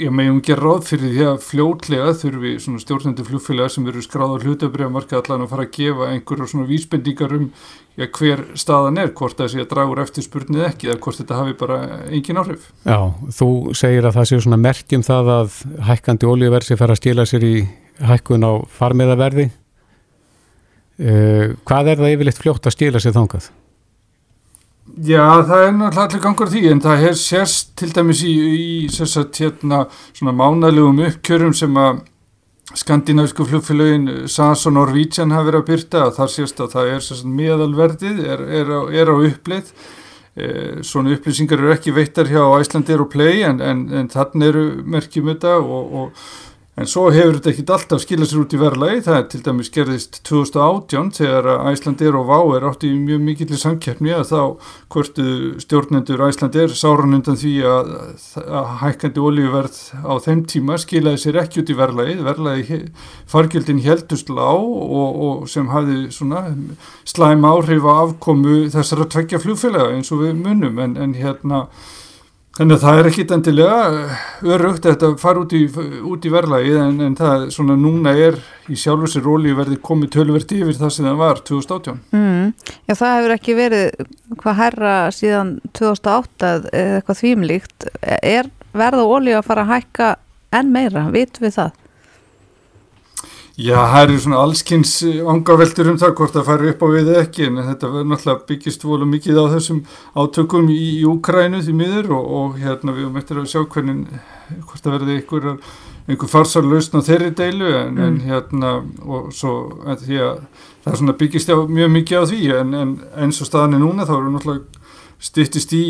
ég 0.00 0.12
meðum 0.16 0.38
gera 0.40 0.62
ráð 0.64 0.86
fyrir 0.88 1.10
því 1.12 1.24
að 1.28 1.42
fljótlega 1.44 2.12
þurfum 2.16 2.44
við 2.46 2.54
svona 2.64 2.80
stjórnandi 2.80 3.26
flugfélagar 3.26 3.74
sem 3.74 3.88
eru 3.90 4.04
skráður 4.04 4.46
hlutabriðamarka 4.46 5.18
allan 5.18 5.44
að 5.44 5.50
fara 5.50 5.66
að 5.66 5.74
gefa 5.76 6.08
einhverjum 6.08 6.48
svona 6.48 6.68
vísbendingar 6.70 7.34
um 7.36 7.50
já, 7.96 8.06
hver 8.18 8.44
staðan 8.58 9.00
er, 9.02 9.12
hvort 9.16 9.38
það 9.40 9.52
sé 9.52 9.64
að 9.64 9.68
draga 9.72 9.92
úr 9.94 10.02
eftirspurnið 10.04 10.64
ekki 10.68 10.90
eða 10.90 11.02
hvort 11.06 11.20
þetta 11.20 11.40
hafi 11.40 11.58
bara 11.60 11.80
engin 12.06 12.40
áhrif. 12.40 12.70
Já, 12.84 12.98
þú 13.38 13.50
segir 13.78 14.08
að 14.08 14.18
það 14.18 14.30
séu 14.30 14.46
svona 14.46 14.62
merkjum 14.62 15.04
það 15.06 15.30
að 15.36 15.60
hækkandi 15.90 16.30
olíuverð 16.30 16.70
sé 16.70 16.80
fara 16.80 16.96
að 16.96 17.02
stila 17.02 17.28
sér 17.28 17.46
í 17.46 17.54
hækkun 18.06 18.44
á 18.44 18.52
farmiðaverði. 18.78 19.50
Uh, 20.96 21.54
hvað 21.68 21.92
er 21.92 22.02
það 22.02 22.12
yfirleitt 22.14 22.40
fljótt 22.40 22.68
að 22.68 22.76
stila 22.76 23.00
sér 23.02 23.16
þangað? 23.16 23.50
Já, 24.96 25.42
það 25.44 25.62
er 25.66 25.72
náttúrulega 25.74 26.04
allir 26.06 26.22
gangur 26.24 26.50
því 26.52 26.60
en 26.70 26.80
það 26.80 27.02
er 27.08 27.16
sérst 27.20 27.72
til 27.76 27.88
dæmis 27.92 28.22
í, 28.24 28.32
í 28.32 28.68
sérsagt 28.92 29.40
hérna 29.42 29.82
svona 30.14 30.32
mánalegum 30.36 31.02
uppkjörum 31.04 31.52
sem 31.58 31.74
að 31.80 31.98
skandinavísku 32.74 33.44
flugfélögin 33.46 34.26
SAS 34.28 34.66
og 34.66 34.74
Norwegian 34.74 35.34
hafa 35.34 35.50
verið 35.50 35.60
að 35.60 35.68
byrta 35.68 36.08
þar 36.16 36.32
sést 36.32 36.60
að 36.60 36.72
það 36.74 36.90
er 36.96 37.28
meðalverðið 37.38 38.24
er, 38.26 38.42
er, 38.60 38.72
er 38.90 39.12
á 39.12 39.16
uppleið. 39.16 39.70
E, 40.36 40.48
svona 40.84 41.14
upplýsingar 41.14 41.62
eru 41.62 41.70
ekki 41.72 41.94
veittar 41.96 42.28
hjá 42.28 42.42
Æslandir 42.58 43.00
og 43.00 43.08
Play 43.12 43.44
en, 43.46 43.62
en, 43.64 43.86
en 43.88 44.10
þannig 44.12 44.50
eru 44.50 44.64
merkjum 44.84 45.30
þetta 45.30 45.54
og, 45.62 45.94
og 46.00 46.26
En 46.76 46.84
svo 46.84 47.06
hefur 47.08 47.38
þetta 47.38 47.48
ekkit 47.54 47.70
alltaf 47.72 48.02
skilað 48.02 48.28
sér 48.28 48.40
út 48.42 48.52
í 48.52 48.58
verðlagi, 48.60 48.98
það 49.06 49.14
er 49.16 49.22
til 49.32 49.38
dæmis 49.46 49.70
gerðist 49.72 50.18
2018 50.28 51.06
þegar 51.16 51.46
Æslandir 51.70 52.18
og 52.18 52.26
Vá 52.28 52.36
er 52.52 52.66
átt 52.68 52.84
í 52.84 52.90
mjög 52.92 53.22
mikillir 53.24 53.60
samkeppni 53.62 54.12
að 54.12 54.26
þá 54.28 54.42
hvortu 54.92 55.24
stjórnendur 55.64 56.26
Æslandir 56.26 56.76
sáran 56.76 57.16
undan 57.16 57.40
því 57.40 57.54
að, 57.72 57.94
að 58.44 58.68
hækkandi 58.82 59.24
olíuverð 59.24 59.80
á 60.04 60.14
þeim 60.26 60.44
tíma 60.52 60.76
skilaði 60.84 61.24
sér 61.24 61.40
ekki 61.46 61.64
út 61.64 61.72
í 61.72 61.80
verðlagi, 61.80 62.20
verðlagi 62.28 62.82
fargjöldin 63.32 63.80
heldust 63.88 64.28
lág 64.28 64.68
og, 64.68 65.20
og 65.30 65.48
sem 65.48 65.72
svona 66.12 66.44
slæm 67.08 67.48
áhrif 67.48 67.88
á 67.88 68.04
afkomu 68.04 68.66
þessara 68.76 69.08
tveggja 69.16 69.40
flugfélaga 69.40 69.96
eins 69.96 70.12
og 70.12 70.26
við 70.26 70.44
munum. 70.44 70.76
En, 70.84 71.00
en 71.00 71.16
hérna 71.16 71.68
Þannig 72.56 72.78
að 72.78 72.84
það 72.86 72.98
er 72.98 73.06
ekkit 73.10 73.32
endilega 73.34 73.80
örugt 74.54 74.86
að 74.88 75.02
fara 75.20 75.42
út 75.42 75.50
í, 75.52 75.66
í 75.68 76.30
verðlagið 76.32 76.78
en, 76.80 76.94
en 77.04 77.16
það 77.18 77.42
svona 77.52 77.76
núna 77.76 78.14
er 78.16 78.38
í 78.72 78.78
sjálfur 78.80 79.12
sér 79.12 79.26
róli 79.28 79.52
verði 79.58 79.76
komið 79.84 80.14
tölverdi 80.14 80.62
yfir 80.64 80.78
það 80.78 80.94
sem 80.94 81.08
það 81.08 81.18
var 81.20 81.42
2018. 81.50 81.98
Mm, 82.16 82.54
já, 82.88 82.94
það 82.94 83.12
hefur 83.18 83.34
ekki 83.36 83.56
verið 83.58 84.08
hvað 84.40 84.58
herra 84.62 84.94
síðan 85.12 85.50
2008 85.76 86.52
eða 86.72 86.96
eitthvað 87.02 87.20
þvímlíkt. 87.20 87.88
Er 88.22 88.48
verða 88.72 89.04
ólíu 89.04 89.36
að 89.36 89.48
fara 89.50 89.66
að 89.66 89.74
hækka 89.74 90.08
enn 90.56 90.72
meira? 90.72 91.04
Vitum 91.12 91.44
við 91.44 91.58
það? 91.58 91.82
Já, 93.56 93.78
það 93.88 94.02
eru 94.02 94.16
svona 94.20 94.38
allskynns 94.44 94.90
angaveltur 95.32 95.88
um 95.88 95.96
það 95.96 96.10
hvort 96.18 96.34
það 96.34 96.48
fari 96.50 96.70
upp 96.74 96.82
á 96.84 96.88
við 96.92 97.06
ekki 97.22 97.46
en 97.46 97.60
þetta 97.64 97.88
verður 97.88 98.08
náttúrulega 98.10 98.48
byggist 98.50 98.82
volum 98.84 99.14
mikið 99.14 99.38
á 99.40 99.44
þessum 99.54 99.78
átökum 100.12 100.66
í, 100.68 100.76
í 101.00 101.04
Úkrænu 101.08 101.62
því 101.64 101.76
miður 101.78 102.10
og, 102.18 102.26
og 102.36 102.58
hérna 102.60 102.92
við 102.92 103.06
um 103.08 103.16
eftir 103.16 103.40
að 103.40 103.46
sjá 103.48 103.62
hvernig 103.64 104.02
hvort 104.58 104.82
það 104.84 104.96
verði 104.98 105.16
einhver, 105.16 105.46
einhver 106.04 106.30
farsar 106.34 106.68
lausn 106.68 107.00
á 107.00 107.06
þeirri 107.06 107.30
deilu 107.38 107.70
en, 107.78 107.96
mm. 107.96 108.02
en 108.04 108.18
hérna 108.26 108.72
og 109.06 109.30
svo 109.32 109.54
að 109.88 110.04
því 110.04 110.20
að 110.26 110.42
það 110.84 110.90
er 110.92 111.00
svona 111.00 111.16
byggist 111.22 111.52
á 111.52 111.56
mjög 111.56 111.94
mikið 111.94 112.20
á 112.20 112.24
því 112.34 112.42
en, 112.58 112.74
en 112.82 112.92
eins 113.24 113.40
og 113.40 113.48
staðan 113.48 113.78
er 113.78 113.82
núna 113.86 114.04
þá 114.04 114.18
eru 114.18 114.34
náttúrulega 114.34 114.84
styttist 115.30 115.72
í 115.72 115.86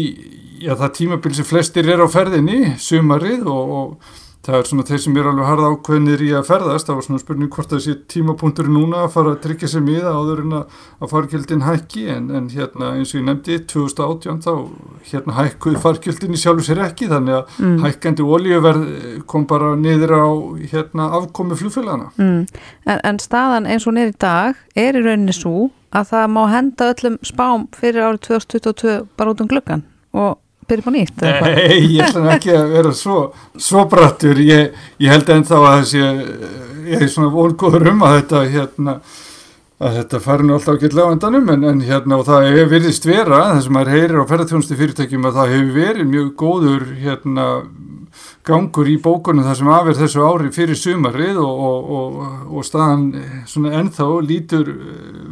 já, 0.63 0.71
það 0.77 0.95
tímabil 1.01 1.35
sem 1.35 1.51
flestir 1.51 1.91
er 1.91 1.99
á 1.99 2.07
ferðinni 2.07 2.77
sumarið 2.79 3.51
og, 3.51 3.75
og 3.81 4.23
það 4.47 4.59
er 4.59 4.69
svona 4.69 4.85
þeir 4.87 5.01
sem 5.03 5.17
er 5.19 5.29
alveg 5.31 5.49
harða 5.49 5.71
ákveðnir 5.75 6.23
í 6.23 6.29
að 6.39 6.45
ferðast, 6.47 6.87
það 6.89 6.99
var 6.99 7.07
svona 7.07 7.23
spurning 7.23 7.51
hvort 7.57 7.73
það 7.73 7.83
sé 7.85 7.95
tímapunktur 8.13 8.69
núna 8.71 9.03
að 9.05 9.13
fara 9.17 9.33
að 9.35 9.41
tryggja 9.47 9.71
sér 9.73 9.85
miða 9.87 10.13
áður 10.15 10.43
en 10.45 10.57
að 10.59 11.11
fargjöldin 11.11 11.65
hækki 11.67 12.05
en, 12.15 12.29
en 12.39 12.47
hérna 12.53 12.93
eins 12.95 13.15
og 13.15 13.21
ég 13.21 13.27
nefndi 13.27 13.59
2018 13.73 14.43
þá 14.47 14.53
hérna 15.11 15.37
hækkuði 15.41 15.83
fargjöldin 15.83 16.37
í 16.37 16.43
sjálfu 16.43 16.69
sér 16.69 16.85
ekki 16.87 17.11
þannig 17.11 17.41
að 17.41 17.59
mm. 17.65 17.77
hækkandi 17.87 18.29
olíuverð 18.37 18.87
kom 19.31 19.49
bara 19.51 19.75
niður 19.81 20.15
á 20.15 20.27
hérna 20.71 21.11
afkomi 21.19 21.59
fljófélagana. 21.59 22.13
Mm. 22.21 22.47
En, 22.87 23.03
en 23.03 23.21
staðan 23.23 23.67
eins 23.67 23.89
og 23.89 23.99
niður 23.99 24.15
í 24.15 24.19
dag 24.23 24.65
er 24.79 24.99
í 24.99 25.03
rauninni 25.03 25.35
svo 25.35 25.69
að 25.97 26.11
það 26.13 26.33
má 26.37 26.43
henda 26.53 26.91
öllum 26.93 27.21
spám 27.27 27.69
fyrir 27.75 28.05
árið 28.05 28.25
2022 28.31 28.99
bara 29.19 29.33
út 29.33 29.43
um 29.43 29.51
glöggan 29.51 29.87
og 30.17 30.37
byrja 30.71 30.87
på 30.87 30.95
nýtt? 30.95 31.23
Nei, 31.23 31.79
ég 31.97 32.03
ætla 32.07 32.35
ekki 32.37 32.55
að 32.57 32.75
vera 32.77 32.95
svo, 32.97 33.21
svo 33.69 33.85
brattur, 33.91 34.41
ég, 34.43 34.75
ég 35.03 35.13
held 35.13 35.31
ennþá 35.37 35.61
að 35.63 35.79
þessi, 35.85 36.03
ég 36.91 37.07
er 37.07 37.13
svona 37.13 37.33
volgóður 37.35 37.89
um 37.93 38.05
að 38.07 38.19
þetta 38.21 38.43
hérna, 38.55 38.97
að 39.77 39.99
þetta 40.01 40.23
fari 40.25 40.47
nú 40.47 40.57
alltaf 40.57 40.79
ekki 40.79 40.93
lagandanum 40.97 41.51
en, 41.55 41.67
en 41.73 41.83
hérna 41.87 42.21
og 42.21 42.29
það 42.29 42.49
hefur 42.51 42.71
verið 42.75 43.01
vera, 43.11 43.43
þess 43.57 43.71
að 43.71 43.77
maður 43.77 43.93
heyrir 43.97 44.23
á 44.23 44.31
ferðarþjónustu 44.31 44.79
fyrirtækjum 44.81 45.29
að 45.29 45.41
það 45.41 45.53
hefur 45.57 45.75
verið 45.81 46.11
mjög 46.15 46.31
góður 46.41 46.87
hérna 47.03 47.49
gangur 48.47 48.89
í 48.89 48.97
bókunum 49.03 49.47
þar 49.47 49.59
sem 49.59 49.71
afir 49.75 49.99
þessu 49.99 50.25
ári 50.27 50.53
fyrir 50.55 50.79
sumarið 50.79 51.41
og, 51.43 51.63
og, 51.69 51.91
og, 51.99 52.17
og 52.57 52.67
staðan 52.67 53.07
svona 53.51 53.75
ennþá 53.81 54.09
lítur 54.27 54.71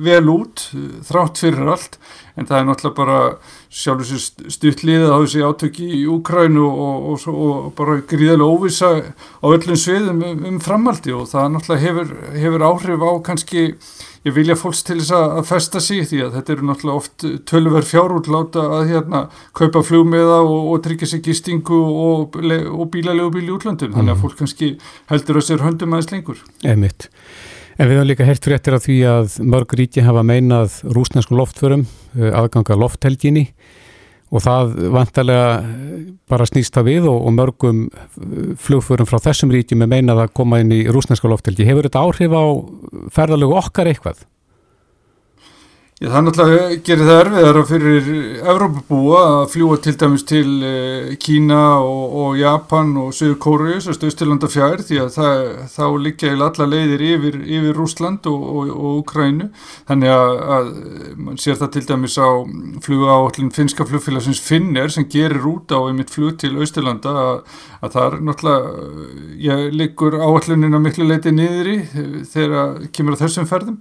vel 0.04 0.24
út 0.32 0.68
þrátt 1.06 1.42
fyrir 1.44 1.74
allt. 1.76 1.98
En 2.34 2.48
það 2.48 2.58
er 2.58 2.64
náttúrulega 2.66 2.98
bara 2.98 3.18
sjálfur 3.70 4.08
sér 4.08 4.50
stuttlið 4.50 5.04
á 5.06 5.16
þessi 5.22 5.44
átöki 5.46 5.86
í 6.00 6.00
Úkrænu 6.10 6.64
og 6.66 7.28
bara 7.78 8.00
gríðilega 8.02 8.48
óvisa 8.50 8.90
á 8.98 9.46
öllum 9.46 9.78
sviðum 9.78 10.24
um, 10.26 10.42
um 10.50 10.58
framaldi 10.62 11.14
og 11.14 11.28
það 11.30 11.52
náttúrulega 11.54 11.84
hefur, 11.86 12.10
hefur 12.34 12.66
áhrif 12.66 13.06
á 13.06 13.10
kannski 13.30 13.68
ég 14.24 14.34
vilja 14.34 14.56
fólks 14.56 14.82
til 14.86 14.98
þess 15.00 15.14
að 15.16 15.40
festa 15.48 15.82
sig 15.84 16.06
því 16.08 16.20
að 16.26 16.36
þetta 16.38 16.54
eru 16.54 16.68
náttúrulega 16.68 17.00
oft 17.02 17.26
tölver 17.50 17.88
fjárútláta 17.88 18.64
að 18.78 18.92
hérna 18.92 19.24
kaupa 19.56 19.84
flugmiða 19.84 20.38
og, 20.42 20.70
og 20.72 20.84
tryggja 20.86 21.10
sig 21.12 21.24
gistingu 21.26 21.80
og, 21.80 22.38
og 22.40 22.86
bílalegu 22.94 23.32
bíl 23.34 23.46
í 23.48 23.52
útlandum 23.54 23.92
mm. 23.92 23.98
þannig 23.98 24.14
að 24.14 24.16
mhm. 24.16 24.22
fólk 24.24 24.40
kannski 24.40 24.70
heldur 25.12 25.40
að 25.40 25.48
sér 25.50 25.66
höndum 25.66 25.96
aðeins 25.96 26.12
lengur. 26.14 26.44
Emitt. 26.64 27.08
En 27.74 27.90
við 27.90 27.98
höfum 27.98 28.10
líka 28.12 28.26
hert 28.28 28.46
fréttir 28.46 28.76
af 28.76 28.84
því 28.84 28.98
að 29.10 29.38
mörg 29.50 29.72
ríki 29.74 30.04
hafa 30.06 30.22
meinað 30.26 30.78
rúsnesku 30.94 31.34
loftförum 31.34 31.88
eh, 32.14 32.30
aðganga 32.30 32.78
lofthelginni 32.78 33.48
og 34.34 34.42
það 34.42 34.72
vantarlega 34.94 35.48
bara 36.30 36.46
snýst 36.48 36.74
það 36.74 36.88
við 36.88 37.08
og, 37.12 37.18
og 37.28 37.34
mörgum 37.36 37.82
flugförum 38.60 39.06
frá 39.06 39.20
þessum 39.22 39.52
ríkjum 39.54 39.84
er 39.86 39.92
meinað 39.92 40.24
að 40.24 40.34
koma 40.40 40.58
inn 40.62 40.74
í 40.74 40.84
rúsneska 40.90 41.30
loftelgi. 41.30 41.66
Hefur 41.68 41.86
þetta 41.86 42.02
áhrif 42.02 42.34
á 42.34 42.44
ferðalögu 43.14 43.58
okkar 43.60 43.92
eitthvað? 43.92 44.24
Já, 46.02 46.08
það 46.10 46.24
náttúrulega 46.26 46.76
gerir 46.82 47.06
það 47.06 47.20
erfiðara 47.20 47.60
fyrir 47.68 48.06
Evrópabúa 48.50 49.18
að 49.28 49.42
fljúa 49.52 49.76
til 49.78 49.92
dæmis 49.94 50.24
til 50.26 50.48
eh, 50.66 51.10
Kína 51.22 51.58
og, 51.86 52.16
og 52.18 52.38
Japan 52.40 52.88
og 52.98 53.12
Suður 53.14 53.36
Kórius 53.44 53.86
og 53.86 53.94
Stöðstilanda 53.94 54.48
fjær 54.50 54.80
því 54.82 54.96
að 55.04 55.12
það, 55.14 55.42
þá 55.70 55.84
liggja 56.02 56.32
í 56.32 56.40
alla 56.48 56.66
leiðir 56.66 57.04
yfir, 57.06 57.38
yfir 57.46 57.78
Rúsland 57.78 58.26
og, 58.26 58.42
og, 58.42 58.72
og 58.74 58.96
Ukrænu 59.04 59.46
þannig 59.86 60.10
að, 60.16 60.34
að 60.56 60.72
mann 61.28 61.38
sér 61.44 61.60
það 61.60 61.70
til 61.76 61.82
dæmis 61.92 62.16
á 62.18 62.30
fluga 62.88 63.14
á 63.14 63.18
allin 63.20 63.52
finska 63.54 63.86
flugfélagsins 63.86 64.40
Finner 64.42 64.90
sem 64.90 65.06
gerir 65.12 65.46
út 65.46 65.70
á 65.70 65.78
einmitt 65.78 66.10
flug 66.10 66.40
til 66.42 66.56
Östilanda 66.58 67.12
að, 67.20 67.60
að 67.86 67.94
það 67.94 68.08
er 68.08 68.18
náttúrulega, 68.30 68.98
ég 69.46 69.78
liggur 69.78 70.18
áallunin 70.18 70.74
að 70.74 70.84
miklu 70.88 71.06
leiti 71.06 71.30
niður 71.38 71.70
í 71.70 71.78
þegar 72.34 72.82
kemur 72.90 73.14
að 73.14 73.24
þessum 73.28 73.48
ferðum 73.52 73.78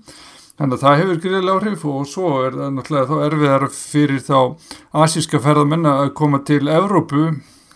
Þannig 0.54 0.78
að 0.78 0.84
það 0.84 0.99
hefur 1.01 1.20
greiðilega 1.24 1.54
áhrif 1.58 1.84
og 1.89 2.04
svo 2.06 2.32
er 2.45 2.56
það 2.60 2.74
náttúrulega 2.76 3.10
þá 3.10 3.26
erfiðar 3.26 3.64
fyrir 3.74 4.20
þá 4.22 4.38
asíska 5.01 5.39
ferðamenn 5.41 5.89
að 5.89 6.12
koma 6.20 6.39
til 6.45 6.68
Evrópu 6.70 7.24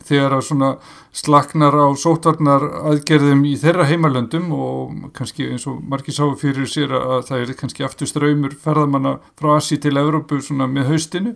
þegar 0.07 0.35
að 0.37 0.43
svona 0.45 0.69
slaknar 1.17 1.73
á 1.73 1.87
sótvarnar 1.97 2.65
aðgerðum 2.91 3.41
í 3.49 3.55
þeirra 3.59 3.87
heimalöndum 3.89 4.51
og 4.53 5.07
kannski 5.17 5.47
eins 5.49 5.65
og 5.69 5.79
margir 5.89 6.15
sáu 6.15 6.35
fyrir 6.37 6.69
sér 6.69 6.93
að 6.99 7.25
það 7.31 7.41
er 7.43 7.55
kannski 7.59 7.85
aftur 7.87 8.11
ströymur 8.11 8.53
ferðamanna 8.61 9.15
frá 9.39 9.55
Asi 9.55 9.79
til 9.81 9.95
Evrópu 9.97 10.37
svona 10.45 10.69
með 10.69 10.91
haustinu 10.91 11.33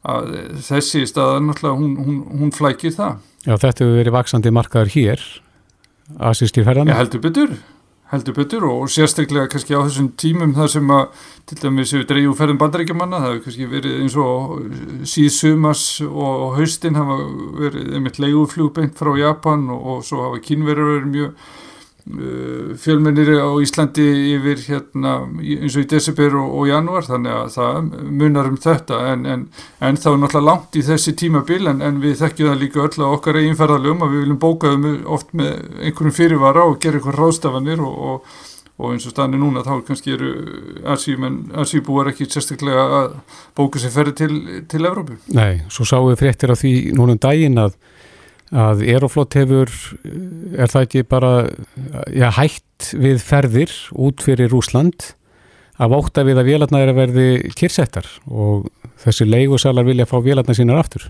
að 0.00 0.30
þessi 0.64 1.04
staða 1.10 1.42
náttúrulega 1.44 1.76
hún, 1.76 1.92
hún, 2.00 2.22
hún 2.40 2.54
flækir 2.56 2.96
það. 2.96 3.20
Já 3.44 3.52
þetta 3.52 3.84
hefur 3.84 4.00
verið 4.00 4.16
vaksandi 4.16 4.54
markaður 4.56 4.94
hér, 4.96 5.26
asískir 6.30 6.64
ferðamann. 6.64 6.94
Ég 6.94 7.02
heldur 7.02 7.24
betur 7.28 7.54
heldur 8.10 8.34
betur 8.34 8.66
og 8.66 8.88
sérstaklega 8.90 9.50
kannski 9.52 9.76
á 9.78 9.86
þessum 9.86 10.10
tímum 10.18 10.54
þar 10.56 10.72
sem 10.72 10.92
að 10.94 11.24
til 11.50 11.58
dæmis 11.62 11.94
við 11.94 12.06
dreyjum 12.10 12.36
ferðum 12.38 12.60
bandaríkjamanna 12.60 13.20
það 13.22 13.32
hefur 13.32 13.44
kannski 13.46 13.68
verið 13.70 13.96
eins 14.02 14.16
og 14.18 15.08
síðsumas 15.12 15.84
og 16.08 16.56
haustin 16.58 16.98
hafa 16.98 17.18
verið 17.60 17.96
einmitt 17.98 18.20
leiguflugbeint 18.22 18.98
frá 18.98 19.12
Japan 19.20 19.68
og, 19.70 19.86
og 19.94 20.06
svo 20.06 20.24
hafa 20.26 20.42
kínverður 20.46 20.94
verið 20.96 21.10
mjög 21.14 21.50
fjölmennir 22.80 23.32
á 23.38 23.50
Íslandi 23.62 24.06
yfir 24.34 24.62
hérna 24.66 25.14
eins 25.40 25.76
og 25.76 25.84
í 25.84 25.88
desember 25.90 26.36
og, 26.40 26.52
og 26.60 26.68
januar 26.70 27.06
þannig 27.06 27.36
að 27.36 27.50
það 27.56 27.90
munar 28.22 28.50
um 28.50 28.58
þetta 28.60 29.00
en, 29.12 29.26
en, 29.26 29.46
en 29.80 30.00
þá 30.00 30.08
er 30.12 30.20
náttúrulega 30.22 30.46
langt 30.48 30.78
í 30.80 30.84
þessi 30.86 31.16
tímabil 31.22 31.70
en, 31.70 31.82
en 31.84 32.02
við 32.02 32.20
þekkjum 32.22 32.52
það 32.52 32.62
líka 32.64 32.84
öll 32.86 33.04
á 33.04 33.08
okkar 33.10 33.40
eiginferðalögum 33.40 34.06
að 34.06 34.14
við 34.14 34.24
viljum 34.24 34.44
bókaðum 34.46 34.86
oft 35.18 35.34
með 35.36 35.52
einhverjum 35.80 36.16
fyrirvara 36.20 36.68
og 36.68 36.80
gera 36.82 37.00
einhver 37.00 37.20
ráðstafanir 37.20 37.84
og, 37.84 37.98
og 38.14 38.46
og 38.80 38.94
eins 38.94 39.04
og 39.04 39.12
stanni 39.12 39.36
núna 39.36 39.60
þá 39.64 39.82
kannski 39.84 40.14
eru 40.14 40.30
Asíbúar 40.88 42.10
ekki 42.12 42.28
sérstaklega 42.30 42.84
að 43.00 43.16
bóka 43.58 43.80
sér 43.82 43.92
ferri 43.92 44.14
til, 44.16 44.32
til 44.70 44.86
Evrópu. 44.88 45.18
Nei, 45.36 45.60
svo 45.72 45.84
sáum 45.88 46.08
við 46.08 46.22
fréttir 46.22 46.52
af 46.54 46.62
því 46.62 46.72
núna 46.96 47.16
um 47.16 47.20
daginn 47.20 47.60
að 47.60 47.76
að 48.50 48.82
Aeroflot 48.88 49.36
hefur, 49.38 49.70
er 50.58 50.70
það 50.70 50.86
ekki 50.86 51.06
bara 51.06 51.32
já, 52.10 52.28
hætt 52.34 52.90
við 52.98 53.22
ferðir 53.22 53.74
út 53.94 54.22
fyrir 54.24 54.50
Rúsland 54.50 55.12
að 55.80 55.94
vóta 55.94 56.24
við 56.26 56.40
að 56.42 56.50
vélarna 56.50 56.82
er 56.82 56.92
að 56.92 57.00
verði 57.00 57.28
kyrsettar 57.56 58.08
og 58.28 58.68
þessi 59.00 59.26
leigusalar 59.28 59.86
vilja 59.86 60.08
fá 60.08 60.18
vélarna 60.24 60.56
sínar 60.56 60.82
aftur. 60.82 61.08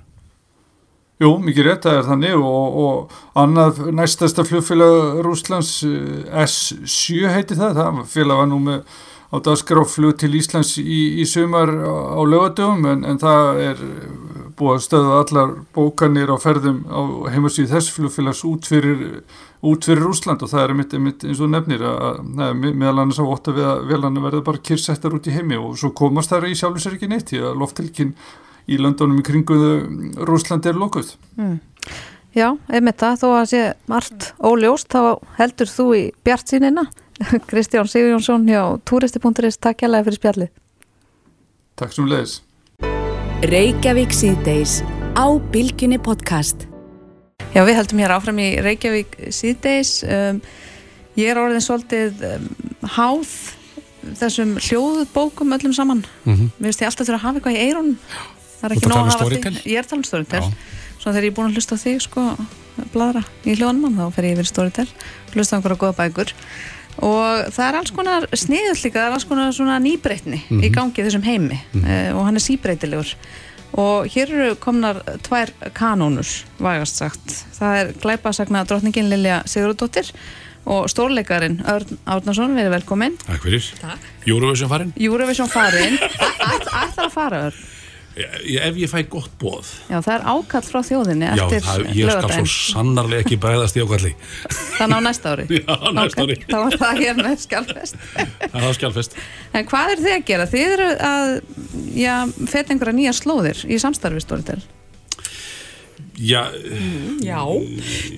Jú, 1.20 1.34
mikið 1.42 1.66
rétt 1.66 1.84
að 1.84 1.90
það 1.90 1.98
er 1.98 2.06
þannig 2.08 2.44
og, 2.48 2.76
og 2.80 3.40
annað 3.42 3.80
næstasta 3.92 4.44
flugfélag 4.48 5.18
Rúslands 5.26 5.74
eh, 5.84 6.44
S7 6.46 7.26
heiti 7.28 7.58
það, 7.58 7.76
það 7.76 8.04
félag 8.08 8.40
var 8.40 8.48
nú 8.48 8.60
með 8.64 9.00
á 9.30 9.36
dagskráflug 9.46 10.16
til 10.18 10.32
Íslands 10.34 10.72
í, 10.80 11.00
í 11.22 11.26
sumar 11.28 11.70
á 11.70 12.20
lögadöfum 12.26 12.88
en, 12.90 13.04
en 13.06 13.20
það 13.20 13.60
er 13.62 13.84
búið 14.60 14.76
að 14.76 14.84
stöða 14.84 15.14
allar 15.22 15.54
bókanir 15.74 16.30
á 16.30 16.36
ferðum 16.40 16.82
á 16.86 17.00
heimasíð 17.32 17.72
þess 17.72 17.94
flugfélags 17.96 18.42
út 18.48 18.68
fyrir, 18.68 19.00
út 19.66 19.88
fyrir 19.88 20.06
Úsland 20.10 20.44
og 20.44 20.52
það 20.52 20.66
er 20.66 20.76
mitt, 20.78 20.94
mitt 21.06 21.24
eins 21.24 21.40
og 21.40 21.50
nefnir 21.54 21.82
að 21.88 22.20
er 22.46 22.54
meðal 22.60 23.02
annars 23.02 23.20
á 23.20 23.24
ótta 23.24 23.56
við 23.56 23.66
að 23.70 23.82
velanum 23.90 24.28
verður 24.28 24.46
bara 24.50 24.64
kyrsettar 24.70 25.16
út 25.16 25.26
í 25.26 25.34
heimi 25.34 25.58
og 25.58 25.74
svo 25.80 25.92
komast 25.96 26.34
það 26.34 26.50
í 26.52 26.60
sjálfsverð 26.60 27.00
ekki 27.00 27.10
neitt 27.10 27.32
því 27.32 27.42
að 27.48 27.60
loftilkinn 27.64 28.14
í 28.70 28.78
landunum 28.78 29.18
í 29.18 29.26
kringuðu 29.26 29.72
Rúsland 30.28 30.68
er 30.68 30.78
lokuð. 30.78 31.16
Mm. 31.40 31.58
Já, 32.36 32.52
einmitt 32.70 33.00
það, 33.00 33.16
þó 33.24 33.28
að 33.34 33.46
sé 33.50 33.62
margt 33.90 34.28
óljóst, 34.38 34.92
þá 34.92 35.18
heldur 35.40 35.70
þú 35.70 35.86
í 35.98 36.02
bjart 36.22 36.52
sínina 36.52 36.84
Kristján 37.50 37.88
Sigurjónsson 37.90 38.46
hjá 38.48 38.62
Turisti.is, 38.86 39.58
takk 39.58 39.82
hjálpa 39.82 40.04
fyrir 40.06 40.20
spjallið. 40.20 40.54
Takk 41.80 41.96
sem 41.96 42.08
leiðis. 42.08 42.38
Reykjavík 43.40 44.12
síðdeis 44.12 44.82
á 45.16 45.24
Bilginni 45.48 45.96
podcast. 45.96 46.66
Já, 47.54 47.62
við 47.64 47.78
heldum 47.78 48.00
hér 48.02 48.12
áfram 48.12 48.36
í 48.36 48.48
Reykjavík 48.60 49.14
síðdeis. 49.32 50.02
Um, 50.04 50.42
ég 51.16 51.30
er 51.32 51.40
orðin 51.40 51.64
svolítið 51.64 52.20
um, 52.28 52.50
háð 52.98 53.30
þessum 54.20 54.52
hljóðbókum 54.60 55.56
öllum 55.56 55.72
saman. 55.72 56.02
Mm 56.26 56.34
-hmm. 56.34 56.50
Mér 56.58 56.68
finnst 56.68 56.84
ég 56.84 56.90
alltaf 56.90 57.08
þurfa 57.08 57.16
að 57.16 57.24
hafa 57.24 57.40
eitthvað 57.40 57.56
í 57.56 57.64
eironum. 57.64 57.96
Það 58.60 58.68
er 58.68 58.76
ekki 58.76 58.90
nóg 58.90 58.96
að 58.96 59.00
um 59.00 59.10
hafa 59.14 59.24
því. 59.24 59.54
Ég 59.64 59.78
er 59.78 59.88
talað 59.88 59.96
um 59.96 60.04
Storytel. 60.04 60.44
Svo 61.00 61.08
þegar 61.08 61.24
ég 61.24 61.30
er 61.30 61.36
búin 61.38 61.48
að 61.48 61.54
hlusta 61.56 61.74
á 61.80 61.82
þig, 61.84 62.00
sko, 62.04 62.36
bladra 62.92 63.22
í 63.44 63.56
hljóðanum, 63.56 63.96
þá 63.96 64.12
fer 64.12 64.24
ég 64.24 64.36
yfir 64.36 64.50
Storytel, 64.52 64.88
hlusta 65.32 65.56
á 65.56 65.56
einhverja 65.56 65.80
goða 65.80 65.96
bækur 65.96 66.34
og 67.00 67.52
það 67.54 67.66
er 67.66 67.78
alls 67.78 67.92
konar 67.96 68.26
sniðull 68.36 68.80
líka, 68.80 68.98
það 68.98 69.06
er 69.06 69.16
alls 69.16 69.28
konar 69.28 69.54
svona 69.56 69.78
nýbreytni 69.82 70.40
mm 70.40 70.48
-hmm. 70.48 70.64
í 70.64 70.68
mhm. 70.68 70.74
gangi 70.74 71.04
þessum 71.06 71.24
heimi. 71.24 71.60
Mm 71.72 71.84
-hmm. 71.84 72.14
og 72.14 72.24
hann 72.26 72.36
er 72.36 72.46
síbreytilegur. 72.48 73.14
Og 73.72 74.06
hér 74.06 74.30
eru 74.30 74.54
komnar 74.56 75.02
tvær 75.22 75.50
kanónur, 75.74 76.26
vægast 76.58 76.96
sagt. 76.96 77.46
Það 77.58 77.80
er 77.80 77.92
glæpasagna 78.02 78.64
drotningin 78.64 79.08
Lilja 79.08 79.42
Sigurðardóttir 79.46 80.12
og 80.66 80.90
stórleikarin 80.90 81.62
Örn 81.64 81.98
Árnarsson, 82.06 82.54
verið 82.54 82.70
velkomin. 82.70 83.16
Takk 83.26 83.42
fyrir, 83.42 83.62
Júruvísjón 84.26 84.68
farin. 84.68 84.92
Júruvísjón 84.96 85.48
farin, 85.48 85.98
ætlar 86.82 87.06
að 87.06 87.12
fara 87.12 87.46
Örn 87.46 87.69
ef 88.16 88.78
ég 88.80 88.90
fæ 88.90 89.04
gott 89.10 89.30
bóð 89.38 89.68
Já, 89.90 90.00
það 90.02 90.12
er 90.16 90.24
ákall 90.32 90.64
frá 90.66 90.80
þjóðinni 90.88 91.28
Já, 91.38 91.44
það, 91.52 91.84
ég 91.94 92.10
skal 92.10 92.32
svo 92.32 92.48
sannarlega 92.50 93.24
ekki 93.24 93.38
bæðast 93.40 93.78
í 93.78 93.84
ákalli. 93.84 94.12
Þannig 94.78 94.98
á 94.98 95.00
næsta 95.06 95.34
ári. 95.34 95.46
Já, 95.60 95.76
næsta 95.94 96.24
okay. 96.24 96.26
ári. 96.26 96.38
Það 96.50 96.64
var 96.64 96.78
það 96.82 97.04
hér 97.04 97.20
með 97.20 97.38
skjálfest 97.44 98.02
Það 98.52 98.66
var 98.66 98.76
skjálfest 98.80 99.16
En 99.54 99.70
hvað 99.70 99.94
er 99.94 100.04
þið 100.04 100.16
að 100.16 100.26
gera? 100.32 100.50
Þið 100.50 100.74
eru 100.74 100.90
að, 101.10 101.32
já, 102.00 102.14
feta 102.50 102.74
einhverja 102.74 102.98
nýja 102.98 103.16
slóðir 103.20 103.64
í 103.66 103.80
samstarfi 103.82 104.24
stóriðtel 104.24 104.60
Já, 106.20 106.42
mm, 106.52 107.20
já, 107.24 107.40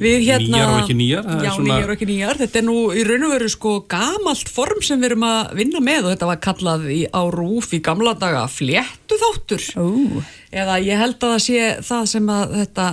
við 0.03 0.25
hérna 0.27 0.59
Nýjar 0.59 0.71
og 0.73 0.79
ekki 0.81 0.97
nýjar 0.99 1.27
Já, 1.29 1.51
svona... 1.55 1.69
nýjar 1.69 1.91
og 1.93 1.95
ekki 1.95 2.09
nýjar. 2.09 2.41
Þetta 2.41 2.59
er 2.59 2.65
nú 2.67 2.77
í 2.91 3.05
raun 3.07 3.27
og 3.29 3.35
veru 3.37 3.51
sko 3.53 3.75
gamalt 3.93 4.51
form 4.51 4.83
sem 4.83 4.99
við 4.99 5.13
erum 5.13 5.27
að 5.29 5.53
vinna 5.61 5.83
með 5.85 6.09
og 6.09 6.15
þetta 6.17 6.31
var 6.33 6.41
kallað 6.43 6.89
í, 6.91 6.99
á 7.07 7.23
rúf 7.31 7.71
í 7.77 7.83
gamla 7.85 8.17
daga 8.19 8.43
fléttu 8.51 9.21
þáttur 9.23 9.69
uh. 9.85 10.35
eða 10.51 10.81
ég 10.83 10.99
held 11.05 11.19
að 11.21 11.37
það 11.37 11.45
sé 11.47 11.71
það 11.93 12.11
sem 12.17 12.35
að 12.35 12.59
þetta 12.59 12.89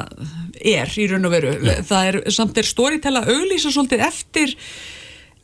er 0.75 0.93
í 0.93 1.09
raun 1.09 1.29
og 1.29 1.35
veru. 1.35 1.57
Já. 1.57 1.75
það 1.89 2.11
er 2.11 2.21
samt 2.37 2.61
er 2.61 2.69
storytell 2.69 3.17
að 3.17 3.33
auglýsa 3.33 3.73
svolítið 3.73 4.05
eftir 4.11 4.55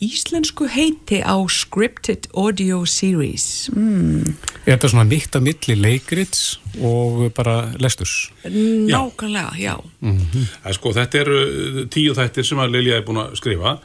íslensku 0.04 0.68
heiti 0.68 1.22
á 1.24 1.36
Scripted 1.48 2.28
Audio 2.36 2.84
Series 2.86 3.70
mm. 3.74 4.36
Er 4.66 4.76
þetta 4.76 4.90
svona 4.92 5.06
mitt 5.08 5.36
að 5.38 5.46
milli 5.46 5.76
leikrits 5.78 6.58
og 6.84 7.30
bara 7.38 7.72
lesturs? 7.80 8.32
Nákvæmlega, 8.44 9.54
já 9.62 9.76
Það 10.02 10.72
er 10.72 10.78
sko, 10.80 10.94
þetta 10.98 11.22
eru 11.22 11.38
uh, 11.46 11.80
tíu 11.94 12.16
þættir 12.18 12.48
sem 12.48 12.60
að 12.60 12.76
Lilja 12.76 13.00
er 13.00 13.06
búin 13.08 13.22
að 13.24 13.38
skrifa 13.40 13.78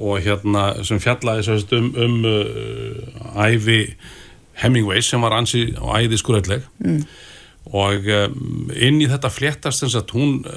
og 0.00 0.22
hérna 0.24 0.84
sem 0.86 1.00
fjallaði 1.02 1.58
um, 1.76 1.90
um 1.98 2.14
uh, 2.28 3.42
æfi 3.48 3.82
Hemingway 4.60 5.02
sem 5.02 5.20
var 5.24 5.34
ansi 5.36 5.70
og 5.80 5.96
æði 5.98 6.20
skurðleg 6.20 6.68
Mm. 6.80 7.02
og 7.76 8.06
um, 8.08 8.70
inn 8.72 9.02
í 9.02 9.08
þetta 9.10 9.28
fléttast 9.28 9.84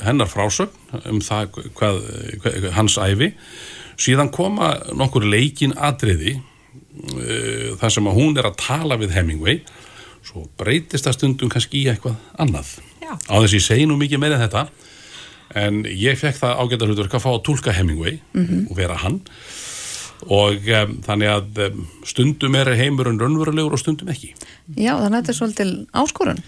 hennar 0.06 0.30
frásögn 0.32 0.72
um 1.10 1.20
það 1.22 1.50
hvað, 1.76 2.00
hvað 2.40 2.70
hans 2.78 2.96
æfi 2.98 3.34
síðan 3.98 4.32
koma 4.34 4.74
nokkur 4.98 5.26
leikin 5.30 5.74
atriði 5.78 6.38
uh, 6.38 7.76
þar 7.82 7.92
sem 7.96 8.08
að 8.10 8.18
hún 8.20 8.38
er 8.40 8.48
að 8.50 8.58
tala 8.64 8.98
við 9.02 9.14
Hemingway 9.18 9.60
svo 10.24 10.46
breytist 10.58 11.06
það 11.08 11.18
stundum 11.18 11.52
kannski 11.52 11.84
í 11.84 11.90
eitthvað 11.92 12.16
annað 12.40 12.78
Já. 13.04 13.12
á 13.20 13.34
þess 13.44 13.52
að 13.52 13.58
ég 13.60 13.66
segi 13.68 13.88
nú 13.90 13.98
mikið 14.00 14.22
meira 14.24 14.40
þetta 14.40 14.68
en 15.60 15.84
ég 15.86 16.18
fekk 16.18 16.40
það 16.40 16.62
ágæta 16.64 16.88
hlutverk 16.88 17.18
að 17.20 17.26
fá 17.26 17.32
að 17.36 17.44
tólka 17.46 17.74
Hemingway 17.76 18.20
Mhm. 18.34 18.68
og 18.72 18.78
vera 18.80 18.96
hann 19.04 19.20
og 20.32 20.68
um, 20.80 20.94
þannig 21.06 21.30
að 21.32 21.62
um, 21.68 21.86
stundum 22.08 22.56
er 22.60 22.70
heimurinn 22.80 23.20
raunverulegur 23.22 23.76
og 23.76 23.82
stundum 23.82 24.12
ekki. 24.14 24.34
Já, 24.78 24.94
þannig 24.96 25.08
að 25.08 25.18
þetta 25.18 25.34
er 25.34 25.38
svolítil 25.40 25.72
áskorun. 26.04 26.44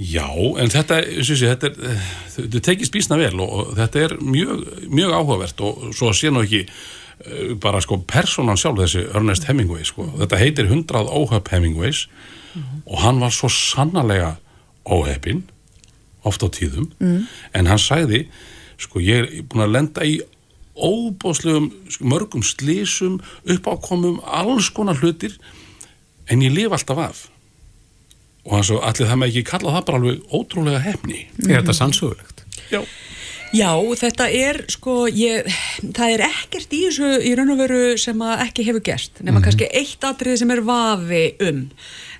Já, 0.00 0.28
en 0.62 0.72
þetta, 0.72 1.00
sé, 1.26 1.38
þetta, 1.42 1.72
er, 1.72 2.04
þetta 2.36 2.62
tekist 2.70 2.94
bísna 2.94 3.18
vel 3.20 3.34
og, 3.44 3.74
þetta 3.78 4.04
er 4.06 4.16
mjög, 4.22 4.62
mjög 4.92 5.16
áhugavert 5.18 5.60
og 5.66 5.84
svo 5.96 6.12
sé 6.16 6.32
nú 6.32 6.44
ekki 6.46 6.62
eh, 6.66 7.52
bara 7.60 7.82
sko 7.84 8.00
personan 8.08 8.56
sjálf 8.60 8.80
þessi 8.84 9.04
Ernest 9.16 9.48
Hemingway 9.50 9.84
sko. 9.88 10.08
þetta 10.22 10.40
heitir 10.40 10.70
100 10.70 11.04
óhöpp 11.12 11.52
Hemingways 11.52 12.06
og 12.86 13.00
hann 13.02 13.20
var 13.20 13.34
svo 13.36 13.50
sannarlega 13.52 14.36
óheppinn 14.88 15.42
oft 16.26 16.40
á 16.42 16.48
tíðum 16.48 16.88
Mm. 16.98 17.26
en 17.52 17.66
hann 17.66 17.78
sagði 17.78 18.26
sko 18.80 19.00
ég 19.04 19.18
er 19.26 19.42
búin 19.44 19.64
að 19.66 19.74
lenda 19.76 20.04
í 20.08 20.20
óbóðslegum 20.76 21.70
sko, 21.90 22.04
mörgum 22.04 22.42
slísum 22.44 23.20
uppákomum, 23.48 24.20
alls 24.24 24.68
konar 24.70 24.98
hlutir 25.00 25.36
en 26.28 26.42
ég 26.42 26.52
lif 26.52 26.72
alltaf 26.74 26.98
af. 26.98 27.24
Og 28.46 28.52
hann 28.54 28.64
svo 28.68 28.78
allir 28.84 29.08
það 29.10 29.18
með 29.22 29.30
ekki 29.32 29.44
kalla 29.48 29.72
það 29.74 29.86
bara 29.88 29.98
alveg 30.00 30.34
ótrúlega 30.36 30.82
hefni 30.84 31.20
Er 31.48 31.56
þetta 31.60 31.74
sannsögulegt? 31.74 32.44
Já. 32.70 32.82
Já, 33.54 33.70
þetta 33.98 34.26
er 34.34 34.58
sko, 34.70 35.06
ég, 35.08 35.46
það 35.94 36.12
er 36.16 36.22
ekkert 36.28 36.72
í 36.74 36.80
þessu 36.84 37.10
í 37.26 37.32
raun 37.38 37.52
og 37.54 37.60
veru 37.62 37.82
sem 37.98 38.18
að 38.26 38.42
ekki 38.48 38.64
hefur 38.66 38.82
gerst 38.86 39.20
nema 39.22 39.38
Mhm. 39.38 39.44
kannski 39.46 39.68
eitt 39.70 40.02
atriði 40.04 40.38
sem 40.38 40.50
er 40.50 40.60
vafi 40.66 41.24
um. 41.46 41.70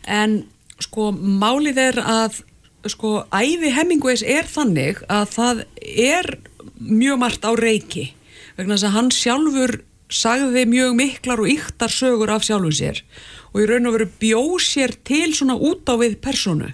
En 0.06 0.44
sko 0.80 1.10
málið 1.12 1.78
er 1.78 1.98
að 2.02 2.42
sko 2.86 3.24
æfi 3.34 3.72
Hemingways 3.74 4.22
er 4.22 4.46
þannig 4.46 5.02
að 5.10 5.26
það 5.34 5.64
er 5.82 6.38
mjög 6.80 7.18
margt 7.18 7.42
á 7.42 7.52
reiki 7.58 8.12
vegna 8.56 8.74
þess 8.76 8.88
að 8.88 8.96
hann 8.96 9.10
sjálfur 9.14 9.76
sagði 10.12 10.64
mjög 10.70 10.96
miklar 11.00 11.40
og 11.42 11.50
yktar 11.50 11.90
sögur 11.90 12.30
af 12.30 12.44
sjálfum 12.46 12.72
sér 12.74 13.02
og 13.52 13.62
í 13.62 13.68
raun 13.68 13.88
og 13.90 13.96
veru 13.96 14.08
bjó 14.20 14.42
sér 14.62 14.94
til 15.04 15.32
svona 15.34 15.56
út 15.58 15.88
á 15.90 15.94
við 15.98 16.18
personu 16.22 16.72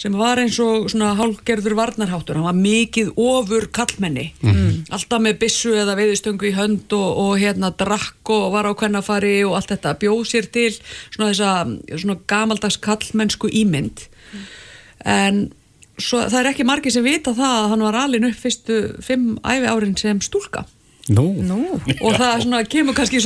sem 0.00 0.14
var 0.16 0.40
eins 0.40 0.56
og 0.64 0.86
svona 0.88 1.10
hálgerður 1.18 1.74
varnarháttur, 1.76 2.38
hann 2.38 2.46
var 2.46 2.56
mikið 2.56 3.10
ofur 3.20 3.66
kallmenni, 3.68 4.32
Mhm. 4.40 4.86
alltaf 4.88 5.20
með 5.20 5.38
byssu 5.42 5.74
eða 5.76 5.92
veiðstöngu 5.98 6.46
í 6.48 6.54
hönd 6.56 6.92
og, 6.96 7.18
og 7.20 7.34
hérna 7.38 7.68
drakk 7.76 8.30
og 8.32 8.52
var 8.54 8.64
á 8.64 8.72
kvennafari 8.72 9.44
og 9.44 9.56
allt 9.58 9.68
þetta, 9.74 9.98
bjóð 10.00 10.24
sér 10.24 10.48
til 10.50 10.72
svona 11.10 11.34
þessa 11.34 12.00
svona 12.00 12.16
gamaldags 12.26 12.78
kallmennsku 12.80 13.50
ímynd. 13.52 14.06
En 15.04 15.52
svo, 15.98 16.22
það 16.24 16.38
er 16.40 16.50
ekki 16.54 16.64
margir 16.64 16.92
sem 16.94 17.04
vita 17.04 17.34
það 17.36 17.56
að 17.60 17.68
hann 17.74 17.84
var 17.84 17.94
alin 18.06 18.24
upp 18.30 18.40
fyrstu 18.40 18.80
fimm 19.04 19.36
æfi 19.44 19.68
árin 19.68 19.98
sem 19.98 20.20
stúlka 20.24 20.64
Nú, 21.08 21.24
Nú. 21.42 21.58
og 22.04 22.16
það 22.20 22.42
svona, 22.44 22.60
kemur 22.68 22.94
kannski 22.94 23.18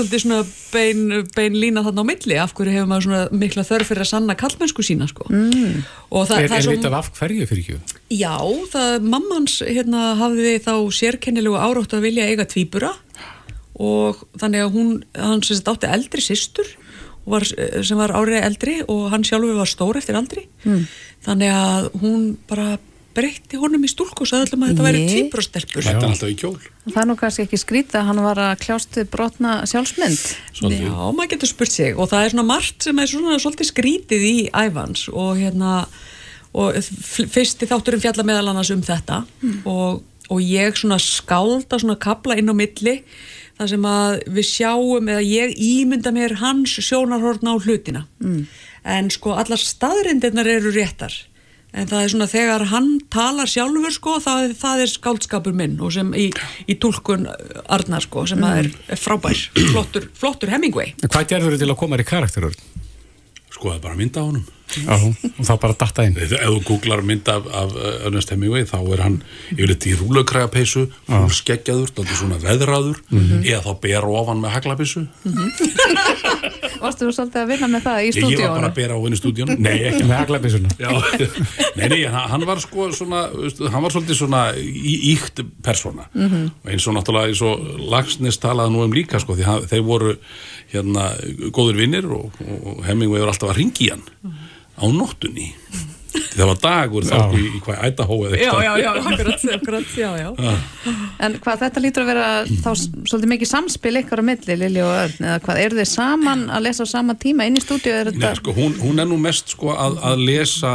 bein, 0.72 1.00
bein 1.34 1.56
lína 1.58 1.82
þarna 1.82 2.04
á 2.06 2.10
milli 2.10 2.36
af 2.38 2.54
hverju 2.54 2.72
hefur 2.72 2.86
maður 2.88 3.06
svona 3.08 3.22
mikla 3.34 3.64
þörf 3.66 3.90
fyrir 3.90 4.04
að 4.04 4.10
sanna 4.12 4.36
kallmennsku 4.38 4.84
sína 4.86 5.08
sko 5.10 5.26
mm. 5.28 5.82
og 6.14 6.28
það, 6.30 6.44
er, 6.46 6.54
er 6.54 6.68
vitað 6.70 6.96
af 7.00 7.10
hverju 7.18 7.48
fyrir 7.50 7.64
ekki? 7.64 7.98
Já, 8.14 8.36
það, 8.72 9.08
mammans 9.10 9.58
hérna, 9.66 10.04
hafði 10.22 10.54
þá 10.64 10.72
sérkennilegu 11.00 11.58
árátt 11.58 11.98
að 11.98 12.06
vilja 12.06 12.30
eiga 12.30 12.46
tvíbura 12.48 12.94
og 13.74 14.22
þannig 14.38 14.64
að 14.64 14.72
hún, 14.78 14.94
hann 15.18 15.42
sem 15.42 15.58
sagt 15.58 15.72
átti 15.74 15.90
eldri 15.90 16.24
systur 16.24 16.70
og 17.24 17.34
var, 17.34 17.48
sem 17.50 17.98
var 17.98 18.14
árið 18.14 18.46
eldri 18.46 18.78
og 18.86 19.08
hann 19.12 19.26
sjálfur 19.26 19.58
var 19.58 19.70
stór 19.70 20.00
eftir 20.00 20.16
aldri 20.20 20.46
Mm. 20.64 20.86
þannig 21.26 21.50
að 21.52 21.90
hún 22.00 22.20
bara 22.48 22.78
breytti 23.16 23.58
honum 23.60 23.84
í 23.86 23.90
stúlku 23.90 24.24
og 24.24 24.28
sagði 24.30 24.48
allum 24.50 24.64
að 24.66 24.70
þetta 24.72 24.86
væri 24.86 25.02
Nei. 25.04 25.10
tvíburastelpur 25.12 25.86
Þetta 25.86 26.02
er 26.04 26.08
alltaf 26.10 26.32
í 26.32 26.36
kjól. 26.40 26.56
Það 26.88 26.98
er 27.02 27.08
nú 27.10 27.16
kannski 27.20 27.44
ekki 27.46 27.60
skrýta 27.62 28.00
að 28.00 28.08
hann 28.10 28.22
var 28.26 28.40
að 28.44 28.54
kljást 28.64 28.98
við 28.98 29.10
brotna 29.14 29.52
sjálfsmynd. 29.70 30.24
Já, 30.74 30.96
maður 31.14 31.30
getur 31.34 31.50
spurt 31.52 31.72
sig 31.74 31.94
og 31.98 32.10
það 32.12 32.24
er 32.26 32.34
svona 32.34 32.46
margt 32.48 32.88
sem 32.88 32.98
er 33.04 33.10
svona 33.12 33.38
svolítið 33.42 33.70
skrítið 33.70 34.26
í 34.30 34.34
æfans 34.52 35.06
og 35.12 35.38
hérna 35.40 35.76
og 36.54 36.76
f- 36.78 37.24
fyrsti 37.34 37.66
þátturinn 37.70 38.02
fjalla 38.04 38.26
meðal 38.26 38.50
annars 38.52 38.70
um 38.74 38.82
þetta 38.86 39.22
og, 39.66 40.02
og 40.30 40.42
ég 40.44 40.76
svona 40.78 41.00
skálda 41.02 41.80
svona 41.82 41.96
kabla 41.98 42.36
inn 42.38 42.50
á 42.50 42.54
milli 42.54 43.00
þar 43.58 43.68
sem 43.70 43.84
að 43.86 44.20
við 44.34 44.46
sjáum 44.50 45.08
eða 45.14 45.22
ég 45.26 45.52
ímynda 45.62 46.10
mér 46.14 46.36
hans 46.42 46.72
sjónarhorn 46.82 47.46
á 47.46 47.54
hlutina. 47.62 48.04
Mm. 48.22 48.46
en 48.84 49.06
sko 49.14 49.32
allar 49.38 49.58
staðrindirnar 49.62 50.46
eru 50.58 50.70
réttar 50.74 51.14
en 51.74 51.88
það 51.90 52.04
er 52.04 52.12
svona 52.14 52.28
þegar 52.30 52.64
hann 52.70 52.88
talar 53.10 53.50
sjálfur 53.50 53.94
sko 53.96 54.16
það, 54.22 54.52
það 54.60 54.84
er 54.84 54.92
skáldskapur 54.94 55.56
minn 55.58 55.74
og 55.82 55.90
sem 55.96 56.12
í, 56.14 56.28
í 56.70 56.76
túlkun 56.78 57.26
Arnar 57.74 58.04
sko 58.06 58.26
sem 58.30 58.42
að 58.46 58.60
er, 58.64 58.70
er 58.94 59.00
frábær 59.00 59.40
flottur, 59.72 60.08
flottur 60.14 60.54
Hemingway. 60.54 60.94
Hvað 61.08 61.28
gerður 61.34 61.58
til 61.58 61.70
að 61.72 61.78
koma 61.82 61.98
þér 61.98 62.06
í 62.06 62.10
karakterur? 62.14 62.58
Sko, 63.54 63.68
það 63.70 63.76
er 63.78 63.82
bara 63.84 63.98
mynda 63.98 64.22
á 64.22 64.26
honum. 64.26 64.44
Já, 64.74 64.94
og 64.96 65.44
þá 65.46 65.50
bara 65.62 65.74
datta 65.78 66.02
inn. 66.08 66.16
Ef 66.18 66.32
þú 66.34 66.56
googlar 66.66 67.02
mynd 67.06 67.28
af, 67.30 67.44
af 67.54 67.74
uh, 67.76 68.06
Ernest 68.08 68.32
Hemingway 68.32 68.64
þá 68.66 68.78
er 68.96 69.02
hann 69.04 69.18
yfirleitt 69.52 69.84
í 69.86 69.92
rúlökrægapeysu 70.00 70.86
fúlskeggjaður, 71.06 71.92
þetta 71.94 72.16
svona 72.18 72.38
veðraður 72.42 72.98
Mhm. 73.14 73.44
eða 73.44 73.60
þá 73.68 73.72
ber 73.84 74.08
ofan 74.10 74.40
með 74.42 74.54
haglabissu 74.56 75.04
Varstu 76.82 77.06
þú 77.08 77.12
svolítið 77.16 77.40
að 77.42 77.50
vinna 77.52 77.68
með 77.74 77.82
það 77.86 77.98
í 78.00 78.06
Ég, 78.08 78.16
ég 78.16 78.24
var 78.24 78.30
bara 78.30 78.34
stúdíónu? 78.34 78.68
að 78.68 78.76
bera 78.78 78.94
á 78.94 78.98
henni 79.04 79.16
í 79.16 79.20
stúdíónu 79.20 79.56
Nei, 79.64 79.74
ekki 79.90 80.02
Með 80.08 80.20
haglabissuna 80.22 80.68
Já, 80.80 80.90
nei, 81.78 81.86
nei, 81.92 82.00
hann, 82.10 82.46
var 82.48 82.62
sko 82.64 82.88
svona, 82.96 83.22
hann 83.74 83.84
var 83.86 83.94
svolítið 83.94 84.18
svona 84.20 84.42
í, 84.58 84.94
íkt 85.14 85.42
persóna. 85.64 86.08
Mhm. 86.14 86.44
og 86.64 86.70
eins 86.74 86.86
og 86.88 86.96
náttúrulega 86.98 87.32
eins 87.32 87.42
og 87.44 87.84
Lagsnes 87.94 88.38
talaði 88.42 88.74
nú 88.74 88.84
um 88.84 88.94
líka 88.96 89.20
sko 89.22 89.36
því 89.38 89.46
hann, 89.48 89.66
þeir 89.70 89.84
voru 89.86 90.14
hérna 90.72 91.08
góður 91.54 91.80
vinnir 91.82 92.08
og, 92.10 92.32
og 92.64 92.84
Hemingway 92.86 93.22
var 93.24 93.32
alltaf 93.34 93.52
að 93.54 93.60
ringi 93.62 93.90
hann 93.92 94.04
á 94.74 94.84
nóttunni 94.90 95.52
það 96.14 96.46
var 96.50 96.58
dagur 96.62 97.06
þá 97.08 97.14
Já. 97.14 97.24
í, 97.38 97.42
í 97.56 97.60
hvað 97.64 97.80
ætahó 97.88 98.16
eða 98.28 98.38
Já, 98.38 98.44
eitthvað 98.44 98.64
já, 98.64 98.72
já, 98.84 98.90
akkurat, 99.10 99.44
akkurat, 99.56 99.94
já, 99.98 100.10
já. 100.20 100.54
En 101.24 101.36
hvað 101.44 101.60
þetta 101.64 101.82
lítur 101.84 102.04
að 102.04 102.10
vera 102.12 102.26
þá 102.48 102.68
svolítið 102.78 103.30
mikið 103.34 103.50
samspil 103.50 103.94
ykkar 104.02 104.22
á 104.22 104.24
milli 104.30 104.56
Lili 104.60 104.82
og 104.84 104.92
Örn 104.94 105.28
eða 105.28 105.38
hvað, 105.46 105.60
eru 105.64 105.78
þið 105.80 105.90
saman 105.92 106.44
að 106.54 106.64
lesa 106.68 106.86
á 106.86 106.88
sama 106.94 107.16
tíma 107.24 107.46
inn 107.48 107.58
í 107.58 107.62
stúdíu 107.64 107.94
er 107.94 108.10
Nei, 108.10 108.18
þetta 108.18 108.32
sko, 108.40 108.54
hún, 108.58 108.74
hún 108.82 109.02
er 109.02 109.08
nú 109.10 109.18
mest 109.22 109.54
sko, 109.54 109.72
að, 109.74 109.98
að 110.10 110.24
lesa 110.28 110.74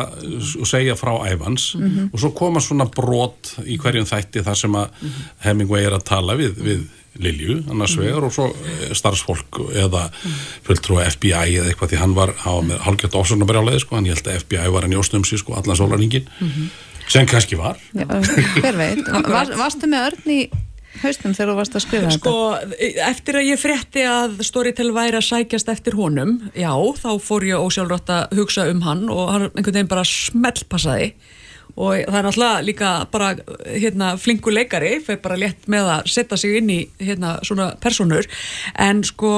og 0.59 0.69
segja 0.69 0.97
frá 0.99 1.13
æfans 1.31 1.69
Mhm. 1.79 2.09
og 2.13 2.19
svo 2.19 2.31
koma 2.35 2.59
svona 2.63 2.85
brot 2.91 3.53
í 3.63 3.77
hverjum 3.79 4.07
þætti 4.09 4.41
þar 4.43 4.57
sem 4.57 4.75
að 4.79 5.03
Hemingway 5.45 5.85
er 5.87 5.95
að 5.99 6.03
tala 6.09 6.35
við, 6.39 6.55
við 6.65 6.87
Lilju, 7.19 7.63
annars 7.73 7.95
vegar 7.97 8.23
og 8.27 8.31
svo 8.35 8.45
eh, 8.53 8.93
starfsfólk 8.95 9.57
eða 9.73 10.05
fulltrúa 10.67 11.07
FBI 11.09 11.57
eða 11.59 11.71
eitthvað 11.71 11.91
því 11.95 11.99
hann 12.03 12.13
var, 12.15 12.35
var 12.45 12.61
með 12.69 12.83
hálfgjört 12.85 13.17
ofsóknarbrjáleði 13.23 13.81
sko, 13.83 13.95
hann 13.97 14.05
ég 14.07 14.15
held 14.19 14.29
að 14.29 14.39
FBI 14.45 14.69
var 14.75 14.85
að 14.87 14.93
njósta 14.93 15.17
um 15.19 15.25
sig 15.27 15.41
sko, 15.41 15.57
allan 15.59 15.75
sólarningin 15.79 16.29
Mhm. 16.39 16.69
sem 17.09 17.25
kannski 17.25 17.57
var. 17.57 17.77
Já, 17.97 18.05
hver 18.05 18.75
veit, 18.77 18.99
var, 19.35 19.49
varstu 19.57 19.87
með 19.89 20.11
Örn 20.11 20.29
í 20.29 20.39
haustum 21.01 21.33
þegar 21.33 21.51
þú 21.51 21.55
varst 21.57 21.75
að 21.77 21.83
skrifa 21.85 22.11
Sko, 22.13 22.33
eftir 23.09 23.37
að 23.39 23.47
ég 23.49 23.59
frétti 23.61 24.03
að 24.09 24.39
Storytel 24.45 24.91
væri 24.93 25.17
að 25.19 25.25
sækjast 25.27 25.69
eftir 25.73 25.97
honum, 25.97 26.37
já, 26.57 26.69
þá 27.01 27.09
fór 27.21 27.45
ég 27.49 27.61
ósjálfrátt 27.61 28.09
að 28.13 28.37
hugsa 28.39 28.65
um 28.71 28.81
hann 28.85 29.05
og 29.09 29.29
hann 29.33 29.47
einhvern 29.49 29.73
veginn 29.79 29.89
bara 29.91 30.03
smellpassaði 30.05 31.11
og 31.75 31.95
það 31.95 32.19
er 32.19 32.27
náttúrulega 32.27 32.65
líka 32.65 32.93
bara 33.11 33.33
hérna, 33.65 34.13
flingu 34.19 34.53
leikari, 34.53 34.97
fyrir 35.05 35.21
bara 35.23 35.39
létt 35.39 35.67
með 35.71 35.91
að 35.95 36.09
setja 36.15 36.39
sig 36.39 36.57
inn 36.59 36.71
í 36.73 36.79
hérna, 37.01 37.37
svona 37.45 37.73
personur, 37.81 38.27
en 38.77 39.03
sko 39.07 39.33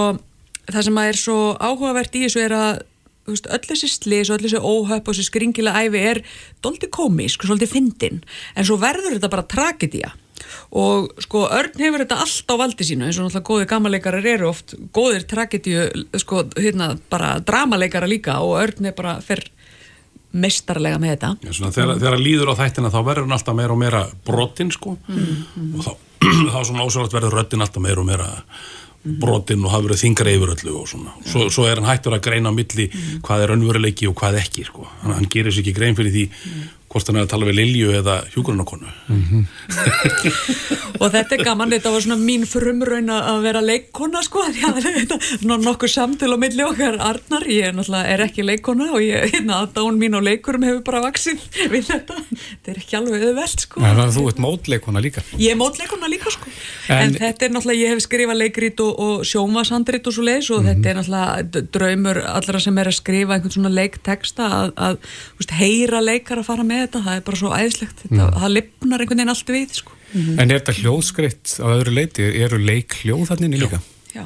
það 0.71 0.87
sem 0.87 1.01
að 1.01 1.11
er 1.11 1.19
svo 1.19 1.37
áhugavert 1.59 2.15
í 2.15 2.25
þessu 2.25 2.43
er 2.45 2.55
að 2.55 2.71
veist, 3.29 3.47
öll 3.51 3.67
þessi 3.67 3.89
slis 3.91 4.31
og 4.31 4.39
öll 4.39 4.47
þessi 4.47 4.61
óhöpp 4.61 5.07
og 5.07 5.15
þessi 5.15 5.27
skringilega 5.29 5.85
æfi 5.85 6.03
er 6.11 6.21
doldi 6.63 6.89
komísk, 6.91 7.45
svolítið 7.45 7.73
fyndin. 7.75 8.19
En 8.55 8.67
svo 8.67 8.79
verður 8.81 9.17
þetta 9.17 9.31
bara 9.31 9.47
tragedía. 9.49 10.11
Og 10.75 11.11
sko 11.21 11.45
Örn 11.53 11.77
hefur 11.79 12.01
þetta 12.01 12.17
allt 12.23 12.49
á 12.49 12.55
valdi 12.59 12.87
sínu 12.87 13.05
eins 13.07 13.19
og 13.19 13.27
náttúrulega 13.27 13.47
góðir 13.47 13.69
gammaleikarar 13.69 14.27
eru 14.33 14.49
oft 14.49 14.73
góðir 14.95 15.27
tragedíu, 15.29 15.85
sko 16.19 16.45
hérna 16.57 16.95
bara 17.11 17.35
dramaleikara 17.45 18.09
líka 18.09 18.39
og 18.41 18.57
Örn 18.63 18.89
er 18.89 18.97
bara 18.97 19.19
fyrr 19.23 19.45
mestarlega 20.31 20.99
með 21.01 21.15
þetta. 21.15 21.31
Já, 21.43 21.53
svona, 21.57 21.71
þegar, 21.75 21.97
þegar 22.03 22.21
líður 22.21 22.53
á 22.53 22.59
þættina 22.61 22.91
þá 22.93 22.99
verður 23.07 23.27
hann 23.27 23.37
alltaf 23.37 23.57
meira 23.57 23.75
og 23.75 23.81
meira 23.81 24.03
brotinn 24.27 24.71
sko. 24.73 24.95
Mm. 25.07 25.73
og 25.75 25.87
þá, 25.87 25.91
þá 26.53 26.59
svona 26.69 26.85
ósvöld 26.85 27.15
verður 27.15 27.39
röddinn 27.39 27.65
alltaf 27.65 27.83
meira 27.83 28.03
og 28.03 28.07
meira 28.07 28.29
brotinn 29.01 29.63
og 29.65 29.73
hafa 29.73 29.87
verið 29.87 30.03
þingra 30.03 30.33
yfir 30.35 30.51
öllu 30.55 30.75
og 30.77 30.89
svona. 30.89 31.15
Svo, 31.25 31.47
svo 31.53 31.65
er 31.65 31.79
hann 31.81 31.89
hættur 31.89 32.15
að 32.15 32.25
greina 32.27 32.51
á 32.53 32.53
milli 32.53 32.85
hvað 33.25 33.45
er 33.47 33.55
önveruleiki 33.55 34.09
og 34.09 34.15
hvað 34.19 34.37
ekki 34.43 34.67
sko. 34.67 34.85
Hann, 35.01 35.15
hann 35.17 35.31
gerir 35.31 35.53
sér 35.53 35.65
ekki 35.65 35.73
grein 35.77 35.97
fyrir 35.97 36.13
því 36.13 36.25
hvort 36.91 37.07
hann 37.09 37.19
er 37.21 37.25
að 37.25 37.31
tala 37.33 37.47
við 37.49 37.57
Lilju 37.61 37.91
eða 38.01 38.15
hjúgrunarkonu 38.33 38.89
og 41.01 41.07
þetta 41.13 41.35
er 41.37 41.43
gaman, 41.45 41.71
þetta 41.73 41.91
var 41.93 42.03
svona 42.03 42.17
mín 42.19 42.43
frumraun 42.49 43.09
að 43.13 43.39
vera 43.45 43.61
leikkona 43.63 44.21
sko 44.25 44.43
því 44.51 44.65
að 44.67 44.79
þetta 44.85 45.17
er 45.17 45.61
nokkuð 45.65 45.91
samtil 45.93 46.31
á 46.35 46.37
milli 46.41 46.65
okkar. 46.65 46.97
Arnar, 47.01 47.45
ég 47.49 47.69
er 47.69 47.75
náttúrulega 47.77 48.11
er 48.15 48.23
ekki 48.25 48.45
leikkona 48.45 48.89
og 48.95 49.01
ég, 49.05 49.25
hérna, 49.33 49.61
dán 49.75 49.97
mín 50.01 50.17
á 50.17 50.21
leikurum 50.23 50.65
hefur 50.67 50.83
bara 50.87 51.01
vaksið 51.07 51.41
við 51.71 51.87
þetta. 51.89 52.17
Þetta 52.31 52.73
er 52.75 52.81
ekki 52.83 52.97
alveg 52.99 53.25
auðvelt 53.29 53.65
sko. 53.65 53.81
Þannig 53.83 54.03
að 54.05 54.15
þú 54.17 54.25
ert 54.31 54.41
mótleikona 54.45 55.03
líka. 55.03 55.23
Ég 55.41 55.55
er 55.55 55.59
mótleikona 55.61 56.11
líka 56.11 56.33
sko. 56.35 56.51
En, 56.91 57.01
En- 57.07 57.17
þetta 57.17 57.47
er 57.47 57.55
náttúrulega, 57.55 57.81
ég 57.85 57.95
hef 57.95 58.03
skrifað 58.05 58.41
leikrít 58.43 58.83
og, 58.85 58.91
og 59.07 59.25
sjómasandrít 59.31 60.09
og 60.11 60.15
svo 60.17 60.25
leiðis 60.27 60.51
og 60.55 60.65
þetta 60.67 60.91
er 60.93 60.99
náttúrulega 61.01 61.47
d- 61.55 61.65
draumur 61.73 62.21
allra 62.35 62.61
sem 62.63 62.77
er 62.81 62.91
að 62.91 62.97
skrifa 62.99 63.37
einhvern 63.37 63.55
svona 63.57 63.73
leikteksta 63.73 64.49
að, 64.61 64.73
að 64.89 64.99
þú 65.07 65.41
veist, 65.41 65.55
heyra 65.61 66.03
leikar 66.05 66.41
að 66.41 66.49
fara 66.51 66.65
með 66.67 66.80
þetta, 66.85 67.01
það 67.07 67.15
er 67.17 67.25
bara 67.29 67.37
svo 67.41 67.49
æðislegt 67.55 68.03
þetta, 68.03 68.21
Mm. 68.27 68.37
það 68.41 68.53
lifnar 68.57 68.99
einhvern 69.05 69.17
veginn 69.21 69.33
allt 69.35 69.53
við 69.55 69.73
sko 69.81 69.91
En 70.13 70.51
er 70.51 70.59
þetta 70.59 70.73
hljóðskreitt 70.81 71.53
á 71.63 71.67
öðru 71.71 71.93
leiti? 71.95 72.25
Eru 72.43 72.57
leik 72.59 72.97
hljóð 73.01 73.29
þannig 73.31 73.59
líka? 73.61 73.79
Já. 74.11 74.25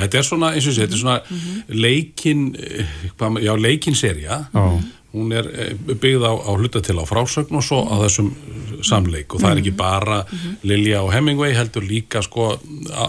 Þetta 0.00 0.18
er 0.18 0.24
svona, 0.26 0.48
eins 0.56 0.66
og 0.66 0.74
sé, 0.74 0.82
þetta 0.88 0.96
er 0.96 1.02
svona 1.04 1.20
leikin, 1.68 2.40
eh, 2.58 2.86
hvað 3.18 3.30
ma- 3.32 3.40
já, 3.40 3.52
leikin 3.56 3.94
serja, 3.94 4.46
Já. 4.52 4.82
hún 5.14 5.32
er 5.32 5.46
eh, 5.54 5.74
byggð 5.74 6.24
á, 6.26 6.32
á 6.34 6.50
hluta 6.58 6.82
til 6.82 6.96
á 6.98 7.04
frásögn 7.06 7.54
og 7.54 7.62
svo 7.62 7.78
á 7.86 7.94
þessum 8.02 8.30
eh, 8.34 8.82
samleik 8.82 9.34
og 9.34 9.40
það 9.40 9.52
er 9.52 9.60
ekki 9.62 9.76
bara 9.76 10.24
Lilja 10.64 11.02
og 11.04 11.12
Hemingway 11.14 11.52
heldur 11.54 11.82
líka 11.86 12.22
sko 12.22 12.58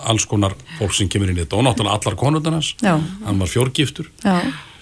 alls 0.06 0.26
konar 0.26 0.54
fólk 0.80 0.94
sem 0.94 1.10
kemur 1.10 1.30
inn 1.30 1.38
í 1.38 1.46
þetta 1.46 1.58
og 1.58 1.66
náttúrulega 1.66 1.98
allar 1.98 2.16
konundarnas, 2.22 2.76
Já. 2.82 3.00
hann 3.26 3.40
var 3.40 3.48
fjórgiftur. 3.48 4.06
Já, 4.24 4.42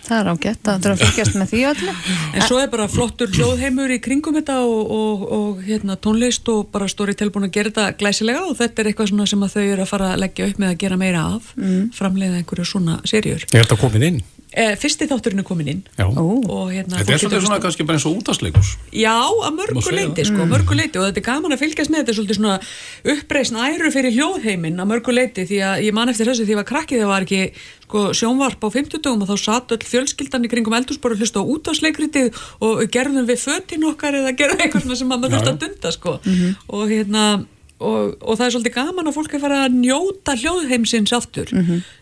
það 0.10 0.19
er 0.23 0.30
ágætt 0.34 0.69
að 0.73 0.80
það 0.80 0.88
er 0.90 0.95
að 0.95 1.03
fylgjast 1.06 1.38
með 1.40 1.52
því 1.53 1.61
öllu. 1.72 1.94
En 2.34 2.45
svo 2.48 2.60
er 2.64 2.72
bara 2.73 2.88
flottur 2.91 3.31
hljóðheimur 3.36 3.94
í 3.95 3.99
kringum 4.03 4.38
þetta 4.40 4.57
og, 4.65 4.94
og, 4.99 5.27
og 5.40 5.61
hérna, 5.68 5.98
tónlist 6.02 6.49
og 6.53 6.68
bara 6.73 6.90
stóri 6.91 7.15
tilbúin 7.19 7.48
að 7.49 7.53
gera 7.60 7.69
þetta 7.73 7.98
glæsilega 8.02 8.44
og 8.49 8.57
þetta 8.60 8.84
er 8.84 8.91
eitthvað 8.91 9.11
svona 9.14 9.30
sem 9.30 9.45
að 9.48 9.56
þau 9.56 9.64
eru 9.68 9.86
að 9.86 9.91
fara 9.94 10.11
að 10.15 10.22
leggja 10.26 10.49
upp 10.52 10.60
með 10.65 10.73
að 10.73 10.81
gera 10.86 10.98
meira 11.06 11.23
af, 11.38 11.53
Mm. 11.60 11.90
framleiða 11.95 12.40
einhverju 12.40 12.65
svona 12.65 12.99
serjur. 13.06 13.44
Er 13.53 13.64
þetta 13.65 13.77
komið 13.81 14.06
inn? 14.10 14.22
Eh, 14.60 14.73
fyrsti 14.76 15.06
þátturinn 15.07 15.40
er 15.40 15.45
komin 15.48 15.69
inn 15.72 15.81
og 16.03 16.72
hérna 16.73 16.98
Þetta 16.99 17.14
er 17.15 17.22
svolítið 17.22 17.44
svona 17.45 17.60
kannski 17.64 17.86
bara 17.88 17.95
eins 17.95 18.06
og 18.10 18.18
útastleikus. 18.19 18.72
Já, 18.91 19.14
að 19.15 19.53
mörgu 19.56 19.84
leiti, 19.95 20.19
það. 20.19 20.26
sko, 20.27 20.41
Mm. 20.44 20.49
mörgu 20.52 20.76
leiti 20.76 20.99
og 20.99 21.06
þetta 21.07 21.22
er 21.22 21.27
gaman 21.30 21.53
að 21.56 21.61
fylgjast 21.64 21.91
með 21.94 22.02
þetta 22.02 22.11
er 22.11 22.18
svolítið 22.18 22.40
svona 22.40 22.56
uppreisn 23.14 23.56
æru 23.56 23.91
fyrir 23.94 24.15
hljóðheiminn 24.18 24.81
að 24.84 24.90
mörgu 24.91 25.14
leiti 25.15 25.45
því 25.48 25.60
að 25.64 25.84
ég 25.88 25.94
man 25.94 26.10
eftir 26.11 26.27
þessu 26.27 26.44
því 26.44 26.49
að 26.49 26.56
ég 26.56 26.60
var 26.60 26.69
krakkið 26.73 26.98
þegar 26.99 27.14
var 27.14 27.27
ekki 27.27 27.41
sko, 27.86 27.99
sjónvarp 28.19 28.60
á 28.60 28.69
50 28.69 28.99
dögum 28.99 29.23
og 29.23 29.30
þá 29.31 29.38
satt 29.40 29.72
öll 29.72 29.86
fjölskyldan 29.94 30.44
í 30.45 30.52
kringum 30.52 30.76
eldúsbor 30.76 31.15
og 31.15 31.22
hlusta 31.23 31.40
á 31.40 31.49
útásleikritið 31.56 32.36
og 32.60 32.84
gerðum 32.91 33.30
við 33.31 33.40
fötin 33.48 33.88
okkar 33.88 34.19
eða 34.19 34.36
gerðum 34.36 34.60
eitthvað 34.60 34.84
svona 34.84 34.99
sem 34.99 35.07
maður 35.07 35.31
já. 35.31 35.40
að 35.40 35.60
dunda 35.64 35.91
sko. 35.95 36.19
og 36.68 36.84
hérna 36.90 37.45
og, 37.80 38.15
og 38.22 38.35
það 38.38 38.45
er 38.45 38.53
svolítið 38.56 38.76
gaman 38.76 39.07
að 39.10 39.15
fólk 39.15 39.34
er 39.38 39.41
fara 39.43 39.60
að 39.65 39.77
njóta 39.80 40.35
hljóðheimsins 40.41 41.14
aftur 41.15 41.51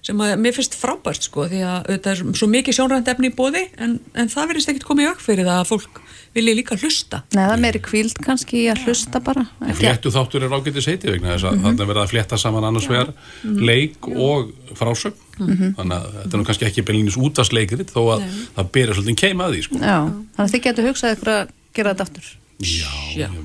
sem 0.01 0.21
að 0.25 0.35
mér 0.41 0.55
finnst 0.57 0.73
frábært 0.79 1.23
sko 1.27 1.45
því 1.51 1.61
að 1.69 1.89
þetta 1.93 2.11
er 2.15 2.23
svo 2.41 2.47
mikið 2.49 2.77
sjónrænt 2.79 3.07
efni 3.13 3.29
í 3.29 3.35
bóði 3.37 3.63
en, 3.77 3.99
en 4.17 4.27
það 4.33 4.47
verðist 4.53 4.69
ekkert 4.73 4.87
komið 4.89 5.05
í 5.05 5.11
ökk 5.13 5.21
fyrir 5.27 5.45
það 5.45 5.61
að 5.61 5.69
fólk 5.73 6.01
vilji 6.37 6.53
líka 6.57 6.75
hlusta 6.77 7.21
Nei, 7.33 7.43
það 7.45 7.53
er 7.55 7.61
meiri 7.63 7.79
kvíld 7.81 8.17
kannski 8.21 8.65
að 8.69 8.81
hlusta 8.85 9.21
bara. 9.25 9.45
Fléttu 9.77 10.11
þáttur 10.13 10.43
er 10.45 10.53
ágætið 10.53 10.83
seiti 10.85 11.09
vegna 11.09 11.31
þess 11.33 11.47
að 11.49 11.61
þarna 11.63 11.81
er 11.85 11.89
verið 11.89 12.01
að 12.03 12.11
flétta 12.11 12.37
saman 12.37 12.67
annars 12.67 12.89
vegar 12.91 13.13
leik 13.43 14.09
og 14.13 14.51
frásögn 14.77 15.23
Mhm. 15.37 15.75
þannig 15.77 15.93
að 15.93 16.05
þetta 16.17 16.33
er 16.33 16.39
nú 16.41 16.45
kannski 16.47 16.65
ekki 16.65 16.81
beinlinis 16.87 17.17
útastleikrit 17.21 17.91
þó 17.93 17.99
að 18.15 18.23
það 18.57 18.69
byrja 18.73 18.95
svolítið 18.97 19.17
keima 19.21 19.45
að 19.45 19.51
því 19.53 19.59
sko. 19.67 19.75
Já, 19.77 19.97
þannig 20.33 20.41
að 20.47 20.53
þið 20.55 20.63
getur 20.65 20.87
hugsað 20.87 21.13
ykkur 21.13 21.29
að 21.33 21.51
gera 21.77 21.91
þetta 21.93 22.05
aftur. 22.07 22.29
Já, 22.57 22.89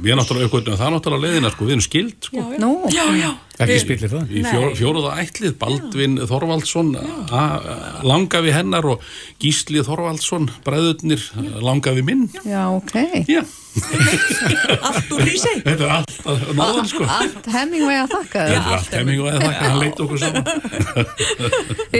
við 0.01 0.09
erum 0.09 0.20
náttúrulega 0.22 0.47
aukvöldum 0.48 0.76
það 0.80 0.86
er 0.86 0.93
náttúrulega 0.94 1.26
leiðina 1.26 1.48
sko, 1.52 1.64
við 1.68 1.72
erum 1.74 1.82
skild 1.84 2.28
sko. 2.28 2.44
Nú, 2.62 2.68
já, 2.89 3.02
já. 3.20 3.30
Ekki 3.60 3.74
spillir 3.82 4.09
það? 4.09 4.30
Í 4.32 4.44
fjó, 4.47 4.60
fjóruða 4.78 5.10
ætlið, 5.20 5.52
Baldvin 5.60 6.14
Þorvaldsson 6.30 6.94
a- 6.97 8.01
langa 8.09 8.40
við 8.47 8.56
hennar 8.56 8.86
og 8.94 9.02
Gísli 9.43 9.82
Þorvaldsson 9.84 10.48
bræðurnir 10.64 11.26
langa 11.60 11.93
við 11.93 12.06
minn. 12.09 12.22
Já, 12.48 12.62
ok. 12.72 12.97
Já. 13.28 13.43
Allt 14.89 15.12
úr 15.12 15.20
hrísi. 15.26 15.52
Þetta 15.64 15.84
er 15.86 15.93
allt 15.98 16.16
að 16.28 16.43
náðan 16.59 16.89
sko. 16.90 17.05
Allt 17.09 17.47
Hemingway 17.52 18.01
að 18.02 18.14
þakka 18.16 18.47
allt 18.76 18.97
hemming 18.97 19.20
og 19.22 19.28
eða 19.30 19.43
þakka, 19.44 19.68
hann 19.68 19.80
leit 19.80 20.02
okkur 20.06 20.22
saman. 20.24 20.44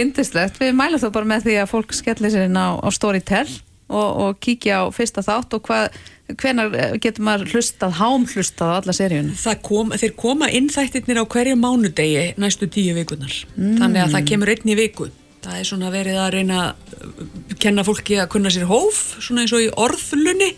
Yndislegt, 0.01 0.57
við 0.61 0.73
mælum 0.81 1.01
þó 1.01 1.07
bara 1.15 1.29
með 1.33 1.47
því 1.47 1.55
að 1.61 1.71
fólk 1.73 1.95
skellir 1.97 2.33
sér 2.33 2.49
inn 2.49 2.57
á, 2.57 2.77
á 2.77 2.89
Storytel 2.93 3.45
og, 3.93 4.19
og 4.25 4.39
kíkja 4.43 4.81
á 4.81 4.85
fyrsta 4.95 5.23
þátt 5.25 5.55
og 5.57 5.63
hvað, 5.69 5.97
hvenar 6.41 6.75
getur 7.03 7.25
maður 7.27 7.51
hlustað, 7.53 7.97
hám 8.01 8.27
hlustað 8.33 8.71
á 8.73 8.77
alla 8.81 8.95
seríunum? 8.97 9.33
Það 9.39 9.59
kom, 9.69 9.91
þeir 10.01 10.13
koma 10.19 10.49
inn 10.49 10.69
þættirnir 10.73 11.21
á 11.21 11.25
hverju 11.29 11.57
mánudegi 11.59 12.29
næstu 12.41 12.69
tíu 12.73 12.95
vikunar 12.97 13.43
Mm. 13.53 13.77
þannig 13.81 14.01
að 14.07 14.15
það 14.17 14.25
kemur 14.31 14.49
einn 14.55 14.71
í 14.73 14.79
viku. 14.79 15.09
Það 15.43 15.57
er 15.59 15.65
svona 15.67 15.89
verið 15.91 16.17
að 16.23 16.29
reyna 16.37 16.57
að 16.63 17.57
kenna 17.59 17.83
fólki 17.83 18.15
að 18.15 18.29
kunna 18.31 18.51
sér 18.55 18.63
hóf 18.69 18.99
svona 19.19 19.43
eins 19.43 19.51
og 19.51 19.59
í 19.65 19.67
orðlunni 19.75 20.53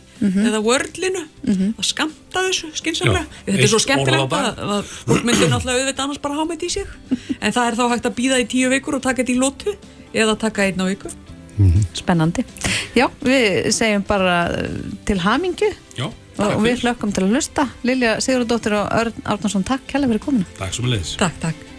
eða 0.46 0.60
wordlinu. 0.64 1.24
Að 1.74 1.88
skamta 1.90 2.44
þessu 2.46 2.70
skinsamlega 2.78 3.26
Já, 3.26 3.50
þetta 3.50 3.64
er 3.66 3.72
svo 3.74 3.80
skemmtilegt 3.82 4.36
að, 4.38 4.62
að 4.78 4.92
fólk 5.10 5.26
myndir 5.26 5.50
náttúrulega 5.50 5.82
auðvitað 5.82 6.04
annars 6.06 6.22
bara 6.22 6.38
hámið 6.38 6.68
í 6.68 6.70
sig. 6.70 6.94
En 7.44 7.52
það 7.52 7.66
er 7.72 7.78
þá 7.82 7.84
hægt 7.96 8.06
að 8.12 8.16
býða 8.22 8.40
í 8.40 8.46
tíu 8.54 8.70
vikur 8.70 8.96
og 9.00 9.04
taka 9.04 9.24
þetta 9.24 9.34
í 9.34 9.42
lótu 9.42 9.74
eða 10.14 10.38
taka 10.46 10.70
einn 10.70 10.86
á 10.86 10.86
viku 11.58 11.84
Spennandi. 11.96 12.46
Já, 12.98 13.08
við 13.24 13.70
segjum 13.76 14.04
bara 14.08 14.40
uh, 14.52 14.82
til 15.08 15.20
hamingju 15.24 15.72
Já, 15.98 16.10
og 16.10 16.58
við 16.64 16.84
hlökkum 16.84 17.14
til 17.16 17.28
að 17.28 17.36
hlusta. 17.36 17.70
Lilja 17.88 18.18
Sigurðardóttir 18.24 18.80
og 18.80 18.92
Örn 19.04 19.24
Árnarsson, 19.24 19.68
takk 19.68 19.88
kærlega 19.90 20.16
fyrir 20.16 20.28
komuna. 20.28 20.50
Takk 20.60 20.76
sem 20.76 20.90
að 20.90 20.98
leiðis 20.98 21.16
Takk, 21.22 21.40
takk 21.48 21.72